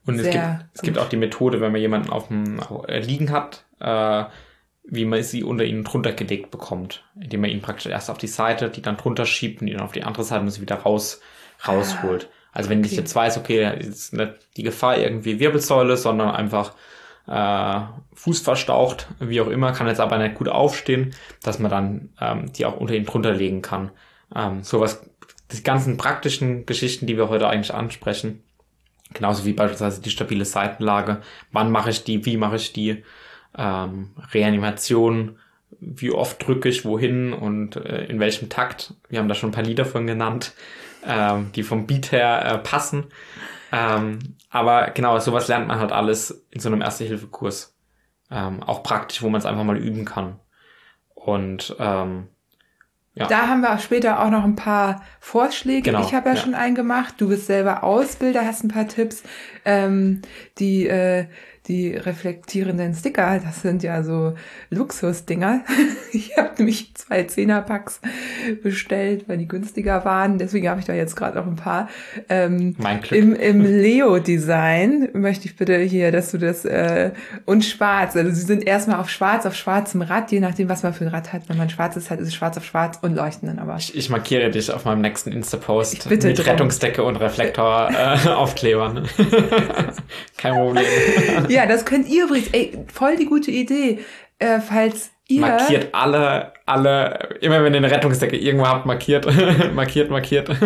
Und 0.06 0.16
es 0.16 0.24
Sehr 0.24 0.32
gibt, 0.32 0.66
es 0.74 0.82
gibt 0.82 0.98
gut. 0.98 1.06
auch 1.06 1.10
die 1.10 1.18
Methode, 1.18 1.62
wenn 1.62 1.72
man 1.72 1.82
jemanden 1.82 2.10
auf 2.10 2.28
dem 2.28 2.60
äh, 2.88 3.00
liegen 3.00 3.32
hat, 3.32 3.66
äh, 3.80 4.24
wie 4.86 5.06
man 5.06 5.24
sie 5.24 5.44
unter 5.44 5.64
ihnen 5.64 5.84
drunter 5.84 6.12
gelegt 6.12 6.52
bekommt, 6.52 7.06
indem 7.20 7.42
man 7.42 7.50
ihn 7.50 7.62
praktisch 7.62 7.88
erst 7.88 8.10
auf 8.10 8.18
die 8.18 8.28
Seite, 8.28 8.70
die 8.70 8.82
dann 8.82 8.98
drunter 8.98 9.26
schiebt 9.26 9.62
und 9.62 9.68
ihn 9.68 9.80
auf 9.80 9.94
die 9.94 10.04
andere 10.04 10.24
Seite 10.24 10.42
und 10.42 10.50
sie 10.50 10.62
wieder 10.62 10.76
raus 10.76 11.22
rausholt. 11.66 12.30
Also 12.52 12.70
wenn 12.70 12.82
ich 12.82 12.92
okay. 12.92 13.02
jetzt 13.02 13.16
weiß, 13.16 13.38
okay, 13.38 13.80
ist 13.80 14.14
nicht 14.14 14.34
die 14.58 14.64
Gefahr 14.64 14.98
irgendwie 14.98 15.40
Wirbelsäule, 15.40 15.98
sondern 15.98 16.32
einfach 16.32 16.74
äh, 17.28 17.80
Fuß 18.14 18.42
verstaucht, 18.42 19.08
wie 19.20 19.42
auch 19.42 19.48
immer, 19.48 19.72
kann 19.72 19.88
jetzt 19.88 20.00
aber 20.00 20.18
nicht 20.18 20.36
gut 20.36 20.50
aufstehen, 20.50 21.14
dass 21.42 21.60
man 21.60 21.72
dann 21.72 22.10
ähm, 22.20 22.52
die 22.54 22.66
auch 22.66 22.78
unter 22.78 22.96
ihn 22.96 23.06
drunter 23.06 23.34
legen 23.34 23.62
kann. 23.62 23.92
Ähm, 24.36 24.64
sowas, 24.64 25.10
die 25.52 25.64
ganzen 25.64 25.98
praktischen 25.98 26.66
Geschichten, 26.66 27.08
die 27.08 27.18
wir 27.18 27.30
heute 27.30 27.48
eigentlich 27.48 27.74
ansprechen, 27.74 28.44
Genauso 29.14 29.46
wie 29.46 29.54
beispielsweise 29.54 30.02
die 30.02 30.10
stabile 30.10 30.46
Seitenlage. 30.46 31.22
Wann 31.52 31.72
mache 31.72 31.90
ich 31.90 32.04
die? 32.04 32.26
Wie 32.26 32.38
mache 32.38 32.56
ich 32.56 32.74
die? 32.74 33.04
Ähm, 33.58 34.12
Reanimation. 34.32 35.38
Wie 35.80 36.12
oft 36.12 36.46
drücke 36.46 36.70
ich 36.70 36.86
wohin 36.86 37.34
und 37.34 37.76
äh, 37.76 38.06
in 38.06 38.20
welchem 38.20 38.50
Takt? 38.50 38.94
Wir 39.10 39.20
haben 39.20 39.28
da 39.28 39.36
schon 39.36 39.50
ein 39.50 39.54
paar 39.54 39.64
Lieder 39.64 39.86
von 39.86 40.08
genannt, 40.08 40.54
ähm, 41.06 41.52
die 41.56 41.64
vom 41.64 41.88
Beat 41.88 42.12
her 42.12 42.46
äh, 42.46 42.58
passen. 42.58 43.06
Ähm, 43.76 44.20
aber 44.52 44.92
genau, 44.92 45.18
sowas 45.18 45.48
lernt 45.48 45.68
man 45.68 45.80
halt 45.80 45.92
alles 45.92 46.46
in 46.52 46.60
so 46.60 46.70
einem 46.70 46.82
Erste-Hilfe-Kurs. 46.82 47.76
Ähm, 48.30 48.62
auch 48.62 48.84
praktisch, 48.84 49.24
wo 49.24 49.30
man 49.30 49.40
es 49.40 49.48
einfach 49.48 49.64
mal 49.64 49.78
üben 49.78 50.06
kann. 50.06 50.40
Und 51.16 51.76
ähm, 51.80 52.28
Ja. 53.16 53.28
Da 53.28 53.48
haben 53.48 53.62
wir 53.62 53.74
auch 53.74 53.80
später 53.80 54.24
auch 54.24 54.30
noch 54.30 54.44
ein 54.44 54.56
paar 54.56 55.04
Vorschläge. 55.20 55.92
Genau, 55.92 56.06
ich 56.06 56.14
habe 56.14 56.30
ja, 56.30 56.36
ja. 56.36 56.42
schon 56.42 56.54
einen 56.54 56.76
gemacht. 56.76 57.16
Du 57.18 57.30
bist 57.30 57.48
selber 57.48 57.84
Ausbilder, 57.84 58.46
hast 58.46 58.64
ein 58.64 58.70
paar 58.70 58.88
Tipps. 58.88 59.24
Ähm, 59.66 60.22
die, 60.60 60.88
äh, 60.88 61.28
die 61.68 61.96
reflektierenden 61.96 62.94
Sticker, 62.94 63.40
das 63.44 63.62
sind 63.62 63.84
ja 63.84 64.04
so 64.04 64.34
Luxusdinger. 64.70 65.62
Ich 66.16 66.38
habe 66.38 66.52
nämlich 66.60 66.94
zwei 66.94 67.24
Zehnerpacks 67.24 68.00
bestellt, 68.62 69.28
weil 69.28 69.40
die 69.40 69.48
günstiger 69.48 70.06
waren. 70.06 70.38
Deswegen 70.38 70.70
habe 70.70 70.80
ich 70.80 70.86
da 70.86 70.94
jetzt 70.94 71.16
gerade 71.16 71.40
noch 71.40 71.48
ein 71.48 71.56
paar. 71.56 71.90
Ähm, 72.30 72.76
mein 72.78 73.02
Glück. 73.02 73.20
im, 73.20 73.34
Im 73.36 73.62
Leo-Design 73.82 75.10
möchte 75.14 75.48
ich 75.48 75.56
bitte 75.56 75.80
hier, 75.80 76.12
dass 76.12 76.30
du 76.30 76.38
das 76.38 76.66
äh, 76.66 77.14
und 77.46 77.66
schwarz. 77.66 78.16
Also 78.16 78.30
sie 78.30 78.46
sind 78.46 78.68
erstmal 78.68 79.00
auf 79.00 79.10
schwarz, 79.10 79.48
auf 79.48 79.56
schwarzem 79.56 80.04
Rad, 80.04 80.32
je 80.32 80.40
nachdem, 80.40 80.70
was 80.70 80.84
man 80.84 80.94
für 80.94 81.06
ein 81.06 81.10
Rad 81.10 81.34
hat. 81.34 81.50
Wenn 81.50 81.58
man 81.58 81.72
schwarzes 81.72 82.12
hat, 82.12 82.20
ist 82.20 82.28
es 82.28 82.36
schwarz 82.36 82.58
auf 82.58 82.66
schwarz 82.66 83.00
und 83.02 83.16
leuchten 83.16 83.48
dann 83.48 83.58
aber. 83.58 83.78
Ich, 83.78 83.96
ich 83.96 84.12
markiere 84.12 84.52
dich 84.52 84.72
auf 84.72 84.86
meinem 84.86 85.02
nächsten 85.02 85.32
Insta-Post 85.32 86.08
mit 86.12 86.24
drum. 86.24 86.46
Rettungsdecke 86.46 87.04
und 87.04 87.16
Reflektor 87.16 87.90
äh, 87.90 88.30
Aufklebern. 88.30 89.08
Kein 90.38 90.54
Problem. 90.54 90.86
Ja, 91.54 91.66
das 91.66 91.86
könnt 91.86 92.08
ihr 92.10 92.26
übrigens, 92.26 92.50
ey, 92.52 92.78
voll 92.92 93.16
die 93.16 93.26
gute 93.26 93.52
Idee. 93.52 94.00
Äh, 94.40 94.60
falls 94.60 95.12
ihr. 95.28 95.42
Markiert 95.42 95.94
alle, 95.94 96.54
alle, 96.66 97.38
immer 97.42 97.64
wenn 97.64 97.74
ihr 97.74 97.78
eine 97.78 97.92
Rettungsdecke 97.92 98.38
irgendwo 98.38 98.68
habt, 98.68 98.86
markiert, 98.86 99.26
markiert, 99.74 100.10
markiert. 100.10 100.50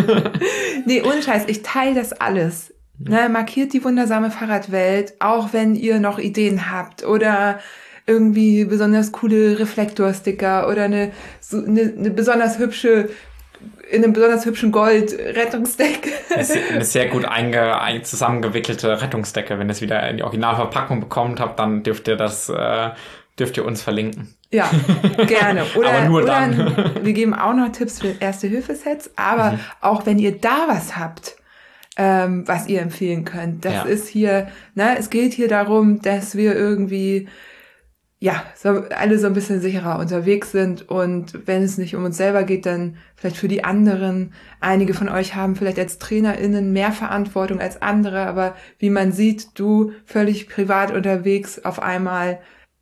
Nee, 0.86 1.02
ohne 1.02 1.22
Scheiß, 1.22 1.44
ich 1.48 1.64
teile 1.64 1.96
das 1.96 2.14
alles. 2.14 2.74
Ne, 2.98 3.28
markiert 3.28 3.74
die 3.74 3.84
wundersame 3.84 4.32
Fahrradwelt, 4.32 5.16
auch 5.20 5.52
wenn 5.52 5.76
ihr 5.76 6.00
noch 6.00 6.18
Ideen 6.18 6.72
habt 6.72 7.06
oder 7.06 7.60
irgendwie 8.08 8.64
besonders 8.64 9.12
coole 9.12 9.60
Reflektorsticker 9.60 10.70
oder 10.70 10.84
eine, 10.84 11.12
so, 11.42 11.58
eine, 11.58 11.94
eine 11.98 12.10
besonders 12.10 12.58
hübsche, 12.58 13.10
in 13.92 14.04
einem 14.04 14.14
besonders 14.14 14.46
hübschen 14.46 14.72
Gold 14.72 15.14
Rettungsdeck. 15.18 16.12
Eine 16.34 16.84
sehr, 16.84 17.08
gut 17.10 17.26
einge, 17.26 17.80
ein, 17.82 18.04
zusammengewickelte 18.04 19.02
Rettungsdecke. 19.02 19.58
Wenn 19.60 19.68
ihr 19.70 19.72
es 19.72 19.82
wieder 19.82 20.08
in 20.10 20.18
die 20.18 20.24
Originalverpackung 20.24 21.00
bekommt 21.00 21.40
habt, 21.40 21.60
dann 21.60 21.84
dürft 21.84 22.08
ihr 22.08 22.16
das, 22.18 22.50
äh, 22.50 22.90
dürft 23.40 23.58
ihr 23.58 23.66
uns 23.66 23.82
verlinken. 23.82 24.34
Ja, 24.52 24.70
gerne. 25.28 25.64
Oder, 25.76 25.90
Aber 25.90 26.06
nur 26.06 26.24
oder 26.24 26.28
dann. 26.34 26.76
wir 27.04 27.14
geben 27.14 27.34
auch 27.34 27.54
noch 27.54 27.72
Tipps 27.72 28.00
für 28.00 28.16
Erste-Hilfe-Sets, 28.20 29.12
aber 29.18 29.52
Mhm. 29.54 29.60
auch 29.82 30.06
wenn 30.06 30.20
ihr 30.20 30.38
da 30.40 30.66
was 30.68 30.96
habt, 30.98 31.36
ähm, 31.98 32.48
was 32.48 32.68
ihr 32.68 32.82
empfehlen 32.82 33.26
könnt. 33.26 33.66
Das 33.66 33.74
Ja. 33.74 33.84
ist 33.84 34.08
hier, 34.08 34.48
ne, 34.76 34.98
es 34.98 35.10
geht 35.10 35.34
hier 35.34 35.48
darum, 35.48 36.02
dass 36.02 36.36
wir 36.38 36.56
irgendwie, 36.56 37.28
ja, 38.20 38.44
so, 38.56 38.70
alle 38.70 39.20
so 39.20 39.28
ein 39.28 39.34
bisschen 39.34 39.62
sicherer 39.62 40.00
unterwegs 40.00 40.52
sind 40.52 40.90
und 40.90 41.46
wenn 41.46 41.62
es 41.62 41.78
nicht 41.78 41.96
um 41.96 42.04
uns 42.04 42.18
selber 42.18 42.44
geht, 42.44 42.66
dann 42.66 42.98
vielleicht 43.16 43.38
für 43.38 43.48
die 43.48 43.64
anderen. 43.64 44.34
Einige 44.60 44.96
von 44.96 45.08
euch 45.08 45.36
haben 45.36 45.56
vielleicht 45.56 45.78
als 45.78 46.00
TrainerInnen 46.00 46.74
mehr 46.74 46.92
Verantwortung 46.92 47.60
als 47.60 47.80
andere, 47.82 48.26
aber 48.26 48.56
wie 48.80 48.90
man 48.90 49.12
sieht, 49.12 49.60
du 49.60 49.92
völlig 50.06 50.50
privat 50.50 50.92
unterwegs 50.92 51.64
auf 51.64 51.80
einmal 51.80 52.40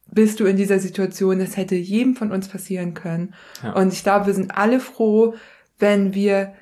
bist 0.09 0.39
du 0.39 0.45
in 0.45 0.55
dieser 0.55 0.79
Situation, 0.79 1.39
das 1.39 1.57
hätte 1.57 1.75
jedem 1.75 2.15
von 2.15 2.31
uns 2.31 2.47
passieren 2.47 2.93
können. 2.93 3.33
Ja. 3.61 3.73
Und 3.73 3.91
ich 3.91 4.03
glaube, 4.03 4.27
wir 4.27 4.33
sind 4.33 4.55
alle 4.57 4.79
froh, 4.79 5.35
wenn 5.79 6.13
wir 6.13 6.53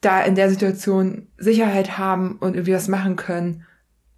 da 0.00 0.22
in 0.22 0.34
der 0.34 0.50
Situation 0.50 1.28
Sicherheit 1.36 1.96
haben 1.96 2.38
und 2.40 2.54
irgendwie 2.54 2.74
was 2.74 2.88
machen 2.88 3.14
können 3.14 3.64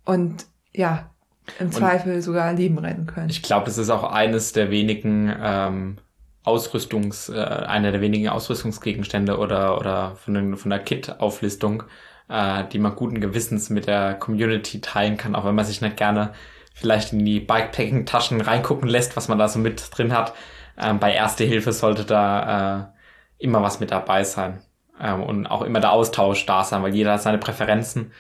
und 0.05 0.47
ja, 0.73 1.11
im 1.59 1.73
Zweifel 1.73 2.21
sogar 2.23 2.53
Leben 2.53 2.79
retten 2.79 3.07
können. 3.07 3.31
Ich 3.31 3.43
glaube, 3.43 3.67
das 3.67 3.79
ist 3.79 3.91
auch 3.91 4.05
eines 4.05 4.53
der 4.53 4.71
wenigen 4.71 5.35
ähm, 5.41 5.97
Ausrüstungs, 6.45 7.29
äh, 7.29 7.41
einer 7.41 7.93
der 7.93 8.01
wenigen 8.01 8.29
Ausrüstungsgegenstände 8.29 9.39
oder 9.39 9.79
oder 9.79 10.17
von, 10.17 10.35
den, 10.35 10.57
von 10.57 10.71
der 10.71 10.79
Kit-Auflistung, 10.79 11.83
äh, 12.29 12.65
die 12.73 12.79
man 12.79 12.95
guten 12.95 13.21
Gewissens 13.21 13.71
mit 13.71 13.87
der 13.87 14.15
Community 14.15 14.81
teilen 14.81 15.17
kann, 15.17 15.35
auch 15.35 15.45
wenn 15.45 15.55
man 15.55 15.65
sich 15.65 15.81
nicht 15.81 15.97
gerne 15.97 16.33
vielleicht 16.75 17.13
in 17.13 17.25
die 17.25 17.41
Bikepacking-Taschen 17.41 18.41
reingucken 18.41 18.89
lässt, 18.89 19.17
was 19.17 19.29
man 19.29 19.39
da 19.39 19.49
so 19.49 19.59
mit 19.59 19.97
drin 19.97 20.13
hat. 20.13 20.35
Ähm, 20.79 20.99
bei 20.99 21.13
Erste 21.13 21.45
Hilfe 21.45 21.73
sollte 21.73 22.05
da 22.05 22.81
äh, 22.81 23.45
immer 23.45 23.63
was 23.63 23.81
mit 23.81 23.91
dabei 23.91 24.25
sein 24.25 24.61
ähm, 25.01 25.23
und 25.23 25.47
auch 25.47 25.63
immer 25.63 25.81
der 25.81 25.93
Austausch 25.93 26.45
da 26.47 26.65
sein, 26.65 26.83
weil 26.83 26.95
jeder 26.95 27.15
hat 27.15 27.23
seine 27.23 27.39
Präferenzen. 27.39 28.13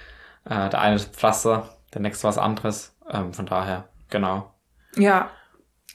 Äh, 0.44 0.68
der 0.70 0.80
eine 0.80 0.96
ist 0.96 1.14
Pflaster, 1.14 1.68
der 1.94 2.00
nächste 2.00 2.26
was 2.26 2.38
anderes. 2.38 2.95
Ähm, 3.10 3.32
von 3.32 3.46
daher, 3.46 3.88
genau. 4.10 4.52
Ja, 4.96 5.30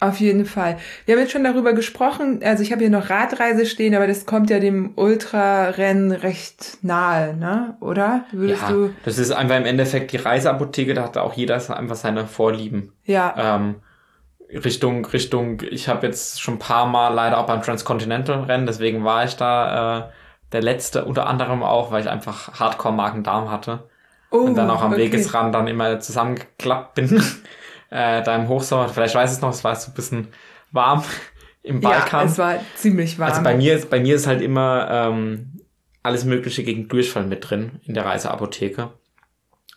auf 0.01 0.19
jeden 0.19 0.45
Fall. 0.45 0.77
Wir 1.05 1.13
haben 1.13 1.21
jetzt 1.21 1.31
schon 1.31 1.43
darüber 1.43 1.73
gesprochen. 1.73 2.39
Also 2.43 2.63
ich 2.63 2.71
habe 2.71 2.81
hier 2.81 2.89
noch 2.89 3.11
Radreise 3.11 3.67
stehen, 3.67 3.93
aber 3.93 4.07
das 4.07 4.25
kommt 4.25 4.49
ja 4.49 4.59
dem 4.59 4.93
Ultrarennen 4.95 6.11
recht 6.11 6.79
nahe, 6.81 7.35
ne? 7.37 7.77
Oder? 7.81 8.25
Würdest 8.31 8.63
ja, 8.63 8.69
du? 8.69 8.95
das 9.05 9.19
ist 9.19 9.31
einfach 9.31 9.57
im 9.57 9.65
Endeffekt 9.65 10.11
die 10.11 10.17
Reiseapotheke, 10.17 10.95
da 10.95 11.03
hat 11.03 11.17
auch 11.17 11.33
jeder 11.33 11.55
einfach 11.55 11.95
seine 11.95 12.25
Vorlieben. 12.25 12.93
Ja, 13.05 13.35
Ähm, 13.37 13.75
Richtung, 14.49 15.05
Richtung, 15.05 15.61
ich 15.69 15.87
habe 15.87 16.07
jetzt 16.07 16.41
schon 16.41 16.55
ein 16.55 16.59
paar 16.59 16.87
Mal 16.87 17.13
leider 17.13 17.37
auch 17.37 17.45
beim 17.45 17.61
Transcontinental-Rennen, 17.61 18.65
deswegen 18.65 19.05
war 19.05 19.23
ich 19.23 19.37
da 19.37 19.99
äh, 19.99 20.03
der 20.51 20.61
letzte, 20.61 21.05
unter 21.05 21.27
anderem 21.27 21.63
auch, 21.63 21.91
weil 21.91 22.01
ich 22.01 22.09
einfach 22.09 22.59
Hardcore-Magen-Darm 22.59 23.49
hatte 23.51 23.83
oh, 24.31 24.39
und 24.39 24.55
dann 24.55 24.69
auch 24.69 24.81
am 24.81 24.93
okay. 24.93 25.03
Wegesrand 25.03 25.53
dann 25.53 25.67
immer 25.67 25.99
zusammengeklappt 25.99 26.95
bin. 26.95 27.17
äh, 27.89 28.23
da 28.23 28.35
im 28.35 28.47
Hochsommer, 28.47 28.89
vielleicht 28.89 29.15
weiß 29.15 29.31
es 29.31 29.41
noch, 29.41 29.49
es 29.51 29.63
war 29.63 29.75
so 29.75 29.91
ein 29.91 29.93
bisschen 29.93 30.29
warm 30.71 31.03
im 31.63 31.81
Balkan. 31.81 32.21
Ja, 32.21 32.31
es 32.31 32.37
war 32.37 32.55
ziemlich 32.75 33.19
warm. 33.19 33.29
Also 33.29 33.43
bei 33.43 33.55
mir 33.55 33.75
ist, 33.75 33.89
bei 33.89 33.99
mir 33.99 34.15
ist 34.15 34.27
halt 34.27 34.41
immer 34.41 34.87
ähm, 34.89 35.61
alles 36.03 36.25
Mögliche 36.25 36.63
gegen 36.63 36.87
Durchfall 36.87 37.25
mit 37.25 37.49
drin 37.49 37.79
in 37.83 37.93
der 37.93 38.05
Reiseapotheke. 38.05 38.89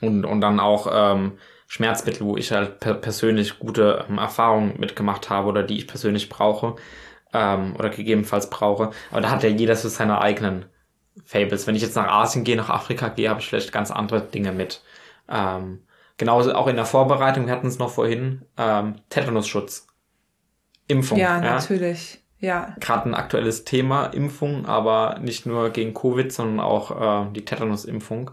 Und, 0.01 0.25
und 0.25 0.41
dann 0.41 0.61
auch 0.61 0.89
ähm, 0.93 1.33
Schmerzmittel, 1.67 2.27
wo 2.27 2.37
ich 2.37 2.53
halt 2.53 2.81
per 2.81 2.95
persönlich 2.95 3.59
gute 3.59 4.05
ähm, 4.09 4.19
Erfahrungen 4.19 4.75
mitgemacht 4.79 5.31
habe 5.31 5.49
oder 5.49 5.63
die 5.63 5.79
ich 5.79 5.87
persönlich 5.87 6.29
brauche 6.29 6.77
ähm, 7.33 7.75
oder 7.77 7.91
gegebenenfalls 7.91 8.51
brauche. 8.51 8.91
Aber 9.11 9.21
da 9.21 9.31
hat 9.31 9.43
ja 9.43 9.49
jeder 9.49 9.77
so 9.77 9.89
seine 9.89 10.21
eigenen 10.21 10.67
Fables. 11.25 11.67
Wenn 11.67 11.75
ich 11.75 11.83
jetzt 11.83 11.97
nach 11.97 12.09
Asien 12.09 12.45
gehe, 12.45 12.57
nach 12.57 12.71
Afrika 12.71 13.09
gehe, 13.09 13.29
habe 13.29 13.41
ich 13.41 13.47
vielleicht 13.47 13.73
ganz 13.73 13.91
andere 13.91 14.21
Dinge 14.21 14.53
mit. 14.53 14.83
Ähm, 15.29 15.81
genauso 16.17 16.55
auch 16.55 16.67
in 16.67 16.77
der 16.77 16.87
Vorbereitung, 16.87 17.47
wir 17.47 17.53
hatten 17.53 17.69
es 17.69 17.79
noch 17.79 17.91
vorhin, 17.91 18.43
ähm, 18.57 18.97
Tetanusschutz. 19.11 19.87
Impfung. 20.87 21.19
ja, 21.19 21.41
natürlich. 21.41 22.21
Ja, 22.41 22.75
gerade 22.79 23.09
ein 23.09 23.15
aktuelles 23.15 23.65
Thema, 23.65 24.07
Impfung, 24.07 24.67
aber 24.67 25.19
nicht 25.23 25.47
nur 25.47 25.71
gegen 25.71 25.95
Covid, 25.95 26.31
sondern 26.31 26.61
auch 26.61 27.27
äh, 27.27 27.33
die 27.33 27.45
Tetanus-Impfung. 27.45 28.33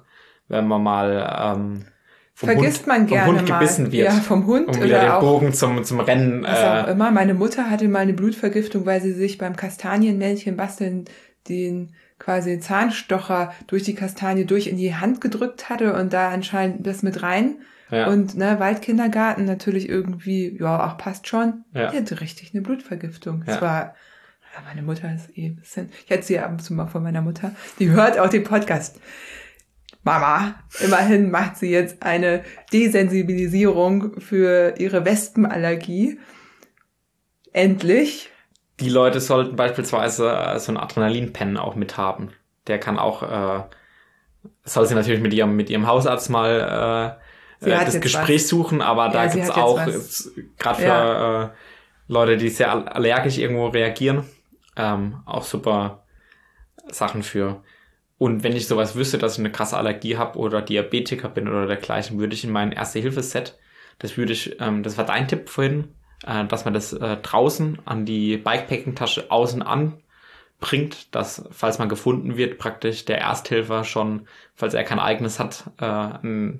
wenn 0.50 0.68
man 0.68 0.84
mal 0.84 1.56
ähm, 1.56 1.86
vom 2.34 2.50
Vergisst 2.50 2.80
Hund, 2.80 2.88
man 2.88 3.08
gerne 3.08 3.26
vom 3.26 3.38
Hund 3.38 3.48
gebissen 3.48 3.84
mal. 3.86 3.92
wird. 3.94 4.08
Ja, 4.08 4.12
vom 4.20 4.48
Hund 4.48 4.68
um 4.68 4.84
wieder 4.84 5.00
den 5.00 5.20
Bogen 5.22 5.54
zum, 5.54 5.84
zum 5.86 6.02
Rennen. 6.02 6.44
Was 6.44 6.60
äh, 6.60 6.66
auch 6.66 6.88
immer. 6.88 7.12
Meine 7.12 7.36
Mutter 7.36 7.70
hatte 7.70 7.88
mal 7.88 8.00
eine 8.00 8.14
Blutvergiftung, 8.14 8.86
weil 8.86 9.00
sie 9.02 9.14
sich 9.14 9.38
beim 9.38 9.56
Kastanienmännchen 9.56 10.58
basteln 10.58 11.06
den 11.48 11.94
quasi 12.22 12.60
Zahnstocher 12.60 13.54
durch 13.68 13.84
die 13.84 13.96
Kastanie 13.96 14.46
durch 14.46 14.68
in 14.68 14.78
die 14.78 14.96
Hand 14.96 15.22
gedrückt 15.22 15.70
hatte 15.70 15.94
und 15.96 16.14
da 16.14 16.30
anscheinend 16.30 16.86
das 16.86 17.02
mit 17.02 17.24
rein. 17.24 17.56
Ja. 17.90 18.08
Und 18.08 18.38
ne, 18.38 18.60
Waldkindergarten 18.60 19.44
natürlich 19.46 19.90
irgendwie, 19.90 20.58
ja, 20.58 20.88
auch 20.88 20.98
passt 20.98 21.28
schon. 21.28 21.66
Ja. 21.74 21.90
Die 21.90 21.98
hatte 21.98 22.22
richtig 22.22 22.52
eine 22.54 22.62
Blutvergiftung. 22.62 23.44
Ja. 23.46 23.56
Es 23.56 23.62
war, 23.62 23.96
ja, 24.54 24.62
meine 24.66 24.84
Mutter 24.84 25.14
ist 25.14 25.36
eh 25.36 25.48
ein 25.48 25.56
bisschen, 25.56 25.90
ich 26.06 26.10
hätte 26.10 26.24
sie 26.24 26.40
ab 26.40 26.52
und 26.52 26.60
zu 26.60 26.74
mal 26.74 26.88
von 26.88 27.04
meiner 27.04 27.22
Mutter, 27.22 27.54
die 27.80 27.90
hört 27.90 28.20
auch 28.20 28.30
den 28.30 28.44
Podcast. 28.44 29.02
Mama, 30.04 30.56
immerhin 30.80 31.32
macht 31.32 31.58
sie 31.58 31.70
jetzt 31.70 32.02
eine 32.02 32.44
Desensibilisierung 32.72 34.20
für 34.20 34.76
ihre 34.78 35.06
Wespenallergie. 35.06 36.20
Endlich. 37.52 38.31
Die 38.82 38.90
Leute 38.90 39.20
sollten 39.20 39.56
beispielsweise 39.56 40.30
äh, 40.30 40.60
so 40.60 40.72
einen 40.72 40.78
Adrenalinpen 40.78 41.58
auch 41.58 41.76
mit 41.76 41.98
haben. 41.98 42.32
Der 42.68 42.80
kann 42.80 43.00
auch, 43.00 43.24
äh, 43.24 43.64
soll 44.64 44.88
sie 44.88 44.96
natürlich 44.96 45.22
mit 45.22 45.34
ihrem, 45.34 45.56
mit 45.56 45.70
ihrem 45.70 45.88
Hausarzt 45.88 46.30
mal 46.30 47.20
äh, 47.62 47.70
das 47.70 48.02
Gespräch 48.02 48.42
was. 48.42 48.50
suchen, 48.50 48.82
aber 48.82 49.10
da 49.10 49.26
ja, 49.26 49.32
gibt's 49.32 49.52
auch, 49.52 49.80
gerade 50.58 50.82
für 50.82 50.88
ja. 50.88 51.44
äh, 51.44 51.50
Leute, 52.08 52.38
die 52.38 52.50
sehr 52.50 52.96
allergisch 52.96 53.38
irgendwo 53.38 53.68
reagieren, 53.68 54.26
ähm, 54.76 55.22
auch 55.26 55.44
super 55.44 56.04
Sachen 56.90 57.22
für. 57.22 57.62
Und 58.18 58.44
wenn 58.44 58.56
ich 58.56 58.68
sowas 58.68 58.96
wüsste, 58.96 59.18
dass 59.18 59.34
ich 59.34 59.40
eine 59.40 59.52
krasse 59.52 59.78
Allergie 59.78 60.18
habe 60.18 60.38
oder 60.38 60.62
Diabetiker 60.62 61.30
bin 61.30 61.48
oder 61.48 61.68
dergleichen, 61.68 62.20
würde 62.20 62.34
ich 62.34 62.44
in 62.44 62.52
mein 62.52 62.72
Erste-Hilfe-Set, 62.72 63.58
das 64.00 64.18
würde 64.18 64.34
ich, 64.34 64.60
ähm, 64.60 64.84
das 64.84 64.98
war 64.98 65.06
dein 65.06 65.28
Tipp 65.28 65.50
vorhin, 65.50 65.94
äh, 66.26 66.46
dass 66.46 66.66
man 66.66 66.74
das 66.74 66.94
äh, 66.94 67.18
draußen 67.18 67.80
an 67.86 68.06
die 68.06 68.38
Bikepacking-Tasche 68.38 69.32
außen 69.32 69.62
anbringt, 69.62 71.14
dass, 71.16 71.48
falls 71.52 71.80
man 71.80 71.90
gefunden 71.90 72.38
wird, 72.38 72.58
praktisch 72.58 73.06
der 73.06 73.20
Ersthelfer 73.20 73.84
schon, 73.84 74.28
falls 74.56 74.74
er 74.74 74.84
kein 74.84 75.00
eigenes 75.00 75.40
hat, 75.40 75.66
äh, 75.80 76.54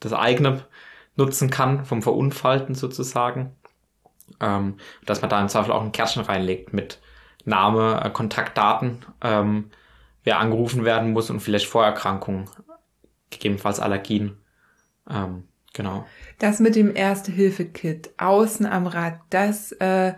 das 0.00 0.12
eigene 0.12 0.64
nutzen 1.16 1.50
kann, 1.50 1.84
vom 1.84 2.02
Verunfallten 2.02 2.74
sozusagen. 2.74 3.56
Ähm, 4.40 4.78
dass 5.04 5.20
man 5.20 5.30
da 5.30 5.40
im 5.40 5.48
Zweifel 5.48 5.70
auch 5.72 5.82
ein 5.82 5.92
Kärtchen 5.92 6.22
reinlegt 6.22 6.72
mit 6.72 7.00
Name, 7.44 8.02
äh, 8.04 8.10
Kontaktdaten, 8.10 9.04
ähm, 9.22 9.70
wer 10.24 10.40
angerufen 10.40 10.84
werden 10.84 11.12
muss 11.12 11.30
und 11.30 11.40
vielleicht 11.40 11.66
Vorerkrankungen, 11.66 12.50
gegebenenfalls 13.30 13.78
Allergien. 13.80 14.36
Ähm, 15.08 15.44
genau. 15.72 16.06
Das 16.38 16.60
mit 16.60 16.76
dem 16.76 16.94
Erste-Hilfe-Kit 16.94 18.10
außen 18.18 18.66
am 18.66 18.86
Rad, 18.86 19.20
das 19.30 19.72
äh, 19.72 20.14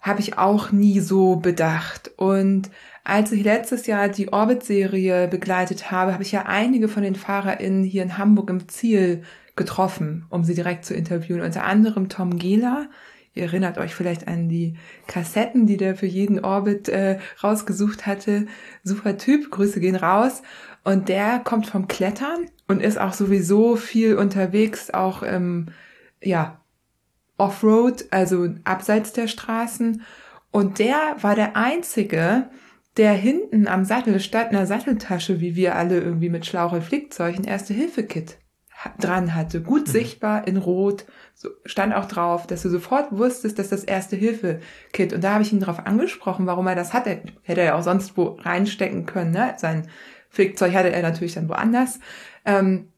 habe 0.00 0.20
ich 0.20 0.38
auch 0.38 0.72
nie 0.72 1.00
so 1.00 1.36
bedacht. 1.36 2.10
Und 2.16 2.70
als 3.04 3.32
ich 3.32 3.44
letztes 3.44 3.86
Jahr 3.86 4.08
die 4.08 4.32
Orbit-Serie 4.32 5.28
begleitet 5.28 5.90
habe, 5.90 6.12
habe 6.12 6.22
ich 6.22 6.32
ja 6.32 6.46
einige 6.46 6.88
von 6.88 7.02
den 7.02 7.14
FahrerInnen 7.14 7.84
hier 7.84 8.02
in 8.02 8.16
Hamburg 8.16 8.48
im 8.50 8.68
Ziel 8.68 9.22
getroffen, 9.56 10.24
um 10.30 10.44
sie 10.44 10.54
direkt 10.54 10.84
zu 10.84 10.94
interviewen. 10.94 11.42
Unter 11.42 11.64
anderem 11.64 12.08
Tom 12.08 12.38
Gehler, 12.38 12.88
Ihr 13.38 13.44
erinnert 13.44 13.78
euch 13.78 13.94
vielleicht 13.94 14.26
an 14.26 14.48
die 14.48 14.74
Kassetten, 15.06 15.64
die 15.64 15.76
der 15.76 15.94
für 15.94 16.06
jeden 16.06 16.44
Orbit 16.44 16.88
äh, 16.88 17.20
rausgesucht 17.40 18.04
hatte. 18.04 18.46
Super 18.82 19.16
Typ, 19.16 19.52
Grüße 19.52 19.78
gehen 19.78 19.94
raus. 19.94 20.42
Und 20.88 21.10
der 21.10 21.40
kommt 21.40 21.66
vom 21.66 21.86
Klettern 21.86 22.46
und 22.66 22.80
ist 22.80 22.98
auch 22.98 23.12
sowieso 23.12 23.76
viel 23.76 24.16
unterwegs, 24.16 24.88
auch 24.88 25.22
im, 25.22 25.66
ja, 26.22 26.62
Offroad, 27.36 28.06
also 28.10 28.48
abseits 28.64 29.12
der 29.12 29.28
Straßen. 29.28 30.00
Und 30.50 30.78
der 30.78 31.16
war 31.20 31.34
der 31.34 31.56
Einzige, 31.56 32.48
der 32.96 33.12
hinten 33.12 33.68
am 33.68 33.84
Sattel 33.84 34.18
statt 34.18 34.48
einer 34.48 34.64
Satteltasche, 34.64 35.42
wie 35.42 35.56
wir 35.56 35.76
alle 35.76 36.00
irgendwie 36.00 36.30
mit 36.30 36.46
Schlauche 36.46 36.80
Flickzeug, 36.80 37.36
ein 37.36 37.44
Erste-Hilfe-Kit 37.44 38.38
dran 38.98 39.34
hatte. 39.34 39.60
Gut 39.60 39.88
mhm. 39.88 39.92
sichtbar 39.92 40.48
in 40.48 40.56
Rot, 40.56 41.04
so, 41.34 41.50
stand 41.66 41.94
auch 41.94 42.06
drauf, 42.06 42.46
dass 42.46 42.62
du 42.62 42.70
sofort 42.70 43.12
wusstest, 43.12 43.58
dass 43.58 43.68
das 43.68 43.84
Erste-Hilfe-Kit. 43.84 45.12
Und 45.12 45.22
da 45.22 45.34
habe 45.34 45.42
ich 45.42 45.52
ihn 45.52 45.60
darauf 45.60 45.86
angesprochen, 45.86 46.46
warum 46.46 46.66
er 46.66 46.76
das 46.76 46.94
hatte. 46.94 47.20
Hätte 47.42 47.60
er 47.60 47.66
ja 47.66 47.74
auch 47.74 47.82
sonst 47.82 48.16
wo 48.16 48.38
reinstecken 48.40 49.04
können. 49.04 49.32
Ne? 49.32 49.52
Sein 49.58 49.86
Flickzeug 50.38 50.72
hatte 50.72 50.92
er 50.92 51.02
natürlich 51.02 51.34
dann 51.34 51.48
woanders. 51.48 51.98
Ähm, 52.44 52.92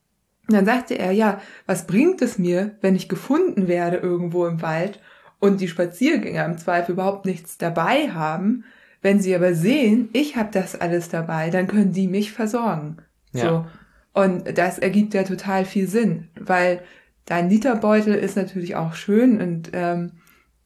und 0.47 0.53
dann 0.55 0.65
sagte 0.65 0.93
er, 0.99 1.11
ja, 1.11 1.41
was 1.65 1.87
bringt 1.87 2.21
es 2.21 2.37
mir, 2.37 2.75
wenn 2.81 2.95
ich 2.95 3.09
gefunden 3.09 3.67
werde 3.67 3.97
irgendwo 3.97 4.45
im 4.45 4.61
Wald 4.61 4.99
und 5.39 5.59
die 5.59 5.67
Spaziergänger 5.67 6.45
im 6.45 6.59
Zweifel 6.59 6.91
überhaupt 6.91 7.25
nichts 7.25 7.57
dabei 7.57 8.11
haben? 8.11 8.63
Wenn 9.01 9.19
sie 9.19 9.33
aber 9.35 9.55
sehen, 9.55 10.09
ich 10.13 10.35
habe 10.35 10.49
das 10.51 10.79
alles 10.79 11.09
dabei, 11.09 11.49
dann 11.49 11.65
können 11.65 11.93
die 11.93 12.07
mich 12.07 12.31
versorgen. 12.31 12.97
Ja. 13.33 13.41
So. 13.41 13.65
Und 14.13 14.55
das 14.55 14.77
ergibt 14.77 15.15
ja 15.15 15.23
total 15.23 15.65
viel 15.65 15.87
Sinn, 15.87 16.27
weil 16.39 16.81
dein 17.25 17.49
Literbeutel 17.49 18.13
ist 18.13 18.35
natürlich 18.35 18.75
auch 18.75 18.93
schön 18.93 19.41
und 19.41 19.71
ähm, 19.73 20.11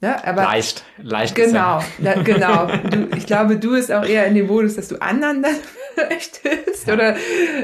ne, 0.05 0.27
aber 0.27 0.43
leicht, 0.43 0.83
leicht. 0.97 1.35
Genau, 1.35 1.81
ja. 1.99 2.21
genau. 2.21 2.67
Du, 2.67 3.07
ich 3.15 3.25
glaube, 3.25 3.57
du 3.57 3.71
bist 3.71 3.91
auch 3.91 4.05
eher 4.05 4.25
in 4.27 4.35
dem 4.35 4.47
Modus, 4.47 4.75
dass 4.75 4.87
du 4.87 5.01
anderen 5.01 5.41
dann 5.41 5.55
vielleicht 5.93 6.37
hilfst 6.37 6.87
ja. 6.87 6.93
oder 6.93 7.15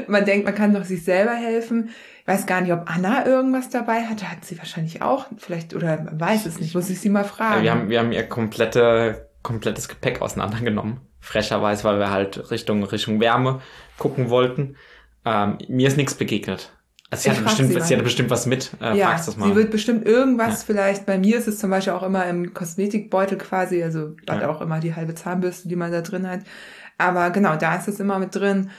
man 0.08 0.24
denkt, 0.24 0.44
man 0.44 0.54
kann 0.54 0.74
doch 0.74 0.84
sich 0.84 1.04
selber 1.04 1.34
helfen. 1.34 1.90
Ich 2.20 2.28
weiß 2.28 2.46
gar 2.46 2.60
nicht, 2.60 2.72
ob 2.72 2.84
Anna 2.86 3.26
irgendwas 3.26 3.68
dabei 3.70 4.04
hatte. 4.04 4.30
Hat 4.30 4.44
sie 4.44 4.58
wahrscheinlich 4.58 5.02
auch, 5.02 5.26
vielleicht, 5.38 5.74
oder 5.74 5.96
man 6.02 6.20
weiß 6.20 6.46
es 6.46 6.60
nicht, 6.60 6.74
muss 6.74 6.90
ich 6.90 7.00
sie 7.00 7.08
mal 7.08 7.24
fragen. 7.24 7.62
Wir 7.62 7.72
haben, 7.72 7.88
wir 7.88 7.98
haben 7.98 8.12
ihr 8.12 8.28
komplette, 8.28 9.28
komplettes 9.42 9.88
Gepäck 9.88 10.22
auseinandergenommen. 10.22 11.00
Frecherweise, 11.20 11.84
weil 11.84 11.98
wir 11.98 12.10
halt 12.10 12.50
Richtung, 12.50 12.82
Richtung 12.84 13.20
Wärme 13.20 13.60
gucken 13.98 14.30
wollten. 14.30 14.76
Ähm, 15.24 15.58
mir 15.68 15.88
ist 15.88 15.96
nichts 15.96 16.14
begegnet. 16.14 16.72
Also 17.12 17.24
sie, 17.24 17.30
hatte 17.30 17.42
bestimmt, 17.42 17.68
sie, 17.68 17.80
sie 17.80 17.94
hatte 17.94 18.04
bestimmt 18.04 18.30
was 18.30 18.46
mit. 18.46 18.70
Äh, 18.80 18.96
ja, 18.96 19.12
das 19.12 19.36
mal. 19.36 19.46
sie 19.46 19.54
wird 19.54 19.70
bestimmt 19.70 20.06
irgendwas 20.06 20.60
ja. 20.60 20.64
vielleicht. 20.66 21.04
Bei 21.04 21.18
mir 21.18 21.36
ist 21.36 21.46
es 21.46 21.58
zum 21.58 21.68
Beispiel 21.68 21.92
auch 21.92 22.02
immer 22.02 22.26
im 22.26 22.54
Kosmetikbeutel 22.54 23.36
quasi, 23.36 23.82
also 23.82 24.16
was 24.26 24.40
ja. 24.40 24.48
auch 24.48 24.62
immer 24.62 24.80
die 24.80 24.94
halbe 24.94 25.14
Zahnbürste, 25.14 25.68
die 25.68 25.76
man 25.76 25.92
da 25.92 26.00
drin 26.00 26.26
hat. 26.26 26.40
Aber 26.96 27.28
genau, 27.28 27.56
da 27.56 27.76
ist 27.76 27.86
es 27.86 28.00
immer 28.00 28.18
mit 28.18 28.34
drin. 28.34 28.70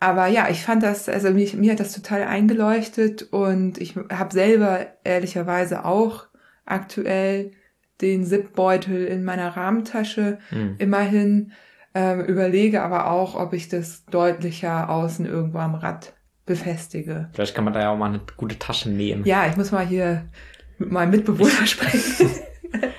Aber 0.00 0.26
ja, 0.26 0.50
ich 0.50 0.62
fand 0.62 0.82
das, 0.82 1.08
also 1.08 1.30
mich, 1.30 1.54
mir 1.54 1.72
hat 1.72 1.80
das 1.80 1.94
total 1.94 2.24
eingeleuchtet 2.24 3.22
und 3.32 3.78
ich 3.78 3.96
habe 3.96 4.34
selber 4.34 4.88
ehrlicherweise 5.02 5.86
auch 5.86 6.26
aktuell 6.66 7.52
den 8.02 8.26
Zipbeutel 8.26 9.06
in 9.06 9.24
meiner 9.24 9.56
Rahmentasche 9.56 10.40
mhm. 10.50 10.74
immerhin 10.76 11.52
ähm, 11.94 12.20
überlege 12.20 12.82
aber 12.82 13.10
auch, 13.10 13.34
ob 13.34 13.54
ich 13.54 13.68
das 13.68 14.04
deutlicher 14.06 14.90
außen 14.90 15.24
irgendwo 15.24 15.58
am 15.58 15.74
Rad 15.74 16.12
befestige. 16.46 17.28
Vielleicht 17.32 17.54
kann 17.54 17.64
man 17.64 17.72
da 17.72 17.80
ja 17.80 17.90
auch 17.90 17.96
mal 17.96 18.08
eine 18.08 18.20
gute 18.36 18.58
Tasche 18.58 18.90
nähen. 18.90 19.24
Ja, 19.24 19.46
ich 19.46 19.56
muss 19.56 19.70
mal 19.72 19.86
hier 19.86 20.26
mit 20.78 20.90
meinem 20.90 21.10
Mitbewohner 21.10 21.66
sprechen. 21.66 22.30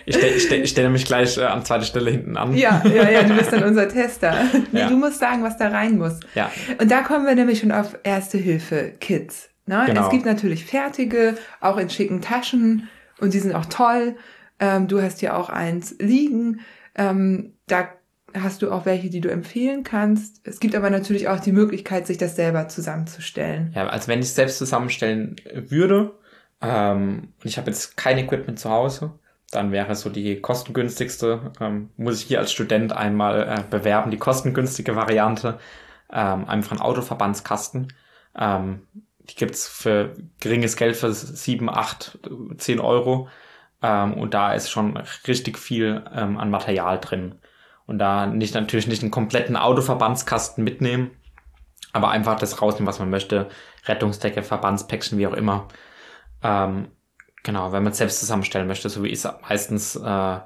Ich 0.06 0.16
stelle 0.16 0.40
stell, 0.40 0.68
stell 0.68 0.90
mich 0.90 1.06
gleich 1.06 1.36
äh, 1.38 1.46
an 1.46 1.66
zweiter 1.66 1.86
Stelle 1.86 2.12
hinten 2.12 2.38
an. 2.38 2.56
Ja, 2.56 2.84
ja, 2.86 3.10
ja, 3.10 3.24
du 3.24 3.36
bist 3.36 3.52
dann 3.52 3.64
unser 3.64 3.88
Tester. 3.88 4.36
Nee, 4.72 4.82
ja. 4.82 4.88
Du 4.88 4.98
musst 4.98 5.20
sagen, 5.20 5.44
was 5.44 5.58
da 5.58 5.70
rein 5.70 5.98
muss. 5.98 6.20
Ja. 6.36 6.52
Und 6.80 6.92
da 6.92 7.02
kommen 7.02 7.26
wir 7.26 7.34
nämlich 7.34 7.60
schon 7.60 7.72
auf 7.72 7.98
Erste-Hilfe-Kits. 8.04 9.50
Ne? 9.66 9.84
Genau. 9.88 10.04
Es 10.04 10.10
gibt 10.10 10.26
natürlich 10.26 10.66
fertige, 10.66 11.38
auch 11.60 11.78
in 11.78 11.90
schicken 11.90 12.22
Taschen 12.22 12.88
und 13.20 13.34
die 13.34 13.40
sind 13.40 13.56
auch 13.56 13.66
toll. 13.66 14.16
Ähm, 14.60 14.88
du 14.88 15.02
hast 15.02 15.22
hier 15.22 15.36
auch 15.36 15.50
eins 15.50 15.96
liegen. 16.00 16.60
Ähm, 16.96 17.54
da 17.68 17.88
hast 18.34 18.62
du 18.62 18.72
auch 18.72 18.86
welche, 18.86 19.10
die 19.10 19.22
du 19.22 19.30
empfehlen 19.30 19.84
kannst. 19.84 20.42
Es 20.44 20.60
gibt 20.60 20.76
aber 20.76 20.90
natürlich 20.90 21.28
auch 21.28 21.40
die 21.40 21.52
Möglichkeit, 21.52 22.08
sich 22.08 22.18
das 22.18 22.36
selber 22.36 22.68
zusammenzustellen. 22.68 23.72
Ja, 23.76 23.88
also 23.88 24.08
wenn 24.08 24.20
ich 24.20 24.26
es 24.26 24.36
selbst 24.36 24.58
zusammenstellen 24.58 25.36
würde, 25.54 26.14
ähm, 26.62 27.34
und 27.42 27.46
ich 27.46 27.58
habe 27.58 27.70
jetzt 27.70 27.98
kein 27.98 28.18
Equipment 28.18 28.60
zu 28.60 28.70
Hause, 28.70 29.20
dann 29.52 29.72
wäre 29.72 29.96
so 29.96 30.10
die 30.10 30.42
kostengünstigste, 30.42 31.52
ähm, 31.60 31.90
muss 31.98 32.22
ich 32.22 32.28
hier 32.28 32.40
als 32.40 32.52
Student 32.52 32.94
einmal 32.94 33.44
äh, 33.44 33.64
bewerben, 33.70 34.12
die 34.12 34.18
kostengünstige 34.18 34.96
Variante, 34.96 35.60
ähm, 36.12 36.48
einfach 36.48 36.72
ein 36.72 36.82
Autoverbandskasten. 36.82 37.94
Ähm, 38.36 38.88
die 39.20 39.36
gibt's 39.36 39.68
für 39.68 40.16
geringes 40.40 40.76
Geld 40.76 40.96
für 40.96 41.14
sieben, 41.14 41.70
acht, 41.70 42.20
zehn 42.58 42.80
Euro. 42.80 43.30
Ähm, 43.82 44.16
und 44.16 44.34
da 44.34 44.54
ist 44.54 44.70
schon 44.70 44.98
richtig 45.28 45.60
viel 45.60 46.04
ähm, 46.14 46.38
an 46.38 46.50
Material 46.50 47.00
drin 47.00 47.36
und 47.86 48.00
da 48.00 48.26
nicht 48.26 48.56
natürlich 48.56 48.88
nicht 48.88 49.02
einen 49.02 49.12
kompletten 49.12 49.58
Autoverbandskasten 49.58 50.64
mitnehmen, 50.64 51.12
aber 51.92 52.10
einfach 52.10 52.38
das 52.38 52.62
rausnehmen, 52.62 52.88
was 52.88 53.00
man 53.00 53.10
möchte. 53.10 53.50
Rettungsdecke, 53.86 54.44
Verbandspäckchen, 54.44 55.18
wie 55.18 55.28
auch 55.28 55.34
immer. 55.34 55.68
Ähm, 56.42 56.88
genau, 57.44 57.72
wenn 57.72 57.84
man 57.84 57.92
es 57.92 57.98
selbst 57.98 58.20
zusammenstellen 58.20 58.68
möchte, 58.68 58.90
so 58.90 59.04
wie 59.04 59.10
ich 59.10 59.24
es 59.24 59.30
meistens 59.48 59.96
äh, 59.96 60.40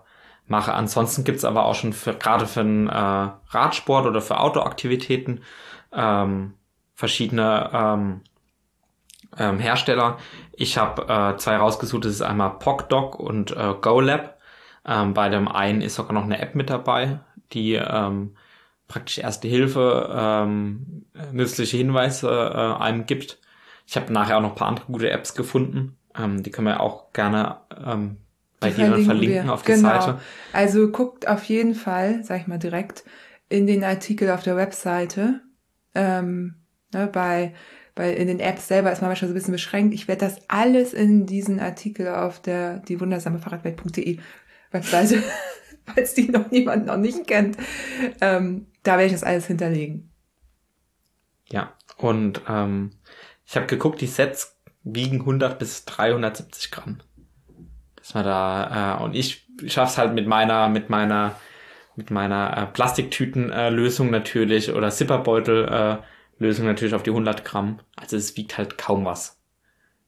mache. 0.47 0.73
Ansonsten 0.73 1.23
gibt's 1.23 1.45
aber 1.45 1.65
auch 1.65 1.75
schon 1.75 1.93
für 1.93 2.13
gerade 2.13 2.47
für 2.47 2.61
einen 2.61 2.87
äh, 2.87 3.29
Radsport 3.49 4.05
oder 4.05 4.21
für 4.21 4.39
Autoaktivitäten 4.39 5.41
ähm, 5.93 6.53
verschiedene 6.95 7.69
ähm, 7.73 8.21
ähm, 9.37 9.59
Hersteller. 9.59 10.17
Ich 10.53 10.77
habe 10.77 11.03
äh, 11.03 11.37
zwei 11.37 11.57
rausgesucht, 11.57 12.05
das 12.05 12.13
ist 12.13 12.21
einmal 12.21 12.57
PocDoc 12.57 13.19
und 13.19 13.51
äh, 13.51 13.73
GoLab. 13.79 14.37
Ähm, 14.85 15.13
bei 15.13 15.29
dem 15.29 15.47
einen 15.47 15.81
ist 15.81 15.95
sogar 15.95 16.13
noch 16.13 16.23
eine 16.23 16.39
App 16.39 16.55
mit 16.55 16.69
dabei, 16.69 17.19
die 17.53 17.73
ähm, 17.73 18.35
praktisch 18.87 19.17
erste 19.19 19.47
Hilfe, 19.47 20.09
ähm, 20.13 21.05
nützliche 21.31 21.77
Hinweise 21.77 22.29
äh, 22.29 22.81
einem 22.81 23.05
gibt. 23.05 23.39
Ich 23.85 23.95
habe 23.95 24.11
nachher 24.11 24.37
auch 24.37 24.41
noch 24.41 24.51
ein 24.51 24.55
paar 24.55 24.67
andere 24.69 24.85
gute 24.85 25.09
Apps 25.09 25.33
gefunden. 25.33 25.97
Ähm, 26.17 26.43
die 26.43 26.51
können 26.51 26.67
wir 26.67 26.79
auch 26.81 27.13
gerne 27.13 27.57
ähm, 27.85 28.17
bei 28.59 28.71
dir 28.71 28.89
dann 28.89 29.03
verlinken 29.03 29.45
wir. 29.45 29.53
auf 29.53 29.63
die 29.63 29.73
genau. 29.73 29.89
Seite. 29.89 30.19
Also 30.53 30.89
guckt 30.91 31.27
auf 31.27 31.43
jeden 31.43 31.75
Fall, 31.75 32.23
sag 32.23 32.41
ich 32.41 32.47
mal 32.47 32.57
direkt, 32.57 33.03
in 33.49 33.67
den 33.67 33.83
Artikel 33.83 34.31
auf 34.31 34.43
der 34.43 34.55
Webseite. 34.55 35.41
Ähm, 35.93 36.55
ne, 36.93 37.07
bei, 37.07 37.53
bei 37.95 38.13
in 38.13 38.27
den 38.27 38.39
Apps 38.39 38.67
selber 38.67 38.91
ist 38.91 39.01
man 39.01 39.09
manchmal 39.09 39.29
so 39.29 39.33
ein 39.33 39.37
bisschen 39.37 39.53
beschränkt. 39.53 39.93
Ich 39.93 40.07
werde 40.07 40.25
das 40.25 40.41
alles 40.47 40.93
in 40.93 41.25
diesen 41.25 41.59
Artikel 41.59 42.07
auf 42.07 42.41
der 42.41 42.79
die 42.79 42.99
wundersame 42.99 43.39
Fahrradwelt.de 43.39 44.17
Webseite, 44.71 45.23
falls 45.95 46.13
die 46.13 46.29
noch 46.29 46.51
niemand 46.51 46.85
noch 46.85 46.97
nicht 46.97 47.27
kennt, 47.27 47.57
ähm, 48.21 48.67
da 48.83 48.93
werde 48.93 49.05
ich 49.05 49.11
das 49.13 49.23
alles 49.23 49.47
hinterlegen. 49.47 50.11
Ja, 51.49 51.73
und 51.97 52.41
ähm, 52.47 52.91
ich 53.45 53.55
habe 53.55 53.67
geguckt, 53.67 54.01
die 54.01 54.07
Sets 54.07 54.57
wiegen 54.83 55.21
100 55.21 55.59
bis 55.59 55.85
370 55.85 56.71
Gramm. 56.71 56.99
Dass 57.95 58.13
man 58.13 58.25
da 58.25 58.99
äh, 58.99 59.03
und 59.03 59.15
ich 59.15 59.47
schaff's 59.67 59.97
halt 59.97 60.13
mit 60.13 60.27
meiner 60.27 60.69
mit 60.69 60.89
meiner 60.89 61.35
mit 61.95 62.11
meiner 62.11 62.55
äh, 62.55 62.65
Plastiktütenlösung 62.67 64.09
äh, 64.09 64.11
natürlich 64.11 64.71
oder 64.71 64.91
Zipperbeutel 64.91 65.65
äh, 65.67 65.97
Lösung 66.39 66.65
natürlich 66.67 66.93
auf 66.93 67.03
die 67.03 67.09
100 67.09 67.43
Gramm. 67.43 67.79
Also 67.95 68.17
es 68.17 68.37
wiegt 68.37 68.57
halt 68.57 68.77
kaum 68.77 69.05
was. 69.05 69.41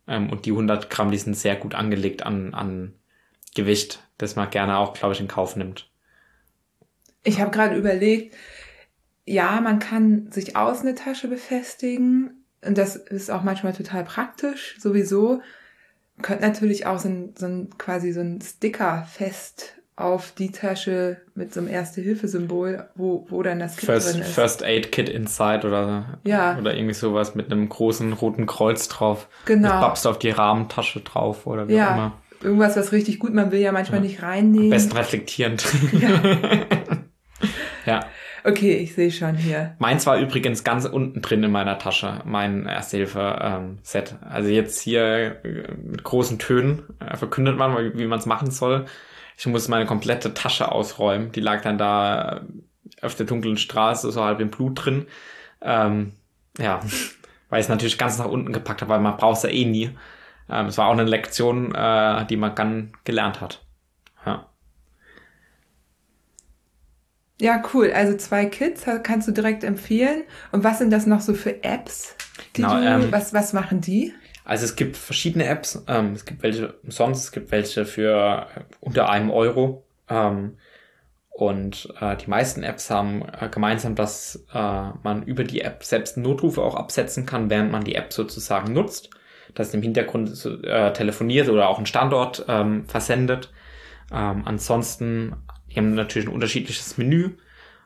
Ähm, 0.07 0.29
und 0.29 0.45
die 0.45 0.51
100 0.51 0.89
Gramm, 0.89 1.11
die 1.11 1.17
sind 1.17 1.35
sehr 1.35 1.55
gut 1.55 1.73
angelegt 1.73 2.23
an, 2.23 2.53
an 2.53 2.93
Gewicht, 3.55 4.07
das 4.17 4.35
man 4.35 4.49
gerne 4.49 4.77
auch, 4.77 4.93
glaube 4.93 5.13
ich, 5.13 5.19
in 5.19 5.27
Kauf 5.27 5.55
nimmt. 5.55 5.89
Ich 7.23 7.39
habe 7.39 7.51
gerade 7.51 7.75
überlegt, 7.75 8.35
ja, 9.25 9.61
man 9.61 9.79
kann 9.79 10.31
sich 10.31 10.55
außen 10.55 10.87
eine 10.87 10.95
Tasche 10.95 11.27
befestigen. 11.27 12.45
Und 12.65 12.77
das 12.77 12.95
ist 12.95 13.29
auch 13.31 13.43
manchmal 13.43 13.73
total 13.73 14.03
praktisch, 14.03 14.77
sowieso. 14.79 15.41
Man 16.15 16.23
könnte 16.23 16.43
natürlich 16.43 16.85
auch 16.85 16.99
so 16.99 17.09
ein, 17.09 17.33
so 17.37 17.45
ein 17.45 17.77
quasi 17.77 18.11
so 18.11 18.21
ein 18.21 18.41
Sticker 18.41 19.07
fest 19.09 19.75
auf 19.95 20.31
die 20.31 20.51
Tasche 20.51 21.17
mit 21.35 21.53
so 21.53 21.59
einem 21.59 21.69
Erste-Hilfe-Symbol, 21.69 22.89
wo, 22.95 23.27
wo 23.29 23.43
dann 23.43 23.59
das 23.59 23.75
Kit 23.75 23.85
First, 23.85 24.13
drin 24.13 24.21
ist. 24.21 24.31
First 24.31 24.63
Aid 24.63 24.93
Kit 24.93 25.09
Inside 25.09 25.67
oder, 25.67 26.19
ja. 26.23 26.57
oder 26.57 26.73
irgendwie 26.73 26.93
sowas 26.93 27.35
mit 27.35 27.51
einem 27.51 27.67
großen 27.67 28.13
roten 28.13 28.45
Kreuz 28.45 28.87
drauf. 28.87 29.27
Genau. 29.45 29.67
Das 29.67 29.81
babst 29.81 30.07
auf 30.07 30.17
die 30.17 30.29
Rahmentasche 30.29 31.01
drauf 31.01 31.45
oder 31.45 31.67
wie 31.67 31.75
ja. 31.75 31.89
auch 31.89 31.93
immer. 31.95 32.21
Irgendwas, 32.41 32.77
was 32.77 32.91
richtig 32.91 33.19
gut, 33.19 33.33
man 33.33 33.51
will 33.51 33.59
ja 33.59 33.71
manchmal 33.71 33.99
ja. 33.99 34.07
nicht 34.07 34.21
reinnehmen. 34.21 34.65
Am 34.65 34.69
besten 34.71 34.95
reflektierend. 34.97 35.65
Ja. 35.93 36.21
ja. 37.85 38.05
Okay, 38.43 38.77
ich 38.77 38.95
sehe 38.95 39.11
schon 39.11 39.35
hier. 39.35 39.75
Meins 39.79 40.05
war 40.05 40.17
übrigens 40.17 40.63
ganz 40.63 40.85
unten 40.85 41.21
drin 41.21 41.43
in 41.43 41.51
meiner 41.51 41.77
Tasche, 41.77 42.21
mein 42.25 42.65
Erste-Hilfe-Set. 42.65 44.11
Ähm, 44.11 44.27
also 44.29 44.49
jetzt 44.49 44.81
hier 44.81 45.43
äh, 45.43 45.73
mit 45.83 46.03
großen 46.03 46.39
Tönen 46.39 46.83
äh, 46.99 47.17
verkündet 47.17 47.57
man, 47.57 47.93
wie, 47.97 48.05
man 48.05 48.19
es 48.19 48.25
machen 48.25 48.51
soll. 48.51 48.85
Ich 49.37 49.45
musste 49.45 49.71
meine 49.71 49.85
komplette 49.85 50.33
Tasche 50.33 50.71
ausräumen. 50.71 51.31
Die 51.31 51.41
lag 51.41 51.61
dann 51.61 51.77
da 51.77 52.41
auf 53.01 53.15
der 53.15 53.25
dunklen 53.25 53.57
Straße, 53.57 54.11
so 54.11 54.23
halb 54.23 54.39
im 54.39 54.49
Blut 54.49 54.85
drin. 54.85 55.07
Ähm, 55.61 56.13
ja, 56.57 56.79
weil 57.49 57.59
ich 57.59 57.65
es 57.65 57.69
natürlich 57.69 57.97
ganz 57.97 58.17
nach 58.17 58.25
unten 58.25 58.53
gepackt 58.53 58.81
habe, 58.81 58.91
weil 58.91 59.01
man 59.01 59.17
braucht 59.17 59.37
es 59.37 59.43
ja 59.43 59.49
eh 59.49 59.65
nie. 59.65 59.91
Ähm, 60.49 60.67
es 60.67 60.77
war 60.77 60.87
auch 60.87 60.93
eine 60.93 61.03
Lektion, 61.03 61.73
äh, 61.73 62.25
die 62.25 62.37
man 62.37 62.55
dann 62.55 62.93
gelernt 63.03 63.41
hat. 63.41 63.65
Ja. 64.25 64.47
Ja, 67.41 67.63
cool. 67.73 67.91
Also 67.93 68.17
zwei 68.17 68.45
Kits 68.45 68.85
kannst 69.03 69.27
du 69.27 69.31
direkt 69.31 69.63
empfehlen. 69.63 70.23
Und 70.51 70.63
was 70.63 70.79
sind 70.79 70.91
das 70.91 71.05
noch 71.05 71.21
so 71.21 71.33
für 71.33 71.63
Apps? 71.63 72.15
genau, 72.53 72.79
du, 72.79 72.85
ähm, 72.85 73.11
was, 73.11 73.33
was 73.33 73.53
machen 73.53 73.81
die? 73.81 74.13
Also 74.43 74.65
es 74.65 74.75
gibt 74.75 74.97
verschiedene 74.97 75.45
Apps. 75.45 75.83
Ähm, 75.87 76.13
es 76.13 76.25
gibt 76.25 76.43
welche 76.43 76.73
umsonst, 76.83 77.25
es 77.25 77.31
gibt 77.31 77.51
welche 77.51 77.85
für 77.85 78.47
unter 78.79 79.09
einem 79.09 79.31
Euro. 79.31 79.85
Ähm, 80.09 80.57
und 81.29 81.93
äh, 82.01 82.17
die 82.17 82.29
meisten 82.29 82.63
Apps 82.63 82.89
haben 82.89 83.23
äh, 83.39 83.47
gemeinsam, 83.49 83.95
dass 83.95 84.45
äh, 84.53 84.89
man 85.03 85.23
über 85.23 85.43
die 85.43 85.61
App 85.61 85.83
selbst 85.83 86.17
Notrufe 86.17 86.61
auch 86.61 86.75
absetzen 86.75 87.25
kann, 87.25 87.49
während 87.49 87.71
man 87.71 87.85
die 87.85 87.95
App 87.95 88.11
sozusagen 88.11 88.73
nutzt. 88.73 89.09
Dass 89.55 89.69
es 89.69 89.73
im 89.73 89.81
Hintergrund 89.81 90.45
äh, 90.63 90.93
telefoniert 90.93 91.49
oder 91.49 91.69
auch 91.69 91.77
einen 91.77 91.85
Standort 91.85 92.45
ähm, 92.47 92.85
versendet. 92.85 93.51
Ähm, 94.11 94.43
ansonsten, 94.45 95.35
die 95.69 95.77
haben 95.77 95.93
natürlich 95.93 96.27
ein 96.27 96.33
unterschiedliches 96.33 96.97
Menü. 96.97 97.31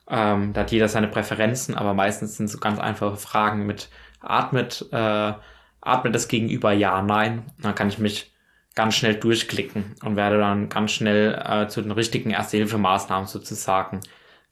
Ähm, 0.09 0.53
da 0.53 0.61
hat 0.61 0.71
jeder 0.71 0.87
seine 0.87 1.07
Präferenzen, 1.07 1.75
aber 1.75 1.93
meistens 1.93 2.37
sind 2.37 2.47
so 2.49 2.59
ganz 2.59 2.79
einfache 2.79 3.15
Fragen 3.15 3.65
mit 3.65 3.89
atmet 4.19 4.85
äh, 4.91 5.33
atmet 5.81 6.15
das 6.15 6.27
Gegenüber 6.27 6.71
ja, 6.71 7.01
nein. 7.01 7.43
Dann 7.61 7.75
kann 7.75 7.89
ich 7.89 7.99
mich 7.99 8.33
ganz 8.75 8.95
schnell 8.95 9.15
durchklicken 9.15 9.95
und 10.03 10.15
werde 10.15 10.39
dann 10.39 10.69
ganz 10.69 10.91
schnell 10.91 11.39
äh, 11.45 11.67
zu 11.67 11.81
den 11.81 11.91
richtigen 11.91 12.31
Erste-Hilfe-Maßnahmen 12.31 13.27
sozusagen 13.27 13.99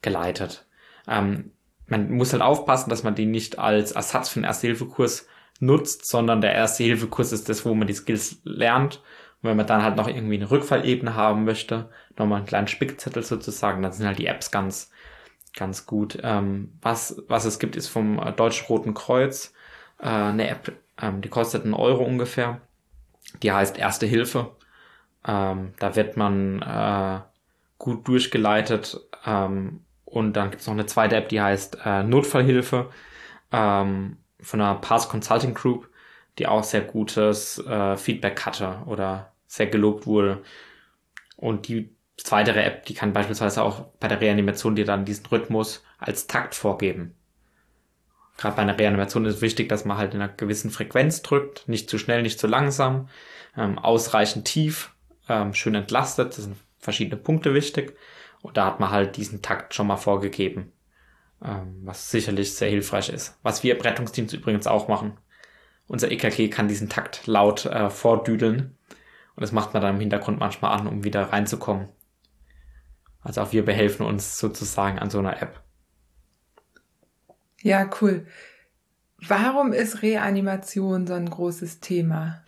geleitet. 0.01 0.67
Ähm, 1.07 1.51
man 1.87 2.11
muss 2.11 2.31
halt 2.33 2.43
aufpassen, 2.43 2.89
dass 2.89 3.03
man 3.03 3.15
die 3.15 3.25
nicht 3.25 3.59
als 3.59 3.93
Ersatz 3.93 4.29
für 4.29 4.37
einen 4.37 4.45
Erste-Hilfe-Kurs 4.45 5.27
nutzt, 5.61 6.05
sondern 6.05 6.41
der 6.41 6.53
Erste-Hilfe-Kurs 6.53 7.31
ist 7.31 7.47
das, 7.47 7.65
wo 7.65 7.73
man 7.73 7.87
die 7.87 7.93
Skills 7.93 8.41
lernt. 8.43 8.97
Und 9.41 9.49
wenn 9.49 9.57
man 9.57 9.67
dann 9.67 9.83
halt 9.83 9.95
noch 9.95 10.07
irgendwie 10.07 10.35
eine 10.35 10.51
Rückfallebene 10.51 11.15
haben 11.15 11.45
möchte, 11.45 11.89
nochmal 12.17 12.39
einen 12.39 12.47
kleinen 12.47 12.67
Spickzettel 12.67 13.23
sozusagen, 13.23 13.81
dann 13.81 13.93
sind 13.93 14.05
halt 14.05 14.19
die 14.19 14.27
Apps 14.27 14.51
ganz, 14.51 14.91
ganz 15.55 15.85
gut. 15.85 16.17
Ähm, 16.23 16.73
was, 16.81 17.21
was 17.27 17.45
es 17.45 17.59
gibt, 17.59 17.75
ist 17.75 17.87
vom 17.87 18.19
äh, 18.19 18.33
Deutschen 18.33 18.67
Roten 18.67 18.93
Kreuz 18.93 19.53
äh, 19.99 20.07
eine 20.07 20.49
App, 20.49 20.73
ähm, 21.01 21.21
die 21.21 21.29
kostet 21.29 21.63
einen 21.63 21.73
Euro 21.73 22.03
ungefähr. 22.03 22.61
Die 23.43 23.51
heißt 23.51 23.77
Erste 23.77 24.05
Hilfe. 24.05 24.51
Ähm, 25.25 25.73
da 25.79 25.95
wird 25.95 26.17
man 26.17 26.61
äh, 26.61 27.21
gut 27.77 28.07
durchgeleitet. 28.07 28.99
Ähm, 29.25 29.81
und 30.05 30.33
dann 30.33 30.49
gibt's 30.51 30.67
noch 30.67 30.73
eine 30.73 30.87
zweite 30.87 31.15
App, 31.15 31.29
die 31.29 31.41
heißt 31.41 31.77
äh, 31.85 32.03
Notfallhilfe 32.03 32.89
ähm, 33.51 34.17
von 34.41 34.59
der 34.59 34.75
Pass 34.75 35.09
Consulting 35.09 35.53
Group, 35.53 35.89
die 36.37 36.47
auch 36.47 36.63
sehr 36.63 36.81
gutes 36.81 37.59
äh, 37.59 37.97
Feedback 37.97 38.45
hatte 38.45 38.81
oder 38.85 39.33
sehr 39.47 39.67
gelobt 39.67 40.07
wurde. 40.07 40.41
Und 41.35 41.67
die 41.67 41.95
zweite 42.17 42.53
App, 42.53 42.85
die 42.85 42.93
kann 42.93 43.13
beispielsweise 43.13 43.63
auch 43.63 43.87
bei 43.99 44.07
der 44.07 44.21
Reanimation 44.21 44.75
dir 44.75 44.85
dann 44.85 45.05
diesen 45.05 45.25
Rhythmus 45.25 45.83
als 45.97 46.27
Takt 46.27 46.55
vorgeben 46.55 47.15
gerade 48.41 48.55
bei 48.55 48.63
einer 48.63 48.77
Reanimation 48.77 49.25
ist 49.25 49.41
wichtig, 49.41 49.69
dass 49.69 49.85
man 49.85 49.97
halt 49.97 50.13
in 50.13 50.21
einer 50.21 50.33
gewissen 50.33 50.71
Frequenz 50.71 51.21
drückt, 51.21 51.67
nicht 51.67 51.89
zu 51.89 51.97
schnell, 51.97 52.23
nicht 52.23 52.39
zu 52.39 52.47
langsam, 52.47 53.07
ähm, 53.55 53.77
ausreichend 53.77 54.45
tief, 54.45 54.95
ähm, 55.29 55.53
schön 55.53 55.75
entlastet. 55.75 56.29
Das 56.29 56.45
sind 56.45 56.57
verschiedene 56.79 57.17
Punkte 57.17 57.53
wichtig. 57.53 57.95
Und 58.41 58.57
da 58.57 58.65
hat 58.65 58.79
man 58.79 58.89
halt 58.89 59.17
diesen 59.17 59.43
Takt 59.43 59.75
schon 59.75 59.87
mal 59.87 59.97
vorgegeben, 59.97 60.71
was 61.41 62.11
sicherlich 62.11 62.53
sehr 62.53 62.69
hilfreich 62.69 63.09
ist. 63.09 63.37
Was 63.41 63.63
wir 63.63 63.75
im 63.75 63.81
Rettungsdienst 63.81 64.33
übrigens 64.33 64.67
auch 64.67 64.87
machen. 64.87 65.17
Unser 65.87 66.11
EKG 66.11 66.49
kann 66.49 66.67
diesen 66.67 66.87
Takt 66.87 67.27
laut 67.27 67.65
äh, 67.65 67.89
vordüdeln. 67.89 68.77
Und 69.35 69.41
das 69.41 69.51
macht 69.51 69.73
man 69.73 69.81
dann 69.81 69.95
im 69.95 70.01
Hintergrund 70.01 70.39
manchmal 70.39 70.77
an, 70.77 70.87
um 70.87 71.03
wieder 71.03 71.23
reinzukommen. 71.33 71.89
Also 73.21 73.41
auch 73.41 73.51
wir 73.51 73.65
behelfen 73.65 74.05
uns 74.05 74.37
sozusagen 74.37 74.99
an 74.99 75.09
so 75.09 75.19
einer 75.19 75.41
App. 75.41 75.61
Ja, 77.61 77.89
cool. 78.01 78.25
Warum 79.27 79.73
ist 79.73 80.01
Reanimation 80.01 81.05
so 81.05 81.13
ein 81.13 81.29
großes 81.29 81.79
Thema? 81.79 82.43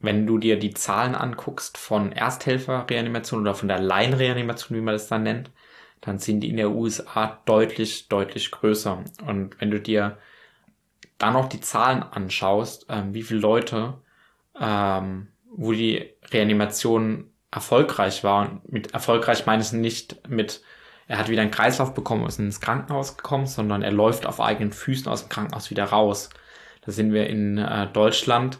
Wenn 0.00 0.26
du 0.26 0.38
dir 0.38 0.58
die 0.58 0.74
Zahlen 0.74 1.16
anguckst 1.16 1.78
von 1.78 2.12
Ersthelfer-Reanimation 2.12 3.40
oder 3.40 3.54
von 3.54 3.66
der 3.66 3.80
Laienreanimation, 3.80 4.78
wie 4.78 4.82
man 4.82 4.94
das 4.94 5.08
dann 5.08 5.24
nennt, 5.24 5.50
dann 6.00 6.18
sind 6.18 6.40
die 6.40 6.48
in 6.48 6.56
der 6.56 6.70
USA 6.70 7.40
deutlich, 7.44 8.08
deutlich 8.08 8.50
größer. 8.50 9.04
Und 9.26 9.60
wenn 9.60 9.70
du 9.70 9.80
dir 9.80 10.18
dann 11.18 11.32
noch 11.32 11.48
die 11.48 11.60
Zahlen 11.60 12.02
anschaust, 12.02 12.86
ähm, 12.88 13.14
wie 13.14 13.22
viele 13.22 13.40
Leute, 13.40 13.94
ähm, 14.60 15.28
wo 15.50 15.72
die 15.72 16.10
Reanimation 16.30 17.30
erfolgreich 17.50 18.22
war, 18.22 18.42
und 18.42 18.72
mit 18.72 18.94
erfolgreich 18.94 19.46
meine 19.46 19.62
ich 19.62 19.72
nicht 19.72 20.28
mit 20.28 20.62
er 21.08 21.18
hat 21.18 21.30
wieder 21.30 21.40
einen 21.40 21.50
Kreislauf 21.50 21.94
bekommen 21.94 22.22
und 22.22 22.28
ist 22.28 22.38
ins 22.38 22.60
Krankenhaus 22.60 23.16
gekommen, 23.16 23.46
sondern 23.46 23.80
er 23.80 23.90
läuft 23.90 24.26
auf 24.26 24.40
eigenen 24.40 24.72
Füßen 24.72 25.10
aus 25.10 25.22
dem 25.22 25.30
Krankenhaus 25.30 25.70
wieder 25.70 25.84
raus. 25.84 26.28
Da 26.82 26.92
sind 26.92 27.14
wir 27.14 27.26
in 27.28 27.56
äh, 27.56 27.86
Deutschland 27.86 28.58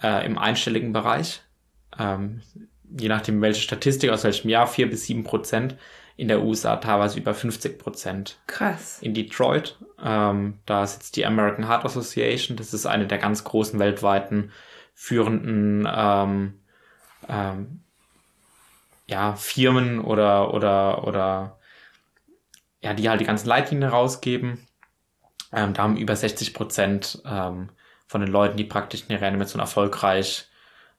äh, 0.00 0.24
im 0.24 0.38
einstelligen 0.38 0.92
Bereich. 0.92 1.42
Ähm, 1.98 2.40
je 2.96 3.08
nachdem, 3.08 3.42
welche 3.42 3.62
Statistik, 3.62 4.10
aus 4.10 4.22
welchem 4.22 4.48
Jahr, 4.48 4.68
vier 4.68 4.88
bis 4.88 5.06
sieben 5.06 5.24
Prozent. 5.24 5.76
In 6.18 6.26
der 6.26 6.42
USA 6.42 6.76
teilweise 6.76 7.16
über 7.16 7.32
50 7.32 7.78
Prozent. 7.78 8.40
Krass. 8.48 8.98
In 9.00 9.14
Detroit, 9.14 9.78
ähm, 10.04 10.58
da 10.66 10.84
sitzt 10.84 11.14
die 11.14 11.24
American 11.24 11.68
Heart 11.68 11.84
Association, 11.84 12.56
das 12.56 12.74
ist 12.74 12.86
eine 12.86 13.06
der 13.06 13.18
ganz 13.18 13.44
großen 13.44 13.78
weltweiten 13.78 14.50
führenden 14.94 15.88
ähm, 15.88 16.60
ähm, 17.28 17.84
ja, 19.06 19.36
Firmen 19.36 20.00
oder, 20.00 20.52
oder, 20.52 21.06
oder 21.06 21.58
ja, 22.82 22.94
die 22.94 23.08
halt 23.08 23.20
die 23.20 23.24
ganzen 23.24 23.46
Leitlinien 23.46 23.88
rausgeben. 23.88 24.66
Ähm, 25.52 25.72
da 25.72 25.84
haben 25.84 25.96
über 25.96 26.16
60 26.16 26.52
Prozent 26.52 27.22
ähm, 27.24 27.68
von 28.08 28.22
den 28.22 28.30
Leuten, 28.30 28.56
die 28.56 28.64
praktisch 28.64 29.04
eine 29.08 29.20
Reanimation 29.20 29.60
erfolgreich 29.60 30.48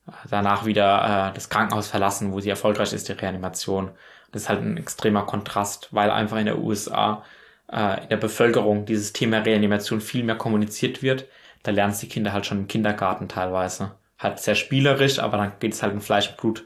äh, 0.07 0.11
danach 0.29 0.65
wieder 0.65 1.29
äh, 1.29 1.33
das 1.33 1.49
Krankenhaus 1.49 1.89
verlassen, 1.89 2.31
wo 2.31 2.39
sie 2.39 2.49
erfolgreich 2.49 2.93
ist, 2.93 3.09
die 3.09 3.11
Reanimation. 3.11 3.91
Das 4.31 4.43
ist 4.43 4.49
halt 4.49 4.61
ein 4.61 4.77
extremer 4.77 5.23
Kontrast, 5.23 5.89
weil 5.91 6.11
einfach 6.11 6.37
in 6.37 6.45
der 6.45 6.59
USA 6.59 7.23
äh, 7.71 8.03
in 8.03 8.09
der 8.09 8.17
Bevölkerung 8.17 8.85
dieses 8.85 9.13
Thema 9.13 9.39
Reanimation 9.39 10.01
viel 10.01 10.23
mehr 10.23 10.35
kommuniziert 10.35 11.01
wird. 11.01 11.25
Da 11.63 11.71
lernen 11.71 11.95
die 11.99 12.07
Kinder 12.07 12.33
halt 12.33 12.45
schon 12.45 12.59
im 12.59 12.67
Kindergarten 12.67 13.27
teilweise. 13.27 13.95
Halt 14.17 14.39
sehr 14.39 14.55
spielerisch, 14.55 15.19
aber 15.19 15.37
dann 15.37 15.53
geht 15.59 15.73
es 15.73 15.83
halt 15.83 15.93
in 15.93 16.01
Fleisch 16.01 16.29
und 16.29 16.37
Blut 16.37 16.65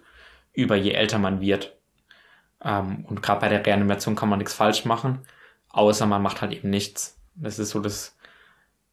über, 0.53 0.75
je 0.75 0.91
älter 0.91 1.19
man 1.19 1.41
wird. 1.41 1.75
Ähm, 2.63 3.05
und 3.07 3.21
gerade 3.21 3.41
bei 3.41 3.49
der 3.49 3.65
Reanimation 3.65 4.15
kann 4.15 4.29
man 4.29 4.39
nichts 4.39 4.53
falsch 4.53 4.85
machen, 4.85 5.19
außer 5.69 6.05
man 6.05 6.21
macht 6.21 6.41
halt 6.41 6.53
eben 6.53 6.69
nichts. 6.69 7.19
Das 7.35 7.59
ist 7.59 7.69
so 7.69 7.79
das, 7.79 8.15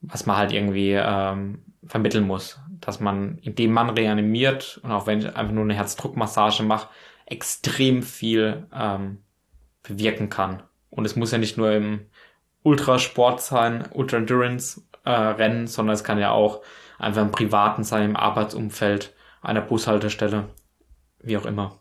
was 0.01 0.27
man 0.27 0.37
halt 0.37 0.53
irgendwie 0.53 0.93
ähm, 0.93 1.63
vermitteln 1.85 2.27
muss, 2.27 2.59
dass 2.81 3.01
man, 3.01 3.39
indem 3.39 3.73
man 3.73 3.91
reanimiert 3.91 4.81
und 4.83 4.91
auch 4.91 5.07
wenn 5.07 5.21
ich 5.21 5.37
einfach 5.37 5.53
nur 5.53 5.65
eine 5.65 5.75
Herzdruckmassage 5.75 6.63
mache, 6.63 6.89
extrem 7.31 8.02
viel 8.02 8.66
ähm, 8.74 9.19
bewirken 9.82 10.28
kann. 10.28 10.62
Und 10.90 11.05
es 11.05 11.16
muss 11.16 11.32
ja 11.32 11.39
nicht 11.39 11.57
nur 11.57 11.73
im 11.73 12.07
Ultrasport 12.62 13.40
sein, 13.40 13.89
Ultra 13.93 14.19
Endurance 14.19 14.82
äh, 15.05 15.11
Rennen, 15.11 15.66
sondern 15.66 15.94
es 15.94 16.05
kann 16.05 16.19
ja 16.19 16.32
auch 16.32 16.62
einfach 16.98 17.23
im 17.23 17.32
Privaten 17.32 17.85
sein, 17.85 18.11
im 18.11 18.16
Arbeitsumfeld, 18.16 19.15
einer 19.40 19.62
Bushaltestelle, 19.62 20.48
wie 21.20 21.39
auch 21.39 21.47
immer. 21.47 21.78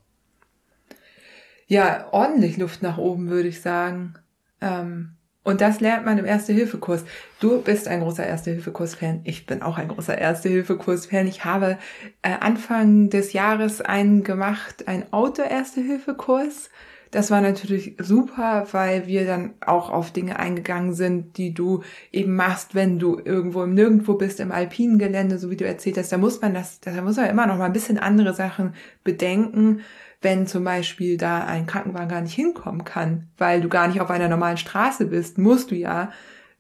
Ja, 1.68 2.08
ordentlich 2.12 2.58
Luft 2.58 2.82
nach 2.82 2.98
oben, 2.98 3.30
würde 3.30 3.50
ich 3.50 3.62
sagen. 3.62 4.16
Ähm, 4.62 5.18
und 5.44 5.62
das 5.62 5.80
lernt 5.80 6.06
man 6.06 6.18
im 6.18 6.26
Erste-Hilfe-Kurs. 6.26 7.06
Du 7.40 7.62
bist 7.62 7.88
ein 7.88 8.02
großer 8.02 8.26
Erste-Hilfe-Kurs-Fan. 8.26 9.22
Ich 9.24 9.46
bin 9.46 9.62
auch 9.62 9.78
ein 9.78 9.88
großer 9.88 10.18
Erste-Hilfe-Kurs-Fan. 10.18 11.28
Ich 11.28 11.46
habe 11.46 11.78
äh, 12.22 12.34
Anfang 12.40 13.10
des 13.10 13.34
Jahres 13.34 13.82
einen 13.82 14.24
gemacht, 14.24 14.88
einen 14.88 15.12
Auto-Erste-Hilfe-Kurs. 15.12 16.70
Das 17.12 17.32
war 17.32 17.42
natürlich 17.42 17.96
super, 18.00 18.68
weil 18.72 19.08
wir 19.08 19.26
dann 19.26 19.56
auch 19.66 19.90
auf 19.90 20.12
Dinge 20.12 20.38
eingegangen 20.38 20.94
sind, 20.94 21.38
die 21.38 21.56
du 21.56 21.82
eben 22.12 22.36
machst, 22.36 22.76
wenn 22.76 23.00
du 23.00 23.20
irgendwo 23.24 23.64
im 23.64 23.74
Nirgendwo 23.74 24.14
bist, 24.14 24.40
im 24.40 24.52
alpinen 24.52 25.00
Gelände, 25.00 25.40
so 25.40 25.50
wie 25.50 25.58
du 25.58 25.66
erzählt 25.66 25.98
hast. 25.98 26.12
Da 26.12 26.20
muss 26.20 26.42
man 26.42 26.54
das, 26.54 26.82
da 26.82 27.02
muss 27.02 27.16
man 27.16 27.30
immer 27.30 27.48
noch 27.48 27.58
mal 27.58 27.66
ein 27.66 27.74
bisschen 27.74 27.98
andere 27.98 28.36
Sachen 28.36 28.76
bedenken 29.04 29.82
wenn 30.22 30.48
zum 30.48 30.64
Beispiel 30.64 31.18
da 31.18 31.46
ein 31.46 31.66
Krankenwagen 31.66 32.10
gar 32.10 32.22
nicht 32.22 32.34
hinkommen 32.34 32.84
kann, 32.84 33.30
weil 33.38 33.62
du 33.62 33.70
gar 33.70 33.88
nicht 33.88 34.02
auf 34.02 34.10
einer 34.10 34.28
normalen 34.28 34.58
Straße 34.58 35.06
bist, 35.06 35.38
musst 35.38 35.72
du 35.72 35.76
ja 35.76 36.12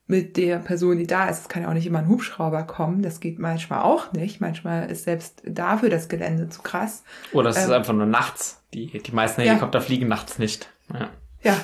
mit 0.09 0.37
der 0.37 0.57
Person, 0.57 0.97
die 0.97 1.05
da 1.05 1.29
ist, 1.29 1.41
es 1.41 1.49
kann 1.49 1.61
ja 1.61 1.69
auch 1.69 1.73
nicht 1.73 1.85
immer 1.85 1.99
ein 1.99 2.07
Hubschrauber 2.07 2.63
kommen, 2.63 3.03
das 3.03 3.19
geht 3.19 3.37
manchmal 3.37 3.83
auch 3.83 4.11
nicht. 4.11 4.41
Manchmal 4.41 4.89
ist 4.89 5.03
selbst 5.03 5.43
dafür 5.45 5.89
das 5.89 6.09
Gelände 6.09 6.49
zu 6.49 6.63
krass. 6.63 7.03
Oder 7.31 7.51
es 7.51 7.57
ähm, 7.57 7.63
ist 7.65 7.69
einfach 7.69 7.93
nur 7.93 8.07
nachts. 8.07 8.63
Die, 8.73 8.87
die 8.87 9.11
meisten 9.11 9.41
Helikopter 9.43 9.79
ja. 9.79 9.85
fliegen 9.85 10.07
nachts 10.07 10.39
nicht. 10.39 10.71
Ja. 10.91 11.09
ja, 11.43 11.55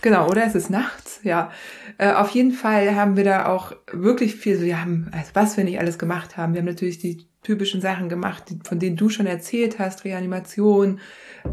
genau. 0.00 0.26
Oder 0.30 0.46
es 0.46 0.54
ist 0.54 0.70
nachts, 0.70 1.20
ja. 1.22 1.50
Äh, 1.98 2.12
auf 2.12 2.30
jeden 2.30 2.52
Fall 2.52 2.94
haben 2.94 3.16
wir 3.16 3.24
da 3.24 3.46
auch 3.46 3.72
wirklich 3.92 4.36
viel, 4.36 4.58
so 4.58 4.64
wir 4.64 4.80
haben, 4.80 5.08
also 5.12 5.30
was 5.34 5.56
wir 5.56 5.64
nicht 5.64 5.78
alles 5.78 5.98
gemacht 5.98 6.36
haben. 6.36 6.54
Wir 6.54 6.60
haben 6.60 6.66
natürlich 6.66 6.98
die 6.98 7.26
typischen 7.42 7.80
Sachen 7.80 8.08
gemacht, 8.08 8.44
von 8.64 8.78
denen 8.78 8.96
du 8.96 9.08
schon 9.08 9.26
erzählt 9.26 9.78
hast, 9.78 10.04
Reanimation, 10.04 11.00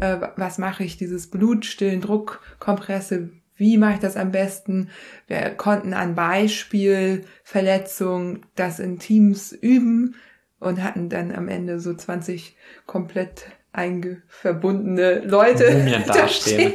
äh, 0.00 0.18
was 0.36 0.58
mache 0.58 0.84
ich, 0.84 0.96
dieses 0.96 1.30
Blutstillen, 1.30 2.00
Druckkompresse, 2.00 3.30
wie 3.56 3.78
mache 3.78 3.94
ich 3.94 4.00
das 4.00 4.16
am 4.16 4.32
besten? 4.32 4.90
Wir 5.28 5.50
konnten 5.50 5.94
an 5.94 6.14
Beispiel 6.14 7.24
Verletzungen 7.44 8.44
das 8.56 8.80
in 8.80 8.98
Teams 8.98 9.52
üben 9.52 10.16
und 10.58 10.82
hatten 10.82 11.08
dann 11.08 11.32
am 11.32 11.48
Ende 11.48 11.78
so 11.78 11.94
20 11.94 12.56
komplett 12.86 13.46
eingeverbundene 13.74 15.20
Leute 15.20 16.04
da 16.06 16.28
stehen. 16.28 16.72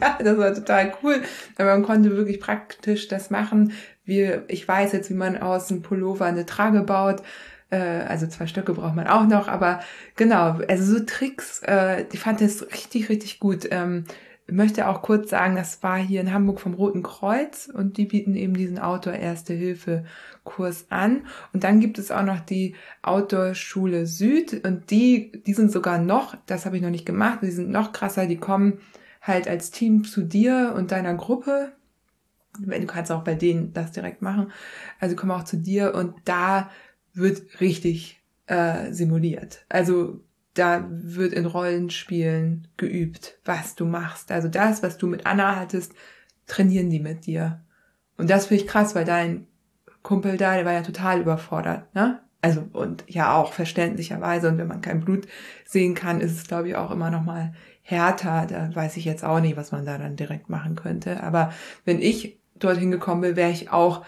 Ja, 0.00 0.18
das 0.22 0.38
war 0.38 0.54
total 0.54 0.92
cool. 1.02 1.22
Aber 1.56 1.72
man 1.72 1.82
konnte 1.82 2.16
wirklich 2.16 2.40
praktisch 2.40 3.08
das 3.08 3.30
machen. 3.30 3.72
Wie, 4.04 4.38
ich 4.48 4.66
weiß 4.66 4.92
jetzt, 4.92 5.10
wie 5.10 5.14
man 5.14 5.38
aus 5.38 5.70
einem 5.70 5.82
Pullover 5.82 6.26
eine 6.26 6.46
Trage 6.46 6.82
baut. 6.82 7.22
Äh, 7.70 8.04
also 8.06 8.26
zwei 8.26 8.46
Stöcke 8.46 8.74
braucht 8.74 8.94
man 8.94 9.06
auch 9.06 9.26
noch, 9.26 9.48
aber 9.48 9.80
genau, 10.16 10.58
also 10.68 10.98
so 10.98 11.04
Tricks, 11.04 11.62
äh, 11.66 12.04
ich 12.12 12.20
fand 12.20 12.40
das 12.40 12.62
richtig, 12.70 13.08
richtig 13.08 13.40
gut. 13.40 13.66
Ähm, 13.70 14.04
ich 14.52 14.58
möchte 14.58 14.86
auch 14.86 15.00
kurz 15.00 15.30
sagen, 15.30 15.56
das 15.56 15.82
war 15.82 15.96
hier 15.96 16.20
in 16.20 16.30
Hamburg 16.30 16.60
vom 16.60 16.74
Roten 16.74 17.02
Kreuz 17.02 17.70
und 17.72 17.96
die 17.96 18.04
bieten 18.04 18.36
eben 18.36 18.52
diesen 18.52 18.78
Outdoor 18.78 19.14
Erste 19.14 19.54
Hilfe 19.54 20.04
Kurs 20.44 20.84
an. 20.90 21.26
Und 21.54 21.64
dann 21.64 21.80
gibt 21.80 21.98
es 21.98 22.10
auch 22.10 22.22
noch 22.22 22.40
die 22.40 22.74
Outdoor 23.00 23.54
Schule 23.54 24.04
Süd 24.04 24.62
und 24.62 24.90
die, 24.90 25.42
die 25.46 25.54
sind 25.54 25.72
sogar 25.72 25.96
noch, 25.96 26.36
das 26.44 26.66
habe 26.66 26.76
ich 26.76 26.82
noch 26.82 26.90
nicht 26.90 27.06
gemacht, 27.06 27.38
die 27.40 27.50
sind 27.50 27.70
noch 27.70 27.94
krasser, 27.94 28.26
die 28.26 28.36
kommen 28.36 28.80
halt 29.22 29.48
als 29.48 29.70
Team 29.70 30.04
zu 30.04 30.20
dir 30.20 30.74
und 30.76 30.92
deiner 30.92 31.14
Gruppe. 31.14 31.72
Du 32.58 32.86
kannst 32.86 33.10
auch 33.10 33.24
bei 33.24 33.34
denen 33.34 33.72
das 33.72 33.92
direkt 33.92 34.20
machen. 34.20 34.52
Also 35.00 35.16
kommen 35.16 35.32
auch 35.32 35.44
zu 35.44 35.56
dir 35.56 35.94
und 35.94 36.14
da 36.26 36.68
wird 37.14 37.62
richtig 37.62 38.20
äh, 38.48 38.92
simuliert. 38.92 39.64
Also 39.70 40.20
da 40.54 40.86
wird 40.90 41.32
in 41.32 41.46
Rollenspielen 41.46 42.68
geübt, 42.76 43.38
was 43.44 43.74
du 43.74 43.84
machst. 43.84 44.30
Also 44.30 44.48
das, 44.48 44.82
was 44.82 44.98
du 44.98 45.06
mit 45.06 45.26
Anna 45.26 45.56
hattest, 45.56 45.92
trainieren 46.46 46.90
die 46.90 47.00
mit 47.00 47.26
dir. 47.26 47.62
Und 48.18 48.28
das 48.28 48.46
finde 48.46 48.64
ich 48.64 48.68
krass, 48.68 48.94
weil 48.94 49.04
dein 49.04 49.46
Kumpel 50.02 50.36
da, 50.36 50.56
der 50.56 50.64
war 50.64 50.72
ja 50.72 50.82
total 50.82 51.20
überfordert, 51.20 51.94
ne? 51.94 52.20
Also 52.44 52.66
und 52.72 53.04
ja 53.06 53.36
auch 53.36 53.52
verständlicherweise 53.52 54.48
und 54.48 54.58
wenn 54.58 54.66
man 54.66 54.80
kein 54.80 55.04
Blut 55.04 55.28
sehen 55.64 55.94
kann, 55.94 56.20
ist 56.20 56.32
es 56.32 56.48
glaube 56.48 56.68
ich 56.68 56.76
auch 56.76 56.90
immer 56.90 57.08
noch 57.10 57.22
mal 57.22 57.54
härter. 57.82 58.46
Da 58.48 58.74
weiß 58.74 58.96
ich 58.96 59.04
jetzt 59.04 59.24
auch 59.24 59.40
nicht, 59.40 59.56
was 59.56 59.70
man 59.70 59.86
da 59.86 59.96
dann 59.96 60.16
direkt 60.16 60.48
machen 60.48 60.74
könnte. 60.74 61.22
Aber 61.22 61.52
wenn 61.84 62.00
ich 62.00 62.40
dorthin 62.56 62.90
gekommen 62.90 63.20
bin, 63.20 63.36
wäre 63.36 63.52
ich 63.52 63.70
auch 63.70 64.04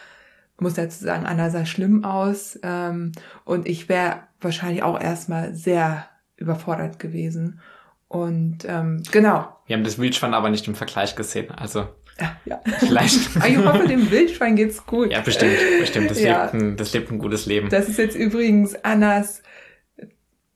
muss 0.58 0.74
dazu 0.74 1.04
sagen, 1.04 1.26
Anna 1.26 1.50
sah 1.50 1.66
schlimm 1.66 2.04
aus 2.04 2.58
ähm, 2.62 3.12
und 3.44 3.68
ich 3.68 3.88
wäre 3.88 4.20
wahrscheinlich 4.40 4.82
auch 4.82 5.00
erstmal 5.00 5.54
sehr 5.54 6.06
überfordert 6.36 6.98
gewesen. 6.98 7.60
Und 8.08 8.58
ähm, 8.66 9.02
genau. 9.10 9.48
Wir 9.66 9.76
haben 9.76 9.84
das 9.84 9.98
Wildschwein 9.98 10.34
aber 10.34 10.50
nicht 10.50 10.68
im 10.68 10.74
Vergleich 10.74 11.16
gesehen. 11.16 11.50
Also 11.50 11.88
ja, 12.20 12.36
ja. 12.44 12.60
vielleicht. 12.78 13.36
ich 13.48 13.56
hoffe, 13.58 13.88
dem 13.88 14.10
Wildschwein 14.10 14.56
geht's 14.56 14.84
gut. 14.86 15.10
Ja, 15.10 15.20
bestimmt, 15.20 15.56
bestimmt. 15.80 16.10
Das, 16.10 16.20
ja. 16.20 16.44
lebt 16.44 16.54
ein, 16.54 16.76
das 16.76 16.92
lebt 16.92 17.10
ein 17.10 17.18
gutes 17.18 17.46
Leben. 17.46 17.68
Das 17.70 17.88
ist 17.88 17.98
jetzt 17.98 18.16
übrigens 18.16 18.76
Annas, 18.84 19.42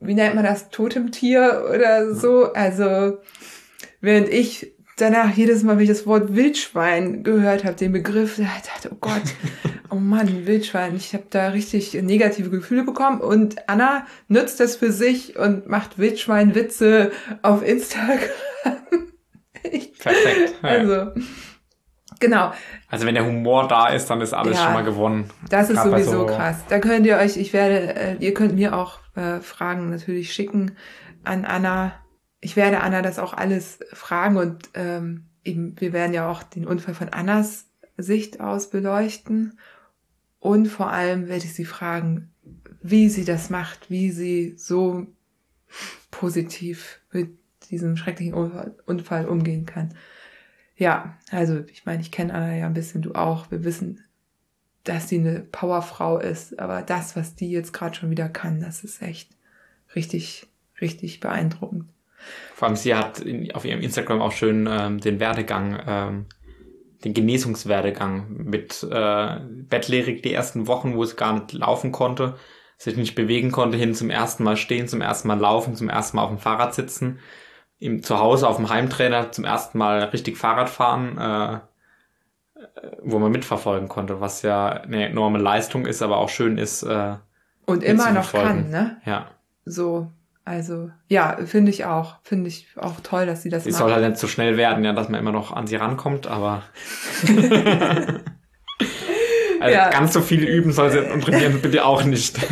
wie 0.01 0.15
nennt 0.15 0.35
man 0.35 0.45
das, 0.45 0.71
Totemtier 0.71 1.65
oder 1.75 2.15
so. 2.15 2.53
Also 2.53 3.19
während 4.01 4.29
ich 4.29 4.73
danach 4.97 5.37
jedes 5.37 5.63
Mal, 5.63 5.77
wenn 5.77 5.85
ich 5.85 5.89
das 5.89 6.07
Wort 6.07 6.35
Wildschwein 6.35 7.23
gehört 7.25 7.65
habe, 7.65 7.77
den 7.77 7.93
Begriff, 7.93 8.37
da 8.37 8.45
dachte, 8.45 8.91
oh 8.93 8.99
Gott, 9.01 9.23
oh 9.91 9.97
Mann, 9.97 10.47
Wildschwein. 10.47 10.97
Ich 10.97 11.15
habe 11.15 11.25
da 11.31 11.49
richtig 11.49 11.95
negative 11.95 12.51
Gefühle 12.51 12.85
bekommen. 12.85 13.21
Und 13.21 13.69
Anna 13.69 14.07
nutzt 14.29 14.61
das 14.61 14.77
für 14.77 14.93
sich 14.93 15.37
und 15.37 15.69
macht 15.69 15.99
Wildschwein-Witze 15.99 17.13
auf 17.43 17.67
Instagram. 17.67 18.19
Perfekt. 19.99 20.55
Ja. 20.63 20.69
Also, 20.69 21.11
genau. 22.21 22.53
Also 22.89 23.07
wenn 23.07 23.15
der 23.15 23.27
Humor 23.27 23.69
da 23.69 23.89
ist, 23.89 24.09
dann 24.09 24.21
ist 24.21 24.33
alles 24.33 24.57
ja, 24.57 24.65
schon 24.65 24.73
mal 24.73 24.85
gewonnen. 24.85 25.31
Das 25.51 25.71
ist 25.71 25.83
sowieso 25.83 26.11
so 26.11 26.27
krass. 26.27 26.65
Da 26.69 26.79
könnt 26.79 27.07
ihr 27.07 27.17
euch, 27.17 27.37
ich 27.37 27.53
werde, 27.53 27.95
äh, 27.95 28.17
ihr 28.21 28.35
könnt 28.35 28.55
mir 28.55 28.77
auch 28.77 29.01
äh, 29.17 29.41
Fragen 29.41 29.91
natürlich 29.91 30.33
schicken 30.33 30.77
an 31.25 31.45
Anna 31.45 31.93
ich 32.41 32.57
werde 32.57 32.81
Anna 32.81 33.03
das 33.03 33.19
auch 33.19 33.35
alles 33.35 33.81
fragen 33.93 34.37
und 34.37 34.71
ähm, 34.75 35.27
eben, 35.45 35.75
wir 35.81 35.93
werden 35.93 36.15
ja 36.15 36.31
auch 36.31 36.43
den 36.43 36.67
Unfall 36.67 36.95
von 36.95 37.09
Annas 37.09 37.67
Sicht 37.97 38.41
aus 38.41 38.71
beleuchten. 38.71 39.59
Und 40.41 40.67
vor 40.67 40.91
allem 40.91 41.29
werde 41.29 41.45
ich 41.45 41.55
sie 41.55 41.65
fragen, 41.65 42.31
wie 42.81 43.09
sie 43.09 43.25
das 43.25 43.51
macht, 43.51 43.91
wie 43.91 44.11
sie 44.11 44.55
so 44.57 45.07
positiv 46.11 47.01
mit 47.13 47.31
diesem 47.71 47.97
schrecklichen 47.97 48.35
Unfall 48.87 49.27
umgehen 49.27 49.67
kann. 49.67 49.95
Ja, 50.77 51.19
also 51.31 51.65
ich 51.73 51.85
meine, 51.87 52.01
ich 52.01 52.13
kenne 52.13 52.33
Anna 52.33 52.55
ja 52.55 52.67
ein 52.67 52.75
bisschen, 52.75 53.03
du 53.03 53.15
auch. 53.15 53.51
Wir 53.51 53.65
wissen, 53.65 54.05
dass 54.85 55.09
sie 55.09 55.19
eine 55.19 55.41
Powerfrau 55.41 56.19
ist, 56.19 56.59
aber 56.59 56.83
das, 56.83 57.17
was 57.17 57.35
die 57.35 57.51
jetzt 57.51 57.73
gerade 57.73 57.97
schon 57.97 58.11
wieder 58.11 58.29
kann, 58.29 58.61
das 58.61 58.85
ist 58.85 59.03
echt 59.03 59.31
richtig, 59.95 60.47
richtig 60.81 61.21
beeindruckend. 61.21 61.85
Vor 62.55 62.69
allem 62.69 62.77
sie 62.77 62.95
hat 62.95 63.25
auf 63.55 63.65
ihrem 63.65 63.81
Instagram 63.81 64.21
auch 64.21 64.33
schön 64.33 64.69
ähm, 64.71 65.01
den 65.01 65.21
Werdegang, 65.21 65.79
ähm, 65.87 66.27
den 67.05 67.15
Genesungswerdegang 67.15 68.27
mit 68.45 68.83
äh, 68.83 69.41
bettlägerig 69.69 70.23
die 70.23 70.33
ersten 70.33 70.67
Wochen, 70.67 70.95
wo 70.95 71.03
es 71.03 71.17
gar 71.17 71.33
nicht 71.33 71.53
laufen 71.53 71.93
konnte, 71.93 72.37
sich 72.77 72.97
nicht 72.97 73.15
bewegen 73.15 73.53
konnte, 73.53 73.77
hin 73.77 73.95
zum 73.95 74.11
ersten 74.11 74.45
Mal 74.45 74.57
stehen, 74.57 74.89
zum 74.89 75.01
ersten 75.01 75.29
Mal 75.29 75.39
laufen, 75.39 75.77
zum 75.77 75.89
ersten 75.89 76.17
Mal 76.17 76.25
auf 76.25 76.31
dem 76.31 76.39
Fahrrad 76.39 76.75
sitzen, 76.75 77.19
im 77.79 78.03
Zuhause 78.03 78.49
auf 78.49 78.57
dem 78.57 78.69
Heimtrainer 78.69 79.31
zum 79.33 79.45
ersten 79.45 79.79
Mal 79.79 80.05
richtig 80.05 80.37
Fahrrad 80.37 80.69
fahren, 80.69 81.19
äh, 81.19 81.61
wo 83.03 83.19
man 83.19 83.31
mitverfolgen 83.31 83.89
konnte, 83.89 84.21
was 84.21 84.43
ja 84.43 84.69
eine 84.69 85.09
enorme 85.09 85.39
Leistung 85.39 85.87
ist, 85.87 86.03
aber 86.03 86.17
auch 86.19 86.29
schön 86.29 86.59
ist. 86.59 86.83
Äh, 86.83 87.17
Und 87.67 87.85
immer 87.85 88.11
noch 88.11 88.33
kann, 88.33 88.71
ne? 88.71 89.01
Ja. 89.05 89.31
So, 89.65 90.11
also 90.49 90.91
ja, 91.09 91.37
finde 91.45 91.71
ich 91.71 91.85
auch, 91.85 92.17
finde 92.23 92.49
ich 92.49 92.67
auch 92.77 93.01
toll, 93.01 93.27
dass 93.27 93.43
sie 93.43 93.51
das 93.51 93.65
Sie 93.65 93.71
macht. 93.71 93.79
soll 93.81 93.93
halt 93.93 94.05
nicht 94.09 94.19
zu 94.19 94.27
schnell 94.29 94.57
werden, 94.57 94.85
ja, 94.85 94.93
dass 94.93 95.09
man 95.09 95.21
immer 95.21 95.33
noch 95.33 95.53
an 95.53 95.67
sie 95.67 95.77
rankommt, 95.77 96.27
aber 96.27 96.63
also 99.61 99.75
Ja. 99.75 99.91
ganz 99.91 100.13
so 100.13 100.21
viel 100.21 100.45
üben 100.45 100.73
soll 100.73 100.91
sie 100.91 100.99
und 101.01 101.23
trainieren 101.23 101.61
bitte 101.61 101.85
auch 101.85 102.03
nicht. 102.05 102.39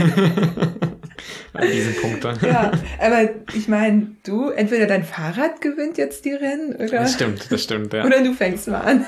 An 1.55 1.66
diesen 1.73 1.94
Punkten. 1.97 2.36
Ja, 2.47 2.70
aber 3.01 3.31
ich 3.55 3.66
meine, 3.68 4.09
du, 4.27 4.51
entweder 4.51 4.86
dein 4.86 5.02
Fahrrad 5.05 5.62
gewinnt 5.62 5.97
jetzt 5.97 6.27
die 6.27 6.35
Rennen 6.35 6.74
oder, 6.77 6.86
Das 7.01 7.14
stimmt, 7.14 7.51
das 7.51 7.62
stimmt, 7.62 7.94
ja. 7.94 8.05
oder 8.05 8.23
du 8.23 8.35
fängst 8.35 8.68
mal 8.68 8.81
an. 8.82 9.06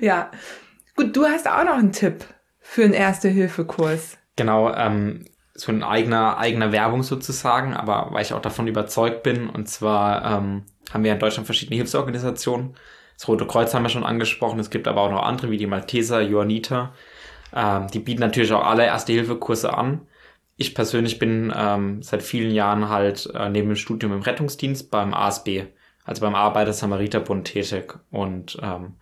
Ja. 0.00 0.30
Gut, 0.96 1.14
du 1.16 1.24
hast 1.26 1.46
auch 1.48 1.64
noch 1.64 1.76
einen 1.78 1.92
Tipp 1.92 2.24
für 2.60 2.82
einen 2.82 2.94
Erste-Hilfe-Kurs. 2.94 4.18
Genau, 4.34 4.74
ähm, 4.74 5.24
so 5.56 5.72
ein 5.72 5.82
eigener, 5.82 6.38
eigener 6.38 6.72
Werbung 6.72 7.02
sozusagen, 7.02 7.74
aber 7.74 8.08
weil 8.10 8.22
ich 8.22 8.32
auch 8.32 8.42
davon 8.42 8.66
überzeugt 8.66 9.22
bin, 9.22 9.48
und 9.48 9.68
zwar 9.68 10.24
ähm, 10.24 10.64
haben 10.92 11.04
wir 11.04 11.12
in 11.12 11.18
Deutschland 11.18 11.46
verschiedene 11.46 11.76
Hilfsorganisationen. 11.76 12.76
Das 13.16 13.28
Rote 13.28 13.46
Kreuz 13.46 13.72
haben 13.74 13.82
wir 13.82 13.88
schon 13.88 14.04
angesprochen, 14.04 14.60
es 14.60 14.70
gibt 14.70 14.86
aber 14.86 15.00
auch 15.00 15.10
noch 15.10 15.22
andere, 15.22 15.50
wie 15.50 15.56
die 15.56 15.66
Malteser, 15.66 16.20
Johanniter. 16.20 16.92
Ähm, 17.54 17.86
die 17.88 18.00
bieten 18.00 18.20
natürlich 18.20 18.52
auch 18.52 18.64
alle 18.64 18.84
Erste-Hilfe-Kurse 18.84 19.76
an. 19.76 20.02
Ich 20.56 20.74
persönlich 20.74 21.18
bin 21.18 21.52
ähm, 21.56 22.02
seit 22.02 22.22
vielen 22.22 22.50
Jahren 22.50 22.88
halt 22.88 23.28
äh, 23.34 23.48
neben 23.48 23.68
dem 23.68 23.76
Studium 23.76 24.12
im 24.12 24.22
Rettungsdienst 24.22 24.90
beim 24.90 25.14
ASB, 25.14 25.64
also 26.04 26.20
beim 26.20 26.34
Arbeiter-Samariter-Bund 26.34 27.46
tätig. 27.46 27.98
Und 28.10 28.58
ähm, 28.62 28.94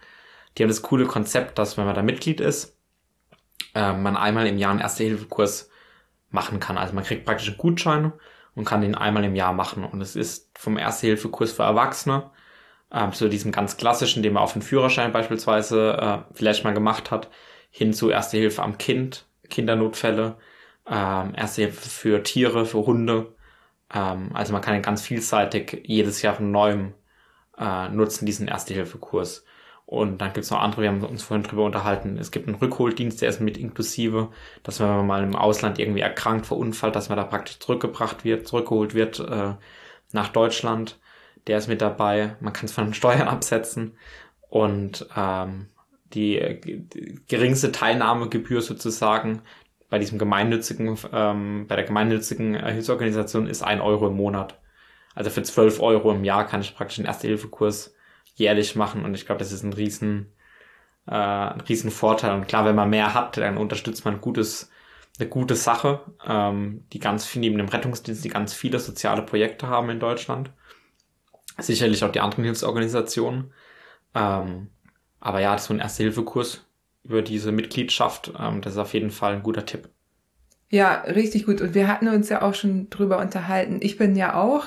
die 0.56 0.62
haben 0.62 0.70
das 0.70 0.82
coole 0.82 1.06
Konzept, 1.06 1.59
dass 1.59 1.76
wenn 1.76 1.86
man 1.86 1.94
da 1.94 2.02
Mitglied 2.02 2.40
ist, 2.40 2.76
ähm, 3.74 4.02
man 4.02 4.16
einmal 4.16 4.47
im 4.47 4.59
Jahr 4.59 4.70
einen 4.70 4.81
Erste-Hilfe-Kurs 4.81 5.70
machen 6.35 6.61
kann. 6.61 6.77
Also 6.77 6.94
man 6.94 7.05
kriegt 7.05 7.24
praktisch 7.24 7.48
einen 7.48 7.56
Gutschein 7.56 8.12
und 8.55 8.65
kann 8.65 8.82
den 8.82 8.94
einmal 8.94 9.24
im 9.24 9.36
Jahr 9.36 9.52
machen. 9.52 9.85
Und 9.85 10.01
es 10.02 10.16
ist 10.16 10.51
vom 10.59 10.77
Erste-Hilfe-Kurs 10.77 11.52
für 11.52 11.62
Erwachsene, 11.62 12.31
ähm, 12.93 13.12
zu 13.12 13.28
diesem 13.28 13.52
ganz 13.52 13.77
klassischen, 13.77 14.23
den 14.23 14.35
man 14.35 14.43
auf 14.43 14.52
den 14.52 14.62
Führerschein 14.62 15.12
beispielsweise 15.12 15.97
äh, 15.97 16.35
vielleicht 16.35 16.65
mal 16.65 16.74
gemacht 16.74 17.11
hat, 17.11 17.31
hin 17.70 17.93
zu 17.93 18.11
Erste 18.11 18.36
Hilfe 18.36 18.62
am 18.62 18.78
Kind, 18.78 19.27
Kindernotfälle, 19.48 20.36
ähm, 20.86 21.35
Erste 21.36 21.62
Hilfe 21.62 21.89
für 21.89 22.23
Tiere, 22.23 22.66
für 22.66 22.85
Hunde. 22.86 23.35
Ähm, 23.93 24.31
also 24.35 24.52
man 24.52 24.62
kann 24.62 24.74
ihn 24.74 24.82
ganz 24.82 25.02
vielseitig 25.02 25.82
jedes 25.85 26.23
Jahr 26.23 26.35
von 26.35 26.51
neuem 26.51 26.94
äh, 27.59 27.89
nutzen, 27.89 28.27
diesen 28.27 28.48
Erste-Hilfe-Kurs. 28.48 29.44
Und 29.95 30.19
dann 30.19 30.33
gibt's 30.33 30.51
noch 30.51 30.61
andere, 30.61 30.83
wir 30.83 30.89
haben 30.89 31.05
uns 31.05 31.23
vorhin 31.23 31.45
drüber 31.45 31.65
unterhalten, 31.65 32.19
es 32.19 32.33
gibt 32.33 32.49
einen 32.49 32.57
Rückholdienst, 32.57 33.23
der 33.23 33.29
ist 33.29 33.41
mit 33.41 33.57
inklusive, 33.57 34.31
dass 34.65 34.81
wenn 34.81 34.89
man 34.89 35.07
mal 35.07 35.23
im 35.23 35.37
Ausland 35.37 35.79
irgendwie 35.79 36.01
erkrankt, 36.01 36.47
verunfallt, 36.47 36.97
dass 36.97 37.09
man 37.09 37.16
da 37.16 37.25
praktisch 37.25 37.61
zurückgebracht 37.61 38.25
wird, 38.25 38.49
zurückgeholt 38.49 38.95
wird 38.95 39.21
äh, 39.21 39.55
nach 40.12 40.29
Deutschland. 40.29 40.99
Der 41.47 41.59
ist 41.59 41.69
mit 41.69 41.81
dabei. 41.81 42.37
Man 42.41 42.53
kann 42.53 42.65
es 42.65 42.73
von 42.73 42.87
den 42.87 42.95
Steuern 42.95 43.29
absetzen. 43.29 43.97
Und 44.49 45.07
ähm, 45.16 45.69
die, 46.12 46.61
die 46.61 47.21
geringste 47.29 47.71
Teilnahmegebühr 47.71 48.62
sozusagen 48.62 49.43
bei 49.91 49.99
diesem 50.01 50.19
gemeinnützigen, 50.19 50.99
ähm, 51.12 51.66
bei 51.69 51.77
der 51.77 51.85
gemeinnützigen 51.85 52.55
Hilfsorganisation 52.55 53.47
ist 53.47 53.62
ein 53.62 53.81
Euro 53.81 54.09
im 54.09 54.16
Monat. 54.16 54.61
Also 55.15 55.31
für 55.31 55.43
12 55.43 55.81
Euro 55.81 56.12
im 56.12 56.25
Jahr 56.25 56.47
kann 56.47 56.62
ich 56.62 56.75
praktisch 56.75 56.99
einen 56.99 57.07
Erste-Hilfe-Kurs 57.07 57.94
jährlich 58.35 58.77
machen 58.77 59.05
und 59.05 59.15
ich 59.15 59.27
glaube, 59.27 59.39
das 59.39 59.52
ist 59.52 59.62
ein 59.62 59.73
riesen, 59.73 60.32
äh, 61.06 61.12
ein 61.15 61.61
riesen 61.62 61.90
Vorteil. 61.90 62.35
Und 62.35 62.48
klar, 62.48 62.65
wenn 62.65 62.74
man 62.74 62.90
mehr 62.90 63.15
hat, 63.15 63.36
dann 63.36 63.56
unterstützt 63.56 64.05
man 64.05 64.15
ein 64.15 64.20
gutes, 64.20 64.70
eine 65.19 65.28
gute 65.28 65.55
Sache, 65.55 66.01
ähm, 66.27 66.85
die 66.93 66.98
ganz 66.98 67.24
viel 67.27 67.40
neben 67.40 67.59
dem 67.59 67.69
Rettungsdienst, 67.69 68.24
die 68.24 68.31
ganz 68.31 68.55
viele 68.55 68.81
soziale 68.81 69.23
Projekte 69.23 69.69
haben 69.69 69.90
in 69.90 70.01
Deutschland. 70.01 70.51
Sicherlich 71.59 72.02
auch 72.05 72.12
die 72.12 72.20
anderen 72.20 72.44
Hilfsorganisationen. 72.44 73.52
Ähm, 74.15 74.70
aber 75.20 75.40
ja, 75.40 75.56
so 75.56 75.73
ein 75.73 75.81
Erste-Hilfe-Kurs 75.81 76.66
über 77.05 77.23
diese 77.23 77.52
Mitgliedschaft, 77.52 78.32
ähm, 78.39 78.61
das 78.61 78.74
ist 78.74 78.78
auf 78.78 78.94
jeden 78.94 79.11
Fall 79.11 79.35
ein 79.35 79.43
guter 79.43 79.65
Tipp. 79.65 79.89
Ja, 80.70 81.02
richtig 81.02 81.47
gut. 81.47 81.61
Und 81.61 81.74
wir 81.74 81.86
hatten 81.86 82.09
uns 82.09 82.28
ja 82.28 82.43
auch 82.43 82.55
schon 82.55 82.90
drüber 82.90 83.19
unterhalten. 83.19 83.78
Ich 83.81 83.97
bin 83.97 84.16
ja 84.16 84.35
auch 84.35 84.65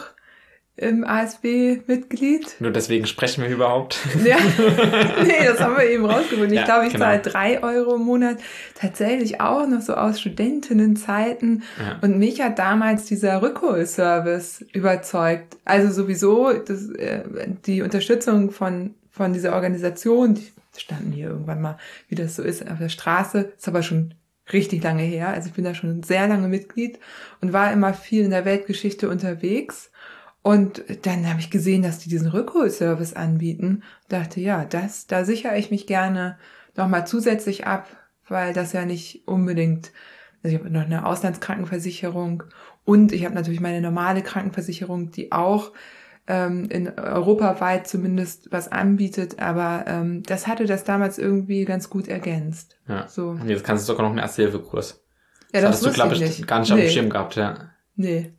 im 0.77 1.03
ASB 1.03 1.79
Mitglied. 1.87 2.55
Nur 2.59 2.71
deswegen 2.71 3.07
sprechen 3.07 3.43
wir 3.43 3.49
überhaupt. 3.49 3.97
Ja, 4.23 4.37
nee, 5.23 5.45
das 5.45 5.59
haben 5.59 5.75
wir 5.75 5.89
eben 5.89 6.05
rausgefunden. 6.05 6.51
Ich 6.53 6.59
Ja, 6.59 6.65
glaube, 6.65 6.85
ich 6.85 6.93
genau. 6.93 7.05
zahle 7.05 7.19
drei 7.19 7.63
Euro 7.63 7.95
im 7.95 8.03
Monat 8.03 8.37
tatsächlich 8.75 9.41
auch 9.41 9.67
noch 9.67 9.81
so 9.81 9.95
aus 9.95 10.21
Studentinnenzeiten. 10.21 11.63
Ja. 11.79 11.97
Und 12.01 12.19
mich 12.19 12.41
hat 12.41 12.59
damals 12.59 13.05
dieser 13.05 13.41
Rückholservice 13.41 14.65
überzeugt. 14.71 15.57
Also 15.65 15.91
sowieso 15.91 16.53
das, 16.53 16.89
äh, 16.91 17.23
die 17.65 17.81
Unterstützung 17.81 18.51
von, 18.51 18.93
von 19.09 19.33
dieser 19.33 19.53
Organisation, 19.53 20.35
die 20.35 20.47
standen 20.77 21.11
hier 21.11 21.29
irgendwann 21.29 21.59
mal, 21.61 21.77
wie 22.07 22.15
das 22.15 22.35
so 22.35 22.43
ist, 22.43 22.69
auf 22.69 22.77
der 22.77 22.89
Straße, 22.89 23.51
ist 23.57 23.67
aber 23.67 23.81
schon 23.81 24.13
richtig 24.53 24.83
lange 24.83 25.01
her. 25.01 25.29
Also 25.29 25.49
ich 25.49 25.55
bin 25.55 25.65
da 25.65 25.73
schon 25.73 26.03
sehr 26.03 26.27
lange 26.27 26.47
Mitglied 26.47 26.99
und 27.41 27.51
war 27.51 27.73
immer 27.73 27.93
viel 27.93 28.23
in 28.23 28.31
der 28.31 28.45
Weltgeschichte 28.45 29.09
unterwegs. 29.09 29.89
Und 30.47 30.81
dann 31.05 31.27
habe 31.27 31.41
ich 31.41 31.49
gesehen, 31.49 31.81
dass 31.81 31.99
die 31.99 32.07
diesen 32.07 32.29
Rückholservice 32.29 33.13
anbieten. 33.13 33.83
Dachte, 34.07 34.39
ja, 34.39 34.63
das, 34.63 35.05
da 35.05 35.25
sichere 35.25 35.57
ich 35.57 35.71
mich 35.71 35.87
gerne 35.87 36.37
nochmal 36.77 37.05
zusätzlich 37.05 37.67
ab, 37.67 37.85
weil 38.29 38.53
das 38.53 38.71
ja 38.71 38.85
nicht 38.85 39.27
unbedingt, 39.27 39.91
also 40.41 40.55
ich 40.55 40.63
habe 40.63 40.71
noch 40.71 40.85
eine 40.85 41.05
Auslandskrankenversicherung 41.05 42.43
und 42.85 43.11
ich 43.11 43.25
habe 43.25 43.35
natürlich 43.35 43.59
meine 43.59 43.81
normale 43.81 44.21
Krankenversicherung, 44.21 45.11
die 45.11 45.33
auch 45.33 45.73
ähm, 46.27 46.69
in 46.69 46.97
europaweit 46.97 47.85
zumindest 47.85 48.49
was 48.49 48.71
anbietet, 48.71 49.39
aber 49.39 49.83
ähm, 49.85 50.23
das 50.23 50.47
hatte 50.47 50.65
das 50.65 50.85
damals 50.85 51.17
irgendwie 51.17 51.65
ganz 51.65 51.89
gut 51.89 52.07
ergänzt. 52.07 52.77
Ja. 52.87 53.05
So. 53.09 53.31
Und 53.31 53.49
jetzt 53.49 53.65
kannst 53.65 53.83
du 53.83 53.87
sogar 53.87 54.03
noch 54.03 54.11
einen 54.11 54.19
Erste-Hilfe-Kurs. 54.19 55.03
Ja, 55.53 55.59
das 55.59 55.63
hattest 55.63 55.81
du, 55.83 55.87
wusste 55.87 55.95
glaube 55.95 56.15
ich 56.15 56.21
ich, 56.21 56.37
nicht. 56.37 56.47
gar 56.47 56.59
nicht 56.61 56.71
auf 56.71 56.77
dem 56.77 56.85
Nee. 56.85 56.91
Schirm 56.91 57.09
gehabt, 57.09 57.35
ja. 57.35 57.71
Nee. 57.97 58.36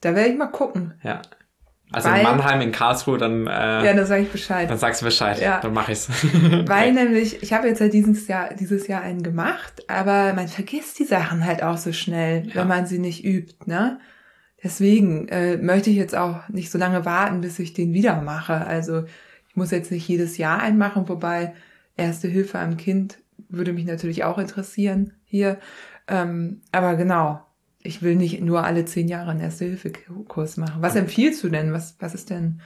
Da 0.00 0.14
werde 0.14 0.30
ich 0.30 0.38
mal 0.38 0.46
gucken. 0.46 0.94
Ja. 1.02 1.20
Also 1.92 2.08
Weil- 2.08 2.18
in 2.18 2.22
Mannheim, 2.24 2.60
in 2.60 2.70
Karlsruhe, 2.72 3.18
dann, 3.18 3.46
äh, 3.48 3.84
Ja, 3.84 3.92
dann 3.94 4.06
sage 4.06 4.22
ich 4.22 4.30
Bescheid. 4.30 4.70
dann 4.70 4.78
sagst 4.78 5.02
du 5.02 5.06
Bescheid. 5.06 5.40
Ja. 5.40 5.58
Dann 5.60 5.72
mache 5.74 5.90
ich's. 5.92 6.08
Weil 6.66 6.92
nämlich, 6.92 7.42
ich 7.42 7.52
habe 7.52 7.66
jetzt 7.66 7.80
ja 7.80 7.88
dieses 7.88 8.28
Jahr, 8.28 8.54
dieses 8.54 8.86
Jahr 8.86 9.02
einen 9.02 9.22
gemacht, 9.24 9.82
aber 9.88 10.32
man 10.34 10.46
vergisst 10.46 10.98
die 11.00 11.04
Sachen 11.04 11.44
halt 11.44 11.62
auch 11.64 11.76
so 11.78 11.92
schnell, 11.92 12.46
Ja. 12.46 12.54
wenn 12.56 12.68
man 12.68 12.86
sie 12.86 12.98
nicht 13.00 13.24
übt, 13.24 13.54
ne? 13.66 13.98
Deswegen 14.62 15.26
äh, 15.28 15.56
möchte 15.56 15.90
ich 15.90 15.96
jetzt 15.96 16.14
auch 16.14 16.46
nicht 16.48 16.70
so 16.70 16.78
lange 16.78 17.04
warten, 17.06 17.40
bis 17.40 17.58
ich 17.58 17.72
den 17.72 17.92
wieder 17.94 18.20
mache. 18.20 18.54
Also 18.66 19.04
ich 19.48 19.56
muss 19.56 19.70
jetzt 19.70 19.90
nicht 19.90 20.06
jedes 20.06 20.36
Jahr 20.38 20.60
einen 20.60 20.78
machen, 20.78 21.08
wobei 21.08 21.54
Erste 21.96 22.28
Hilfe 22.28 22.58
am 22.58 22.76
Kind 22.78 23.18
würde 23.50 23.72
mich 23.74 23.84
natürlich 23.84 24.24
auch 24.24 24.38
interessieren 24.38 25.12
hier. 25.24 25.58
Ähm, 26.08 26.62
aber 26.72 26.94
genau, 26.96 27.44
ich 27.82 28.02
will 28.02 28.16
nicht 28.16 28.40
nur 28.40 28.64
alle 28.64 28.84
zehn 28.84 29.08
Jahre 29.08 29.30
einen 29.30 29.40
Erste-Hilfe-Kurs 29.40 30.56
machen. 30.56 30.82
Was 30.82 30.96
empfiehlst 30.96 31.42
du 31.42 31.48
denn? 31.48 31.72
Was, 31.72 31.96
was 31.98 32.14
ist 32.14 32.30
denn, 32.30 32.60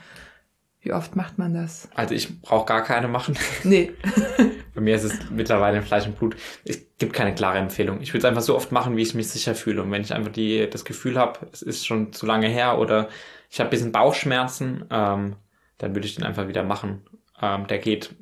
wie 0.81 0.93
oft 0.93 1.15
macht 1.15 1.37
man 1.37 1.53
das? 1.53 1.89
Also 1.95 2.13
ich 2.13 2.41
brauche 2.41 2.65
gar 2.65 2.83
keine 2.83 3.07
machen. 3.07 3.37
Nee. 3.63 3.93
Bei 4.75 4.81
mir 4.81 4.95
ist 4.95 5.05
es 5.05 5.13
mittlerweile 5.31 5.77
in 5.77 5.83
Fleisch 5.83 6.05
und 6.05 6.17
Blut. 6.17 6.35
Es 6.65 6.85
gibt 6.97 7.13
keine 7.13 7.33
klare 7.33 7.59
Empfehlung. 7.59 8.01
Ich 8.01 8.09
würde 8.09 8.19
es 8.19 8.25
einfach 8.25 8.41
so 8.41 8.57
oft 8.57 8.73
machen, 8.73 8.97
wie 8.97 9.03
ich 9.03 9.15
mich 9.15 9.29
sicher 9.29 9.55
fühle. 9.55 9.81
Und 9.81 9.89
wenn 9.91 10.01
ich 10.01 10.13
einfach 10.13 10.33
die, 10.33 10.69
das 10.69 10.83
Gefühl 10.83 11.17
habe, 11.17 11.47
es 11.53 11.61
ist 11.61 11.85
schon 11.85 12.11
zu 12.11 12.25
lange 12.25 12.49
her 12.49 12.77
oder 12.77 13.07
ich 13.49 13.59
habe 13.59 13.69
ein 13.69 13.71
bisschen 13.71 13.93
Bauchschmerzen, 13.93 14.83
ähm, 14.91 15.37
dann 15.77 15.95
würde 15.95 16.07
ich 16.07 16.15
den 16.15 16.25
einfach 16.25 16.49
wieder 16.49 16.63
machen. 16.63 17.05
Ähm, 17.41 17.67
der 17.67 17.79
geht 17.79 18.13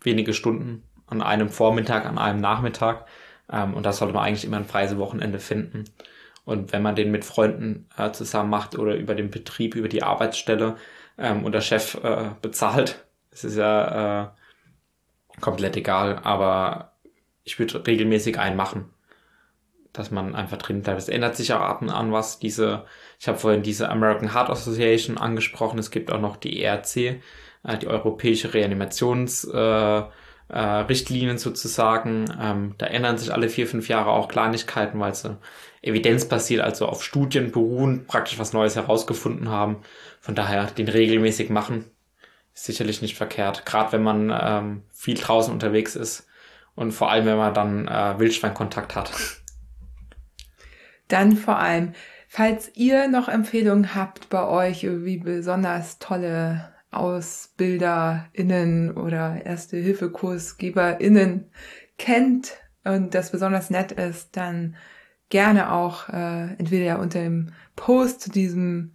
wenige 0.00 0.34
Stunden 0.34 0.82
an 1.06 1.22
einem 1.22 1.48
Vormittag, 1.48 2.06
an 2.06 2.18
einem 2.18 2.40
Nachmittag. 2.40 3.06
Ähm, 3.52 3.74
und 3.74 3.86
da 3.86 3.92
sollte 3.92 4.14
man 4.14 4.24
eigentlich 4.24 4.44
immer 4.44 4.56
ein 4.56 4.64
freies 4.64 4.96
Wochenende 4.98 5.38
finden. 5.38 5.84
Und 6.44 6.72
wenn 6.72 6.82
man 6.82 6.96
den 6.96 7.10
mit 7.10 7.24
Freunden 7.24 7.88
äh, 7.96 8.12
zusammen 8.12 8.50
macht 8.50 8.78
oder 8.78 8.96
über 8.96 9.14
den 9.14 9.30
Betrieb, 9.30 9.74
über 9.74 9.88
die 9.88 10.02
Arbeitsstelle 10.02 10.76
ähm, 11.18 11.44
und 11.44 11.52
der 11.52 11.60
Chef 11.60 11.94
äh, 12.02 12.30
bezahlt, 12.42 13.06
es 13.30 13.44
ist 13.44 13.56
ja 13.56 14.24
äh, 14.24 14.28
komplett 15.40 15.76
egal, 15.76 16.18
aber 16.22 16.92
ich 17.44 17.58
würde 17.58 17.86
regelmäßig 17.86 18.38
einen 18.38 18.56
machen. 18.56 18.90
dass 19.92 20.10
man 20.12 20.36
einfach 20.36 20.58
drin 20.58 20.82
bleibt. 20.82 20.98
Es 21.00 21.08
ändert 21.08 21.36
sich 21.36 21.52
auch 21.52 21.60
ab 21.60 21.82
und 21.82 21.90
an 21.90 22.12
was. 22.12 22.38
Diese, 22.38 22.84
ich 23.18 23.26
habe 23.26 23.38
vorhin 23.38 23.62
diese 23.62 23.88
American 23.90 24.32
Heart 24.32 24.50
Association 24.50 25.18
angesprochen. 25.18 25.78
Es 25.80 25.90
gibt 25.90 26.12
auch 26.12 26.20
noch 26.20 26.36
die 26.36 26.62
ERC, 26.62 26.96
äh, 26.96 27.20
die 27.80 27.88
Europäische 27.88 28.54
Reanimationsrichtlinien 28.54 30.10
äh, 30.50 30.56
äh, 30.56 30.80
Richtlinien 30.82 31.38
sozusagen. 31.38 32.26
Ähm, 32.40 32.74
da 32.78 32.86
ändern 32.86 33.18
sich 33.18 33.32
alle 33.32 33.48
vier, 33.48 33.66
fünf 33.66 33.88
Jahre 33.88 34.10
auch 34.10 34.28
Kleinigkeiten, 34.28 35.00
weil 35.00 35.14
sie 35.14 35.38
evidenzbasiert, 35.82 36.62
also 36.62 36.86
auf 36.86 37.02
Studien 37.02 37.52
beruhen, 37.52 38.06
praktisch 38.06 38.38
was 38.38 38.52
Neues 38.52 38.76
herausgefunden 38.76 39.48
haben. 39.48 39.78
Von 40.20 40.34
daher 40.34 40.66
den 40.66 40.88
regelmäßig 40.88 41.50
machen, 41.50 41.84
ist 42.54 42.64
sicherlich 42.64 43.02
nicht 43.02 43.16
verkehrt. 43.16 43.64
Gerade 43.64 43.92
wenn 43.92 44.02
man 44.02 44.32
ähm, 44.38 44.82
viel 44.92 45.16
draußen 45.16 45.52
unterwegs 45.52 45.96
ist 45.96 46.26
und 46.74 46.92
vor 46.92 47.10
allem, 47.10 47.26
wenn 47.26 47.36
man 47.36 47.54
dann 47.54 47.88
äh, 47.88 48.18
Wildschweinkontakt 48.18 48.94
hat. 48.94 49.12
Dann 51.08 51.36
vor 51.36 51.58
allem, 51.58 51.92
falls 52.28 52.70
ihr 52.74 53.08
noch 53.08 53.28
Empfehlungen 53.28 53.94
habt 53.94 54.28
bei 54.28 54.46
euch, 54.46 54.86
wie 54.86 55.18
besonders 55.18 55.98
tolle 55.98 56.72
AusbilderInnen 56.90 58.96
oder 58.96 59.44
Erste-Hilfe-KursgeberInnen 59.44 61.50
kennt 61.98 62.56
und 62.84 63.14
das 63.14 63.30
besonders 63.30 63.70
nett 63.70 63.92
ist, 63.92 64.36
dann 64.36 64.76
gerne 65.30 65.72
auch 65.72 66.08
äh, 66.08 66.54
entweder 66.58 66.98
unter 66.98 67.20
dem 67.20 67.52
Post 67.76 68.20
zu 68.20 68.30
diesem 68.30 68.92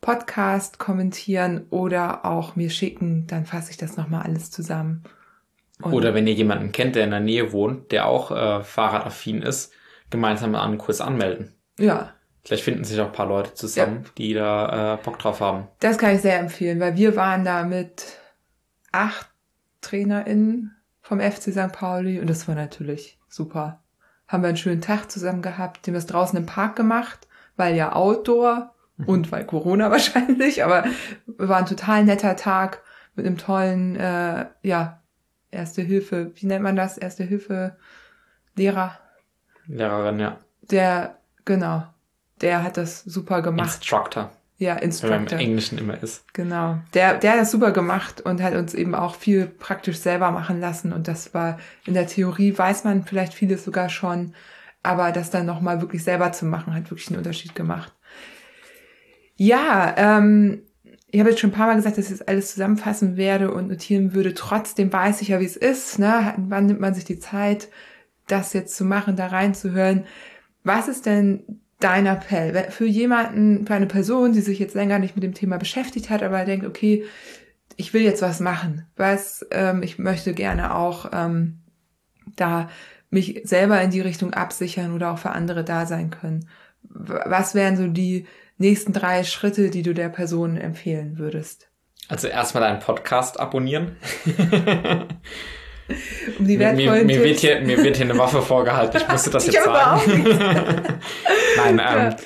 Podcast 0.00 0.78
kommentieren 0.78 1.66
oder 1.70 2.24
auch 2.24 2.56
mir 2.56 2.70
schicken, 2.70 3.26
dann 3.26 3.44
fasse 3.44 3.70
ich 3.70 3.76
das 3.76 3.96
nochmal 3.96 4.22
alles 4.22 4.50
zusammen. 4.50 5.02
Und 5.82 5.92
oder 5.92 6.14
wenn 6.14 6.26
ihr 6.26 6.34
jemanden 6.34 6.72
kennt, 6.72 6.94
der 6.94 7.04
in 7.04 7.10
der 7.10 7.20
Nähe 7.20 7.52
wohnt, 7.52 7.90
der 7.90 8.06
auch 8.06 8.30
äh, 8.30 8.62
fahrradaffin 8.62 9.42
ist, 9.42 9.72
gemeinsam 10.10 10.54
an 10.54 10.70
einen 10.70 10.78
Kurs 10.78 11.00
anmelden. 11.00 11.54
Ja. 11.78 12.12
Vielleicht 12.44 12.64
finden 12.64 12.84
sich 12.84 13.00
auch 13.00 13.06
ein 13.06 13.12
paar 13.12 13.26
Leute 13.26 13.54
zusammen, 13.54 14.02
ja. 14.04 14.10
die 14.18 14.34
da 14.34 14.94
äh, 14.94 14.98
Bock 15.02 15.18
drauf 15.18 15.40
haben. 15.40 15.66
Das 15.80 15.98
kann 15.98 16.14
ich 16.14 16.20
sehr 16.20 16.38
empfehlen, 16.38 16.78
weil 16.78 16.96
wir 16.96 17.16
waren 17.16 17.44
da 17.44 17.64
mit 17.64 18.18
acht 18.92 19.28
TrainerInnen 19.80 20.76
vom 21.00 21.20
FC 21.20 21.52
St. 21.52 21.72
Pauli 21.72 22.20
und 22.20 22.28
das 22.28 22.46
war 22.46 22.54
natürlich 22.54 23.18
super 23.28 23.83
haben 24.28 24.42
wir 24.42 24.48
einen 24.48 24.56
schönen 24.56 24.80
Tag 24.80 25.10
zusammen 25.10 25.42
gehabt, 25.42 25.86
den 25.86 25.94
wir 25.94 25.98
es 25.98 26.06
draußen 26.06 26.38
im 26.38 26.46
Park 26.46 26.76
gemacht, 26.76 27.28
weil 27.56 27.76
ja 27.76 27.94
Outdoor 27.94 28.74
mhm. 28.96 29.04
und 29.06 29.32
weil 29.32 29.44
Corona 29.44 29.90
wahrscheinlich, 29.90 30.64
aber 30.64 30.84
war 31.26 31.58
ein 31.58 31.66
total 31.66 32.04
netter 32.04 32.36
Tag 32.36 32.82
mit 33.14 33.26
einem 33.26 33.38
tollen, 33.38 33.96
äh, 33.96 34.46
ja, 34.62 35.00
Erste 35.54 35.82
Hilfe, 35.82 36.32
wie 36.34 36.46
nennt 36.46 36.64
man 36.64 36.74
das? 36.74 36.98
Erste 36.98 37.22
Hilfe 37.22 37.76
Lehrer. 38.56 38.98
Lehrerin, 39.66 40.18
ja. 40.18 40.38
Der, 40.62 41.18
genau, 41.44 41.84
der 42.40 42.64
hat 42.64 42.76
das 42.76 43.04
super 43.04 43.40
gemacht. 43.40 43.76
Instructor. 43.76 44.32
Ja, 44.64 44.76
Instructor. 44.76 45.38
Im 45.38 45.46
Englischen 45.46 45.76
immer 45.76 46.02
ist. 46.02 46.24
Genau. 46.32 46.78
Der, 46.94 47.18
der 47.18 47.32
hat 47.32 47.40
das 47.40 47.50
super 47.50 47.70
gemacht 47.70 48.22
und 48.22 48.42
hat 48.42 48.54
uns 48.54 48.72
eben 48.72 48.94
auch 48.94 49.14
viel 49.14 49.44
praktisch 49.46 49.98
selber 49.98 50.30
machen 50.30 50.58
lassen. 50.58 50.94
Und 50.94 51.06
das 51.06 51.34
war 51.34 51.58
in 51.84 51.92
der 51.92 52.06
Theorie, 52.06 52.56
weiß 52.56 52.84
man 52.84 53.04
vielleicht 53.04 53.34
vieles 53.34 53.62
sogar 53.62 53.90
schon, 53.90 54.32
aber 54.82 55.12
das 55.12 55.28
dann 55.30 55.44
nochmal 55.44 55.82
wirklich 55.82 56.02
selber 56.02 56.32
zu 56.32 56.46
machen, 56.46 56.74
hat 56.74 56.90
wirklich 56.90 57.08
einen 57.08 57.18
Unterschied 57.18 57.54
gemacht. 57.54 57.92
Ja, 59.36 59.94
ähm, 59.98 60.62
ich 61.10 61.20
habe 61.20 61.28
jetzt 61.28 61.40
schon 61.40 61.50
ein 61.50 61.54
paar 61.54 61.66
Mal 61.66 61.76
gesagt, 61.76 61.98
dass 61.98 62.06
ich 62.06 62.18
das 62.18 62.26
alles 62.26 62.52
zusammenfassen 62.52 63.18
werde 63.18 63.52
und 63.52 63.68
notieren 63.68 64.14
würde. 64.14 64.32
Trotzdem 64.32 64.90
weiß 64.90 65.20
ich 65.20 65.28
ja, 65.28 65.40
wie 65.40 65.44
es 65.44 65.56
ist. 65.56 65.98
Ne? 65.98 66.32
Wann 66.38 66.64
nimmt 66.64 66.80
man 66.80 66.94
sich 66.94 67.04
die 67.04 67.18
Zeit, 67.18 67.68
das 68.28 68.54
jetzt 68.54 68.74
zu 68.74 68.86
machen, 68.86 69.14
da 69.14 69.26
reinzuhören? 69.26 70.06
Was 70.62 70.88
ist 70.88 71.04
denn 71.04 71.60
dein 71.84 72.06
Appell 72.06 72.70
für 72.70 72.86
jemanden, 72.86 73.66
für 73.66 73.74
eine 73.74 73.86
Person, 73.86 74.32
die 74.32 74.40
sich 74.40 74.58
jetzt 74.58 74.74
länger 74.74 74.98
nicht 74.98 75.16
mit 75.16 75.22
dem 75.22 75.34
Thema 75.34 75.58
beschäftigt 75.58 76.08
hat, 76.08 76.22
aber 76.22 76.44
denkt, 76.46 76.64
okay, 76.64 77.04
ich 77.76 77.92
will 77.92 78.02
jetzt 78.02 78.22
was 78.22 78.40
machen, 78.40 78.86
was 78.96 79.46
ähm, 79.50 79.82
ich 79.82 79.98
möchte 79.98 80.32
gerne 80.32 80.74
auch 80.74 81.10
ähm, 81.12 81.60
da 82.36 82.70
mich 83.10 83.42
selber 83.44 83.82
in 83.82 83.90
die 83.90 84.00
Richtung 84.00 84.32
absichern 84.32 84.94
oder 84.94 85.12
auch 85.12 85.18
für 85.18 85.30
andere 85.30 85.62
da 85.62 85.84
sein 85.84 86.08
können. 86.08 86.48
Was 86.82 87.54
wären 87.54 87.76
so 87.76 87.86
die 87.86 88.26
nächsten 88.56 88.94
drei 88.94 89.22
Schritte, 89.22 89.68
die 89.68 89.82
du 89.82 89.92
der 89.92 90.08
Person 90.08 90.56
empfehlen 90.56 91.18
würdest? 91.18 91.68
Also 92.08 92.28
erstmal 92.28 92.62
deinen 92.62 92.80
Podcast 92.80 93.38
abonnieren. 93.38 93.96
um 96.38 96.46
die 96.46 96.58
wertvollen 96.58 97.06
mir, 97.06 97.18
mir, 97.18 97.24
wird 97.24 97.40
hier, 97.40 97.60
mir 97.60 97.82
wird 97.82 97.96
hier 97.96 98.06
eine 98.06 98.18
Waffe 98.18 98.42
vorgehalten. 98.42 98.96
Ich 98.96 99.08
musste 99.08 99.30
das 99.30 99.46
jetzt 99.46 99.64
sagen. 99.64 100.24
Nein, 101.56 101.72
ähm, 101.72 101.78
ja. 101.78 102.16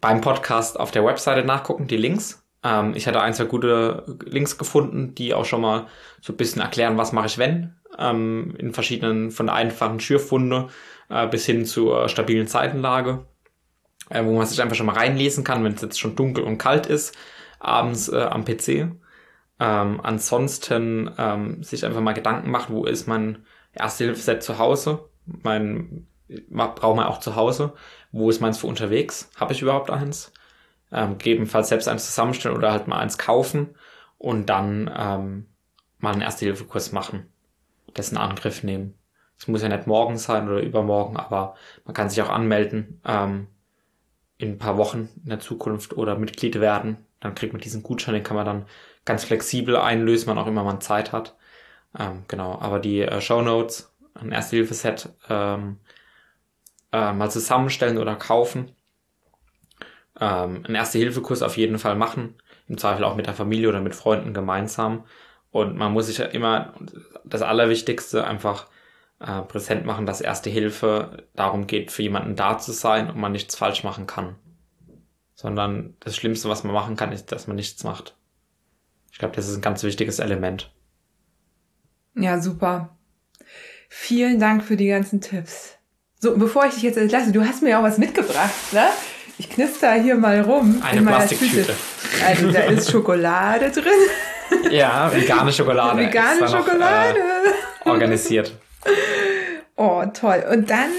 beim 0.00 0.20
Podcast 0.20 0.78
auf 0.78 0.90
der 0.90 1.04
Webseite 1.04 1.44
nachgucken, 1.44 1.86
die 1.86 1.96
Links. 1.96 2.44
Ähm, 2.64 2.92
ich 2.94 3.06
hatte 3.06 3.20
ein, 3.20 3.34
zwei 3.34 3.44
gute 3.44 4.04
Links 4.24 4.58
gefunden, 4.58 5.14
die 5.14 5.34
auch 5.34 5.44
schon 5.44 5.60
mal 5.60 5.86
so 6.20 6.32
ein 6.32 6.36
bisschen 6.36 6.62
erklären, 6.62 6.96
was 6.96 7.12
mache 7.12 7.26
ich 7.26 7.38
wenn. 7.38 7.74
Ähm, 7.98 8.54
in 8.58 8.72
verschiedenen, 8.72 9.30
von 9.30 9.46
der 9.46 9.54
einfachen 9.54 10.00
Schürfwunde 10.00 10.68
äh, 11.08 11.26
bis 11.26 11.46
hin 11.46 11.64
zur 11.64 12.08
stabilen 12.08 12.46
Seitenlage. 12.46 13.26
Äh, 14.10 14.24
wo 14.24 14.32
man 14.36 14.44
sich 14.44 14.60
einfach 14.60 14.76
schon 14.76 14.86
mal 14.86 14.96
reinlesen 14.96 15.44
kann, 15.44 15.62
wenn 15.62 15.74
es 15.74 15.82
jetzt 15.82 16.00
schon 16.00 16.16
dunkel 16.16 16.42
und 16.42 16.58
kalt 16.58 16.86
ist, 16.86 17.16
abends 17.60 18.08
äh, 18.08 18.16
am 18.16 18.44
PC. 18.44 18.88
Ähm, 19.60 20.00
ansonsten 20.02 21.10
ähm, 21.18 21.62
sich 21.62 21.84
einfach 21.84 22.00
mal 22.00 22.14
Gedanken 22.14 22.50
machen, 22.50 22.74
wo 22.74 22.84
ist 22.84 23.06
mein 23.06 23.44
Erste-Hilfe-Set 23.74 24.42
zu 24.42 24.58
Hause? 24.58 25.04
Mein 25.26 26.06
braucht 26.50 26.96
man 26.96 27.06
auch 27.06 27.20
zu 27.20 27.36
Hause. 27.36 27.72
Wo 28.12 28.30
ist 28.30 28.40
meins 28.40 28.58
für 28.58 28.66
unterwegs? 28.66 29.30
Habe 29.36 29.52
ich 29.52 29.62
überhaupt 29.62 29.90
eins? 29.90 30.32
Ähm, 30.92 31.18
gegebenenfalls 31.18 31.68
selbst 31.68 31.88
eins 31.88 32.06
zusammenstellen 32.06 32.56
oder 32.56 32.72
halt 32.72 32.88
mal 32.88 32.98
eins 32.98 33.18
kaufen 33.18 33.74
und 34.18 34.46
dann 34.46 34.90
ähm, 34.96 35.46
mal 35.98 36.12
einen 36.12 36.22
Erste-Hilfe-Kurs 36.22 36.92
machen. 36.92 37.26
Dessen 37.96 38.16
Angriff 38.16 38.62
nehmen. 38.62 38.94
Es 39.38 39.48
muss 39.48 39.62
ja 39.62 39.68
nicht 39.68 39.86
morgen 39.86 40.18
sein 40.18 40.48
oder 40.48 40.60
übermorgen, 40.60 41.16
aber 41.16 41.54
man 41.84 41.94
kann 41.94 42.10
sich 42.10 42.20
auch 42.22 42.28
anmelden 42.28 43.00
ähm, 43.06 43.46
in 44.36 44.50
ein 44.52 44.58
paar 44.58 44.76
Wochen 44.76 45.08
in 45.22 45.30
der 45.30 45.40
Zukunft 45.40 45.96
oder 45.96 46.16
Mitglied 46.16 46.60
werden. 46.60 46.98
Dann 47.20 47.34
kriegt 47.34 47.52
man 47.52 47.60
diesen 47.60 47.82
Gutschein, 47.82 48.14
den 48.14 48.22
kann 48.22 48.36
man 48.36 48.46
dann 48.46 48.66
ganz 49.04 49.24
flexibel 49.24 49.76
einlösen, 49.76 50.28
wann 50.28 50.38
auch 50.38 50.46
immer 50.46 50.64
man 50.64 50.80
Zeit 50.80 51.12
hat. 51.12 51.36
Ähm, 51.98 52.24
genau, 52.28 52.58
aber 52.60 52.78
die 52.78 53.00
äh, 53.02 53.20
Show 53.20 53.42
Notes, 53.42 53.92
ein 54.14 54.32
Erste-Hilfe-Set 54.32 55.10
ähm, 55.28 55.78
äh, 56.92 57.12
mal 57.12 57.30
zusammenstellen 57.30 57.98
oder 57.98 58.16
kaufen. 58.16 58.72
Ähm, 60.20 60.64
einen 60.64 60.74
Erste-Hilfe-Kurs 60.74 61.42
auf 61.42 61.56
jeden 61.56 61.78
Fall 61.78 61.96
machen, 61.96 62.34
im 62.68 62.78
Zweifel 62.78 63.04
auch 63.04 63.16
mit 63.16 63.26
der 63.26 63.34
Familie 63.34 63.68
oder 63.68 63.80
mit 63.80 63.94
Freunden 63.94 64.34
gemeinsam. 64.34 65.04
Und 65.50 65.76
man 65.76 65.92
muss 65.92 66.06
sich 66.06 66.18
ja 66.18 66.26
immer 66.26 66.74
das 67.24 67.42
Allerwichtigste 67.42 68.24
einfach 68.26 68.68
äh, 69.18 69.42
präsent 69.42 69.84
machen, 69.84 70.06
dass 70.06 70.20
Erste 70.20 70.50
Hilfe 70.50 71.24
darum 71.34 71.66
geht, 71.66 71.90
für 71.90 72.02
jemanden 72.02 72.36
da 72.36 72.58
zu 72.58 72.72
sein 72.72 73.10
und 73.10 73.18
man 73.18 73.32
nichts 73.32 73.56
falsch 73.56 73.82
machen 73.82 74.06
kann. 74.06 74.36
Sondern 75.34 75.96
das 76.00 76.16
Schlimmste, 76.16 76.48
was 76.48 76.64
man 76.64 76.74
machen 76.74 76.96
kann, 76.96 77.12
ist, 77.12 77.32
dass 77.32 77.46
man 77.46 77.56
nichts 77.56 77.82
macht. 77.82 78.14
Ich 79.20 79.22
glaube, 79.22 79.36
das 79.36 79.48
ist 79.48 79.56
ein 79.56 79.60
ganz 79.60 79.82
wichtiges 79.82 80.18
Element. 80.18 80.72
Ja, 82.14 82.40
super. 82.40 82.96
Vielen 83.90 84.40
Dank 84.40 84.64
für 84.64 84.78
die 84.78 84.88
ganzen 84.88 85.20
Tipps. 85.20 85.76
So, 86.18 86.38
bevor 86.38 86.64
ich 86.64 86.72
dich 86.72 86.84
jetzt 86.84 86.96
entlasse, 86.96 87.30
du 87.30 87.44
hast 87.44 87.62
mir 87.62 87.78
auch 87.78 87.82
was 87.82 87.98
mitgebracht, 87.98 88.72
ne? 88.72 88.86
Ich 89.36 89.50
knister 89.50 89.92
hier 89.92 90.14
mal 90.14 90.40
rum. 90.40 90.80
Eine 90.82 91.02
Plastiktüte. 91.02 91.74
Also 92.26 92.50
da 92.50 92.60
ist 92.60 92.90
Schokolade 92.90 93.70
drin. 93.70 93.92
Ja, 94.70 95.12
vegane 95.12 95.52
Schokolade. 95.52 95.98
Vegane 95.98 96.48
Schokolade. 96.48 97.18
Noch, 97.18 97.86
äh, 97.86 97.90
organisiert. 97.90 98.54
Oh, 99.76 100.02
toll. 100.14 100.46
Und 100.50 100.70
dann 100.70 100.90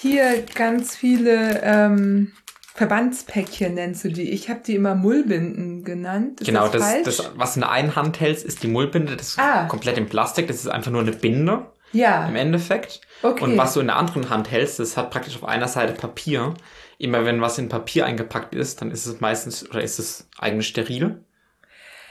hier 0.00 0.42
ganz 0.56 0.96
viele 0.96 1.60
ähm, 1.62 2.32
Verbandspäckchen 2.80 3.74
nennst 3.74 4.04
du 4.04 4.08
die. 4.08 4.30
Ich 4.30 4.48
habe 4.48 4.60
die 4.66 4.74
immer 4.74 4.94
Mullbinden 4.94 5.84
genannt. 5.84 6.40
Ist 6.40 6.46
genau, 6.46 6.66
das, 6.66 7.02
das, 7.04 7.16
das, 7.18 7.32
was 7.34 7.54
in 7.54 7.60
der 7.60 7.70
einen 7.70 7.94
Hand 7.94 8.20
hältst, 8.20 8.42
ist 8.42 8.62
die 8.62 8.68
Mullbinde. 8.68 9.18
Das 9.18 9.28
ist 9.28 9.38
ah. 9.38 9.66
komplett 9.66 9.98
in 9.98 10.08
Plastik. 10.08 10.48
Das 10.48 10.56
ist 10.56 10.68
einfach 10.68 10.90
nur 10.90 11.02
eine 11.02 11.12
Binde. 11.12 11.66
Ja. 11.92 12.26
Im 12.26 12.36
Endeffekt. 12.36 13.02
Okay. 13.20 13.44
Und 13.44 13.58
was 13.58 13.74
du 13.74 13.80
in 13.80 13.88
der 13.88 13.96
anderen 13.96 14.30
Hand 14.30 14.50
hältst, 14.50 14.78
das 14.78 14.96
hat 14.96 15.10
praktisch 15.10 15.36
auf 15.36 15.44
einer 15.44 15.68
Seite 15.68 15.92
Papier. 15.92 16.54
Immer 16.96 17.26
wenn 17.26 17.42
was 17.42 17.58
in 17.58 17.68
Papier 17.68 18.06
eingepackt 18.06 18.54
ist, 18.54 18.80
dann 18.80 18.90
ist 18.90 19.04
es 19.04 19.20
meistens, 19.20 19.68
oder 19.68 19.82
ist 19.82 19.98
es 19.98 20.26
eigentlich 20.38 20.68
steril. 20.68 21.22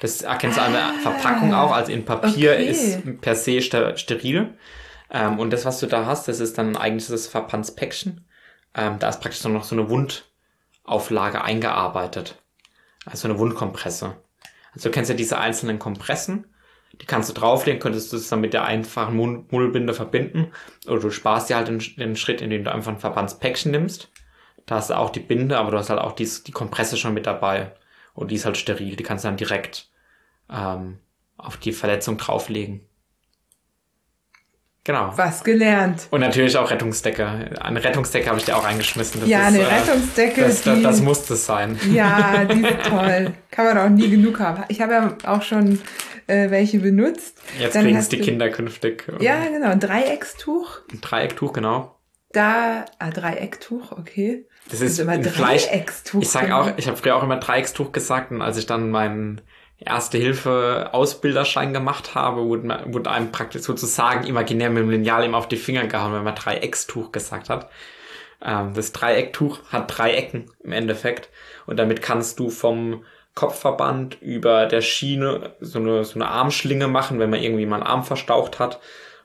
Das 0.01 0.21
erkennst 0.21 0.59
du 0.59 0.61
ah. 0.61 0.65
an 0.65 0.73
der 0.73 0.93
Verpackung 1.01 1.51
auch. 1.55 1.71
Also 1.71 1.91
in 1.91 2.05
Papier 2.05 2.51
okay. 2.51 2.67
ist 2.67 3.21
per 3.21 3.35
se 3.35 3.59
steril. 3.63 4.53
Ähm, 5.09 5.39
und 5.39 5.51
das, 5.51 5.65
was 5.65 5.79
du 5.79 5.87
da 5.87 6.05
hast, 6.05 6.27
das 6.27 6.39
ist 6.39 6.59
dann 6.59 6.77
eigentlich 6.77 7.07
das 7.07 7.25
Verbandspäckchen. 7.25 8.23
Ähm, 8.75 8.99
da 8.99 9.09
ist 9.09 9.19
praktisch 9.19 9.43
noch 9.45 9.63
so 9.63 9.73
eine 9.73 9.89
Wund, 9.89 10.28
Auflage 10.89 11.43
eingearbeitet. 11.43 12.41
Also 13.05 13.27
eine 13.27 13.39
Wundkompresse. 13.39 14.17
Also 14.73 14.89
du 14.89 14.93
kennst 14.93 15.09
ja 15.09 15.15
diese 15.15 15.37
einzelnen 15.39 15.79
Kompressen. 15.79 16.47
Die 17.01 17.05
kannst 17.05 17.29
du 17.29 17.33
drauflegen, 17.33 17.79
könntest 17.79 18.11
du 18.11 18.17
es 18.17 18.29
dann 18.29 18.41
mit 18.41 18.53
der 18.53 18.65
einfachen 18.65 19.15
Mul- 19.15 19.45
Mullbinde 19.51 19.93
verbinden. 19.93 20.51
Oder 20.87 20.99
du 20.99 21.11
sparst 21.11 21.49
dir 21.49 21.55
halt 21.55 21.67
den, 21.67 21.79
den 21.97 22.15
Schritt, 22.15 22.41
indem 22.41 22.63
du 22.63 22.71
einfach 22.71 22.91
ein 22.91 22.99
Verbandspäckchen 22.99 23.71
nimmst. 23.71 24.11
Da 24.65 24.75
hast 24.75 24.89
du 24.89 24.97
auch 24.97 25.09
die 25.09 25.19
Binde, 25.19 25.57
aber 25.57 25.71
du 25.71 25.77
hast 25.77 25.89
halt 25.89 25.99
auch 25.99 26.11
dies, 26.13 26.43
die 26.43 26.51
Kompresse 26.51 26.97
schon 26.97 27.13
mit 27.13 27.25
dabei. 27.25 27.73
Und 28.13 28.31
die 28.31 28.35
ist 28.35 28.45
halt 28.45 28.57
steril. 28.57 28.95
Die 28.95 29.03
kannst 29.03 29.23
du 29.23 29.29
dann 29.29 29.37
direkt 29.37 29.89
ähm, 30.49 30.99
auf 31.37 31.57
die 31.57 31.71
Verletzung 31.71 32.17
drauflegen. 32.17 32.88
Genau. 34.85 35.11
Was 35.15 35.43
gelernt. 35.43 36.07
Und 36.09 36.21
natürlich 36.21 36.57
auch 36.57 36.71
Rettungsdecke. 36.71 37.51
Eine 37.59 37.83
Rettungsdecke 37.83 38.27
habe 38.27 38.39
ich 38.39 38.45
dir 38.45 38.57
auch 38.57 38.63
eingeschmissen. 38.63 39.19
Das 39.21 39.29
ja, 39.29 39.41
ist, 39.41 39.47
eine 39.47 39.59
äh, 39.59 39.65
Rettungsdecke. 39.65 40.41
Das, 40.41 40.61
das, 40.61 40.75
die, 40.75 40.83
das 40.83 41.01
muss 41.01 41.29
es 41.29 41.45
sein. 41.45 41.77
ja, 41.91 42.45
die 42.51 42.61
ist 42.61 42.87
toll. 42.87 43.33
Kann 43.51 43.65
man 43.65 43.77
auch 43.77 43.89
nie 43.89 44.09
genug 44.09 44.39
haben. 44.39 44.63
Ich 44.69 44.81
habe 44.81 44.93
ja 44.93 45.17
auch 45.25 45.41
schon 45.41 45.81
äh, 46.27 46.49
welche 46.49 46.79
benutzt. 46.79 47.37
Jetzt 47.59 47.75
Dann 47.75 47.83
kriegen 47.83 47.97
es 47.97 48.09
die 48.09 48.17
du- 48.17 48.23
Kinder 48.23 48.49
künftig. 48.49 49.05
ähm, 49.09 49.17
Ja, 49.19 49.45
genau. 49.45 49.67
Ein 49.69 49.79
Dreieckstuch. 49.79 50.79
Ein 50.91 51.01
Dreiecktuch, 51.01 51.53
genau. 51.53 51.95
Da, 52.31 52.85
ah, 52.99 53.09
Dreiecktuch, 53.09 53.91
okay. 53.91 54.45
Das 54.69 54.81
ist 54.81 54.99
immer 54.99 55.13
ein. 55.13 55.23
Dreieckstuch. 55.23 56.21
Ich 56.21 56.29
sag 56.29 56.51
auch, 56.51 56.71
ich 56.77 56.87
habe 56.87 56.95
früher 56.95 57.15
auch 57.15 57.23
immer 57.23 57.37
Dreieckstuch 57.37 57.91
gesagt 57.91 58.31
und 58.31 58.41
als 58.41 58.57
ich 58.57 58.67
dann 58.67 58.91
meinen 58.91 59.41
Erste-Hilfe-Ausbilderschein 59.79 61.73
gemacht 61.73 62.15
habe, 62.15 62.45
wurde, 62.45 62.83
wurde 62.87 63.11
einem 63.11 63.31
praktisch 63.31 63.61
sozusagen 63.61 64.27
imaginär 64.27 64.69
mit 64.69 64.83
dem 64.83 64.89
Lineal 64.89 65.23
immer 65.23 65.37
auf 65.37 65.47
die 65.47 65.57
Finger 65.57 65.87
gehauen, 65.87 66.13
wenn 66.13 66.23
man 66.23 66.35
Dreieckstuch 66.35 67.11
gesagt 67.11 67.49
hat. 67.49 67.69
Ähm, 68.41 68.73
das 68.73 68.91
Dreiecktuch 68.91 69.59
hat 69.71 69.97
drei 69.97 70.13
Ecken 70.13 70.51
im 70.63 70.71
Endeffekt 70.71 71.29
und 71.65 71.77
damit 71.77 72.01
kannst 72.01 72.39
du 72.39 72.49
vom 72.49 73.03
Kopfverband 73.35 74.21
über 74.21 74.65
der 74.65 74.81
Schiene 74.81 75.55
so 75.61 75.79
eine, 75.79 76.03
so 76.03 76.15
eine 76.15 76.27
Armschlinge 76.27 76.87
machen, 76.87 77.19
wenn 77.19 77.29
man 77.29 77.41
irgendwie 77.41 77.65
mal 77.65 77.77
einen 77.77 77.87
Arm 77.87 78.03
verstaucht 78.03 78.59
hat. 78.59 78.79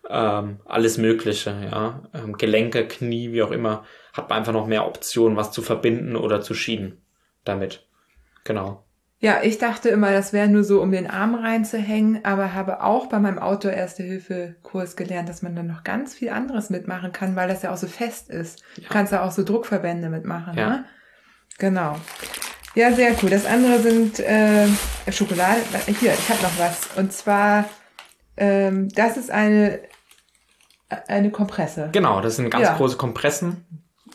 Ähm, 0.08 0.60
alles 0.66 0.98
Mögliche, 0.98 1.56
ja. 1.70 2.02
Ähm, 2.12 2.36
Gelenke, 2.36 2.86
Knie, 2.86 3.32
wie 3.32 3.42
auch 3.42 3.50
immer, 3.50 3.84
hat 4.12 4.28
man 4.28 4.38
einfach 4.38 4.52
noch 4.52 4.66
mehr 4.66 4.86
Optionen, 4.86 5.36
was 5.36 5.50
zu 5.50 5.62
verbinden 5.62 6.14
oder 6.14 6.42
zu 6.42 6.54
schienen 6.54 7.02
damit. 7.44 7.86
Genau. 8.44 8.83
Ja, 9.24 9.40
ich 9.42 9.56
dachte 9.56 9.88
immer, 9.88 10.12
das 10.12 10.34
wäre 10.34 10.48
nur 10.48 10.64
so, 10.64 10.82
um 10.82 10.90
den 10.92 11.08
Arm 11.08 11.34
reinzuhängen, 11.34 12.24
aber 12.26 12.52
habe 12.52 12.82
auch 12.82 13.06
bei 13.06 13.18
meinem 13.18 13.38
Outdoor-Erste-Hilfe-Kurs 13.38 14.96
gelernt, 14.96 15.30
dass 15.30 15.40
man 15.40 15.56
dann 15.56 15.66
noch 15.66 15.82
ganz 15.82 16.14
viel 16.14 16.28
anderes 16.28 16.68
mitmachen 16.68 17.10
kann, 17.10 17.34
weil 17.34 17.48
das 17.48 17.62
ja 17.62 17.72
auch 17.72 17.78
so 17.78 17.86
fest 17.86 18.28
ist. 18.28 18.62
Du 18.76 18.82
Ja. 18.82 18.88
kannst 18.90 19.12
ja 19.12 19.24
auch 19.24 19.32
so 19.32 19.42
Druckverbände 19.42 20.10
mitmachen, 20.10 20.58
Ja. 20.58 20.68
ne? 20.68 20.84
Genau. 21.58 21.96
Ja, 22.74 22.92
sehr 22.92 23.12
cool. 23.22 23.30
Das 23.30 23.46
andere 23.46 23.78
sind 23.78 24.18
äh, 24.20 24.66
Schokolade. 25.10 25.60
Hier, 25.86 26.12
ich 26.12 26.28
habe 26.28 26.42
noch 26.42 26.58
was. 26.58 26.88
Und 26.96 27.10
zwar, 27.12 27.64
ähm, 28.36 28.88
das 28.90 29.16
ist 29.16 29.30
eine, 29.30 29.78
eine 31.08 31.30
Kompresse. 31.30 31.88
Genau, 31.92 32.20
das 32.20 32.36
sind 32.36 32.50
ganz 32.50 32.64
Ja. 32.66 32.76
große 32.76 32.98
Kompressen 32.98 33.64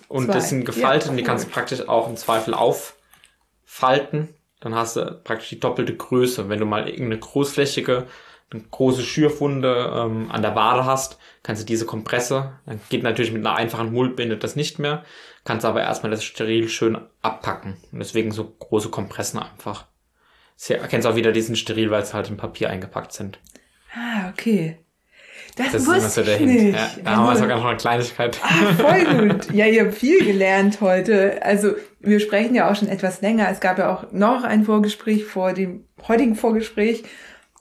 und 0.07 0.25
Zwei. 0.25 0.33
das 0.33 0.49
sind 0.49 0.65
gefaltet 0.65 1.05
Ja, 1.05 1.11
und 1.11 1.17
die 1.17 1.23
kannst 1.23 1.45
du 1.45 1.49
praktisch 1.49 1.87
auch 1.87 2.07
im 2.09 2.15
Zweifel 2.15 2.53
auffalten. 2.53 4.35
Dann 4.59 4.75
hast 4.75 4.95
du 4.97 5.19
praktisch 5.23 5.49
die 5.49 5.59
doppelte 5.59 5.95
Größe. 5.95 6.49
Wenn 6.49 6.59
du 6.59 6.65
mal 6.65 6.87
irgendeine 6.87 7.19
großflächige, 7.19 8.07
eine 8.51 8.63
große 8.71 9.03
Schürfwunde 9.03 9.93
ähm, 9.95 10.29
an 10.31 10.41
der 10.41 10.55
Wade 10.55 10.85
hast, 10.85 11.17
kannst 11.43 11.61
du 11.61 11.65
diese 11.65 11.85
Kompresse, 11.85 12.53
dann 12.65 12.79
geht 12.89 13.03
natürlich 13.03 13.31
mit 13.31 13.45
einer 13.45 13.55
einfachen 13.55 13.93
Mullbinde 13.93 14.37
das 14.37 14.55
nicht 14.55 14.79
mehr, 14.79 15.03
kannst 15.45 15.65
aber 15.65 15.81
erstmal 15.81 16.09
das 16.11 16.23
steril 16.23 16.67
schön 16.67 16.97
abpacken. 17.21 17.77
Und 17.91 17.99
deswegen 17.99 18.31
so 18.31 18.43
große 18.43 18.89
Kompressen 18.89 19.39
einfach. 19.39 19.85
Sie 20.55 20.73
erkennst 20.73 21.07
auch 21.07 21.15
wieder 21.15 21.31
diesen 21.31 21.55
steril, 21.55 21.89
weil 21.91 22.05
sie 22.05 22.13
halt 22.13 22.29
in 22.29 22.37
Papier 22.37 22.69
eingepackt 22.69 23.13
sind. 23.13 23.39
Ah, 23.95 24.29
okay. 24.29 24.79
Das, 25.55 25.71
Das 25.71 25.81
ist 25.83 25.87
wusste 25.87 26.09
so 26.09 26.23
der 26.23 26.35
ich 26.35 26.39
Hint. 26.41 26.63
nicht. 26.63 26.75
Ja, 26.75 26.89
da 27.03 27.15
haben 27.15 27.25
wir 27.27 27.35
sogar 27.35 27.57
noch 27.57 27.65
eine 27.65 27.77
Kleinigkeit. 27.77 28.39
Ah, 28.43 28.73
voll 28.73 29.29
gut. 29.29 29.51
Ja, 29.53 29.65
ihr 29.67 29.85
habt 29.85 29.93
viel 29.95 30.23
gelernt 30.25 30.81
heute. 30.81 31.39
Also 31.43 31.75
wir 31.99 32.19
sprechen 32.19 32.55
ja 32.55 32.69
auch 32.69 32.75
schon 32.75 32.87
etwas 32.87 33.21
länger. 33.21 33.49
Es 33.49 33.59
gab 33.59 33.77
ja 33.77 33.93
auch 33.93 34.11
noch 34.11 34.43
ein 34.43 34.63
Vorgespräch 34.63 35.25
vor 35.25 35.53
dem 35.53 35.85
heutigen 36.07 36.35
Vorgespräch, 36.35 37.03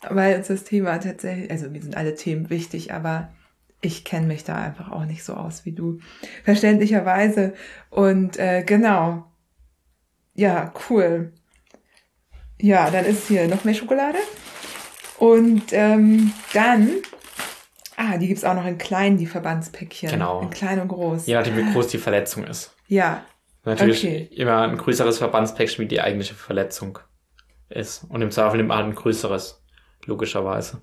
weil 0.09 0.37
uns 0.37 0.49
das 0.49 0.65
Thema 0.65 0.99
tatsächlich, 0.99 1.51
also 1.51 1.69
mir 1.69 1.83
sind 1.83 1.97
alle 1.97 2.15
Themen 2.15 2.51
wichtig, 2.51 2.93
aber 2.93 3.31
ich 3.81 4.05
kenne 4.05 4.27
mich 4.27 4.45
da 4.45 4.57
einfach 4.57 4.91
auch 4.91 5.05
nicht 5.05 5.25
so 5.25 5.35
aus 5.35 5.65
wie 5.65 5.73
du. 5.73 5.99
Verständlicherweise. 6.45 7.55
Und 7.91 8.39
äh, 8.39 8.63
genau. 8.65 9.25
Ja, 10.35 10.73
cool. 10.89 11.33
Ja, 12.61 12.91
dann 12.91 13.05
ist 13.05 13.29
hier 13.29 13.47
noch 13.49 13.65
mehr 13.65 13.75
Schokolade. 13.75 14.19
Und 15.19 15.73
ähm, 15.73 16.33
dann, 16.53 16.91
ah, 17.97 18.19
die 18.19 18.29
gibt's 18.29 18.45
auch 18.45 18.55
noch 18.55 18.67
in 18.67 18.79
klein, 18.79 19.17
die 19.17 19.27
Verbandspäckchen. 19.27 20.11
Genau. 20.11 20.43
In 20.43 20.51
klein 20.51 20.81
und 20.81 20.89
groß. 20.89 21.27
Je 21.27 21.35
nachdem, 21.35 21.57
wie 21.57 21.73
groß 21.73 21.89
die 21.89 21.99
Verletzung 21.99 22.45
ist. 22.45 22.75
Ja, 22.87 23.25
Natürlich 23.65 24.05
Okay. 24.05 24.29
immer 24.33 24.63
ein 24.63 24.77
größeres 24.79 25.19
Verbandspäckchen, 25.19 25.85
wie 25.85 25.89
die 25.89 26.01
eigentliche 26.01 26.35
Verletzung 26.35 26.99
ist. 27.69 28.05
Und 28.09 28.23
im 28.23 28.31
Zweifel 28.31 28.57
nimmt 28.59 28.69
man 28.71 28.85
ein 28.87 28.95
größeres, 28.95 29.63
logischerweise. 30.07 30.81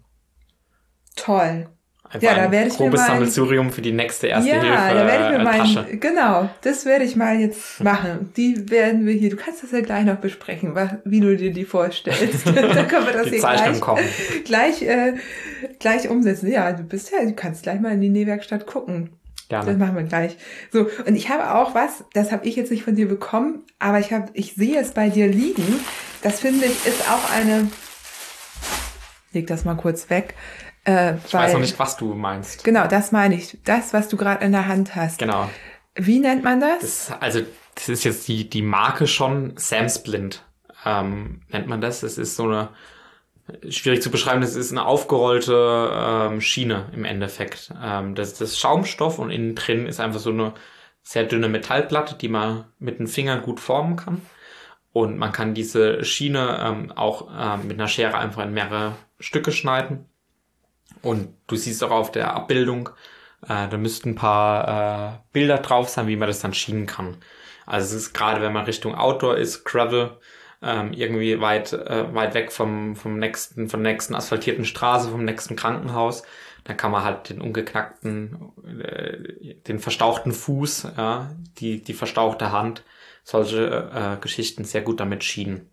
toll. 1.15 1.69
Einfach 2.07 2.21
Ja, 2.21 2.35
da 2.35 2.41
ein 2.43 2.51
werde 2.51 2.67
ich 2.67 2.73
mir 2.77 2.85
grobes 2.85 2.99
mal- 3.01 3.07
Sammelsurium 3.07 3.71
für 3.71 3.81
die 3.81 3.91
nächste 3.91 4.27
erste 4.27 4.47
ja, 4.51 4.61
Hilfe 4.61 4.93
da 4.93 5.07
werde 5.07 5.23
ich 5.25 5.29
mir 5.31 5.39
äh, 5.39 5.43
mal, 5.43 5.57
Tasche. 5.57 5.97
genau, 5.97 6.49
das 6.61 6.85
werde 6.85 7.03
ich 7.03 7.15
mal 7.15 7.39
jetzt 7.39 7.83
machen. 7.83 8.31
Die 8.37 8.69
werden 8.69 9.07
wir 9.07 9.13
hier, 9.15 9.31
du 9.31 9.37
kannst 9.37 9.63
das 9.63 9.71
ja 9.71 9.81
gleich 9.81 10.05
noch 10.05 10.17
besprechen, 10.17 10.75
wie 11.03 11.19
du 11.19 11.35
dir 11.35 11.51
die 11.51 11.65
vorstellst. 11.65 12.45
Dann 12.45 12.87
können 12.87 13.07
wir 13.07 13.13
das 13.13 13.27
hier 13.29 13.39
gleich, 13.39 13.79
kommen. 13.81 14.03
gleich, 14.43 14.83
äh, 14.83 15.15
gleich 15.79 16.07
umsetzen. 16.07 16.51
Ja, 16.51 16.73
du 16.73 16.83
bist 16.83 17.11
ja, 17.11 17.25
du 17.25 17.33
kannst 17.33 17.63
gleich 17.63 17.79
mal 17.79 17.93
in 17.93 18.01
die 18.01 18.09
Nähwerkstatt 18.09 18.67
gucken. 18.67 19.09
Das 19.49 19.65
Gerne. 19.65 19.77
machen 19.77 19.95
wir 19.95 20.03
gleich. 20.03 20.37
So, 20.71 20.87
und 21.05 21.15
ich 21.15 21.29
habe 21.29 21.53
auch 21.55 21.75
was, 21.75 22.03
das 22.13 22.31
habe 22.31 22.45
ich 22.47 22.55
jetzt 22.55 22.71
nicht 22.71 22.83
von 22.83 22.95
dir 22.95 23.07
bekommen, 23.07 23.63
aber 23.79 23.99
ich 23.99 24.11
habe, 24.11 24.29
ich 24.33 24.55
sehe 24.55 24.79
es 24.79 24.91
bei 24.91 25.09
dir 25.09 25.27
liegen. 25.27 25.79
Das 26.23 26.39
finde 26.39 26.65
ich 26.65 26.85
ist 26.85 27.09
auch 27.09 27.31
eine. 27.31 27.69
Leg 29.33 29.47
das 29.47 29.65
mal 29.65 29.75
kurz 29.75 30.09
weg. 30.09 30.33
Äh, 30.85 31.15
Ich 31.25 31.33
weiß 31.33 31.53
noch 31.53 31.59
nicht, 31.59 31.77
was 31.77 31.97
du 31.97 32.13
meinst. 32.13 32.63
Genau, 32.63 32.87
das 32.87 33.11
meine 33.11 33.35
ich. 33.35 33.57
Das, 33.65 33.93
was 33.93 34.07
du 34.07 34.17
gerade 34.17 34.43
in 34.45 34.51
der 34.51 34.67
Hand 34.67 34.95
hast. 34.95 35.19
Genau. 35.19 35.49
Wie 35.95 36.19
nennt 36.19 36.43
man 36.43 36.59
das? 36.59 36.79
Das, 36.79 37.11
also, 37.19 37.41
das 37.75 37.89
ist 37.89 38.03
jetzt 38.03 38.27
die, 38.27 38.49
die 38.49 38.61
Marke 38.61 39.07
schon 39.07 39.53
Samsplint, 39.57 40.43
ähm, 40.85 41.41
nennt 41.49 41.67
man 41.67 41.81
das. 41.81 42.01
Das 42.01 42.17
ist 42.17 42.35
so 42.35 42.43
eine, 42.43 42.69
schwierig 43.69 44.01
zu 44.01 44.09
beschreiben, 44.09 44.41
das 44.41 44.55
ist 44.55 44.71
eine 44.71 44.85
aufgerollte 44.85 45.91
ähm, 45.93 46.41
Schiene 46.41 46.89
im 46.93 47.05
Endeffekt. 47.05 47.71
Ähm, 47.81 48.15
das, 48.15 48.33
das 48.33 48.57
Schaumstoff 48.57 49.19
und 49.19 49.29
innen 49.29 49.55
drin 49.55 49.85
ist 49.87 49.99
einfach 49.99 50.19
so 50.19 50.31
eine 50.31 50.53
sehr 51.03 51.23
dünne 51.23 51.49
Metallplatte, 51.49 52.15
die 52.15 52.29
man 52.29 52.65
mit 52.79 52.99
den 52.99 53.07
Fingern 53.07 53.43
gut 53.43 53.59
formen 53.59 53.95
kann. 53.95 54.21
Und 54.91 55.17
man 55.17 55.31
kann 55.31 55.53
diese 55.53 56.03
Schiene 56.03 56.59
ähm, 56.63 56.91
auch 56.93 57.27
ähm, 57.37 57.67
mit 57.67 57.77
einer 57.77 57.87
Schere 57.87 58.17
einfach 58.17 58.43
in 58.43 58.53
mehrere 58.53 58.93
Stücke 59.19 59.51
schneiden. 59.51 60.05
Und 61.01 61.35
du 61.47 61.55
siehst 61.55 61.83
auch 61.83 61.91
auf 61.91 62.11
der 62.11 62.33
Abbildung, 62.33 62.89
äh, 63.43 63.67
da 63.67 63.77
müssten 63.77 64.11
ein 64.11 64.15
paar 64.15 65.13
äh, 65.13 65.17
Bilder 65.33 65.57
drauf 65.59 65.89
sein, 65.89 66.07
wie 66.07 66.15
man 66.15 66.27
das 66.27 66.39
dann 66.39 66.53
schienen 66.53 66.87
kann. 66.87 67.17
Also 67.65 67.95
es 67.95 68.03
ist 68.03 68.13
gerade, 68.13 68.41
wenn 68.41 68.53
man 68.53 68.65
Richtung 68.65 68.95
Outdoor 68.95 69.37
ist, 69.37 69.65
Gravel, 69.65 70.17
ähm, 70.65 70.91
irgendwie 70.93 71.39
weit, 71.39 71.73
äh, 71.73 72.13
weit 72.13 72.33
weg 72.33 72.51
vom, 72.51 72.95
vom 72.95 73.19
nächsten, 73.19 73.69
von 73.69 73.83
der 73.83 73.93
nächsten 73.93 74.15
asphaltierten 74.15 74.65
Straße, 74.65 75.09
vom 75.09 75.23
nächsten 75.23 75.55
Krankenhaus, 75.55 76.23
dann 76.63 76.77
kann 76.77 76.91
man 76.91 77.03
halt 77.03 77.29
den 77.29 77.41
ungeknackten, 77.41 78.37
äh, 78.81 79.53
den 79.67 79.79
verstauchten 79.79 80.31
Fuß, 80.31 80.87
ja, 80.97 81.31
die, 81.59 81.81
die 81.81 81.93
verstauchte 81.93 82.51
Hand, 82.51 82.83
solche 83.23 83.91
äh, 83.93 84.21
Geschichten 84.21 84.63
sehr 84.65 84.81
gut 84.81 84.99
damit 84.99 85.23
schienen. 85.23 85.69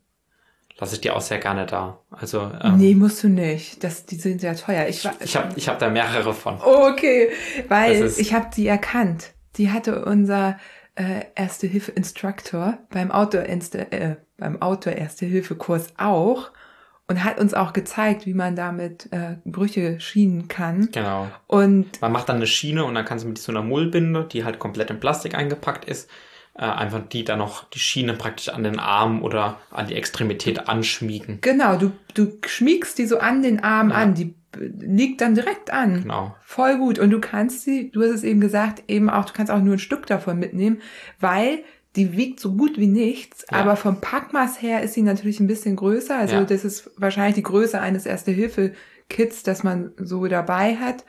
Lasse 0.79 0.95
ich 0.97 1.01
dir 1.03 1.15
auch 1.15 1.21
sehr 1.21 1.39
gerne 1.39 1.67
da. 1.67 2.01
Also 2.11 2.51
ähm, 2.63 2.79
nee, 2.79 2.95
musst 2.95 3.23
du 3.23 3.29
nicht. 3.29 3.85
Das, 3.85 4.05
die 4.07 4.17
sind 4.17 4.43
ja 4.43 4.55
teuer. 4.55 4.89
Ich, 4.89 5.07
ich 5.21 5.37
habe 5.37 5.53
ich 5.55 5.69
hab 5.69 5.79
da 5.79 5.89
mehrere 5.91 6.35
von. 6.35 6.61
Okay, 6.61 7.29
weil 7.69 7.93
ist- 8.03 8.19
ich 8.19 8.33
habe 8.35 8.49
die 8.57 8.67
erkannt. 8.67 9.33
Die 9.57 9.71
hatte 9.71 10.05
unser 10.05 10.59
äh, 10.95 11.25
Erste-Hilfe-Instructor 11.35 12.79
beim 12.91 13.11
Outdoor, 13.11 13.43
äh, 13.45 14.17
beim 14.39 14.61
Outdoor 14.61 14.95
Erste-Hilfe-Kurs 14.95 15.95
auch 15.99 16.51
und 17.09 17.25
hat 17.25 17.39
uns 17.39 17.55
auch 17.55 17.73
gezeigt, 17.73 18.27
wie 18.27 18.35
man 18.35 18.57
damit 18.57 19.09
äh, 19.13 19.37
Brüche 19.45 20.01
schienen 20.01 20.49
kann. 20.49 20.89
Genau. 20.93 21.29
Und 21.47 22.01
Man 22.01 22.13
macht 22.13 22.29
dann 22.29 22.37
eine 22.37 22.47
Schiene 22.47 22.85
und 22.85 22.95
dann 22.95 23.05
kannst 23.05 23.25
du 23.25 23.29
mit 23.29 23.39
so 23.39 23.53
einer 23.53 23.63
Mullbinde, 23.63 24.25
die 24.31 24.45
halt 24.45 24.59
komplett 24.59 24.91
in 24.91 25.01
Plastik 25.01 25.35
eingepackt 25.35 25.85
ist, 25.85 26.09
äh, 26.55 26.63
einfach 26.63 27.01
die 27.09 27.25
dann 27.25 27.39
noch 27.39 27.65
die 27.71 27.79
Schiene 27.81 28.15
praktisch 28.15 28.49
an 28.51 28.63
den 28.63 28.79
Arm 28.79 29.23
oder 29.23 29.59
an 29.71 29.87
die 29.89 29.95
Extremität 29.95 30.69
anschmiegen. 30.69 31.39
genau, 31.41 31.77
du, 31.77 31.93
du 32.15 32.39
schmiegst 32.47 32.99
die 32.99 33.07
so 33.07 33.19
an 33.19 33.43
den 33.43 33.65
Arm 33.65 33.91
Ja. 33.91 33.97
an, 33.97 34.15
die 34.15 34.35
liegt 34.59 35.21
dann 35.21 35.35
direkt 35.35 35.73
an. 35.73 36.03
Genau. 36.03 36.35
Voll 36.43 36.77
gut. 36.79 36.99
Und 36.99 37.11
du 37.11 37.21
kannst 37.21 37.63
sie, 37.63 37.91
du 37.91 38.03
hast 38.03 38.11
es 38.11 38.25
eben 38.25 38.41
gesagt, 38.41 38.85
eben 38.89 39.09
auch, 39.11 39.25
du 39.25 39.33
kannst 39.33 39.51
auch 39.53 39.61
nur 39.63 39.75
ein 39.77 39.79
Stück 39.79 40.07
davon 40.07 40.39
mitnehmen, 40.39 40.81
weil 41.21 41.61
die 41.97 42.17
wiegt 42.17 42.41
so 42.41 42.55
gut 42.55 42.79
wie 42.79 42.87
nichts, 42.87 43.45
Ja. 43.51 43.59
aber 43.59 43.77
vom 43.77 44.01
Packmaß 44.01 44.63
her 44.63 44.83
ist 44.83 44.95
sie 44.95 45.03
natürlich 45.03 45.41
ein 45.41 45.47
bisschen 45.47 45.77
größer. 45.77 46.17
Also 46.19 46.37
Ja. 46.37 46.45
das 46.45 46.65
ist 46.65 46.91
wahrscheinlich 46.97 47.35
die 47.35 47.43
Größe 47.43 47.81
eines 47.81 48.07
Erste-Hilfe-Kits 48.07 48.77
Kits, 49.09 49.43
das 49.43 49.63
man 49.63 49.93
so 49.99 50.27
dabei 50.27 50.77
hat. 50.77 51.05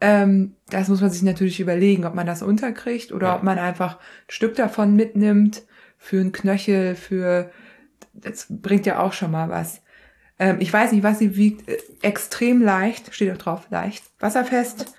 Ähm, 0.00 0.54
das 0.70 0.86
muss 0.88 1.00
man 1.00 1.10
sich 1.10 1.22
natürlich 1.22 1.58
überlegen, 1.58 2.04
ob 2.04 2.14
man 2.14 2.26
das 2.26 2.40
unterkriegt 2.42 3.10
oder 3.10 3.28
Ja. 3.28 3.36
ob 3.36 3.42
man 3.42 3.58
einfach 3.58 3.96
ein 3.96 4.28
Stück 4.28 4.54
davon 4.54 4.94
mitnimmt 4.94 5.64
für 5.96 6.20
einen 6.20 6.30
Knöchel, 6.30 6.94
für 6.94 7.50
das 8.12 8.46
bringt 8.48 8.86
ja 8.86 9.00
auch 9.00 9.12
schon 9.12 9.32
mal 9.32 9.48
was. 9.48 9.82
Ähm, 10.38 10.56
ich 10.60 10.72
weiß 10.72 10.92
nicht, 10.92 11.02
was 11.02 11.18
sie 11.18 11.36
wiegt. 11.36 11.68
Äh, 11.68 11.78
Extrem 12.02 12.62
leicht, 12.62 13.12
steht 13.14 13.32
auch 13.32 13.38
drauf, 13.38 13.66
leicht, 13.70 14.04
wasserfest, 14.20 14.94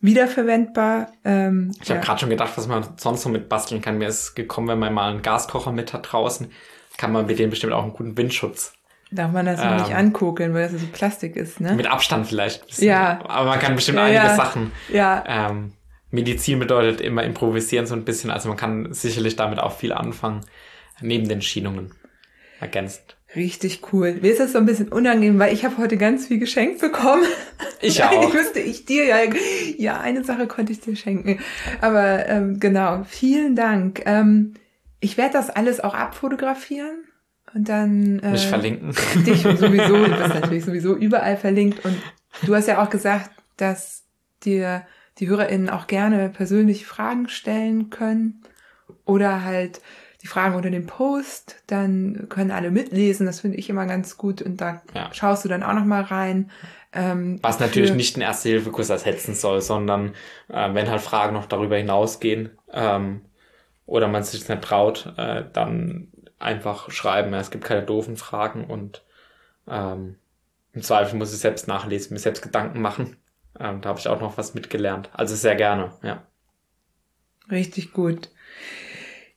wiederverwendbar. 0.00 1.12
Ähm, 1.24 1.72
Ich 1.82 1.90
habe 1.90 2.00
ja. 2.00 2.04
gerade 2.04 2.20
schon 2.20 2.30
gedacht, 2.30 2.52
was 2.56 2.66
man 2.66 2.84
sonst 2.96 3.24
noch 3.24 3.32
mit 3.32 3.48
basteln 3.48 3.80
kann. 3.80 3.98
Mir 3.98 4.08
ist 4.08 4.34
gekommen, 4.34 4.68
wenn 4.68 4.78
man 4.78 4.92
mal 4.94 5.10
einen 5.10 5.22
Gaskocher 5.22 5.72
mit 5.72 5.92
hat 5.92 6.12
draußen, 6.12 6.50
kann 6.96 7.12
man 7.12 7.26
mit 7.26 7.38
dem 7.38 7.50
bestimmt 7.50 7.72
auch 7.72 7.82
einen 7.82 7.92
guten 7.92 8.16
Windschutz. 8.16 8.72
Darf 9.12 9.32
man 9.32 9.44
das 9.46 9.62
noch 9.62 9.74
nicht 9.74 9.90
Ähm, 9.90 9.96
angucken, 9.96 10.54
weil 10.54 10.68
das 10.70 10.80
so 10.80 10.86
Plastik 10.86 11.34
ist, 11.34 11.60
ne? 11.60 11.74
Mit 11.74 11.88
Abstand 11.88 12.28
vielleicht. 12.28 12.78
Ja. 12.80 13.20
Aber 13.26 13.50
man 13.50 13.58
kann 13.58 13.74
bestimmt 13.74 13.98
Ja, 13.98 14.04
einige 14.04 14.18
ja. 14.24 14.36
Sachen. 14.36 14.70
Ja, 14.88 15.24
Ähm, 15.26 15.72
Medizin 16.12 16.58
bedeutet 16.60 17.00
immer 17.00 17.24
improvisieren 17.24 17.86
so 17.86 17.94
ein 17.94 18.04
bisschen. 18.04 18.30
Also 18.30 18.48
man 18.48 18.56
kann 18.56 18.92
sicherlich 18.92 19.34
damit 19.36 19.58
auch 19.58 19.72
viel 19.72 19.92
anfangen. 19.92 20.42
Neben 21.00 21.28
den 21.28 21.42
Schienungen. 21.42 21.92
Ergänzend. 22.60 23.16
Richtig 23.36 23.92
cool. 23.92 24.18
Mir 24.20 24.32
ist 24.32 24.40
das 24.40 24.52
so 24.52 24.58
ein 24.58 24.66
bisschen 24.66 24.88
unangenehm, 24.88 25.38
weil 25.38 25.52
ich 25.52 25.64
habe 25.64 25.78
heute 25.78 25.96
ganz 25.96 26.26
viel 26.26 26.38
geschenkt 26.38 26.80
bekommen. 26.80 27.22
Ich 27.80 28.02
auch. 28.04 28.32
müsste 28.32 28.60
ich 28.60 28.84
dir 28.84 29.04
ja, 29.04 29.18
ja, 29.76 30.00
eine 30.00 30.24
Sache 30.24 30.46
konnte 30.46 30.72
ich 30.72 30.80
dir 30.80 30.96
schenken. 30.96 31.38
Aber 31.80 32.26
ähm, 32.28 32.58
genau, 32.60 33.04
vielen 33.04 33.56
Dank. 33.56 34.02
Ähm, 34.06 34.54
ich 35.00 35.16
werde 35.16 35.32
das 35.32 35.50
alles 35.50 35.80
auch 35.80 35.94
abfotografieren 35.94 37.04
und 37.54 37.68
dann 37.68 38.18
äh, 38.20 38.32
Mich 38.32 38.46
verlinken. 38.46 38.94
dich 39.26 39.42
sowieso, 39.42 40.04
du 40.04 40.16
bist 40.16 40.28
natürlich 40.28 40.64
sowieso 40.64 40.94
überall 40.94 41.36
verlinkt 41.36 41.84
und 41.84 41.96
du 42.42 42.54
hast 42.54 42.68
ja 42.68 42.82
auch 42.82 42.90
gesagt, 42.90 43.30
dass 43.56 44.04
dir 44.44 44.82
die 45.18 45.28
HörerInnen 45.28 45.70
auch 45.70 45.86
gerne 45.86 46.30
persönlich 46.30 46.86
Fragen 46.86 47.28
stellen 47.28 47.90
können 47.90 48.42
oder 49.04 49.44
halt 49.44 49.80
die 50.22 50.26
Fragen 50.26 50.54
unter 50.54 50.70
dem 50.70 50.86
Post, 50.86 51.62
dann 51.66 52.26
können 52.28 52.50
alle 52.50 52.70
mitlesen, 52.70 53.26
das 53.26 53.40
finde 53.40 53.56
ich 53.56 53.70
immer 53.70 53.86
ganz 53.86 54.16
gut 54.18 54.42
und 54.42 54.60
da 54.60 54.82
Ja. 54.94 55.10
schaust 55.12 55.44
du 55.44 55.48
dann 55.48 55.62
auch 55.62 55.72
noch 55.74 55.84
mal 55.84 56.02
rein. 56.02 56.50
Ähm, 56.92 57.38
Was 57.42 57.60
natürlich 57.60 57.94
nicht 57.94 58.16
ein 58.16 58.20
Erste-Hilfe-Kurs 58.20 58.90
ersetzen 58.90 59.34
soll, 59.34 59.60
sondern 59.62 60.14
äh, 60.48 60.74
wenn 60.74 60.90
halt 60.90 61.00
Fragen 61.00 61.34
noch 61.34 61.46
darüber 61.46 61.76
hinausgehen 61.76 62.50
ähm, 62.72 63.22
oder 63.86 64.08
man 64.08 64.22
sich 64.22 64.48
nicht 64.48 64.62
traut, 64.62 65.12
äh, 65.16 65.44
dann 65.52 66.08
einfach 66.38 66.90
schreiben. 66.90 67.32
Ja, 67.32 67.40
Es 67.40 67.50
gibt 67.50 67.64
keine 67.64 67.82
doofen 67.82 68.16
Fragen 68.16 68.64
und 68.64 69.04
ähm, 69.68 70.16
im 70.72 70.82
Zweifel 70.82 71.18
muss 71.18 71.32
ich 71.32 71.40
selbst 71.40 71.68
nachlesen, 71.68 72.14
mir 72.14 72.20
selbst 72.20 72.42
Gedanken 72.42 72.80
machen. 72.80 73.16
Ähm, 73.58 73.80
da 73.80 73.90
habe 73.90 73.98
ich 73.98 74.08
auch 74.08 74.20
noch 74.20 74.36
was 74.38 74.54
mitgelernt. 74.54 75.10
Also 75.12 75.34
sehr 75.34 75.56
gerne, 75.56 75.92
ja. 76.02 76.22
Richtig 77.50 77.92
gut. 77.92 78.30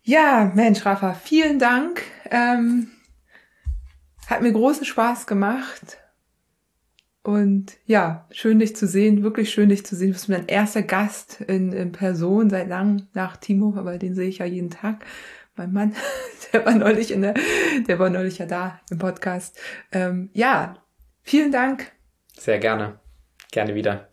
Ja, 0.05 0.51
Mensch, 0.53 0.85
Rafa, 0.85 1.13
vielen 1.13 1.59
Dank. 1.59 2.03
Ähm, 2.29 2.91
hat 4.27 4.41
mir 4.41 4.51
großen 4.51 4.85
Spaß 4.85 5.27
gemacht. 5.27 5.97
Und 7.23 7.77
ja, 7.85 8.27
schön 8.31 8.59
dich 8.59 8.75
zu 8.75 8.85
sehen, 8.85 9.23
wirklich 9.23 9.49
schön 9.49 9.69
dich 9.69 9.85
zu 9.85 9.95
sehen. 9.95 10.09
Du 10.09 10.13
bist 10.13 10.27
mein 10.27 10.47
erster 10.47 10.81
Gast 10.81 11.39
in, 11.39 11.71
in 11.71 11.93
Person 11.93 12.49
seit 12.49 12.67
langem 12.67 13.07
nach 13.13 13.37
Timo, 13.37 13.75
aber 13.77 13.97
den 13.97 14.13
sehe 14.13 14.27
ich 14.27 14.39
ja 14.39 14.45
jeden 14.45 14.69
Tag. 14.69 15.05
Mein 15.55 15.71
Mann, 15.71 15.95
der 16.53 16.65
war 16.65 16.75
neulich 16.75 17.11
in 17.11 17.21
der, 17.21 17.35
der 17.87 17.97
war 17.97 18.09
neulich 18.09 18.39
ja 18.39 18.45
da 18.45 18.81
im 18.89 18.97
Podcast. 18.97 19.57
Ähm, 19.93 20.31
ja, 20.33 20.83
vielen 21.21 21.53
Dank. 21.53 21.93
Sehr 22.37 22.59
gerne. 22.59 22.99
Gerne 23.51 23.73
wieder. 23.73 24.09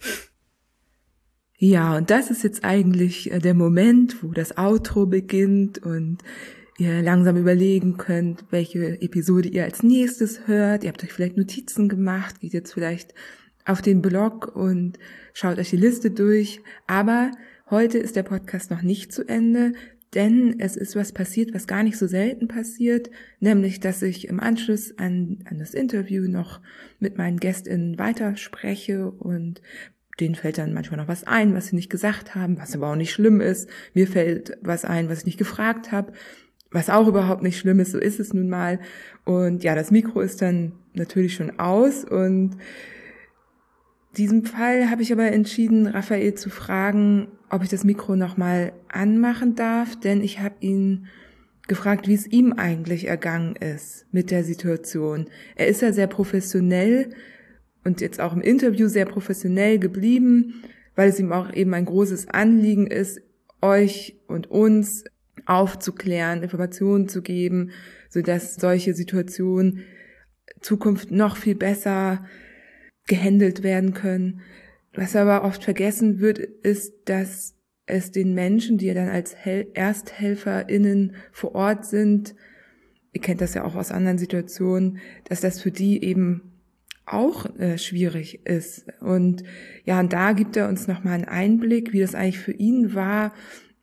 Ja, 1.62 1.98
und 1.98 2.08
das 2.08 2.30
ist 2.30 2.42
jetzt 2.42 2.64
eigentlich 2.64 3.30
äh, 3.30 3.38
der 3.38 3.52
Moment, 3.52 4.22
wo 4.22 4.28
das 4.32 4.56
Outro 4.56 5.04
beginnt 5.04 5.76
und 5.76 6.16
ihr 6.78 7.02
langsam 7.02 7.36
überlegen 7.36 7.98
könnt, 7.98 8.46
welche 8.48 9.02
Episode 9.02 9.50
ihr 9.50 9.64
als 9.64 9.82
nächstes 9.82 10.46
hört. 10.46 10.84
Ihr 10.84 10.88
habt 10.88 11.04
euch 11.04 11.12
vielleicht 11.12 11.36
Notizen 11.36 11.90
gemacht, 11.90 12.40
geht 12.40 12.54
jetzt 12.54 12.72
vielleicht 12.72 13.14
auf 13.66 13.82
den 13.82 14.00
Blog 14.00 14.56
und 14.56 14.98
schaut 15.34 15.58
euch 15.58 15.68
die 15.68 15.76
Liste 15.76 16.10
durch. 16.10 16.62
Aber 16.86 17.30
heute 17.68 17.98
ist 17.98 18.16
der 18.16 18.22
Podcast 18.22 18.70
noch 18.70 18.80
nicht 18.80 19.12
zu 19.12 19.28
Ende, 19.28 19.74
denn 20.14 20.60
es 20.60 20.76
ist 20.76 20.96
was 20.96 21.12
passiert, 21.12 21.52
was 21.52 21.66
gar 21.66 21.82
nicht 21.82 21.98
so 21.98 22.06
selten 22.06 22.48
passiert, 22.48 23.10
nämlich, 23.38 23.80
dass 23.80 24.00
ich 24.00 24.28
im 24.28 24.40
Anschluss 24.40 24.96
an, 24.96 25.44
an 25.44 25.58
das 25.58 25.74
Interview 25.74 26.26
noch 26.26 26.62
mit 27.00 27.18
meinen 27.18 27.38
GästInnen 27.38 27.98
weiterspreche 27.98 29.10
und 29.10 29.60
denen 30.18 30.34
fällt 30.34 30.58
dann 30.58 30.74
manchmal 30.74 31.00
noch 31.00 31.08
was 31.08 31.24
ein, 31.24 31.54
was 31.54 31.68
sie 31.68 31.76
nicht 31.76 31.90
gesagt 31.90 32.34
haben, 32.34 32.58
was 32.58 32.74
aber 32.74 32.88
auch 32.88 32.96
nicht 32.96 33.12
schlimm 33.12 33.40
ist. 33.40 33.68
Mir 33.94 34.06
fällt 34.06 34.58
was 34.62 34.84
ein, 34.84 35.08
was 35.08 35.20
ich 35.20 35.26
nicht 35.26 35.38
gefragt 35.38 35.92
habe, 35.92 36.12
was 36.70 36.90
auch 36.90 37.08
überhaupt 37.08 37.42
nicht 37.42 37.58
schlimm 37.58 37.80
ist, 37.80 37.92
so 37.92 37.98
ist 37.98 38.20
es 38.20 38.32
nun 38.32 38.48
mal. 38.48 38.80
Und 39.24 39.64
ja, 39.64 39.74
das 39.74 39.90
Mikro 39.90 40.20
ist 40.20 40.42
dann 40.42 40.72
natürlich 40.94 41.34
schon 41.34 41.58
aus 41.58 42.04
und 42.04 42.56
diesem 44.16 44.44
Fall 44.44 44.90
habe 44.90 45.02
ich 45.02 45.12
aber 45.12 45.30
entschieden, 45.30 45.86
Raphael 45.86 46.34
zu 46.34 46.50
fragen, 46.50 47.28
ob 47.48 47.62
ich 47.62 47.68
das 47.68 47.84
Mikro 47.84 48.16
nochmal 48.16 48.72
anmachen 48.88 49.54
darf, 49.54 49.98
denn 49.98 50.22
ich 50.22 50.40
habe 50.40 50.56
ihn 50.60 51.06
gefragt, 51.68 52.08
wie 52.08 52.14
es 52.14 52.26
ihm 52.26 52.52
eigentlich 52.52 53.06
ergangen 53.06 53.54
ist 53.54 54.06
mit 54.10 54.32
der 54.32 54.42
Situation. 54.42 55.26
Er 55.54 55.68
ist 55.68 55.82
ja 55.82 55.92
sehr 55.92 56.08
professionell 56.08 57.10
und 57.84 58.00
jetzt 58.00 58.20
auch 58.20 58.32
im 58.32 58.40
Interview 58.40 58.88
sehr 58.88 59.06
professionell 59.06 59.78
geblieben, 59.78 60.62
weil 60.94 61.08
es 61.08 61.18
ihm 61.18 61.32
auch 61.32 61.52
eben 61.52 61.74
ein 61.74 61.84
großes 61.84 62.28
Anliegen 62.28 62.86
ist, 62.86 63.20
euch 63.62 64.16
und 64.26 64.50
uns 64.50 65.04
aufzuklären, 65.46 66.42
Informationen 66.42 67.08
zu 67.08 67.22
geben, 67.22 67.70
sodass 68.08 68.54
solche 68.54 68.94
Situationen 68.94 69.84
Zukunft 70.60 71.10
noch 71.10 71.36
viel 71.36 71.54
besser 71.54 72.24
gehandelt 73.06 73.62
werden 73.62 73.94
können. 73.94 74.40
Was 74.94 75.16
aber 75.16 75.44
oft 75.44 75.64
vergessen 75.64 76.20
wird, 76.20 76.38
ist, 76.38 76.92
dass 77.06 77.54
es 77.86 78.10
den 78.10 78.34
Menschen, 78.34 78.78
die 78.78 78.86
ja 78.86 78.94
dann 78.94 79.08
als 79.08 79.36
Hel 79.36 79.68
ErsthelferInnen 79.74 81.14
vor 81.32 81.54
Ort 81.54 81.86
sind, 81.86 82.34
ihr 83.12 83.20
kennt 83.20 83.40
das 83.40 83.54
ja 83.54 83.64
auch 83.64 83.74
aus 83.74 83.90
anderen 83.90 84.18
Situationen, 84.18 84.98
dass 85.24 85.40
das 85.40 85.60
für 85.60 85.70
die 85.70 86.04
eben 86.04 86.49
auch 87.12 87.46
äh, 87.58 87.78
schwierig 87.78 88.46
ist. 88.46 88.86
Und 89.00 89.42
ja, 89.84 90.00
und 90.00 90.12
da 90.12 90.32
gibt 90.32 90.56
er 90.56 90.68
uns 90.68 90.86
nochmal 90.86 91.14
einen 91.14 91.24
Einblick, 91.24 91.92
wie 91.92 92.00
das 92.00 92.14
eigentlich 92.14 92.38
für 92.38 92.52
ihn 92.52 92.94
war. 92.94 93.32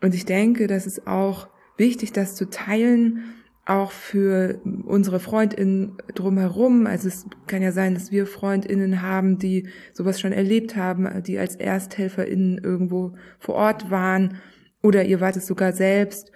Und 0.01 0.13
ich 0.15 0.25
denke, 0.25 0.67
das 0.67 0.85
ist 0.85 1.07
auch 1.07 1.47
wichtig, 1.77 2.11
das 2.11 2.35
zu 2.35 2.49
teilen, 2.49 3.23
auch 3.65 3.91
für 3.91 4.61
unsere 4.85 5.19
FreundInnen 5.19 5.97
drumherum. 6.15 6.87
Also 6.87 7.09
es 7.09 7.25
kann 7.47 7.61
ja 7.61 7.71
sein, 7.71 7.93
dass 7.93 8.11
wir 8.11 8.25
FreundInnen 8.25 9.01
haben, 9.01 9.39
die 9.39 9.67
sowas 9.91 10.21
schon 10.21 10.31
erlebt 10.31 10.75
haben, 10.77 11.21
die 11.23 11.37
als 11.37 11.57
ErsthelferInnen 11.57 12.59
irgendwo 12.59 13.13
vor 13.39 13.55
Ort 13.55 13.91
waren 13.91 14.37
oder 14.81 15.03
ihr 15.03 15.19
wart 15.19 15.35
es 15.35 15.47
sogar 15.47 15.73
selbst. 15.73 16.31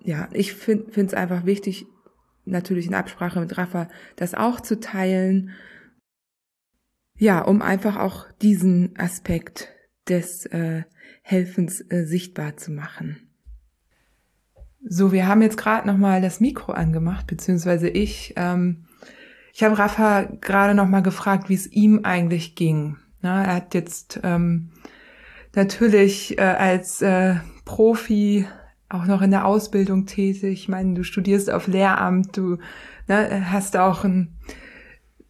Ja, 0.00 0.28
ich 0.32 0.52
finde 0.52 0.90
es 0.94 1.14
einfach 1.14 1.46
wichtig, 1.46 1.86
natürlich 2.44 2.86
in 2.86 2.94
Absprache 2.94 3.40
mit 3.40 3.56
Rafa, 3.56 3.88
das 4.16 4.34
auch 4.34 4.60
zu 4.60 4.78
teilen. 4.78 5.50
Ja, 7.18 7.40
um 7.40 7.62
einfach 7.62 7.96
auch 7.96 8.26
diesen 8.42 8.94
Aspekt 8.98 9.68
des 10.08 10.46
äh, 10.46 10.82
Helfens 11.22 11.80
äh, 11.80 12.04
sichtbar 12.04 12.56
zu 12.56 12.72
machen. 12.72 13.28
So, 14.88 15.12
wir 15.12 15.26
haben 15.26 15.42
jetzt 15.42 15.56
gerade 15.56 15.86
noch 15.86 15.96
mal 15.96 16.20
das 16.20 16.40
Mikro 16.40 16.72
angemacht, 16.72 17.26
beziehungsweise 17.26 17.88
ich. 17.88 18.34
Ähm, 18.36 18.84
ich 19.52 19.64
habe 19.64 19.78
Rafa 19.78 20.24
gerade 20.40 20.74
noch 20.74 20.86
mal 20.86 21.00
gefragt, 21.00 21.48
wie 21.48 21.54
es 21.54 21.66
ihm 21.66 22.00
eigentlich 22.04 22.54
ging. 22.54 22.98
Na, 23.22 23.42
er 23.44 23.54
hat 23.56 23.74
jetzt 23.74 24.20
ähm, 24.22 24.70
natürlich 25.54 26.38
äh, 26.38 26.42
als 26.42 27.00
äh, 27.00 27.36
Profi 27.64 28.46
auch 28.88 29.06
noch 29.06 29.22
in 29.22 29.30
der 29.30 29.46
Ausbildung 29.46 30.06
tätig. 30.06 30.52
Ich 30.52 30.68
meine, 30.68 30.94
du 30.94 31.02
studierst 31.02 31.50
auf 31.50 31.66
Lehramt, 31.66 32.36
du 32.36 32.58
ne, 33.08 33.50
hast 33.50 33.76
auch 33.76 34.04
ein 34.04 34.36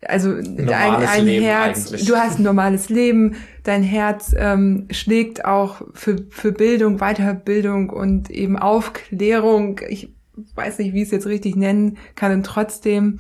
also 0.09 0.31
ein, 0.31 0.55
Normales 0.55 1.11
ein 1.11 1.25
Leben 1.25 1.45
Herz, 1.45 1.87
eigentlich. 1.89 2.07
du 2.07 2.17
hast 2.17 2.39
ein 2.39 2.43
normales 2.43 2.89
Leben, 2.89 3.37
dein 3.63 3.83
Herz 3.83 4.35
ähm, 4.37 4.87
schlägt 4.91 5.45
auch 5.45 5.83
für, 5.95 6.25
für 6.31 6.53
Bildung, 6.53 6.99
Weiterbildung 6.99 7.91
und 7.91 8.31
eben 8.31 8.59
Aufklärung. 8.59 9.81
Ich 9.89 10.15
weiß 10.55 10.79
nicht, 10.79 10.93
wie 10.93 10.99
ich 10.99 11.07
es 11.07 11.13
jetzt 11.13 11.27
richtig 11.27 11.57
nennen 11.57 11.99
kann. 12.15 12.33
Und 12.33 12.47
trotzdem 12.47 13.19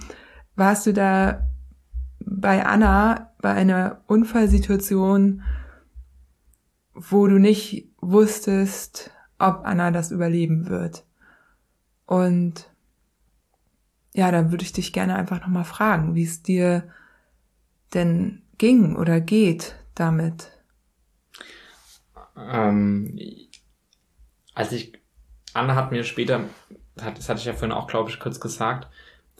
warst 0.55 0.87
du 0.87 0.93
da 0.93 1.49
bei 2.21 2.65
Anna 2.65 3.33
bei 3.41 3.53
einer 3.53 4.03
Unfallsituation, 4.07 5.43
wo 6.95 7.27
du 7.27 7.39
nicht 7.39 7.91
wusstest, 8.01 9.11
ob 9.39 9.61
Anna 9.65 9.91
das 9.91 10.11
überleben 10.11 10.69
wird. 10.69 11.05
Und 12.07 12.71
ja, 14.17 14.31
dann 14.31 14.51
würde 14.51 14.65
ich 14.65 14.73
dich 14.73 14.95
gerne 14.95 15.15
einfach 15.15 15.43
nochmal 15.43 15.65
fragen, 15.65 16.15
wie 16.15 16.25
es 16.25 16.43
dir 16.43 16.89
denn 17.93 18.43
ging 18.57 18.97
oder 18.97 19.21
geht 19.21 19.77
damit? 19.95 20.51
Ähm, 22.35 23.19
als 24.55 24.73
ich, 24.73 24.95
Anna 25.53 25.75
hat 25.75 25.93
mir 25.93 26.03
später, 26.03 26.45
das 26.95 27.29
hatte 27.29 27.41
ich 27.41 27.45
ja 27.45 27.53
vorhin 27.53 27.73
auch, 27.73 27.89
glaube 27.89 28.09
ich, 28.09 28.19
kurz 28.19 28.41
gesagt, 28.41 28.89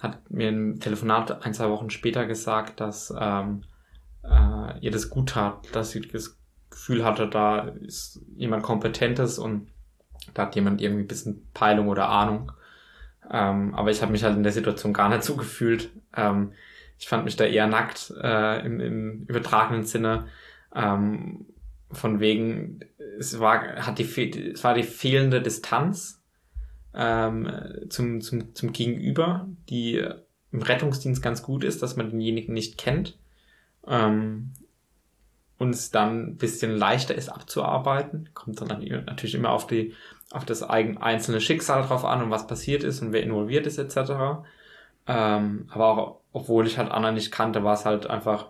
hat 0.03 0.31
mir 0.31 0.49
ein 0.49 0.79
Telefonat 0.79 1.47
ein, 1.47 1.55
zwei 1.55 1.71
Wochen 1.71 1.89
später 1.89 2.27
gesagt, 2.27 2.79
dass 2.81 3.13
ähm, 3.19 3.65
äh, 4.25 4.79
ihr 4.81 4.91
das 4.91 5.09
gut 5.09 5.31
tat, 5.31 5.75
dass 5.75 5.93
sie 5.93 6.03
das 6.03 6.37
Gefühl 6.69 7.03
hatte, 7.03 7.29
da 7.29 7.61
ist 7.61 8.21
jemand 8.37 8.63
Kompetentes 8.63 9.39
und 9.39 9.69
da 10.35 10.43
hat 10.43 10.55
jemand 10.55 10.83
irgendwie 10.83 11.05
ein 11.05 11.09
bisschen 11.09 11.49
Peilung 11.55 11.89
oder 11.89 12.11
Ahnung. 12.11 12.53
Ähm, 13.31 13.75
aber 13.75 13.91
ich 13.91 14.03
habe 14.03 14.13
mich 14.13 14.25
halt 14.25 14.37
in 14.37 14.43
der 14.43 14.53
Situation 14.53 14.93
gar 14.93 15.09
nicht 15.09 15.25
so 15.25 15.37
gefühlt. 15.37 15.91
Ähm, 16.15 16.53
ich 16.99 17.09
fand 17.09 17.25
mich 17.25 17.37
da 17.37 17.45
eher 17.45 17.67
nackt 17.67 18.13
äh, 18.23 18.65
im, 18.65 18.81
im 18.81 19.25
übertragenen 19.27 19.85
Sinne. 19.85 20.27
Ähm, 20.75 21.47
von 21.91 22.21
wegen, 22.21 22.81
es 23.19 23.39
war, 23.39 23.87
hat 23.87 23.99
die, 23.99 24.53
es 24.53 24.65
war 24.65 24.75
die 24.75 24.83
fehlende 24.83 25.41
Distanz 25.41 26.23
ähm, 26.95 27.51
zum, 27.89 28.21
zum, 28.21 28.55
zum 28.55 28.73
Gegenüber, 28.73 29.49
die 29.69 30.05
im 30.53 30.63
Rettungsdienst 30.63 31.23
ganz 31.23 31.43
gut 31.43 31.65
ist, 31.65 31.83
dass 31.83 31.97
man 31.97 32.11
denjenigen 32.11 32.55
nicht 32.55 32.79
kennt. 32.79 33.19
Ähm, 33.87 34.53
und 35.59 35.71
es 35.71 35.91
dann 35.91 36.29
ein 36.29 36.37
bisschen 36.37 36.77
leichter 36.77 37.15
ist 37.15 37.29
abzuarbeiten. 37.29 38.31
Kommt 38.35 38.61
dann 38.61 38.69
natürlich 39.07 39.35
immer 39.35 39.51
auf 39.51 39.67
die, 39.67 39.95
auf 40.31 40.45
das 40.45 40.63
einzelne 40.63 41.41
Schicksal 41.41 41.83
drauf 41.83 42.05
an 42.05 42.23
und 42.23 42.31
was 42.31 42.47
passiert 42.47 42.83
ist 42.83 43.01
und 43.01 43.13
wer 43.13 43.23
involviert 43.23 43.67
ist, 43.67 43.79
etc. 43.79 44.45
Ähm, 45.07 45.69
aber 45.71 45.87
auch, 45.87 46.21
obwohl 46.33 46.67
ich 46.67 46.79
halt 46.79 46.91
Anna 46.91 47.13
nicht 47.13 47.31
kannte, 47.31 47.63
war 47.63 47.75
es 47.75 47.85
halt 47.85 48.07
einfach 48.07 48.47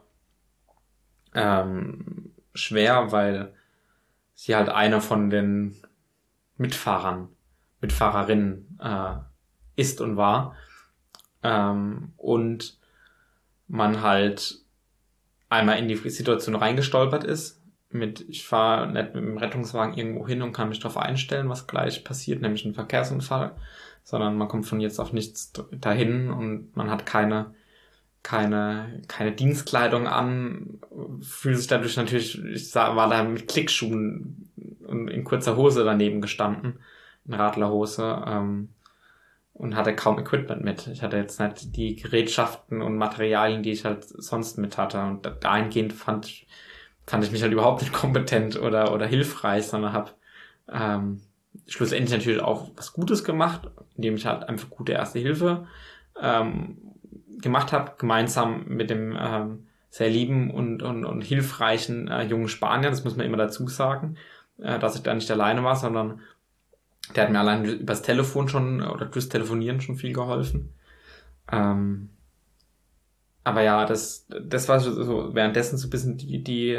ähm, 1.35 2.33
schwer, 2.55 3.13
weil 3.13 3.55
sie 4.35 4.57
halt 4.57 4.69
eine 4.69 5.01
von 5.01 5.31
den 5.31 5.77
Mitfahrern, 6.57 7.29
Mitfahrerinnen 7.81 8.79
äh, 8.83 9.17
ist 9.77 10.01
und 10.01 10.17
war. 10.17 10.57
Ähm, 11.43 12.13
und 12.17 12.79
man 13.69 14.03
halt 14.03 14.61
einmal 15.49 15.79
in 15.79 15.89
die 15.89 15.97
Situation 15.97 16.55
reingestolpert 16.55 17.25
ist. 17.25 17.61
Mit, 17.91 18.29
ich 18.29 18.47
fahre 18.47 18.91
nicht 18.91 19.15
mit 19.15 19.25
dem 19.25 19.39
Rettungswagen 19.39 19.95
irgendwo 19.95 20.27
hin 20.27 20.43
und 20.43 20.53
kann 20.53 20.69
mich 20.69 20.81
darauf 20.81 20.97
einstellen, 20.97 21.49
was 21.49 21.67
gleich 21.67 22.05
passiert, 22.05 22.43
nämlich 22.43 22.65
ein 22.65 22.75
Verkehrsunfall, 22.75 23.55
sondern 24.03 24.37
man 24.37 24.49
kommt 24.49 24.67
von 24.67 24.81
jetzt 24.81 24.99
auf 24.99 25.13
nichts 25.13 25.53
dahin 25.71 26.31
und 26.31 26.77
man 26.77 26.91
hat 26.91 27.07
keine, 27.07 27.55
keine, 28.23 29.03
keine 29.07 29.33
Dienstkleidung 29.33 30.09
an, 30.09 30.81
fühlt 31.23 31.59
sich 31.59 31.69
dadurch 31.69 31.97
natürlich, 31.97 32.43
ich 32.45 32.75
war 32.75 33.09
da 33.09 33.23
mit 33.23 33.47
Klickschuhen 33.47 34.51
und 34.87 35.09
in 35.09 35.25
kurzer 35.25 35.57
Hose 35.57 35.85
daneben 35.85 36.21
gestanden, 36.21 36.81
in 37.25 37.35
Radlerhose, 37.35 38.25
ähm, 38.27 38.71
und 39.59 39.75
hatte 39.75 39.97
kaum 39.97 40.19
Equipment 40.19 40.63
mit. 40.63 40.87
Ich 40.89 41.03
hatte 41.03 41.17
jetzt 41.17 41.41
nicht 41.41 41.77
die 41.77 41.97
Gerätschaften 41.97 42.83
und 42.83 42.97
Materialien, 42.97 43.63
die 43.63 43.73
ich 43.73 43.85
halt 43.85 44.05
sonst 44.05 44.59
mit 44.59 44.77
hatte. 44.77 45.01
Und 45.01 45.27
dahingehend 45.41 45.95
fand, 45.95 46.47
fand 47.07 47.25
ich 47.25 47.33
mich 47.33 47.43
halt 47.43 47.53
überhaupt 47.53 47.83
nicht 47.83 47.93
kompetent 47.93 48.61
oder, 48.61 48.93
oder 48.93 49.07
hilfreich, 49.07 49.67
sondern 49.67 49.93
habe 49.93 50.11
ähm, 50.73 51.21
schlussendlich 51.67 52.11
natürlich 52.11 52.43
auch 52.43 52.71
was 52.77 52.93
Gutes 52.93 53.25
gemacht, 53.25 53.71
indem 53.97 54.17
ich 54.17 54.27
halt 54.27 54.49
einfach 54.49 54.71
gute 54.71 54.93
Erste 54.93 55.19
Hilfe 55.19 55.67
ähm, 56.21 56.79
gemacht 57.39 57.73
habe, 57.73 57.93
gemeinsam 57.99 58.65
mit 58.67 58.91
dem 58.91 59.17
ähm, 59.19 59.67
sehr 59.91 60.11
lieben 60.11 60.51
und, 60.51 60.83
und, 60.83 61.05
und 61.05 61.23
hilfreichen 61.23 62.09
äh, 62.09 62.25
jungen 62.25 62.49
Spanier, 62.49 62.91
das 62.91 63.05
muss 63.05 63.17
man 63.17 63.27
immer 63.27 63.37
dazu 63.37 63.67
sagen, 63.69 64.17
äh, 64.59 64.79
dass 64.79 64.97
ich 64.97 65.03
da 65.03 65.15
nicht 65.15 65.31
alleine 65.31 65.65
war, 65.65 65.77
sondern 65.77 66.21
der 67.15 67.25
hat 67.25 67.31
mir 67.31 67.41
allein 67.41 67.65
übers 67.65 68.03
Telefon 68.03 68.49
schon 68.49 68.83
oder 68.83 69.07
durchs 69.07 69.29
Telefonieren 69.29 69.81
schon 69.81 69.97
viel 69.97 70.13
geholfen. 70.13 70.75
Ähm, 71.51 72.11
aber 73.47 73.63
ja, 73.63 73.87
das, 73.87 74.27
das 74.29 74.69
war 74.69 74.81
so 74.81 75.33
währenddessen 75.33 75.79
so 75.79 75.87
ein 75.87 75.91
bisschen 75.91 76.17
die, 76.17 76.43
die 76.43 76.77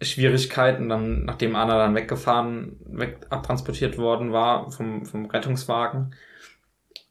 Schwierigkeiten. 0.00 0.88
Dann, 0.88 1.24
nachdem 1.24 1.56
Anna 1.56 1.78
dann 1.78 1.96
weggefahren, 1.96 2.76
weg 2.84 3.26
abtransportiert 3.28 3.98
worden 3.98 4.32
war 4.32 4.70
vom, 4.70 5.04
vom 5.04 5.26
Rettungswagen. 5.26 6.14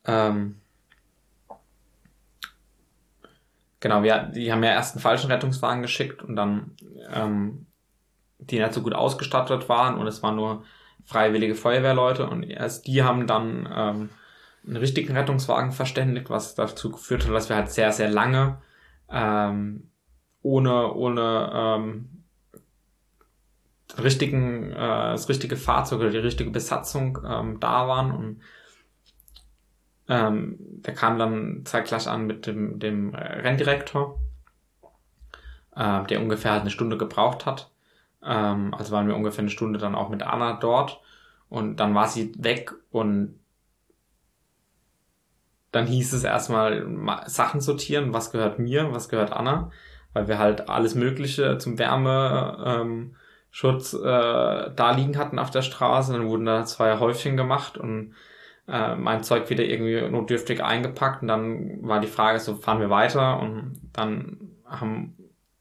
Ähm, 0.05 0.61
genau, 3.81 4.01
wir, 4.01 4.31
die 4.33 4.49
haben 4.53 4.63
ja 4.63 4.71
erst 4.71 4.95
einen 4.95 5.01
falschen 5.01 5.29
Rettungswagen 5.29 5.81
geschickt 5.81 6.23
und 6.23 6.37
dann 6.37 6.77
ähm, 7.13 7.65
die 8.39 8.59
nicht 8.59 8.73
so 8.73 8.81
gut 8.81 8.93
ausgestattet 8.93 9.67
waren 9.67 9.97
und 9.97 10.07
es 10.07 10.23
war 10.23 10.31
nur 10.31 10.63
freiwillige 11.03 11.55
Feuerwehrleute 11.55 12.29
und 12.29 12.43
erst 12.43 12.87
die 12.87 13.03
haben 13.03 13.27
dann 13.27 13.67
ähm, 13.75 14.09
einen 14.65 14.77
richtigen 14.77 15.15
Rettungswagen 15.15 15.71
verständigt, 15.71 16.29
was 16.29 16.55
dazu 16.55 16.91
geführt 16.91 17.25
hat, 17.25 17.33
dass 17.33 17.49
wir 17.49 17.55
halt 17.55 17.71
sehr, 17.71 17.91
sehr 17.91 18.09
lange 18.09 18.61
ähm, 19.09 19.89
ohne, 20.41 20.93
ohne 20.93 21.51
ähm, 21.53 22.23
richtigen, 23.97 24.71
äh, 24.71 24.75
das 24.75 25.29
richtige 25.29 25.57
Fahrzeug 25.57 25.99
oder 25.99 26.09
die 26.09 26.17
richtige 26.17 26.51
Besatzung 26.51 27.19
ähm, 27.25 27.59
da 27.59 27.87
waren 27.87 28.11
und 28.11 28.41
ähm, 30.07 30.57
der 30.59 30.93
kam 30.93 31.17
dann 31.17 31.61
zeitgleich 31.65 32.07
an 32.07 32.27
mit 32.27 32.45
dem, 32.45 32.79
dem 32.79 33.13
Renndirektor, 33.15 34.19
äh, 35.75 36.03
der 36.05 36.21
ungefähr 36.21 36.51
halt 36.51 36.61
eine 36.61 36.71
Stunde 36.71 36.97
gebraucht 36.97 37.45
hat. 37.45 37.71
Ähm, 38.23 38.73
also 38.73 38.91
waren 38.91 39.07
wir 39.07 39.15
ungefähr 39.15 39.41
eine 39.41 39.49
Stunde 39.49 39.79
dann 39.79 39.95
auch 39.95 40.09
mit 40.09 40.23
Anna 40.23 40.53
dort 40.53 41.01
und 41.49 41.77
dann 41.77 41.95
war 41.95 42.07
sie 42.07 42.33
weg 42.37 42.73
und 42.91 43.39
dann 45.71 45.87
hieß 45.87 46.13
es 46.13 46.23
erstmal 46.23 46.85
Sachen 47.27 47.61
sortieren, 47.61 48.13
was 48.13 48.31
gehört 48.31 48.59
mir, 48.59 48.91
was 48.91 49.09
gehört 49.09 49.31
Anna, 49.31 49.71
weil 50.13 50.27
wir 50.27 50.37
halt 50.37 50.69
alles 50.69 50.95
Mögliche 50.95 51.57
zum 51.57 51.79
Wärmeschutz 51.79 53.93
ähm, 53.93 54.03
äh, 54.03 54.71
da 54.75 54.91
liegen 54.95 55.17
hatten 55.17 55.39
auf 55.39 55.51
der 55.51 55.61
Straße. 55.61 56.11
Dann 56.11 56.27
wurden 56.27 56.45
da 56.45 56.65
zwei 56.65 56.99
Häufchen 56.99 57.37
gemacht 57.37 57.77
und 57.77 58.13
äh, 58.67 58.95
mein 58.95 59.23
Zeug 59.23 59.49
wieder 59.49 59.63
irgendwie 59.63 60.01
notdürftig 60.09 60.63
eingepackt. 60.63 61.21
Und 61.21 61.29
dann 61.29 61.87
war 61.87 62.01
die 62.01 62.07
Frage, 62.07 62.39
so 62.39 62.55
fahren 62.55 62.81
wir 62.81 62.89
weiter 62.89 63.39
und 63.39 63.79
dann 63.93 64.57
haben 64.65 65.15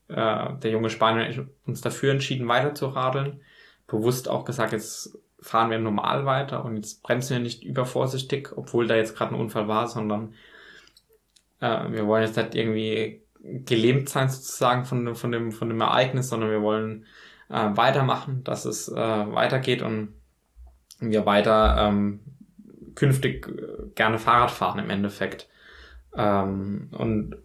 äh, 0.08 0.54
der 0.62 0.70
junge 0.70 0.90
Spanier 0.90 1.48
uns 1.66 1.80
dafür 1.80 2.12
entschieden, 2.12 2.48
weiter 2.48 2.74
zu 2.74 2.86
radeln. 2.86 3.40
Bewusst 3.86 4.28
auch 4.28 4.44
gesagt, 4.44 4.72
jetzt 4.72 5.18
fahren 5.42 5.70
wir 5.70 5.78
normal 5.78 6.26
weiter 6.26 6.64
und 6.64 6.76
jetzt 6.76 7.02
bremsen 7.02 7.36
wir 7.36 7.40
nicht 7.40 7.64
übervorsichtig, 7.64 8.50
obwohl 8.56 8.86
da 8.86 8.96
jetzt 8.96 9.16
gerade 9.16 9.34
ein 9.34 9.40
Unfall 9.40 9.68
war, 9.68 9.88
sondern 9.88 10.34
äh, 11.60 11.90
wir 11.90 12.06
wollen 12.06 12.24
jetzt 12.24 12.36
nicht 12.36 12.54
irgendwie 12.54 13.22
gelähmt 13.42 14.08
sein 14.08 14.28
sozusagen 14.28 14.84
von, 14.84 15.14
von, 15.14 15.32
dem, 15.32 15.52
von 15.52 15.68
dem 15.68 15.80
Ereignis, 15.80 16.28
sondern 16.28 16.50
wir 16.50 16.62
wollen 16.62 17.06
äh, 17.48 17.70
weitermachen, 17.74 18.44
dass 18.44 18.64
es 18.64 18.88
äh, 18.88 18.94
weitergeht 18.94 19.82
und 19.82 20.14
wir 21.00 21.24
weiter 21.24 21.76
ähm, 21.78 22.20
künftig 22.94 23.48
äh, 23.48 23.88
gerne 23.94 24.18
Fahrrad 24.18 24.50
fahren 24.50 24.78
im 24.78 24.90
Endeffekt. 24.90 25.48
Ähm, 26.14 26.88
und 26.92 27.36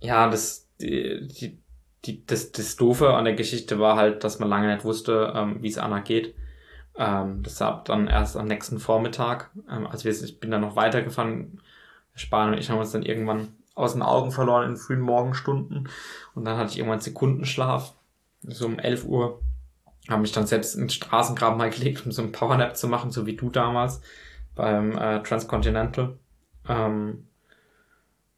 ja, 0.00 0.28
das, 0.28 0.68
die, 0.80 1.28
die, 1.28 1.58
die, 2.04 2.26
das, 2.26 2.50
das 2.50 2.76
Doofe 2.76 3.14
an 3.14 3.24
der 3.24 3.34
Geschichte 3.34 3.78
war 3.78 3.96
halt, 3.96 4.24
dass 4.24 4.40
man 4.40 4.48
lange 4.48 4.72
nicht 4.72 4.84
wusste, 4.84 5.32
ähm, 5.34 5.62
wie 5.62 5.68
es 5.68 5.78
Anna 5.78 6.00
geht. 6.00 6.34
Ähm, 6.96 7.42
deshalb 7.42 7.86
dann 7.86 8.06
erst 8.06 8.36
am 8.36 8.46
nächsten 8.46 8.78
Vormittag, 8.78 9.50
ähm, 9.70 9.86
als 9.86 10.04
wir, 10.04 10.12
ich 10.12 10.40
bin 10.40 10.50
dann 10.50 10.60
noch 10.60 10.76
weitergefahren, 10.76 11.60
Spahn 12.14 12.52
und 12.52 12.58
ich 12.58 12.70
haben 12.70 12.78
uns 12.78 12.92
dann 12.92 13.02
irgendwann 13.02 13.48
aus 13.74 13.94
den 13.94 14.02
Augen 14.02 14.32
verloren 14.32 14.68
in 14.68 14.76
frühen 14.76 15.00
Morgenstunden. 15.00 15.88
Und 16.34 16.44
dann 16.44 16.58
hatte 16.58 16.70
ich 16.70 16.78
irgendwann 16.78 17.00
Sekundenschlaf, 17.00 17.94
so 18.42 18.66
um 18.66 18.78
11 18.78 19.04
Uhr, 19.06 19.40
habe 20.08 20.22
mich 20.22 20.32
dann 20.32 20.46
selbst 20.46 20.74
ins 20.74 20.94
Straßengraben 20.94 21.56
mal 21.56 21.70
gelegt, 21.70 22.04
um 22.04 22.12
so 22.12 22.22
einen 22.22 22.32
Powernap 22.32 22.76
zu 22.76 22.88
machen, 22.88 23.10
so 23.10 23.24
wie 23.26 23.36
du 23.36 23.50
damals 23.50 24.02
beim 24.54 24.96
äh, 24.98 25.22
Transcontinental. 25.22 26.18
Ähm, 26.68 27.26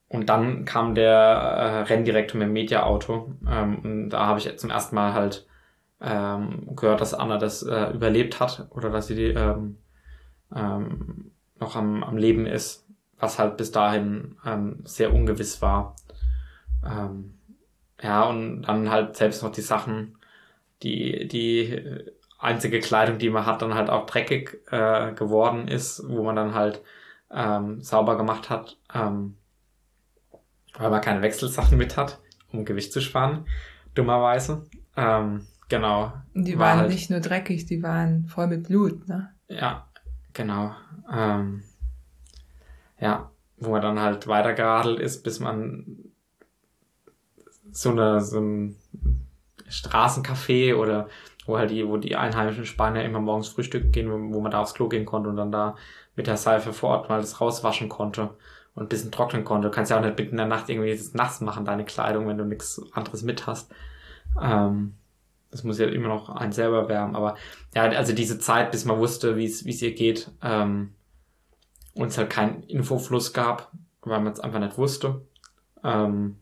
und 0.09 0.28
dann 0.28 0.64
kam 0.64 0.94
der 0.94 1.10
äh, 1.10 1.81
Renndirektor 1.82 2.39
mit 2.39 2.47
dem 2.47 2.52
Mediaauto. 2.52 3.35
Ähm, 3.51 3.78
und 3.81 4.10
da 4.10 4.26
habe 4.26 4.39
ich 4.39 4.56
zum 4.59 4.70
ersten 4.70 4.94
Mal 4.94 5.14
halt 5.14 5.47
ähm, 6.01 6.75
gehört, 6.77 7.01
dass 7.01 7.15
Anna 7.15 7.39
das 7.39 7.62
äh, 7.62 7.91
überlebt 7.93 8.41
hat 8.41 8.66
oder 8.71 8.91
dass 8.91 9.07
sie 9.07 9.25
ähm, 9.29 9.79
ähm, 10.55 11.31
noch 11.59 11.77
am, 11.77 12.03
am 12.03 12.16
Leben 12.16 12.47
ist, 12.47 12.87
was 13.19 13.39
halt 13.39 13.57
bis 13.57 13.73
dahin 13.73 14.37
ähm, 14.45 14.81
sehr 14.85 15.12
ungewiss 15.12 15.62
war. 15.62 15.97
Ähm, 16.85 17.39
ja, 18.03 18.25
und 18.25 18.62
dann 18.62 18.91
halt 18.91 19.16
selbst 19.16 19.43
noch 19.43 19.53
die 19.53 19.62
Sachen, 19.62 20.19
die, 20.83 21.27
die 21.29 22.03
einzige 22.39 22.81
Kleidung, 22.81 23.19
die 23.19 23.31
man 23.31 23.47
hat, 23.47 23.62
dann 23.62 23.75
halt 23.75 23.89
auch 23.89 24.07
dreckig 24.07 24.61
äh, 24.71 25.12
geworden 25.15 25.69
ist, 25.69 26.03
wo 26.07 26.25
man 26.25 26.37
dann 26.37 26.55
halt 26.55 26.83
ähm, 27.31 27.81
sauber 27.81 28.16
gemacht 28.16 28.51
hat, 28.51 28.77
ähm, 28.95 29.37
weil 30.77 30.91
man 30.91 31.01
keine 31.01 31.23
Wechselsachen 31.23 31.79
mit 31.79 31.97
hat 31.97 32.19
um 32.55 32.65
Gewicht 32.65 32.93
zu 32.93 33.01
sparen, 33.01 33.47
dummerweise. 33.95 34.65
Ähm, 34.97 35.47
genau. 35.69 36.12
Und 36.35 36.45
die 36.45 36.59
waren 36.59 36.81
halt, 36.81 36.91
nicht 36.91 37.11
nur 37.11 37.20
dreckig, 37.20 37.66
die 37.66 37.82
waren 37.82 38.27
voll 38.27 38.47
mit 38.47 38.69
Blut, 38.69 39.07
ne? 39.09 39.31
Ja, 39.49 39.86
genau. 40.32 40.74
Ähm, 41.12 41.62
ja, 43.01 43.31
wo 43.59 43.70
man 43.70 43.82
dann 43.82 44.01
halt 44.01 44.27
weitergeradelt 44.27 45.01
ist, 45.01 45.23
bis 45.23 45.41
man 45.41 45.86
so, 47.70 47.91
eine, 47.91 48.20
so 48.20 48.41
ein 48.41 48.77
Straßencafé 49.69 50.74
oder 50.74 51.09
wo 51.47 51.59
halt 51.59 51.70
die, 51.70 51.86
wo 51.86 51.97
die 51.97 52.16
einheimischen 52.16 52.65
Spanier 52.65 53.05
immer 53.05 53.20
morgens 53.20 53.49
frühstücken 53.49 53.93
gehen, 53.93 54.32
wo 54.32 54.41
man 54.41 54.51
da 54.51 54.61
aufs 54.61 54.74
Klo 54.74 54.89
gehen 54.89 55.05
konnte 55.05 55.28
und 55.28 55.36
dann 55.36 55.53
da 55.53 55.77
mit 56.16 56.27
der 56.27 56.36
Seife 56.36 56.73
vor 56.73 56.91
Ort 56.91 57.09
mal 57.09 57.20
das 57.20 57.41
rauswaschen 57.41 57.89
konnte 57.89 58.31
und 58.74 58.85
ein 58.85 58.89
bisschen 58.89 59.12
trocknen 59.12 59.45
konnte. 59.45 59.69
Du 59.69 59.74
kannst 59.74 59.91
ja 59.91 59.99
auch 59.99 60.03
nicht 60.03 60.19
mitten 60.19 60.32
in 60.32 60.36
der 60.39 60.47
Nacht 60.47 60.69
irgendwie 60.69 60.91
das 60.91 61.15
nass 61.15 61.41
machen, 61.41 61.65
deine 61.65 61.85
Kleidung, 61.85 62.27
wenn 62.28 62.39
du 62.39 62.45
nichts 62.45 62.81
anderes 62.93 63.23
mit 63.23 63.47
hast. 63.47 63.73
Ähm, 64.41 64.95
das 65.55 65.62
muss 65.62 65.78
ja 65.78 65.86
immer 65.86 66.09
noch 66.09 66.31
einen 66.31 66.51
selber 66.51 66.89
wärmen. 66.89 67.14
Aber 67.14 67.36
ja, 67.76 67.85
also 67.85 68.12
diese 68.12 68.40
Zeit, 68.40 68.72
bis 68.72 68.85
man 68.85 68.98
wusste, 68.98 69.36
wie 69.36 69.44
es 69.44 69.64
wie 69.64 69.70
es 69.70 69.81
ihr 69.82 69.94
geht, 69.94 70.32
ähm, 70.43 70.94
uns 71.94 72.18
halt 72.18 72.28
keinen 72.28 72.64
Infofluss 72.64 73.32
gab, 73.32 73.70
weil 74.02 74.20
man 74.20 74.32
es 74.32 74.40
einfach 74.40 74.59
nicht 74.59 74.76
wusste. 74.76 75.24
Ähm, 75.85 76.39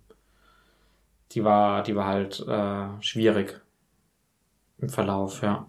die 1.32 1.44
war, 1.44 1.82
die 1.82 1.94
war 1.94 2.06
halt 2.06 2.40
äh, 2.40 3.02
schwierig 3.02 3.60
im 4.78 4.88
Verlauf, 4.88 5.42
ja. 5.42 5.68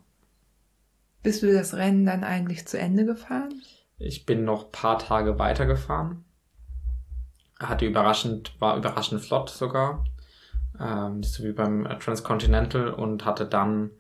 Bist 1.21 1.43
du 1.43 1.51
das 1.51 1.73
Rennen 1.73 2.05
dann 2.05 2.23
eigentlich 2.23 2.65
zu 2.65 2.79
Ende 2.79 3.03
gefahren? 3.03 3.61
Ich 3.97 4.25
bin 4.25 4.45
noch 4.45 4.71
paar 4.71 4.99
Tage 4.99 5.37
weitergefahren. 5.37 6.23
Hatte 7.59 7.85
überraschend, 7.85 8.55
war 8.59 8.77
überraschend 8.77 9.19
flott 9.19 9.49
sogar. 9.49 10.05
Ähm, 10.79 11.23
so 11.23 11.43
wie 11.43 11.51
beim 11.51 11.87
Transcontinental 11.99 12.89
und 12.89 13.25
hatte 13.25 13.45
dann 13.45 13.91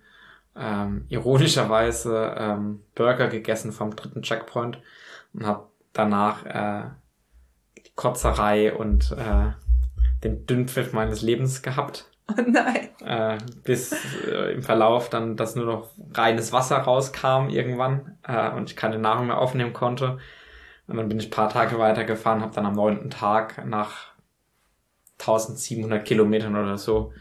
ähm, 0.55 1.05
ironischerweise 1.09 2.35
ähm, 2.37 2.81
Burger 2.95 3.27
gegessen 3.27 3.71
vom 3.71 3.95
dritten 3.95 4.21
Checkpoint 4.21 4.79
und 5.33 5.45
habe 5.45 5.67
danach 5.93 6.45
äh, 6.45 6.83
die 7.77 7.91
Kotzerei 7.95 8.73
und 8.73 9.11
äh, 9.11 9.51
den 10.23 10.45
Dünnpfiff 10.45 10.93
meines 10.93 11.21
Lebens 11.21 11.61
gehabt. 11.61 12.09
Oh 12.25 12.41
nein. 12.47 12.87
Äh, 13.05 13.37
bis 13.65 13.91
äh, 14.25 14.53
im 14.53 14.63
Verlauf 14.63 15.09
dann, 15.09 15.35
dass 15.35 15.57
nur 15.57 15.65
noch 15.65 15.89
reines 16.13 16.53
Wasser 16.53 16.77
rauskam 16.77 17.49
irgendwann 17.49 18.17
äh, 18.25 18.49
und 18.51 18.69
ich 18.69 18.77
keine 18.77 18.97
Nahrung 18.97 19.27
mehr 19.27 19.39
aufnehmen 19.39 19.73
konnte. 19.73 20.19
Und 20.87 20.95
dann 20.95 21.09
bin 21.09 21.19
ich 21.19 21.29
paar 21.29 21.49
Tage 21.49 21.77
weitergefahren, 21.77 22.41
habe 22.41 22.55
dann 22.55 22.65
am 22.65 22.75
neunten 22.75 23.09
Tag 23.09 23.65
nach 23.65 24.12
1700 25.19 26.05
Kilometern 26.05 26.55
oder 26.55 26.77
so 26.77 27.13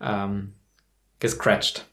ähm, 0.00 0.54
gescratcht 1.20 1.88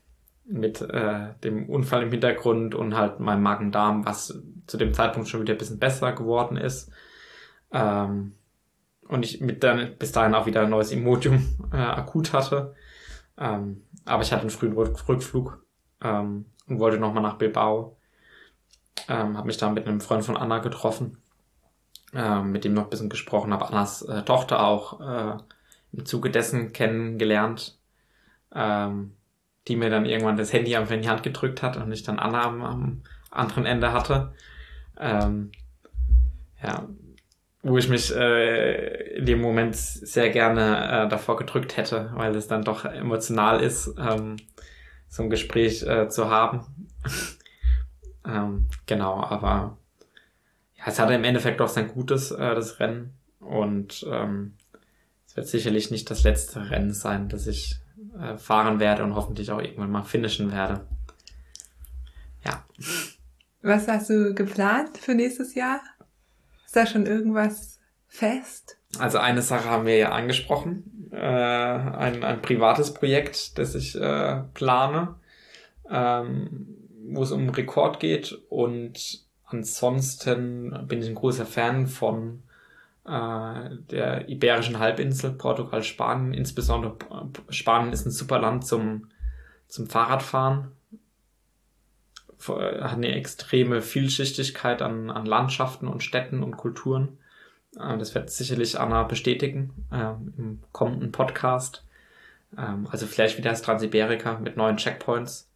mit 0.46 0.82
äh, 0.82 1.34
dem 1.44 1.70
Unfall 1.70 2.04
im 2.04 2.12
Hintergrund 2.12 2.76
und 2.76 2.96
halt 2.96 3.20
meinem 3.20 3.44
Magen-Darm, 3.44 4.06
was 4.06 4.42
zu 4.68 4.78
dem 4.78 4.94
Zeitpunkt 4.94 5.30
schon 5.30 5.42
wieder 5.42 5.54
ein 5.54 5.58
bisschen 5.58 5.80
besser 5.80 6.12
geworden 6.12 6.58
ist. 6.58 6.92
Ähm, 7.72 8.34
und 9.08 9.24
ich 9.24 9.42
mit 9.42 9.64
dann 9.64 9.96
bis 9.98 10.12
dahin 10.12 10.36
auch 10.36 10.46
wieder 10.46 10.62
ein 10.62 10.70
neues 10.70 10.92
Imodium 10.92 11.58
äh, 11.72 11.78
akut 11.78 12.34
hatte. 12.34 12.76
Ähm, 13.38 13.84
aber 14.06 14.24
ich 14.24 14.32
hatte 14.32 14.42
einen 14.42 14.50
frühen 14.50 14.74
Rückflug 14.74 15.66
ähm, 16.02 16.46
und 16.68 16.80
wollte 16.80 16.98
nochmal 16.98 17.24
nach 17.24 17.38
Bilbao. 17.38 17.98
Ähm, 19.08 19.38
habe 19.38 19.48
mich 19.48 19.58
da 19.58 19.70
mit 19.70 19.88
einem 19.88 20.02
Freund 20.02 20.24
von 20.24 20.38
Anna 20.38 20.60
getroffen, 20.60 21.18
äh, 22.14 22.42
mit 22.42 22.64
dem 22.64 22.74
noch 22.74 22.86
ein 22.86 22.90
bisschen 22.90 23.10
gesprochen, 23.10 23.54
habe 23.54 23.68
Annas 23.68 24.02
äh, 24.04 24.24
Tochter 24.24 24.66
auch 24.66 25.00
äh, 25.02 25.38
im 25.94 26.06
Zuge 26.06 26.30
dessen 26.30 26.74
kennengelernt, 26.74 27.78
ähm, 28.54 29.14
die 29.68 29.76
mir 29.76 29.90
dann 29.90 30.06
irgendwann 30.06 30.38
das 30.38 30.54
Handy 30.54 30.76
einfach 30.76 30.94
in 30.94 31.02
die 31.02 31.10
Hand 31.10 31.24
gedrückt 31.24 31.62
hat 31.62 31.78
und 31.78 31.92
ich 31.92 32.04
dann 32.04 32.20
Anna 32.20 32.44
am, 32.44 32.62
am 32.62 33.02
anderen 33.32 33.66
Ende 33.66 33.94
hatte. 33.94 34.34
Ähm, 35.00 35.52
ja, 36.62 36.88
wo 37.64 37.78
ich 37.78 37.88
mich 37.90 38.14
äh, 38.14 39.18
in 39.18 39.26
dem 39.26 39.42
Moment 39.42 39.76
sehr 39.76 40.30
gerne 40.30 41.06
äh, 41.06 41.10
davor 41.10 41.38
gedrückt 41.38 41.78
hätte, 41.78 42.12
weil 42.14 42.36
es 42.36 42.48
dann 42.48 42.64
doch 42.64 42.86
emotional 42.86 43.62
ist, 43.62 43.96
ähm, 43.98 44.36
so 45.08 45.24
ein 45.24 45.30
Gespräch 45.30 45.84
äh, 45.84 46.10
zu 46.10 46.30
haben. 46.30 46.66
ähm, 48.28 48.68
genau, 48.86 49.24
aber 49.24 49.78
es 50.86 51.00
hatte 51.00 51.14
im 51.14 51.24
Endeffekt 51.24 51.60
doch 51.60 51.68
sein 51.68 51.90
Gutes, 51.90 52.32
äh, 52.32 52.56
das 52.56 52.80
Rennen. 52.80 53.14
Und 53.40 54.06
ähm, 54.10 54.54
es 55.26 55.36
wird 55.36 55.48
sicherlich 55.48 55.92
nicht 55.92 56.10
das 56.10 56.24
letzte 56.24 56.70
Rennen 56.70 56.94
sein, 56.94 57.30
das 57.30 57.48
ich 57.48 57.78
äh, 58.20 58.38
fahren 58.38 58.80
werde 58.80 59.04
und 59.04 59.16
hoffentlich 59.16 59.52
auch 59.52 59.62
irgendwann 59.62 59.92
mal 59.92 60.04
finishen 60.04 60.52
werde. 60.52 60.86
Ja. 62.46 62.66
Was 63.62 63.88
hast 63.88 64.10
du 64.10 64.34
geplant 64.34 64.98
für 64.98 65.16
nächstes 65.16 65.56
Jahr? 65.56 65.80
Ist 66.66 66.76
da 66.76 66.86
schon 66.86 67.06
irgendwas 67.06 67.80
fest? 68.08 68.78
Also 69.00 69.18
eine 69.18 69.42
Sache 69.42 69.70
haben 69.70 69.86
wir 69.86 69.98
ja 69.98 70.12
angesprochen. 70.12 71.10
Äh, 71.12 71.18
ein, 71.18 72.24
ein 72.24 72.42
privates 72.42 72.94
Projekt, 72.94 73.58
das 73.58 73.76
ich 73.76 73.96
äh, 73.96 74.42
plane, 74.54 75.16
ähm, 75.90 76.78
wo 77.08 77.24
es 77.24 77.32
um 77.32 77.50
Rekord 77.50 78.00
geht. 78.00 78.38
Und 78.50 79.24
ansonsten 79.54 80.88
bin 80.88 81.02
ich 81.02 81.08
ein 81.08 81.16
großer 81.16 81.46
Fan 81.46 81.88
von 81.88 82.44
äh, 83.06 83.70
der 83.92 84.28
Iberischen 84.30 84.80
Halbinsel, 84.80 85.32
Portugal, 85.32 85.84
Spanien. 85.84 86.34
Insbesondere 86.34 86.98
Spanien 87.50 87.94
ist 87.94 88.06
ein 88.06 88.12
super 88.12 88.40
Land 88.40 88.66
zum, 88.66 89.10
zum 89.68 89.88
Fahrradfahren 89.88 90.72
hat 92.50 92.94
eine 92.94 93.16
extreme 93.16 93.82
Vielschichtigkeit 93.82 94.82
an, 94.82 95.10
an 95.10 95.26
Landschaften 95.26 95.88
und 95.88 96.04
Städten 96.04 96.44
und 96.44 96.58
Kulturen. 96.58 97.18
Äh, 97.80 97.98
das 97.98 98.16
wird 98.16 98.30
sicherlich 98.30 98.80
Anna 98.80 99.04
bestätigen 99.04 99.86
äh, 99.92 100.14
im 100.38 100.62
kommenden 100.72 101.12
Podcast. 101.12 101.86
Ähm, 102.58 102.88
also 102.90 103.06
vielleicht 103.06 103.38
wieder 103.38 103.52
das 103.52 103.62
Transiberika 103.62 104.40
mit 104.40 104.58
neuen 104.58 104.78
Checkpoints. 104.78 105.50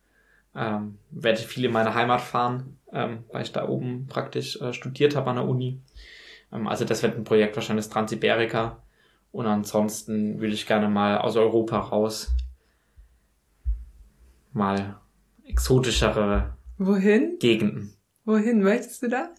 Ähm, 0.58 0.98
werde 1.12 1.40
ich 1.40 1.46
viel 1.46 1.66
in 1.66 1.72
meine 1.72 1.94
Heimat 1.94 2.22
fahren, 2.22 2.80
ähm, 2.92 3.24
weil 3.32 3.44
ich 3.44 3.52
da 3.52 3.68
oben 3.68 4.08
praktisch 4.08 4.60
äh, 4.60 4.74
studiert 4.74 5.16
habe 5.16 5.30
an 5.30 5.36
der 5.36 5.46
Uni. 5.46 5.80
Ähm, 6.52 6.68
also 6.68 6.84
das 6.84 7.04
wird 7.04 7.16
ein 7.16 7.24
Projekt 7.24 7.56
wahrscheinlich 7.56 7.86
das 7.86 7.94
Transiberika. 7.94 8.82
Und 9.32 9.46
ansonsten 9.46 10.40
würde 10.40 10.54
ich 10.54 10.66
gerne 10.66 10.90
mal 10.90 11.20
aus 11.20 11.36
Europa 11.36 11.78
raus 11.78 12.34
mal 14.52 15.00
exotischere 15.46 16.58
Wohin? 16.78 17.38
Gegenden. 17.40 17.94
Wohin 18.26 18.62
möchtest 18.62 19.02
du 19.04 19.10
da? 19.10 19.30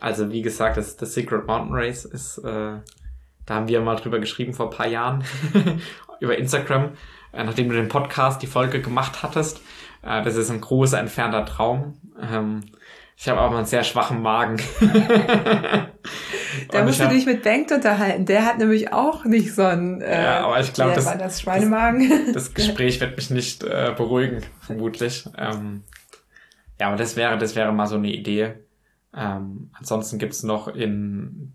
Also 0.00 0.30
wie 0.32 0.42
gesagt, 0.42 0.76
das, 0.76 0.96
das 0.96 1.14
Secret 1.14 1.46
Mountain 1.46 1.74
Race 1.74 2.04
ist, 2.04 2.38
äh, 2.38 2.80
da 3.46 3.54
haben 3.54 3.68
wir 3.68 3.80
mal 3.80 3.96
drüber 3.96 4.18
geschrieben 4.18 4.54
vor 4.54 4.70
paar 4.70 4.88
Jahren 4.88 5.24
über 6.20 6.36
Instagram, 6.36 6.92
äh, 7.32 7.44
nachdem 7.44 7.68
du 7.68 7.74
den 7.74 7.88
Podcast, 7.88 8.42
die 8.42 8.46
Folge 8.46 8.82
gemacht 8.82 9.22
hattest. 9.22 9.60
Äh, 10.02 10.22
das 10.22 10.36
ist 10.36 10.50
ein 10.50 10.60
großer 10.60 10.98
entfernter 10.98 11.44
Traum. 11.44 11.98
Ähm, 12.20 12.60
ich 13.16 13.28
habe 13.28 13.40
aber 13.40 13.56
einen 13.56 13.66
sehr 13.66 13.82
schwachen 13.82 14.22
Magen. 14.22 14.58
da 16.70 16.84
musst 16.84 17.00
du 17.00 17.04
hab, 17.04 17.10
dich 17.10 17.26
mit 17.26 17.42
Bengt 17.42 17.72
unterhalten. 17.72 18.26
Der 18.26 18.46
hat 18.46 18.58
nämlich 18.58 18.92
auch 18.92 19.24
nicht 19.24 19.54
so 19.54 19.62
ein. 19.62 20.00
Äh, 20.00 20.22
ja, 20.22 20.46
aber 20.46 20.60
ich 20.60 20.72
glaube, 20.72 20.94
das, 20.94 21.18
das, 21.18 21.40
Schweinemagen. 21.40 22.08
Das, 22.26 22.44
das 22.44 22.54
Gespräch 22.54 23.00
wird 23.00 23.16
mich 23.16 23.30
nicht 23.30 23.64
äh, 23.64 23.92
beruhigen, 23.96 24.42
vermutlich. 24.60 25.28
Ähm, 25.36 25.82
ja, 26.80 26.86
aber 26.86 26.96
das 26.96 27.16
wäre, 27.16 27.36
das 27.38 27.56
wäre 27.56 27.72
mal 27.72 27.86
so 27.86 27.96
eine 27.96 28.12
Idee. 28.12 28.54
Ähm, 29.16 29.70
ansonsten 29.72 30.18
gibt's 30.18 30.44
noch 30.44 30.68
in 30.68 31.54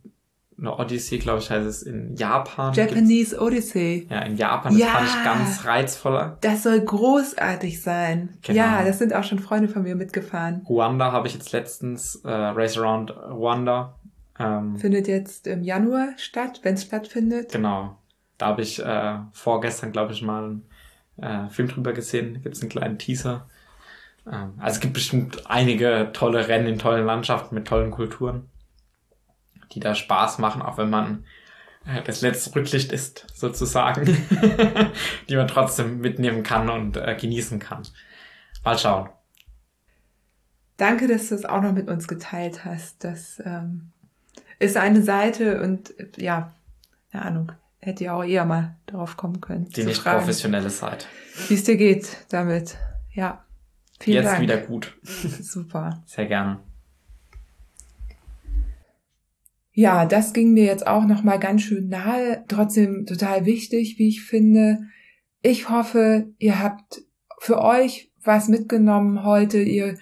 eine 0.57 0.77
Odyssey, 0.77 1.19
glaube 1.19 1.39
ich, 1.39 1.49
heißt 1.49 1.65
es 1.67 1.83
in 1.83 2.15
Japan. 2.15 2.73
Japanese 2.73 3.39
Odyssey. 3.39 4.07
Ja, 4.09 4.21
in 4.21 4.37
Japan, 4.37 4.73
das 4.73 4.81
ja, 4.81 4.87
fand 4.87 5.07
ich 5.07 5.23
ganz 5.23 5.65
reizvoller. 5.65 6.37
Das 6.41 6.63
soll 6.63 6.79
großartig 6.81 7.81
sein. 7.81 8.37
Genau. 8.41 8.57
Ja, 8.57 8.83
das 8.83 8.99
sind 8.99 9.13
auch 9.13 9.23
schon 9.23 9.39
Freunde 9.39 9.67
von 9.67 9.83
mir 9.83 9.95
mitgefahren. 9.95 10.65
Ruanda 10.67 11.11
habe 11.11 11.27
ich 11.27 11.33
jetzt 11.33 11.51
letztens, 11.51 12.15
äh, 12.23 12.29
Race 12.31 12.77
Around 12.77 13.11
Ruanda. 13.11 13.95
Ähm, 14.39 14.77
Findet 14.77 15.07
jetzt 15.07 15.47
im 15.47 15.63
Januar 15.63 16.09
statt, 16.17 16.59
wenn 16.63 16.75
es 16.75 16.83
stattfindet. 16.83 17.51
Genau. 17.51 17.97
Da 18.37 18.47
habe 18.47 18.61
ich 18.61 18.83
äh, 18.83 19.17
vorgestern, 19.31 19.91
glaube 19.91 20.13
ich, 20.13 20.21
mal 20.21 20.43
einen 20.43 20.65
äh, 21.17 21.49
Film 21.49 21.67
drüber 21.67 21.93
gesehen. 21.93 22.41
Gibt's 22.41 22.61
einen 22.61 22.69
kleinen 22.69 22.97
Teaser. 22.97 23.47
Ähm, 24.31 24.53
also 24.57 24.75
es 24.75 24.79
gibt 24.79 24.93
bestimmt 24.93 25.49
einige 25.49 26.09
tolle 26.13 26.47
Rennen 26.47 26.67
in 26.67 26.79
tollen 26.79 27.05
Landschaften 27.05 27.55
mit 27.55 27.67
tollen 27.67 27.91
Kulturen, 27.91 28.49
die 29.73 29.79
da 29.79 29.95
Spaß 29.95 30.39
machen, 30.39 30.61
auch 30.61 30.77
wenn 30.77 30.89
man 30.89 31.25
äh, 31.85 32.01
das 32.03 32.21
letzte 32.21 32.55
Rücklicht 32.55 32.91
ist, 32.91 33.27
sozusagen, 33.33 34.05
die 35.29 35.35
man 35.35 35.47
trotzdem 35.47 35.99
mitnehmen 35.99 36.43
kann 36.43 36.69
und 36.69 36.97
äh, 36.97 37.15
genießen 37.19 37.59
kann. 37.59 37.83
Mal 38.63 38.77
schauen. 38.77 39.09
Danke, 40.77 41.07
dass 41.07 41.29
du 41.29 41.35
es 41.35 41.45
auch 41.45 41.61
noch 41.61 41.73
mit 41.73 41.87
uns 41.87 42.07
geteilt 42.07 42.65
hast. 42.65 43.03
Das 43.03 43.41
ähm, 43.45 43.91
ist 44.59 44.77
eine 44.77 45.01
Seite 45.03 45.61
und 45.61 45.93
ja, 46.17 46.53
keine 47.11 47.25
Ahnung. 47.25 47.51
hätte 47.79 48.05
ja 48.05 48.15
auch 48.15 48.23
eher 48.23 48.45
mal 48.45 48.75
darauf 48.85 49.17
kommen 49.17 49.39
können. 49.39 49.69
Die 49.69 49.83
nicht 49.83 50.01
fragen, 50.01 50.19
professionelle 50.19 50.69
Seite. 50.69 51.05
Wie 51.47 51.53
es 51.53 51.63
dir 51.63 51.77
geht 51.77 52.25
damit. 52.29 52.77
Ja. 53.11 53.45
Vielen 53.99 54.23
Jetzt 54.23 54.31
Dank. 54.31 54.41
wieder 54.41 54.57
gut. 54.57 54.97
Super. 55.03 56.01
Sehr 56.05 56.25
gerne. 56.25 56.59
Ja, 59.73 60.05
das 60.05 60.33
ging 60.33 60.53
mir 60.53 60.65
jetzt 60.65 60.85
auch 60.85 61.05
noch 61.05 61.23
mal 61.23 61.37
ganz 61.37 61.63
schön 61.63 61.89
nahe, 61.89 62.45
trotzdem 62.47 63.05
total 63.07 63.45
wichtig, 63.45 63.97
wie 63.97 64.07
ich 64.07 64.21
finde. 64.21 64.79
Ich 65.41 65.69
hoffe, 65.69 66.27
ihr 66.37 66.61
habt 66.61 67.03
für 67.39 67.59
euch 67.59 68.11
was 68.23 68.47
mitgenommen 68.47 69.25
heute. 69.25 69.59
Ihr 69.59 69.97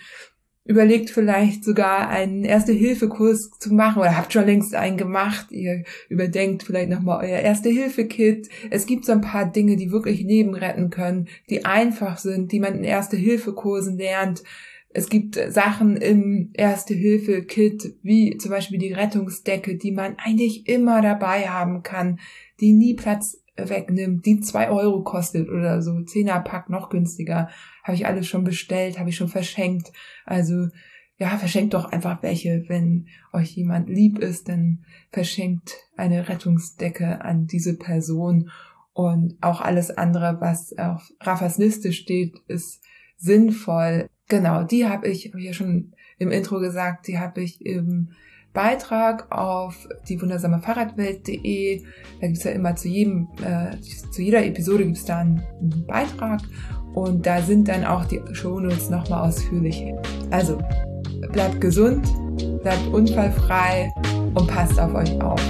überlegt 0.66 1.10
vielleicht 1.10 1.64
sogar 1.64 2.10
einen 2.10 2.44
Erste-Hilfe-Kurs 2.44 3.52
zu 3.60 3.74
machen 3.74 4.00
oder 4.00 4.16
habt 4.18 4.34
schon 4.34 4.46
längst 4.46 4.76
einen 4.76 4.98
gemacht. 4.98 5.52
Ihr 5.52 5.84
überdenkt 6.10 6.64
vielleicht 6.64 6.90
nochmal 6.90 7.26
euer 7.26 7.40
Erste-Hilfe-Kit. 7.40 8.50
Es 8.70 8.86
gibt 8.86 9.06
so 9.06 9.14
ein 9.14 9.22
paar 9.22 9.50
Dinge, 9.50 9.78
die 9.78 9.92
wirklich 9.92 10.22
Leben 10.22 10.54
retten 10.54 10.90
können, 10.90 11.30
die 11.50 11.66
einfach 11.66 12.18
sind, 12.18 12.52
die 12.52 12.60
man 12.60 12.76
in 12.76 12.84
Erste-Hilfe-Kursen 12.84 13.98
lernt. 13.98 14.44
Es 14.94 15.10
gibt 15.10 15.40
Sachen 15.50 15.96
im 15.96 16.50
Erste-Hilfe-Kit, 16.54 17.96
wie 18.04 18.38
zum 18.38 18.52
Beispiel 18.52 18.78
die 18.78 18.94
Rettungsdecke, 18.94 19.78
die 19.78 19.92
man 19.92 20.18
eigentlich 20.18 20.68
immer 20.68 21.02
dabei 21.02 21.48
haben 21.48 21.82
kann, 21.82 22.20
die 22.60 22.74
nie 22.74 22.96
Platz 22.96 23.42
wegnimmt, 23.56 24.26
die 24.26 24.42
zwei 24.42 24.70
Euro 24.70 25.04
kostet 25.04 25.50
oder 25.50 25.82
so, 25.82 26.02
Zehnerpack 26.02 26.70
noch 26.70 26.90
günstiger, 26.90 27.50
habe 27.84 27.96
ich 27.96 28.06
alles 28.06 28.28
schon 28.28 28.44
bestellt, 28.44 29.00
habe 29.00 29.10
ich 29.10 29.16
schon 29.16 29.28
verschenkt. 29.28 29.92
Also 30.26 30.68
ja, 31.18 31.38
verschenkt 31.38 31.74
doch 31.76 31.86
einfach 31.86 32.24
welche, 32.24 32.66
wenn 32.68 33.08
euch 33.32 33.52
jemand 33.52 33.90
lieb 33.90 34.18
ist, 34.18 34.50
dann 34.50 34.84
verschenkt 35.12 35.76
eine 35.96 36.28
Rettungsdecke 36.28 37.22
an 37.24 37.46
diese 37.46 37.78
Person 37.78 38.50
und 38.94 39.38
auch 39.42 39.62
alles 39.62 39.92
andere, 39.92 40.38
was 40.42 40.78
auf 40.78 41.14
Raffas 41.22 41.58
Liste 41.58 41.94
steht, 41.94 42.38
ist 42.48 42.82
sinnvoll. 43.18 44.10
Genau, 44.32 44.64
die 44.64 44.88
habe 44.88 45.10
ich, 45.10 45.28
habe 45.28 45.40
ich 45.42 45.46
ja 45.48 45.52
schon 45.52 45.92
im 46.18 46.32
Intro 46.32 46.62
gesagt, 46.62 47.06
die 47.10 47.20
habe 47.20 47.42
ich 47.42 47.66
im 47.66 48.12
Beitrag 48.54 49.30
auf 49.30 49.90
die 50.08 50.22
wundersame 50.22 50.62
Fahrradwelt.de. 50.62 51.84
Da 52.22 52.28
gibt's 52.28 52.46
ja 52.46 52.52
immer 52.52 52.78
zu 52.78 52.88
jedem, 52.88 53.28
äh, 53.44 53.78
zu 53.82 54.22
jeder 54.22 54.46
Episode 54.46 54.86
gibt's 54.86 55.04
da 55.04 55.18
einen, 55.18 55.44
einen 55.60 55.86
Beitrag 55.86 56.40
und 56.94 57.26
da 57.26 57.42
sind 57.42 57.68
dann 57.68 57.84
auch 57.84 58.06
die 58.06 58.22
Shownotes 58.32 58.90
nochmal 58.90 59.28
ausführlich. 59.28 59.84
Also 60.30 60.60
bleibt 61.34 61.60
gesund, 61.60 62.08
bleibt 62.62 62.88
unfallfrei 62.88 63.92
und 64.34 64.48
passt 64.48 64.80
auf 64.80 64.94
euch 64.94 65.22
auf. 65.22 65.42